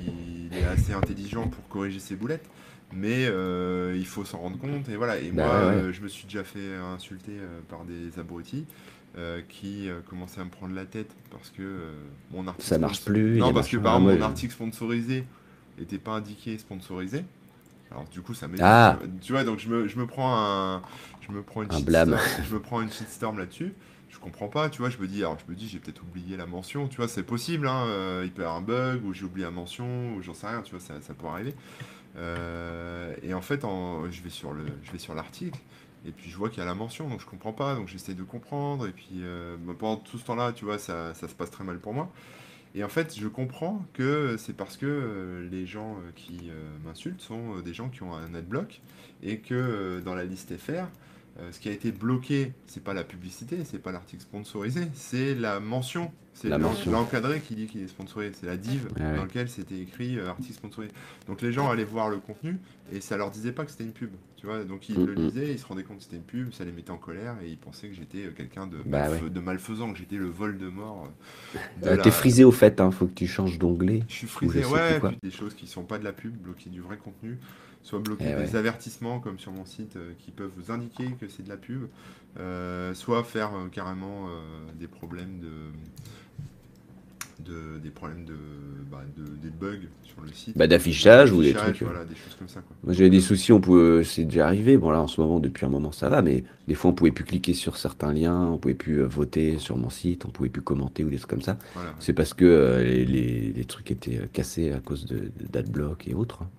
il 0.52 0.58
est 0.58 0.66
assez 0.66 0.94
intelligent 0.94 1.48
pour 1.48 1.68
corriger 1.70 2.00
ses 2.00 2.16
boulettes, 2.16 2.46
mais 2.94 3.26
euh, 3.26 3.96
il 3.98 4.06
faut 4.06 4.26
s'en 4.26 4.40
rendre 4.40 4.58
compte. 4.58 4.88
Et 4.90 4.96
voilà. 4.96 5.18
Et 5.20 5.32
Bah 5.32 5.46
moi, 5.46 5.56
ouais, 5.56 5.74
euh, 5.76 5.94
je 5.94 6.02
me 6.02 6.08
suis 6.08 6.26
déjà 6.26 6.44
fait 6.44 6.76
insulter 6.96 7.34
par 7.70 7.84
des 7.86 8.20
abrutis 8.20 8.66
qui 9.48 9.88
commençaient 10.10 10.42
à 10.42 10.44
me 10.44 10.50
prendre 10.50 10.76
la 10.76 10.84
tête 10.84 11.10
parce 11.32 11.50
que 11.50 11.64
mon 12.34 12.48
article. 12.48 12.68
Ça 12.68 12.78
marche 12.78 12.98
sponsor- 12.98 13.14
plus, 13.14 13.36
il 13.36 13.40
Non, 13.40 13.54
parce 13.54 13.70
que 13.70 13.78
par 13.78 13.94
Ah, 13.96 13.98
exemple, 14.00 14.18
mon 14.20 14.26
article 14.26 14.54
sponsorisé 14.54 15.24
n'était 15.80 15.98
pas 16.00 16.12
indiqué 16.16 16.58
sponsorisé. 16.58 17.24
Alors 17.96 18.08
du 18.10 18.22
coup, 18.22 18.34
ça 18.34 18.48
m'énerve. 18.50 18.70
Ah. 18.70 19.00
Tu 19.22 19.32
vois, 19.32 19.46
donc 19.46 19.60
je 19.60 19.70
me, 19.70 19.88
je 19.88 19.98
me 19.98 20.06
prends 20.06 20.36
un, 20.38 20.82
je 21.22 21.32
me 21.32 21.42
prends 21.42 21.64
une 21.64 21.74
Un 21.74 21.80
blâme. 21.80 22.18
je 22.48 22.54
me 22.54 22.60
prends 22.60 22.82
une 22.82 22.92
shitstorm 22.92 23.40
là-dessus. 23.40 23.74
Je 24.10 24.20
comprends 24.20 24.48
pas, 24.50 24.70
tu 24.70 24.80
vois, 24.82 24.90
je 24.90 24.98
me 24.98 25.08
dis, 25.08 25.20
alors 25.24 25.38
je 25.46 25.50
me 25.52 25.56
dis, 25.58 25.68
j'ai 25.68 25.80
peut-être 25.80 26.02
oublié 26.04 26.36
la 26.38 26.46
mention, 26.46 26.88
tu 26.88 26.98
vois, 26.98 27.08
c'est 27.08 27.24
possible, 27.24 27.68
hein, 27.68 27.86
euh, 27.88 28.22
il 28.26 28.32
peut 28.32 28.42
y 28.42 28.46
avoir 28.46 28.58
un 28.58 28.62
bug, 28.64 29.04
ou 29.06 29.14
j'ai 29.14 29.24
oublié 29.26 29.46
la 29.46 29.52
mention, 29.52 30.14
ou 30.16 30.22
j'en 30.22 30.34
sais 30.34 30.48
rien, 30.48 30.62
tu 30.62 30.72
vois, 30.72 30.80
ça, 30.80 31.02
ça 31.02 31.14
peut 31.14 31.28
arriver. 31.28 31.54
Euh, 32.18 33.14
et 33.24 33.34
en 33.34 33.42
fait, 33.42 33.66
en- 33.66 34.10
je 34.10 34.22
vais 34.24 34.30
sur 34.30 34.54
le, 34.54 34.66
je 34.84 34.92
vais 34.92 34.98
sur 35.00 35.16
l'article, 35.16 35.60
et 36.06 36.12
puis 36.12 36.30
je 36.30 36.38
vois 36.38 36.50
qu'il 36.50 36.60
y 36.60 36.62
a 36.62 36.66
la 36.66 36.76
mention, 36.76 37.10
donc 37.10 37.20
je 37.20 37.26
comprends 37.26 37.54
pas, 37.54 37.76
donc 37.76 37.88
j'essaie 37.88 38.14
de 38.14 38.24
comprendre, 38.24 38.88
et 38.88 38.92
puis 38.92 39.22
euh, 39.22 39.58
pendant 39.80 39.98
tout 39.98 40.18
ce 40.18 40.26
temps-là, 40.26 40.54
tu 40.54 40.66
vois, 40.66 40.78
ça, 40.80 41.14
ça 41.14 41.28
se 41.28 41.36
passe 41.36 41.52
très 41.52 41.64
mal 41.64 41.80
pour 41.80 41.94
moi. 41.94 42.10
Et 42.76 42.84
en 42.84 42.90
fait, 42.90 43.18
je 43.18 43.30
comprends 43.30 43.86
que 43.94 44.36
c'est 44.38 44.56
parce 44.56 44.76
que 44.76 44.86
euh, 44.86 45.50
les 45.50 45.66
gens 45.66 45.94
euh, 45.94 46.12
qui 46.14 46.50
euh, 46.50 46.78
m'insultent 46.84 47.22
sont 47.22 47.62
des 47.62 47.74
gens 47.74 47.88
qui 47.88 48.04
ont 48.04 48.14
un 48.14 48.36
adblock, 48.36 48.82
et 49.24 49.40
que 49.40 50.02
dans 50.04 50.14
la 50.14 50.26
liste 50.26 50.58
FR, 50.58 50.90
euh, 51.40 51.52
ce 51.52 51.60
qui 51.60 51.68
a 51.70 51.72
été 51.74 51.92
bloqué, 51.92 52.54
c'est 52.68 52.84
pas 52.84 52.94
la 52.94 53.04
publicité, 53.04 53.58
c'est 53.66 53.80
pas 53.80 53.92
l'article 53.92 54.22
sponsorisé, 54.24 54.88
c'est 54.94 55.36
la 55.36 55.60
mention, 55.60 56.12
c'est 56.34 56.50
l'encadré 56.50 57.42
qui 57.42 57.56
dit 57.56 57.68
qu'il 57.68 57.82
est 57.82 57.88
sponsorisé, 57.88 58.32
c'est 58.40 58.46
la 58.46 58.58
div 58.58 58.88
ouais. 58.98 59.16
dans 59.18 59.24
lequel 59.24 59.50
c'était 59.50 59.78
écrit 59.80 60.18
euh, 60.18 60.30
article 60.30 60.54
sponsorisé. 60.54 60.94
Donc 61.28 61.42
les 61.42 61.52
gens 61.52 61.70
allaient 61.70 61.84
voir 61.84 62.10
le 62.10 62.18
contenu 62.18 62.58
et 62.92 63.02
ça 63.02 63.18
leur 63.18 63.32
disait 63.32 63.52
pas 63.52 63.66
que 63.66 63.72
c'était 63.72 63.84
une 63.84 63.92
pub, 63.94 64.12
tu 64.38 64.46
vois. 64.46 64.64
Donc 64.64 64.88
ils 64.90 64.98
Mm, 65.00 65.06
le 65.06 65.16
mm. 65.16 65.16
lisaient, 65.16 65.52
ils 65.52 65.60
se 65.60 65.66
rendaient 65.66 65.84
compte 65.84 65.98
que 65.98 66.04
c'était 66.04 66.18
une 66.18 66.24
pub, 66.24 66.54
ça 66.54 66.64
les 66.64 66.72
mettait 66.72 66.92
en 66.92 66.98
colère 66.98 67.36
et 67.44 67.50
ils 67.50 67.58
pensaient 67.58 67.90
que 67.90 67.96
j'étais 67.96 68.26
euh, 68.28 68.32
quelqu'un 68.32 68.68
de, 68.68 68.78
Bah 68.86 69.10
ouais. 69.10 69.30
de 69.30 69.40
malfaisant, 69.40 69.92
que 69.92 69.98
j'étais 70.00 70.18
le 70.18 70.28
vol 70.30 70.58
de 70.58 70.68
mort. 70.70 71.10
euh, 71.56 71.96
la- 71.96 71.98
T'es 71.98 72.12
frisé 72.12 72.44
au 72.44 72.52
fait, 72.52 72.80
hein, 72.80 72.92
faut 72.92 73.08
que 73.08 73.14
tu 73.14 73.28
changes 73.28 73.60
d'onglet. 73.60 74.04
je 74.08 74.14
suis 74.14 74.28
frisé, 74.28 74.66
ouais, 74.66 75.00
puis 75.00 75.18
des 75.24 75.32
choses 75.32 75.54
qui 75.56 75.68
sont 75.68 75.84
pas 75.84 75.98
de 75.98 76.04
la 76.04 76.14
pub, 76.14 76.36
bloquer 76.36 76.70
du 76.70 76.82
vrai 76.82 76.98
contenu, 76.98 77.38
soit 77.86 78.00
bloquer 78.00 78.26
Eh 78.32 78.36
des 78.36 78.42
ouais. 78.52 78.56
avertissements 78.56 79.20
comme 79.22 79.40
sur 79.40 79.52
mon 79.54 79.66
site 79.66 79.96
euh, 79.96 80.12
qui 80.20 80.32
peuvent 80.32 80.52
vous 80.58 80.72
indiquer 80.72 81.06
que 81.20 81.28
c'est 81.30 81.44
de 81.44 81.50
la 81.50 81.58
pub, 81.58 81.84
euh, 82.40 82.94
soit 82.94 83.24
faire 83.24 83.56
euh, 83.56 83.68
carrément 83.70 84.28
des 84.80 84.88
problèmes 84.88 85.40
de, 85.40 85.72
de 87.46 87.80
des 87.80 87.90
problèmes 87.90 88.26
de, 88.26 88.34
bah, 88.90 89.04
de- 89.18 89.36
des 89.44 89.50
bugs 89.50 89.88
sur 90.04 90.22
le 90.22 90.30
site, 90.32 90.58
Bah, 90.58 90.68
d'affichage 90.68 91.32
ou 91.34 91.42
des 91.42 91.54
trucs, 91.54 91.82
voilà, 91.82 92.06
des 92.06 92.16
choses 92.16 92.36
comme 92.40 92.48
ça 92.48 92.62
quoi. 92.62 92.76
Moi 92.84 92.94
j'avais 92.94 93.10
des 93.10 93.20
soucis, 93.22 93.52
on 93.52 93.60
pouvait, 93.60 94.04
c'est 94.04 94.24
déjà 94.24 94.48
arrivé. 94.48 94.78
Bon 94.78 94.90
là 94.92 95.02
en 95.02 95.08
ce 95.08 95.20
moment 95.20 95.40
depuis 95.40 95.66
un 95.66 95.70
moment 95.70 95.92
ça 95.92 96.08
va, 96.10 96.22
mais 96.22 96.44
des 96.68 96.76
fois 96.76 96.92
on 96.92 96.94
pouvait 96.94 97.12
plus 97.12 97.26
cliquer 97.26 97.54
sur 97.54 97.78
certains 97.78 98.14
liens, 98.14 98.48
on 98.48 98.58
pouvait 98.58 98.74
plus 98.74 99.02
voter 99.04 99.58
sur 99.60 99.78
mon 99.78 99.90
site, 99.90 100.26
on 100.26 100.30
pouvait 100.30 100.50
plus 100.50 100.62
commenter 100.62 101.04
ou 101.04 101.10
des 101.10 101.18
trucs 101.18 101.30
comme 101.30 101.42
ça. 101.42 101.58
Voilà. 101.74 101.94
C'est 102.00 102.14
parce 102.14 102.34
que 102.34 102.80
les, 102.82 103.06
les- 103.06 103.52
les 103.54 103.66
trucs 103.66 103.92
étaient 103.92 104.22
cassés 104.32 104.72
à 104.72 104.80
cause 104.80 105.06
de, 105.06 105.18
de 105.18 105.46
d'adblock 105.52 106.08
et 106.08 106.14
autres, 106.14 106.44
hein, 106.44 106.50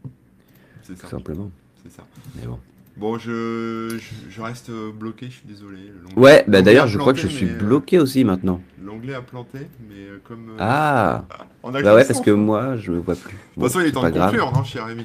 C'est 0.86 0.94
tout 0.94 1.00
ça, 1.02 1.08
simplement. 1.08 1.50
c'est 1.82 1.92
ça. 1.92 2.02
Mais 2.40 2.46
bon. 2.46 2.58
Bon, 2.96 3.18
je, 3.18 3.98
je, 3.98 4.30
je 4.30 4.40
reste 4.40 4.70
bloqué, 4.70 5.26
je 5.26 5.32
suis 5.32 5.46
désolé. 5.46 5.78
Ouais, 6.16 6.44
bah 6.48 6.62
d'ailleurs 6.62 6.86
je 6.86 6.96
crois 6.96 7.12
que 7.12 7.18
je 7.18 7.26
suis 7.26 7.46
euh, 7.50 7.58
bloqué 7.58 7.98
aussi 7.98 8.24
maintenant. 8.24 8.62
L'onglet 8.82 9.12
a 9.14 9.20
planté, 9.20 9.58
mais 9.86 9.96
euh, 9.96 10.18
comme 10.24 10.50
euh, 10.52 10.56
Ah, 10.58 11.24
on 11.62 11.74
a 11.74 11.82
bah 11.82 11.94
ouais 11.94 12.06
parce 12.06 12.22
que 12.22 12.30
moi 12.30 12.76
je 12.78 12.92
me 12.92 12.98
vois 13.00 13.14
plus. 13.16 13.32
De 13.34 13.38
toute 13.38 13.58
Bon, 13.58 13.66
façon, 13.66 13.80
il 13.80 13.86
est 13.88 13.92
temps 13.92 14.02
de 14.08 14.10
conclure, 14.18 14.50
non, 14.52 14.64
cher 14.64 14.86
Rémi 14.86 15.04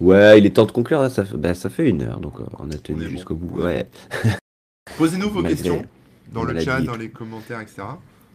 Ouais, 0.00 0.38
il 0.38 0.46
est 0.46 0.50
temps 0.50 0.66
de 0.66 0.70
conclure 0.72 1.00
là, 1.02 1.10
ça 1.10 1.24
fait, 1.24 1.36
bah, 1.36 1.54
ça 1.54 1.68
fait 1.68 1.88
une 1.88 2.02
heure 2.02 2.20
donc 2.20 2.34
on 2.60 2.70
a 2.70 2.74
tenu 2.76 3.04
bon. 3.04 3.10
jusqu'au 3.10 3.34
bout. 3.34 3.60
Ouais. 3.60 3.88
Posez-nous 4.96 5.28
vos 5.30 5.42
Malgré 5.42 5.56
questions 5.56 5.84
dans 6.32 6.44
le 6.44 6.58
chat, 6.60 6.80
dans 6.80 6.96
les 6.96 7.10
commentaires, 7.10 7.60
etc. 7.60 7.82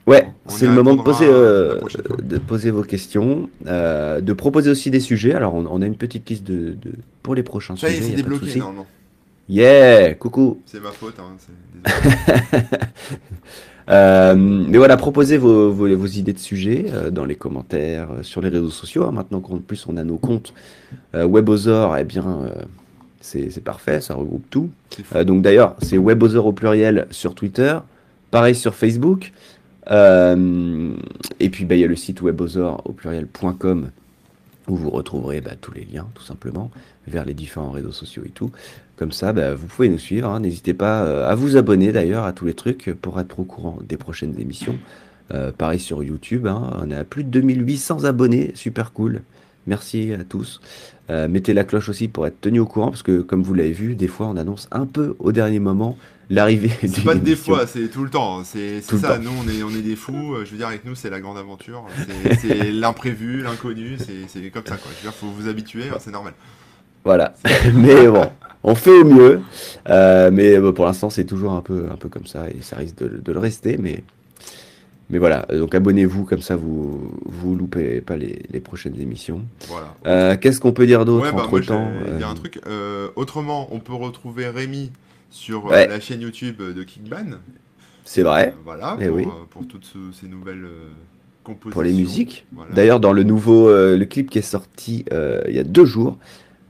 Ouais, 0.07 0.29
c'est 0.47 0.65
le 0.67 0.71
moment 0.73 0.95
de 0.95 1.01
poser, 1.01 1.27
euh, 1.29 1.79
de 2.23 2.37
poser 2.37 2.71
vos 2.71 2.83
questions, 2.83 3.49
euh, 3.67 4.21
de 4.21 4.33
proposer 4.33 4.69
aussi 4.71 4.89
des 4.89 5.01
sujets. 5.01 5.33
Alors, 5.33 5.53
on, 5.53 5.65
on 5.69 5.81
a 5.81 5.85
une 5.85 5.97
petite 5.97 6.29
liste 6.29 6.45
de, 6.45 6.69
de- 6.71 6.93
pour 7.23 7.35
les 7.35 7.43
prochains 7.43 7.75
Ça 7.75 7.89
est, 7.89 7.95
sujets, 7.95 8.03
c'est 8.03 8.09
y 8.11 8.13
a 8.13 8.15
pas 8.23 8.29
de 8.29 8.33
débloqué. 8.39 8.59
Non, 8.59 8.71
non. 8.73 8.85
Yeah, 9.49 10.13
coucou. 10.15 10.61
C'est 10.65 10.81
ma 10.81 10.91
faute. 10.91 11.15
Hein, 11.19 11.35
c'est-. 11.37 12.77
Euh, 13.89 14.35
mais 14.35 14.77
voilà, 14.77 14.97
proposez 14.97 15.37
vos, 15.37 15.71
vos, 15.71 15.87
vos 15.95 16.05
idées 16.07 16.33
de 16.33 16.39
sujets 16.39 16.87
dans 17.09 17.23
les 17.23 17.35
commentaires, 17.35 18.09
sur 18.21 18.41
les 18.41 18.49
réseaux 18.49 18.69
sociaux. 18.69 19.05
hein. 19.05 19.13
Maintenant 19.13 19.39
qu'en 19.39 19.59
plus 19.59 19.85
on 19.87 19.95
a 19.95 20.03
nos 20.03 20.17
comptes 20.17 20.53
Webosaur, 21.13 21.95
eh 21.95 22.03
bien, 22.03 22.49
c'est 23.21 23.49
c'est 23.49 23.63
parfait, 23.63 24.01
ça 24.01 24.13
regroupe 24.15 24.43
tout. 24.49 24.69
C'est 25.09 25.23
donc 25.23 25.41
d'ailleurs, 25.41 25.77
c'est 25.81 25.97
Webosaur 25.97 26.47
au 26.47 26.51
pluriel 26.51 27.07
sur 27.11 27.33
Twitter, 27.33 27.77
pareil 28.29 28.55
sur 28.55 28.75
Facebook. 28.75 29.31
Euh, 29.91 30.91
et 31.39 31.49
puis 31.49 31.65
bah, 31.65 31.75
il 31.75 31.81
y 31.81 31.83
a 31.83 31.87
le 31.87 31.95
site 31.95 32.21
webosaur 32.21 32.81
au 32.85 32.91
pluriel.com 32.91 33.89
où 34.67 34.75
vous 34.75 34.89
retrouverez 34.89 35.39
bah, 35.41 35.51
tous 35.59 35.73
les 35.73 35.85
liens 35.85 36.07
tout 36.13 36.23
simplement 36.23 36.71
vers 37.07 37.23
les 37.23 37.33
différents 37.33 37.71
réseaux 37.71 37.91
sociaux 37.93 38.23
et 38.25 38.29
tout. 38.31 38.51
Comme 38.97 39.11
ça, 39.11 39.31
bah, 39.31 39.53
vous 39.53 39.67
pouvez 39.67 39.89
nous 39.89 39.97
suivre. 39.99 40.29
hein. 40.29 40.39
N'hésitez 40.41 40.73
pas 40.73 41.03
euh, 41.03 41.29
à 41.29 41.35
vous 41.35 41.55
abonner 41.55 41.91
d'ailleurs 41.91 42.25
à 42.25 42.33
tous 42.33 42.45
les 42.45 42.53
trucs 42.53 42.93
pour 43.01 43.19
être 43.19 43.39
au 43.39 43.43
courant 43.43 43.77
des 43.87 43.97
prochaines 43.97 44.39
émissions. 44.39 44.77
Euh, 45.33 45.51
pareil 45.51 45.79
sur 45.79 46.03
YouTube, 46.03 46.47
hein. 46.47 46.71
on 46.81 46.89
a 46.91 47.03
plus 47.03 47.23
de 47.23 47.29
2800 47.29 48.05
abonnés, 48.05 48.51
super 48.55 48.93
cool. 48.93 49.21
Merci 49.67 50.13
à 50.13 50.23
tous. 50.23 50.61
Euh, 51.09 51.27
mettez 51.29 51.53
la 51.53 51.63
cloche 51.63 51.87
aussi 51.89 52.07
pour 52.09 52.27
être 52.27 52.41
tenu 52.41 52.59
au 52.59 52.65
courant 52.65 52.89
parce 52.89 53.03
que 53.03 53.21
comme 53.21 53.41
vous 53.43 53.53
l'avez 53.53 53.71
vu, 53.71 53.95
des 53.95 54.07
fois 54.09 54.27
on 54.27 54.35
annonce 54.35 54.67
un 54.71 54.85
peu 54.85 55.15
au 55.19 55.31
dernier 55.31 55.59
moment 55.59 55.97
l'arrivée 56.29 56.71
C'est 56.85 57.03
pas 57.05 57.15
des 57.15 57.37
fois, 57.37 57.65
c'est 57.65 57.87
tout 57.87 58.03
le 58.03 58.09
temps. 58.09 58.39
hein. 58.39 58.43
C'est 58.45 58.81
ça, 58.81 59.15
temps. 59.17 59.23
nous 59.23 59.31
on 59.41 59.47
est, 59.49 59.63
on 59.63 59.69
est 59.69 59.81
des 59.81 59.95
fous. 59.95 60.33
euh, 60.35 60.43
Je 60.45 60.51
veux 60.51 60.57
dire, 60.57 60.67
avec 60.67 60.83
nous 60.83 60.95
c'est 60.95 61.09
la 61.09 61.21
grande 61.21 61.37
aventure. 61.37 61.85
C'est- 62.41 62.71
l'imprévu, 62.71 63.41
l'inconnu. 63.41 63.97
C'est 64.27 64.49
comme 64.51 64.65
ça 64.65 64.75
quoi. 64.75 64.91
Je 64.91 64.97
veux 64.97 65.01
dire, 65.11 65.13
faut 65.13 65.27
vous 65.27 65.47
habituer, 65.47 65.83
hein, 65.89 65.97
c'est 65.99 66.11
normal. 66.11 66.33
Voilà. 67.05 67.33
mais 67.73 68.05
bon, 68.09 68.29
on 68.63 68.75
fait 68.75 68.99
au 68.99 69.05
mieux. 69.05 69.39
Euh, 69.87 70.29
mais 70.33 70.59
bon, 70.59 70.73
pour 70.73 70.85
l'instant, 70.85 71.09
c'est 71.09 71.23
toujours 71.23 71.53
un 71.53 71.61
peu, 71.61 71.85
un 71.89 71.95
peu 71.95 72.09
comme 72.09 72.25
ça 72.27 72.49
et 72.49 72.57
ça 72.61 72.75
risque 72.75 72.97
de, 72.97 73.21
de 73.23 73.31
le 73.31 73.39
rester. 73.39 73.77
Mais, 73.77 74.03
mais 75.09 75.17
voilà. 75.19 75.45
Donc 75.51 75.73
abonnez-vous, 75.75 76.25
comme 76.25 76.41
ça 76.41 76.55
vous 76.55 77.11
vous 77.25 77.55
loupez 77.55 78.01
pas 78.01 78.17
les, 78.17 78.41
les 78.51 78.59
prochaines 78.59 78.99
émissions. 78.99 79.41
Voilà. 79.67 79.93
Euh, 80.05 80.37
Qu'est-ce 80.37 80.59
qu'on 80.59 80.73
peut 80.73 80.85
dire 80.85 81.05
d'autre 81.05 81.25
Ouais, 81.25 81.31
bah, 81.31 81.43
entre 81.45 81.59
temps 81.61 81.89
il 82.13 82.19
y 82.19 82.23
a 82.23 82.29
un 82.29 82.35
truc. 82.35 82.59
euh, 82.67 83.09
autrement, 83.15 83.67
on 83.71 83.79
peut 83.79 83.93
retrouver 83.93 84.47
Rémi 84.49 84.91
sur 85.29 85.67
euh, 85.67 85.71
Ouais. 85.71 85.87
la 85.87 85.99
chaîne 85.99 86.21
YouTube 86.21 86.61
de 86.61 86.83
Kickban. 86.83 87.37
C'est 88.05 88.23
vrai. 88.23 88.53
Euh, 88.55 88.61
voilà, 88.63 88.97
Eh 89.01 89.07
pour, 89.07 89.15
oui. 89.17 89.23
euh, 89.25 89.29
pour 89.49 89.67
toutes 89.67 89.85
ce- 89.85 90.17
ces 90.19 90.27
nouvelles 90.27 90.63
euh, 90.65 90.89
compositions. 91.43 91.71
Pour 91.71 91.83
les 91.83 91.93
musiques. 91.93 92.45
Voilà. 92.53 92.71
D'ailleurs, 92.73 92.99
dans 93.01 93.11
le 93.13 93.23
nouveau 93.23 93.67
euh, 93.69 93.97
le 93.97 94.05
clip 94.05 94.29
qui 94.29 94.39
est 94.39 94.41
sorti 94.41 95.03
euh, 95.11 95.41
il 95.47 95.55
y 95.55 95.59
a 95.59 95.63
deux 95.65 95.83
jours, 95.85 96.17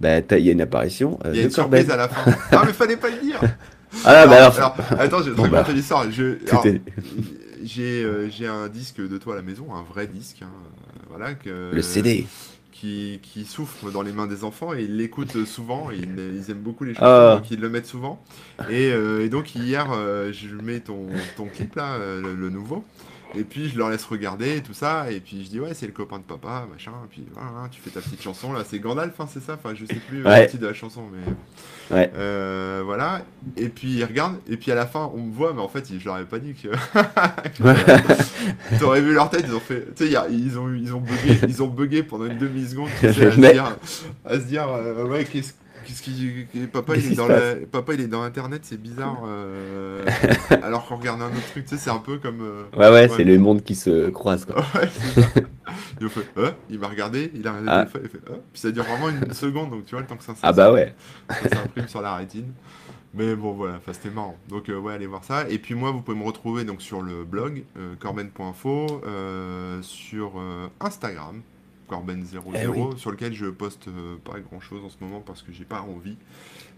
bah, 0.01 0.19
il 0.19 0.45
y 0.45 0.49
a 0.49 0.51
une 0.51 0.61
apparition 0.61 1.19
euh, 1.25 1.31
Il 1.33 1.37
y 1.37 1.41
a 1.41 1.43
une 1.45 1.51
surprise 1.51 1.89
à 1.91 1.95
la 1.97 2.07
fin. 2.07 2.31
ah, 2.51 2.63
mais 2.65 2.73
fallait 2.73 2.97
pas 2.97 3.09
le 3.09 3.21
dire. 3.21 3.39
Ah, 4.03 4.27
bah 4.27 4.35
alors, 4.45 4.55
alors, 4.57 4.75
attends, 4.99 5.19
je 5.19 5.29
vais 5.29 5.31
te 5.31 5.35
Bon, 5.37 5.43
raconter 5.43 5.63
bah, 5.69 5.73
l'histoire. 5.73 6.11
Je, 6.11 6.33
tout 6.33 6.49
alors, 6.51 6.67
est- 6.67 6.81
j'ai 7.67 8.03
euh, 8.03 8.29
j'ai 8.29 8.47
un 8.47 8.67
disque 8.69 8.99
de 9.01 9.17
toi 9.17 9.33
à 9.33 9.37
la 9.37 9.43
maison, 9.43 9.73
un 9.75 9.83
vrai 9.83 10.07
disque, 10.07 10.41
hein, 10.41 10.49
euh, 10.51 10.99
voilà, 11.09 11.35
que, 11.35 11.71
le 11.73 11.81
CD. 11.81 12.25
qui, 12.71 13.19
qui 13.23 13.45
souffre 13.45 13.91
dans 13.91 14.01
les 14.03 14.11
mains 14.13 14.27
des 14.27 14.43
enfants 14.43 14.73
et 14.73 14.83
ils 14.83 14.97
l'écoutent 14.97 15.45
souvent, 15.45 15.91
et 15.91 15.97
ils, 15.97 16.19
ils 16.35 16.51
aiment 16.51 16.61
beaucoup 16.61 16.83
les 16.83 16.93
chansons, 16.93 17.05
Ah. 17.05 17.35
donc 17.37 17.49
ils 17.51 17.59
le 17.59 17.69
mettent 17.69 17.87
souvent. 17.87 18.23
Et, 18.69 18.91
euh, 18.91 19.23
et 19.25 19.29
donc 19.29 19.55
hier, 19.55 19.91
euh, 19.91 20.31
je 20.33 20.55
mets 20.55 20.79
ton, 20.81 21.07
ton 21.35 21.47
clip 21.47 21.75
là, 21.75 21.95
euh, 21.95 22.21
le, 22.21 22.35
le 22.35 22.49
nouveau, 22.49 22.85
et 23.35 23.43
puis 23.43 23.69
je 23.69 23.77
leur 23.77 23.89
laisse 23.89 24.05
regarder 24.05 24.57
et 24.57 24.61
tout 24.61 24.73
ça, 24.73 25.11
et 25.11 25.19
puis 25.19 25.43
je 25.43 25.49
dis 25.49 25.59
ouais 25.59 25.73
c'est 25.73 25.85
le 25.87 25.91
copain 25.91 26.17
de 26.19 26.23
papa, 26.23 26.67
machin, 26.71 26.91
et 27.05 27.07
puis 27.09 27.25
voilà, 27.33 27.67
tu 27.69 27.81
fais 27.81 27.89
ta 27.89 27.99
petite 28.01 28.21
chanson 28.21 28.53
là, 28.53 28.63
c'est 28.67 28.79
Gandalf, 28.79 29.19
hein, 29.19 29.27
c'est 29.31 29.41
ça, 29.43 29.53
enfin 29.53 29.75
je 29.75 29.85
sais 29.85 29.95
plus 30.07 30.23
Ouais. 30.25 30.43
le 30.43 30.47
titre 30.49 30.61
de 30.63 30.67
la 30.67 30.73
chanson, 30.73 31.03
mais 31.11 31.33
Ouais. 31.95 32.11
euh, 32.15 32.81
voilà. 32.85 33.21
Et 33.55 33.69
puis 33.69 33.93
ils 33.93 34.03
regardent, 34.03 34.37
et 34.49 34.57
puis 34.57 34.71
à 34.71 34.75
la 34.75 34.85
fin 34.85 35.09
on 35.13 35.21
me 35.21 35.33
voit, 35.33 35.53
mais 35.53 35.61
en 35.61 35.69
fait 35.69 35.85
je 35.97 36.03
leur 36.05 36.15
avais 36.15 36.25
pas 36.25 36.39
dit 36.39 36.53
que 36.53 36.67
T'aurais 38.79 39.01
vu 39.01 39.13
leur 39.13 39.29
tête, 39.29 39.45
ils 39.47 39.53
ont 39.55 39.59
fait. 39.59 39.87
Tu 39.95 40.07
sais, 40.07 40.13
ils 40.31 40.57
ont, 40.59 40.73
ils 40.73 40.93
ont 40.93 41.01
bugué, 41.01 41.39
ils 41.47 41.63
ont 41.63 41.67
bugué 41.67 42.03
pendant 42.03 42.25
une 42.25 42.37
demi-seconde, 42.37 42.89
tu 42.99 43.07
sais, 43.13 43.27
à, 43.27 43.31
se 43.31 43.39
dire, 43.39 43.75
à 44.25 44.33
se 44.35 44.45
dire, 44.45 44.67
euh, 44.69 45.05
ouais, 45.05 45.25
qu'est-ce 45.25 45.53
qu'est-ce 45.87 46.01
qui. 46.03 46.45
Papa, 46.71 46.95
il 46.97 47.13
est 47.13 47.15
dans 47.15 47.27
la- 47.27 47.55
papa, 47.71 47.93
il 47.93 48.01
est 48.01 48.07
dans 48.07 48.21
Internet, 48.21 48.61
c'est 48.65 48.79
bizarre. 48.81 49.23
euh, 49.25 50.05
alors 50.63 50.85
qu'on 50.85 50.97
regarde 50.97 51.21
un 51.21 51.27
autre 51.27 51.49
truc, 51.51 51.65
tu 51.65 51.75
sais, 51.75 51.81
c'est 51.81 51.89
un 51.89 51.97
peu 51.99 52.17
comme. 52.17 52.41
euh, 52.41 52.63
Ouais, 52.77 52.91
ouais, 52.91 53.07
c'est 53.09 53.23
le 53.23 53.39
monde 53.39 53.63
qui 53.63 53.75
se 53.75 54.09
croise. 54.09 54.45
Quoi. 54.45 54.55
Ouais. 54.75 54.89
Il 55.99 56.09
fait, 56.09 56.21
Hein 56.37 56.53
il 56.69 56.79
m'a 56.79 56.87
regardé, 56.87 57.31
il 57.33 57.47
a 57.47 57.51
regardé 57.53 57.69
Ah. 57.71 57.83
le 57.85 57.99
téléphone, 57.99 58.01
il 58.03 58.09
fait, 58.09 58.31
Hein 58.33 58.37
puis 58.53 58.61
ça 58.61 58.71
dure 58.71 58.83
vraiment 58.83 59.09
une 59.09 59.33
seconde, 59.33 59.71
donc 59.71 59.85
tu 59.85 59.91
vois, 59.95 60.01
le 60.01 60.07
temps 60.07 60.15
que 60.15 60.23
ça 60.23 60.33
Ah 60.43 60.51
bah 60.53 60.71
ouais. 60.71 60.93
ça 61.29 61.49
s'imprime 61.49 61.87
sur 61.87 62.01
la 62.01 62.15
rétine. 62.15 62.51
Mais 63.13 63.35
bon, 63.35 63.53
voilà, 63.53 63.79
c'était 63.91 64.09
marrant. 64.11 64.37
Donc, 64.49 64.69
euh, 64.69 64.77
ouais, 64.77 64.93
allez 64.93 65.07
voir 65.07 65.23
ça. 65.23 65.49
Et 65.49 65.57
puis, 65.57 65.73
moi, 65.73 65.89
vous 65.91 66.01
pouvez 66.01 66.17
me 66.17 66.23
retrouver 66.25 66.65
donc, 66.65 66.81
sur 66.83 67.01
le 67.01 67.23
blog 67.23 67.63
euh, 67.77 67.95
corben.info, 67.99 69.01
euh, 69.07 69.79
sur 69.81 70.33
euh, 70.37 70.67
Instagram, 70.81 71.41
corben00, 71.87 72.41
Eh 72.55 72.67
oui. 72.67 72.79
sur 72.97 73.11
lequel 73.11 73.33
je 73.33 73.45
poste 73.47 73.87
euh, 73.87 74.15
pas 74.23 74.39
grand 74.39 74.59
chose 74.59 74.83
en 74.83 74.89
ce 74.89 74.97
moment 75.01 75.21
parce 75.21 75.41
que 75.41 75.51
j'ai 75.51 75.65
pas 75.65 75.81
envie. 75.81 76.17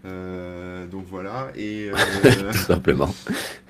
Euh, 0.04 0.86
donc 0.86 1.04
voilà. 1.08 1.50
Et 1.56 1.90
euh, 1.90 1.96
Tout 2.52 2.58
simplement. 2.58 3.14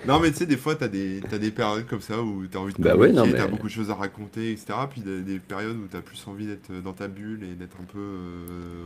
non, 0.07 0.20
mais 0.20 0.30
tu 0.30 0.38
sais, 0.38 0.47
des 0.47 0.57
fois, 0.57 0.74
t'as 0.76 0.88
des, 0.88 1.20
t'as 1.28 1.38
des 1.38 1.51
périodes 1.51 1.86
comme 1.86 2.01
ça 2.01 2.22
où 2.22 2.47
t'as 2.47 2.59
envie 2.61 2.72
de 2.74 2.82
Bah 2.82 2.95
ouais, 2.97 3.12
non, 3.12 3.26
mais- 3.26 3.32
t'as 3.34 3.47
beaucoup 3.49 3.66
de 3.66 3.72
choses 3.72 3.91
à 3.91 3.95
raconter, 3.95 4.53
etc. 4.53 4.74
Puis 4.88 5.01
des, 5.01 5.22
des 5.22 5.38
périodes 5.38 5.76
où 5.76 5.86
t'as 5.91 6.03
plus 6.03 6.22
envie 6.28 6.47
d'être 6.47 6.70
dans 6.82 6.93
ta 6.93 7.09
bulle 7.09 7.43
et 7.45 7.55
d'être 7.55 7.76
un 7.80 7.84
peu. 7.84 8.07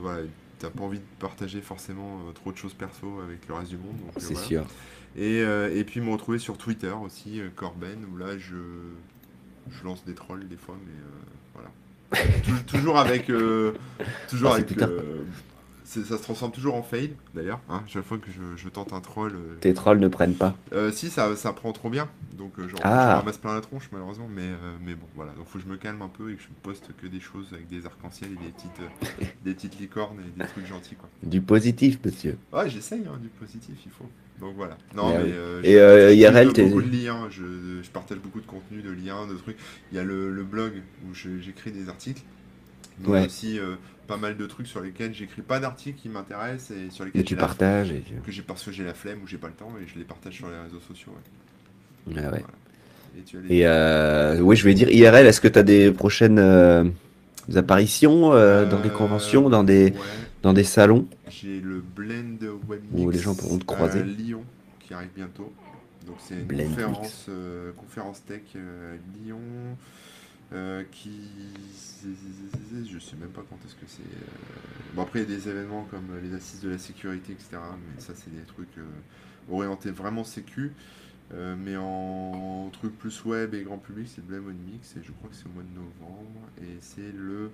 voilà, 0.01 0.23
t'as 0.59 0.71
pas 0.71 0.85
envie 0.85 0.99
de 1.01 1.05
partager 1.19 1.61
forcément 1.61 2.21
euh, 2.29 2.33
trop 2.33 2.53
de 2.53 2.57
choses 2.57 2.73
perso 2.75 3.21
avec 3.27 3.47
le 3.49 3.55
reste 3.55 3.71
du 3.71 3.77
monde. 3.77 3.97
euh, 4.07 4.11
C'est 4.19 4.33
voilà. 4.35 4.47
sûr. 4.49 4.65
Et, 5.17 5.43
euh, 5.43 5.75
et 5.77 5.85
puis 5.85 6.01
me 6.01 6.11
retrouver 6.11 6.39
sur 6.39 6.57
Twitter 6.57 6.93
aussi, 7.05 7.41
Corben, 7.57 8.05
où 8.13 8.17
là, 8.17 8.39
je, 8.39 8.55
je 9.71 9.85
lance 9.85 10.05
des 10.05 10.15
trolls 10.15 10.49
des 10.49 10.57
fois, 10.57 10.77
mais 10.85 10.93
toujours 12.67 12.99
avec. 12.99 13.31
euh, 13.31 13.73
toujours 14.29 14.53
Ah, 14.53 14.57
avec. 14.57 14.77
Euh, 14.81 15.25
ça 15.85 16.03
se 16.19 16.23
transforme 16.23 16.51
toujours 16.51 16.75
en 16.75 16.83
fail, 16.83 17.15
d'ailleurs. 17.35 17.61
Hein, 17.69 17.85
chaque 17.87 18.03
fois 18.05 18.19
que 18.19 18.27
je, 18.33 18.57
je 18.61 18.69
tente 18.69 18.93
un 18.93 19.01
troll. 19.01 19.33
euh, 19.37 19.55
Tes 19.61 19.75
trolls 19.75 20.01
ne 20.01 20.09
prennent 20.09 20.35
pas. 20.35 20.57
euh, 20.73 20.91
si, 20.91 21.09
ça, 21.09 21.37
ça 21.37 21.53
prend 21.53 21.73
trop 21.73 21.89
bien. 21.89 22.09
Donc, 22.37 22.59
genre, 22.59 22.81
Ah. 22.83 23.12
je 23.12 23.17
ramasse 23.21 23.39
plein 23.39 23.55
la 23.55 23.61
tronche, 23.61 23.89
malheureusement. 23.93 24.27
Mais, 24.35 24.49
mais 24.85 24.95
bon, 24.95 25.07
voilà. 25.15 25.33
Donc, 25.33 25.47
faut 25.47 25.59
que 25.59 25.65
je 25.65 25.69
me 25.71 25.77
calme 25.77 26.03
un 26.03 26.09
peu 26.09 26.33
et 26.33 26.35
que 26.35 26.43
je 26.43 26.49
poste 26.62 26.91
que 27.01 27.07
des 27.07 27.21
choses 27.21 27.47
avec 27.53 27.69
des 27.69 27.87
arcs-en-ciel 27.87 28.31
et 28.33 28.45
des 28.45 28.51
petites, 28.51 29.31
des 29.45 29.55
petites 29.55 29.79
licornes 29.79 30.19
et 30.21 30.41
des 30.41 30.47
trucs 30.49 30.67
gentils, 30.67 30.97
quoi. 30.97 31.09
Du 31.23 31.41
positif, 31.41 31.99
monsieur. 32.05 32.39
Ouais, 32.53 32.69
j'essaye, 32.69 33.05
hein, 33.07 33.19
du 33.23 33.29
positif, 33.29 33.77
il 33.87 33.93
faut. 33.93 34.09
Donc, 34.41 34.55
voilà. 34.57 34.76
Non, 34.95 35.09
mais. 35.11 35.24
oui. 35.24 35.30
euh, 35.32 35.61
Et, 35.62 35.78
euh, 35.78 36.11
beaucoup, 36.43 36.53
t'es- 36.55 36.64
beaucoup 36.64 36.82
de 36.82 36.91
liens. 37.05 37.28
Je, 37.30 37.82
je 37.82 37.91
partage 37.91 38.18
beaucoup 38.18 38.41
de 38.41 38.47
contenu, 38.47 38.82
de 38.82 38.91
liens, 38.91 39.26
de 39.26 39.35
trucs. 39.35 39.57
Il 39.93 39.97
y 39.97 40.01
a 40.01 40.05
le, 40.05 40.30
le 40.32 40.43
blog 40.45 40.72
où 41.09 41.14
j'écris 41.14 41.70
des 41.72 41.89
articles. 41.89 42.22
Mais 43.01 43.09
Ouais. 43.09 43.26
aussi 43.26 43.59
euh, 43.59 43.74
pas 44.07 44.16
mal 44.16 44.37
de 44.37 44.47
trucs 44.47 44.66
sur 44.68 44.80
lesquels 44.80 45.14
j'écris 45.14 45.43
pas 45.43 45.59
d'articles 45.59 45.99
qui 46.01 46.09
m'intéressent 46.09 46.76
et 46.76 46.91
sur 46.91 47.05
lesquels 47.05 47.22
Et 47.22 47.24
tu 47.24 47.35
partages. 47.37 47.91
Et 47.91 48.03
tu... 48.03 48.14
que 48.14 48.41
parce 48.47 48.62
que 48.64 48.70
j'ai 48.72 48.85
la 48.85 48.95
flemme 48.95 49.22
ou 49.22 49.26
j'ai 49.26 49.39
pas 49.39 49.49
le 49.49 49.55
temps 49.55 49.72
et 49.82 49.87
je 49.87 49.99
les 49.99 50.05
partage 50.05 50.35
sur 50.35 50.49
les 50.49 50.59
réseaux 50.59 50.80
sociaux. 50.80 51.12
ouais. 51.12 52.22
Ah 52.24 52.30
ouais. 52.30 52.45
Et 53.18 53.22
tu 53.22 53.39
as 53.39 53.41
les- 53.41 53.57
Et 53.57 53.66
euh, 53.66 54.39
oui, 54.41 54.57
je 54.57 54.64
vais 54.64 54.74
dire 54.74 54.89
IRL, 54.91 55.26
est-ce 55.26 55.41
que 55.41 55.49
tu 55.49 55.59
as 55.59 55.62
des 55.62 55.91
prochaines 55.93 56.39
euh, 57.51 57.57
apparitions 57.59 58.33
euh, 58.33 58.65
dans 58.69 58.81
des 58.81 58.89
Euh, 58.89 58.93
conventions, 58.93 59.49
dans 59.51 59.65
des, 59.65 59.87
ouais, 59.91 59.99
dans 60.43 60.53
des 60.53 60.65
salons 60.65 61.07
j'ai 61.29 61.61
le 61.61 61.81
Blend 61.81 62.39
Web 62.69 62.83
Où 62.93 63.11
les 63.11 63.19
gens 63.19 63.35
pourront 63.35 63.59
te 63.59 63.65
à 63.73 63.75
croiser. 63.75 64.03
Lyon 64.03 64.45
qui 64.81 64.95
arrive 64.95 65.11
bientôt. 65.15 65.53
Donc 66.07 66.17
c'est 66.21 66.35
une 66.35 66.43
Blend 66.45 66.65
conférence, 66.69 67.27
euh, 67.31 67.73
conférence 67.73 68.25
tech 68.25 68.43
euh, 68.57 68.97
Lyon 69.25 69.39
euh, 70.53 70.83
qui 70.93 71.11
je 72.87 72.99
sais 72.99 73.17
même 73.17 73.31
pas 73.31 73.43
quand 73.49 73.57
est-ce 73.67 73.75
que 73.75 73.87
c'est. 73.87 74.03
euh, 74.03 74.95
Bon 74.95 75.03
après 75.03 75.23
il 75.23 75.31
y 75.31 75.33
a 75.35 75.37
des 75.37 75.49
événements 75.49 75.87
comme 75.91 76.09
les 76.23 76.35
assises 76.35 76.61
de 76.61 76.69
la 76.71 76.79
sécurité 76.79 77.33
etc. 77.33 77.49
Mais 77.95 78.01
ça 78.03 78.13
c'est 78.15 78.31
des 78.35 78.43
trucs 78.47 78.77
euh, 78.79 78.83
orientés 79.53 79.91
vraiment 79.91 80.25
sécu. 80.25 80.73
Euh, 81.33 81.57
mais 81.59 81.77
en 81.77 82.68
truc 82.72 82.97
plus 82.99 83.25
web 83.25 83.55
et 83.55 83.62
grand 83.62 83.79
public, 83.79 84.07
c'est 84.09 84.18
le 84.20 84.27
Blame 84.29 84.47
One 84.49 84.59
Mix 84.72 84.95
et 84.97 85.01
je 85.03 85.11
crois 85.12 85.31
que 85.31 85.35
c'est 85.37 85.47
au 85.47 85.55
mois 85.55 85.62
de 85.62 85.75
novembre 85.75 86.41
et 86.62 86.77
c'est 86.81 87.12
le 87.16 87.51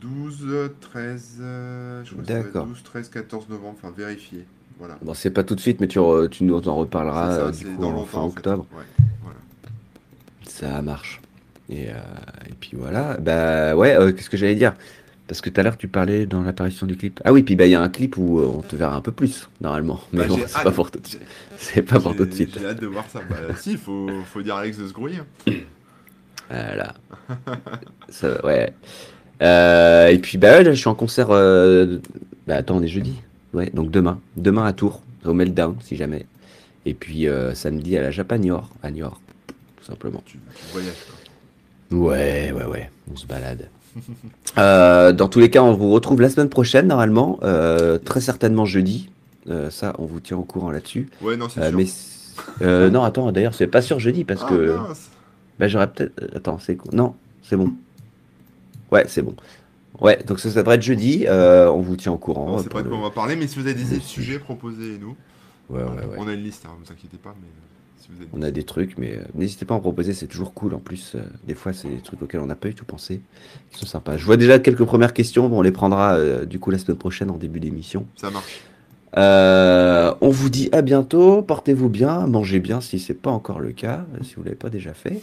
12, 0.00 0.70
13, 0.80 1.36
euh, 1.40 2.04
je 2.04 2.10
crois 2.10 2.22
que 2.22 2.26
ça 2.28 2.32
doit 2.34 2.40
être 2.40 2.46
D'accord. 2.54 2.66
12, 2.66 2.82
13, 2.82 3.08
14 3.10 3.48
novembre, 3.48 3.76
enfin 3.82 3.94
vérifier. 3.96 4.44
Voilà. 4.78 4.98
Bon, 5.02 5.14
c'est 5.14 5.30
pas 5.30 5.44
tout 5.44 5.54
de 5.54 5.60
suite, 5.60 5.80
mais 5.80 5.88
tu, 5.88 5.98
re- 5.98 6.28
tu 6.28 6.44
nous 6.44 6.54
en 6.68 6.74
reparleras 6.76 7.30
ça, 7.36 7.42
euh, 7.46 7.50
du 7.50 7.64
coup 7.66 7.80
dans 7.82 7.92
en 7.96 8.04
fin 8.04 8.18
en 8.20 8.30
fait. 8.30 8.38
octobre. 8.38 8.66
Ouais, 8.72 8.84
voilà. 9.22 9.38
Ça 10.48 10.82
marche. 10.82 11.20
Et, 11.68 11.90
euh, 11.90 11.94
et 12.48 12.52
puis 12.58 12.72
voilà. 12.76 13.16
Bah 13.18 13.76
ouais, 13.76 13.94
euh, 13.94 14.12
qu'est-ce 14.12 14.30
que 14.30 14.36
j'allais 14.36 14.54
dire? 14.54 14.74
Parce 15.28 15.40
que 15.40 15.50
tout 15.50 15.60
à 15.60 15.64
l'heure, 15.64 15.76
tu 15.76 15.88
parlais 15.88 16.24
dans 16.26 16.42
l'apparition 16.42 16.86
du 16.86 16.96
clip. 16.96 17.20
Ah 17.24 17.32
oui, 17.32 17.42
puis 17.42 17.56
bah, 17.56 17.66
il 17.66 17.70
y 17.72 17.74
a 17.74 17.80
un 17.82 17.88
clip 17.88 18.16
où 18.16 18.38
euh, 18.38 18.46
on 18.46 18.62
te 18.62 18.76
verra 18.76 18.94
un 18.94 19.00
peu 19.00 19.10
plus, 19.10 19.48
normalement. 19.60 20.00
Mais 20.12 20.20
Bah, 20.20 20.26
bon, 20.28 20.38
c'est 20.46 20.62
pas 20.62 20.70
pour 20.70 20.90
tout 20.92 21.00
de 21.00 21.06
suite. 21.06 21.22
C'est 21.58 21.82
pas 21.82 21.98
pour 21.98 22.14
tout 22.14 22.24
de 22.26 22.32
suite. 22.32 22.56
J'ai 22.58 22.66
hâte 22.66 22.80
de 22.80 22.86
voir 22.86 23.04
ça. 23.10 23.20
Bah, 23.28 23.36
si, 23.56 23.72
il 23.72 23.78
faut, 23.78 24.08
faut 24.32 24.42
dire 24.42 24.54
à 24.54 24.60
Alex 24.60 24.78
de 24.78 24.86
se 24.86 24.92
grouiller. 24.92 25.18
Voilà. 26.48 26.94
Ça, 28.08 28.44
ouais. 28.46 28.72
Euh, 29.42 30.06
et 30.08 30.18
puis, 30.18 30.38
bah, 30.38 30.62
là, 30.62 30.72
je 30.72 30.78
suis 30.78 30.88
en 30.88 30.94
concert. 30.94 31.28
euh, 31.30 31.98
Bah, 32.46 32.56
attends, 32.56 32.76
on 32.76 32.82
est 32.82 32.88
jeudi. 32.88 33.16
Ouais, 33.52 33.70
donc 33.74 33.90
demain. 33.90 34.20
Demain 34.36 34.64
à 34.64 34.72
Tours, 34.72 35.02
au 35.24 35.32
Meltdown, 35.32 35.76
si 35.80 35.96
jamais. 35.96 36.26
Et 36.84 36.94
puis, 36.94 37.26
samedi 37.54 37.96
à 37.96 38.02
la 38.02 38.12
Japan 38.12 38.38
Niort, 38.38 38.70
à 38.84 38.92
Niort, 38.92 39.20
tout 39.78 39.84
simplement. 39.84 40.22
Tu, 40.24 40.38
tu 40.38 40.72
voyages. 40.72 40.92
quoi. 41.90 41.98
Ouais, 41.98 42.52
ouais, 42.52 42.64
ouais, 42.64 42.90
on 43.12 43.16
se 43.16 43.26
balade. 43.26 43.68
Euh, 44.58 45.12
dans 45.12 45.28
tous 45.28 45.38
les 45.40 45.50
cas, 45.50 45.62
on 45.62 45.74
vous 45.74 45.90
retrouve 45.90 46.20
la 46.22 46.30
semaine 46.30 46.48
prochaine, 46.48 46.86
normalement. 46.86 47.38
euh, 47.42 47.98
très 47.98 48.20
certainement 48.22 48.64
jeudi. 48.64 49.10
Euh, 49.50 49.68
ça, 49.70 49.94
on 49.98 50.06
vous 50.06 50.18
tient 50.20 50.38
au 50.38 50.44
courant 50.44 50.70
là-dessus. 50.70 51.10
Ouais, 51.20 51.36
non, 51.36 51.48
c'est 51.50 51.60
Euh, 51.60 51.68
sûr. 51.70 51.78
mais. 52.60 52.90
non, 52.90 53.02
attends, 53.02 53.32
d'ailleurs, 53.32 53.54
c'est 53.54 53.66
pas 53.66 53.82
sûr 53.82 53.98
jeudi 53.98 54.24
parce 54.24 54.42
Ah, 54.44 54.48
que. 54.48 54.76
mince. 54.76 55.10
Bah, 55.58 55.68
j'aurais 55.68 55.88
peut-être. 55.92 56.36
Attends, 56.36 56.58
c'est 56.58 56.76
quoi 56.76 56.90
Non, 56.94 57.14
c'est 57.42 57.56
bon. 57.56 57.72
Ouais, 58.90 59.04
c'est 59.08 59.20
bon. 59.22 59.34
Ouais, 60.00 60.22
donc 60.26 60.40
ça, 60.40 60.50
ça 60.50 60.60
devrait 60.62 60.76
être 60.76 60.82
jeudi. 60.82 61.26
on 61.28 61.80
vous 61.82 61.96
tient 61.96 62.12
au 62.12 62.18
courant. 62.18 62.46
On 62.54 62.58
sait 62.62 62.68
pas 62.70 62.82
de 62.82 62.88
quoi 62.88 62.96
on 62.96 63.02
va 63.02 63.10
parler, 63.10 63.36
mais 63.36 63.46
si 63.46 63.58
vous 63.58 63.66
avez 63.66 63.74
des 63.74 64.00
sujets, 64.00 64.38
proposez-nous. 64.38 65.16
Ouais, 65.68 65.82
ouais, 65.82 65.88
ouais. 65.88 66.16
On 66.18 66.28
a 66.28 66.32
une 66.32 66.42
liste, 66.44 66.64
hein, 66.66 66.70
vous 66.82 66.90
inquiétez 66.92 67.18
pas, 67.18 67.34
mais 67.40 67.48
si 68.06 68.12
vous 68.12 68.22
avez 68.22 68.30
On 68.32 68.42
a 68.42 68.50
des 68.50 68.62
trucs, 68.62 68.98
mais 68.98 69.16
euh, 69.16 69.24
n'hésitez 69.34 69.64
pas 69.64 69.74
à 69.74 69.76
en 69.78 69.80
proposer, 69.80 70.12
c'est 70.12 70.26
toujours 70.26 70.54
cool. 70.54 70.74
En 70.74 70.78
plus, 70.78 71.14
euh, 71.14 71.20
des 71.46 71.54
fois, 71.54 71.72
c'est 71.72 71.88
des 71.88 71.98
trucs 71.98 72.22
auxquels 72.22 72.40
on 72.40 72.46
n'a 72.46 72.54
pas 72.54 72.68
du 72.68 72.74
tout 72.74 72.84
pensé, 72.84 73.20
qui 73.70 73.78
sont 73.80 73.86
sympas. 73.86 74.16
Je 74.16 74.24
vois 74.24 74.36
déjà 74.36 74.58
quelques 74.58 74.84
premières 74.84 75.12
questions. 75.12 75.48
Bon, 75.48 75.58
on 75.58 75.62
les 75.62 75.72
prendra 75.72 76.14
euh, 76.14 76.44
du 76.44 76.58
coup 76.58 76.70
la 76.70 76.78
semaine 76.78 76.98
prochaine 76.98 77.30
en 77.30 77.36
début 77.36 77.60
d'émission. 77.60 78.06
Ça 78.16 78.30
marche. 78.30 78.60
On 79.18 80.28
vous 80.28 80.50
dit 80.50 80.68
à 80.72 80.82
bientôt. 80.82 81.42
Portez-vous 81.42 81.88
bien, 81.88 82.26
mangez 82.26 82.60
bien 82.60 82.80
si 82.80 82.98
c'est 82.98 83.14
pas 83.14 83.30
encore 83.30 83.60
le 83.60 83.72
cas, 83.72 84.04
si 84.22 84.34
vous 84.34 84.42
l'avez 84.42 84.56
pas 84.56 84.70
déjà 84.70 84.92
fait. 84.92 85.22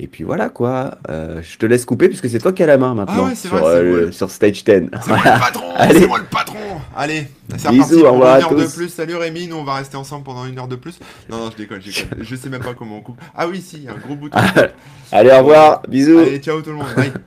Et 0.00 0.06
puis 0.06 0.22
voilà 0.24 0.48
quoi. 0.48 0.98
Euh, 1.10 1.42
je 1.42 1.58
te 1.58 1.66
laisse 1.66 1.84
couper 1.84 2.08
puisque 2.08 2.28
c'est 2.28 2.38
toi 2.38 2.52
qui 2.52 2.62
as 2.62 2.66
la 2.66 2.78
main 2.78 2.94
maintenant 2.94 3.26
ouais, 3.26 3.34
c'est 3.34 3.48
sur, 3.48 3.56
vrai, 3.58 3.82
le- 3.82 4.02
vrai. 4.04 4.12
sur 4.12 4.30
stage 4.30 4.62
10. 4.64 4.64
C'est 4.64 5.08
moi 5.08 5.18
le 5.24 5.40
patron 5.40 5.64
Allez. 5.76 6.00
C'est 6.00 6.06
moi 6.06 6.18
le 6.18 6.24
patron 6.24 6.58
Allez, 6.96 7.26
c'est 7.56 7.68
reparti 7.68 7.94
pour 8.02 8.14
une 8.16 8.22
heure 8.22 8.54
de 8.54 8.66
plus. 8.66 8.88
Salut 8.88 9.16
Rémi, 9.16 9.48
nous 9.48 9.56
on 9.56 9.64
va 9.64 9.74
rester 9.74 9.96
ensemble 9.96 10.24
pendant 10.24 10.46
une 10.46 10.58
heure 10.58 10.68
de 10.68 10.76
plus. 10.76 10.98
Non, 11.28 11.38
non, 11.38 11.50
je 11.50 11.56
déconne, 11.56 11.80
je 11.80 12.02
déconne. 12.02 12.18
Je 12.22 12.36
sais 12.36 12.48
même 12.48 12.62
pas 12.62 12.74
comment 12.74 12.98
on 12.98 13.00
coupe. 13.00 13.20
Ah 13.36 13.48
oui, 13.48 13.60
si, 13.60 13.86
un 13.88 13.94
gros 13.98 14.14
bouton. 14.16 14.38
Allez, 15.12 15.30
au 15.30 15.38
revoir. 15.38 15.82
Bisous. 15.88 16.18
Allez, 16.18 16.38
ciao 16.38 16.60
tout 16.62 16.70
le 16.70 16.76
monde. 16.76 16.86
Bye. 16.96 17.12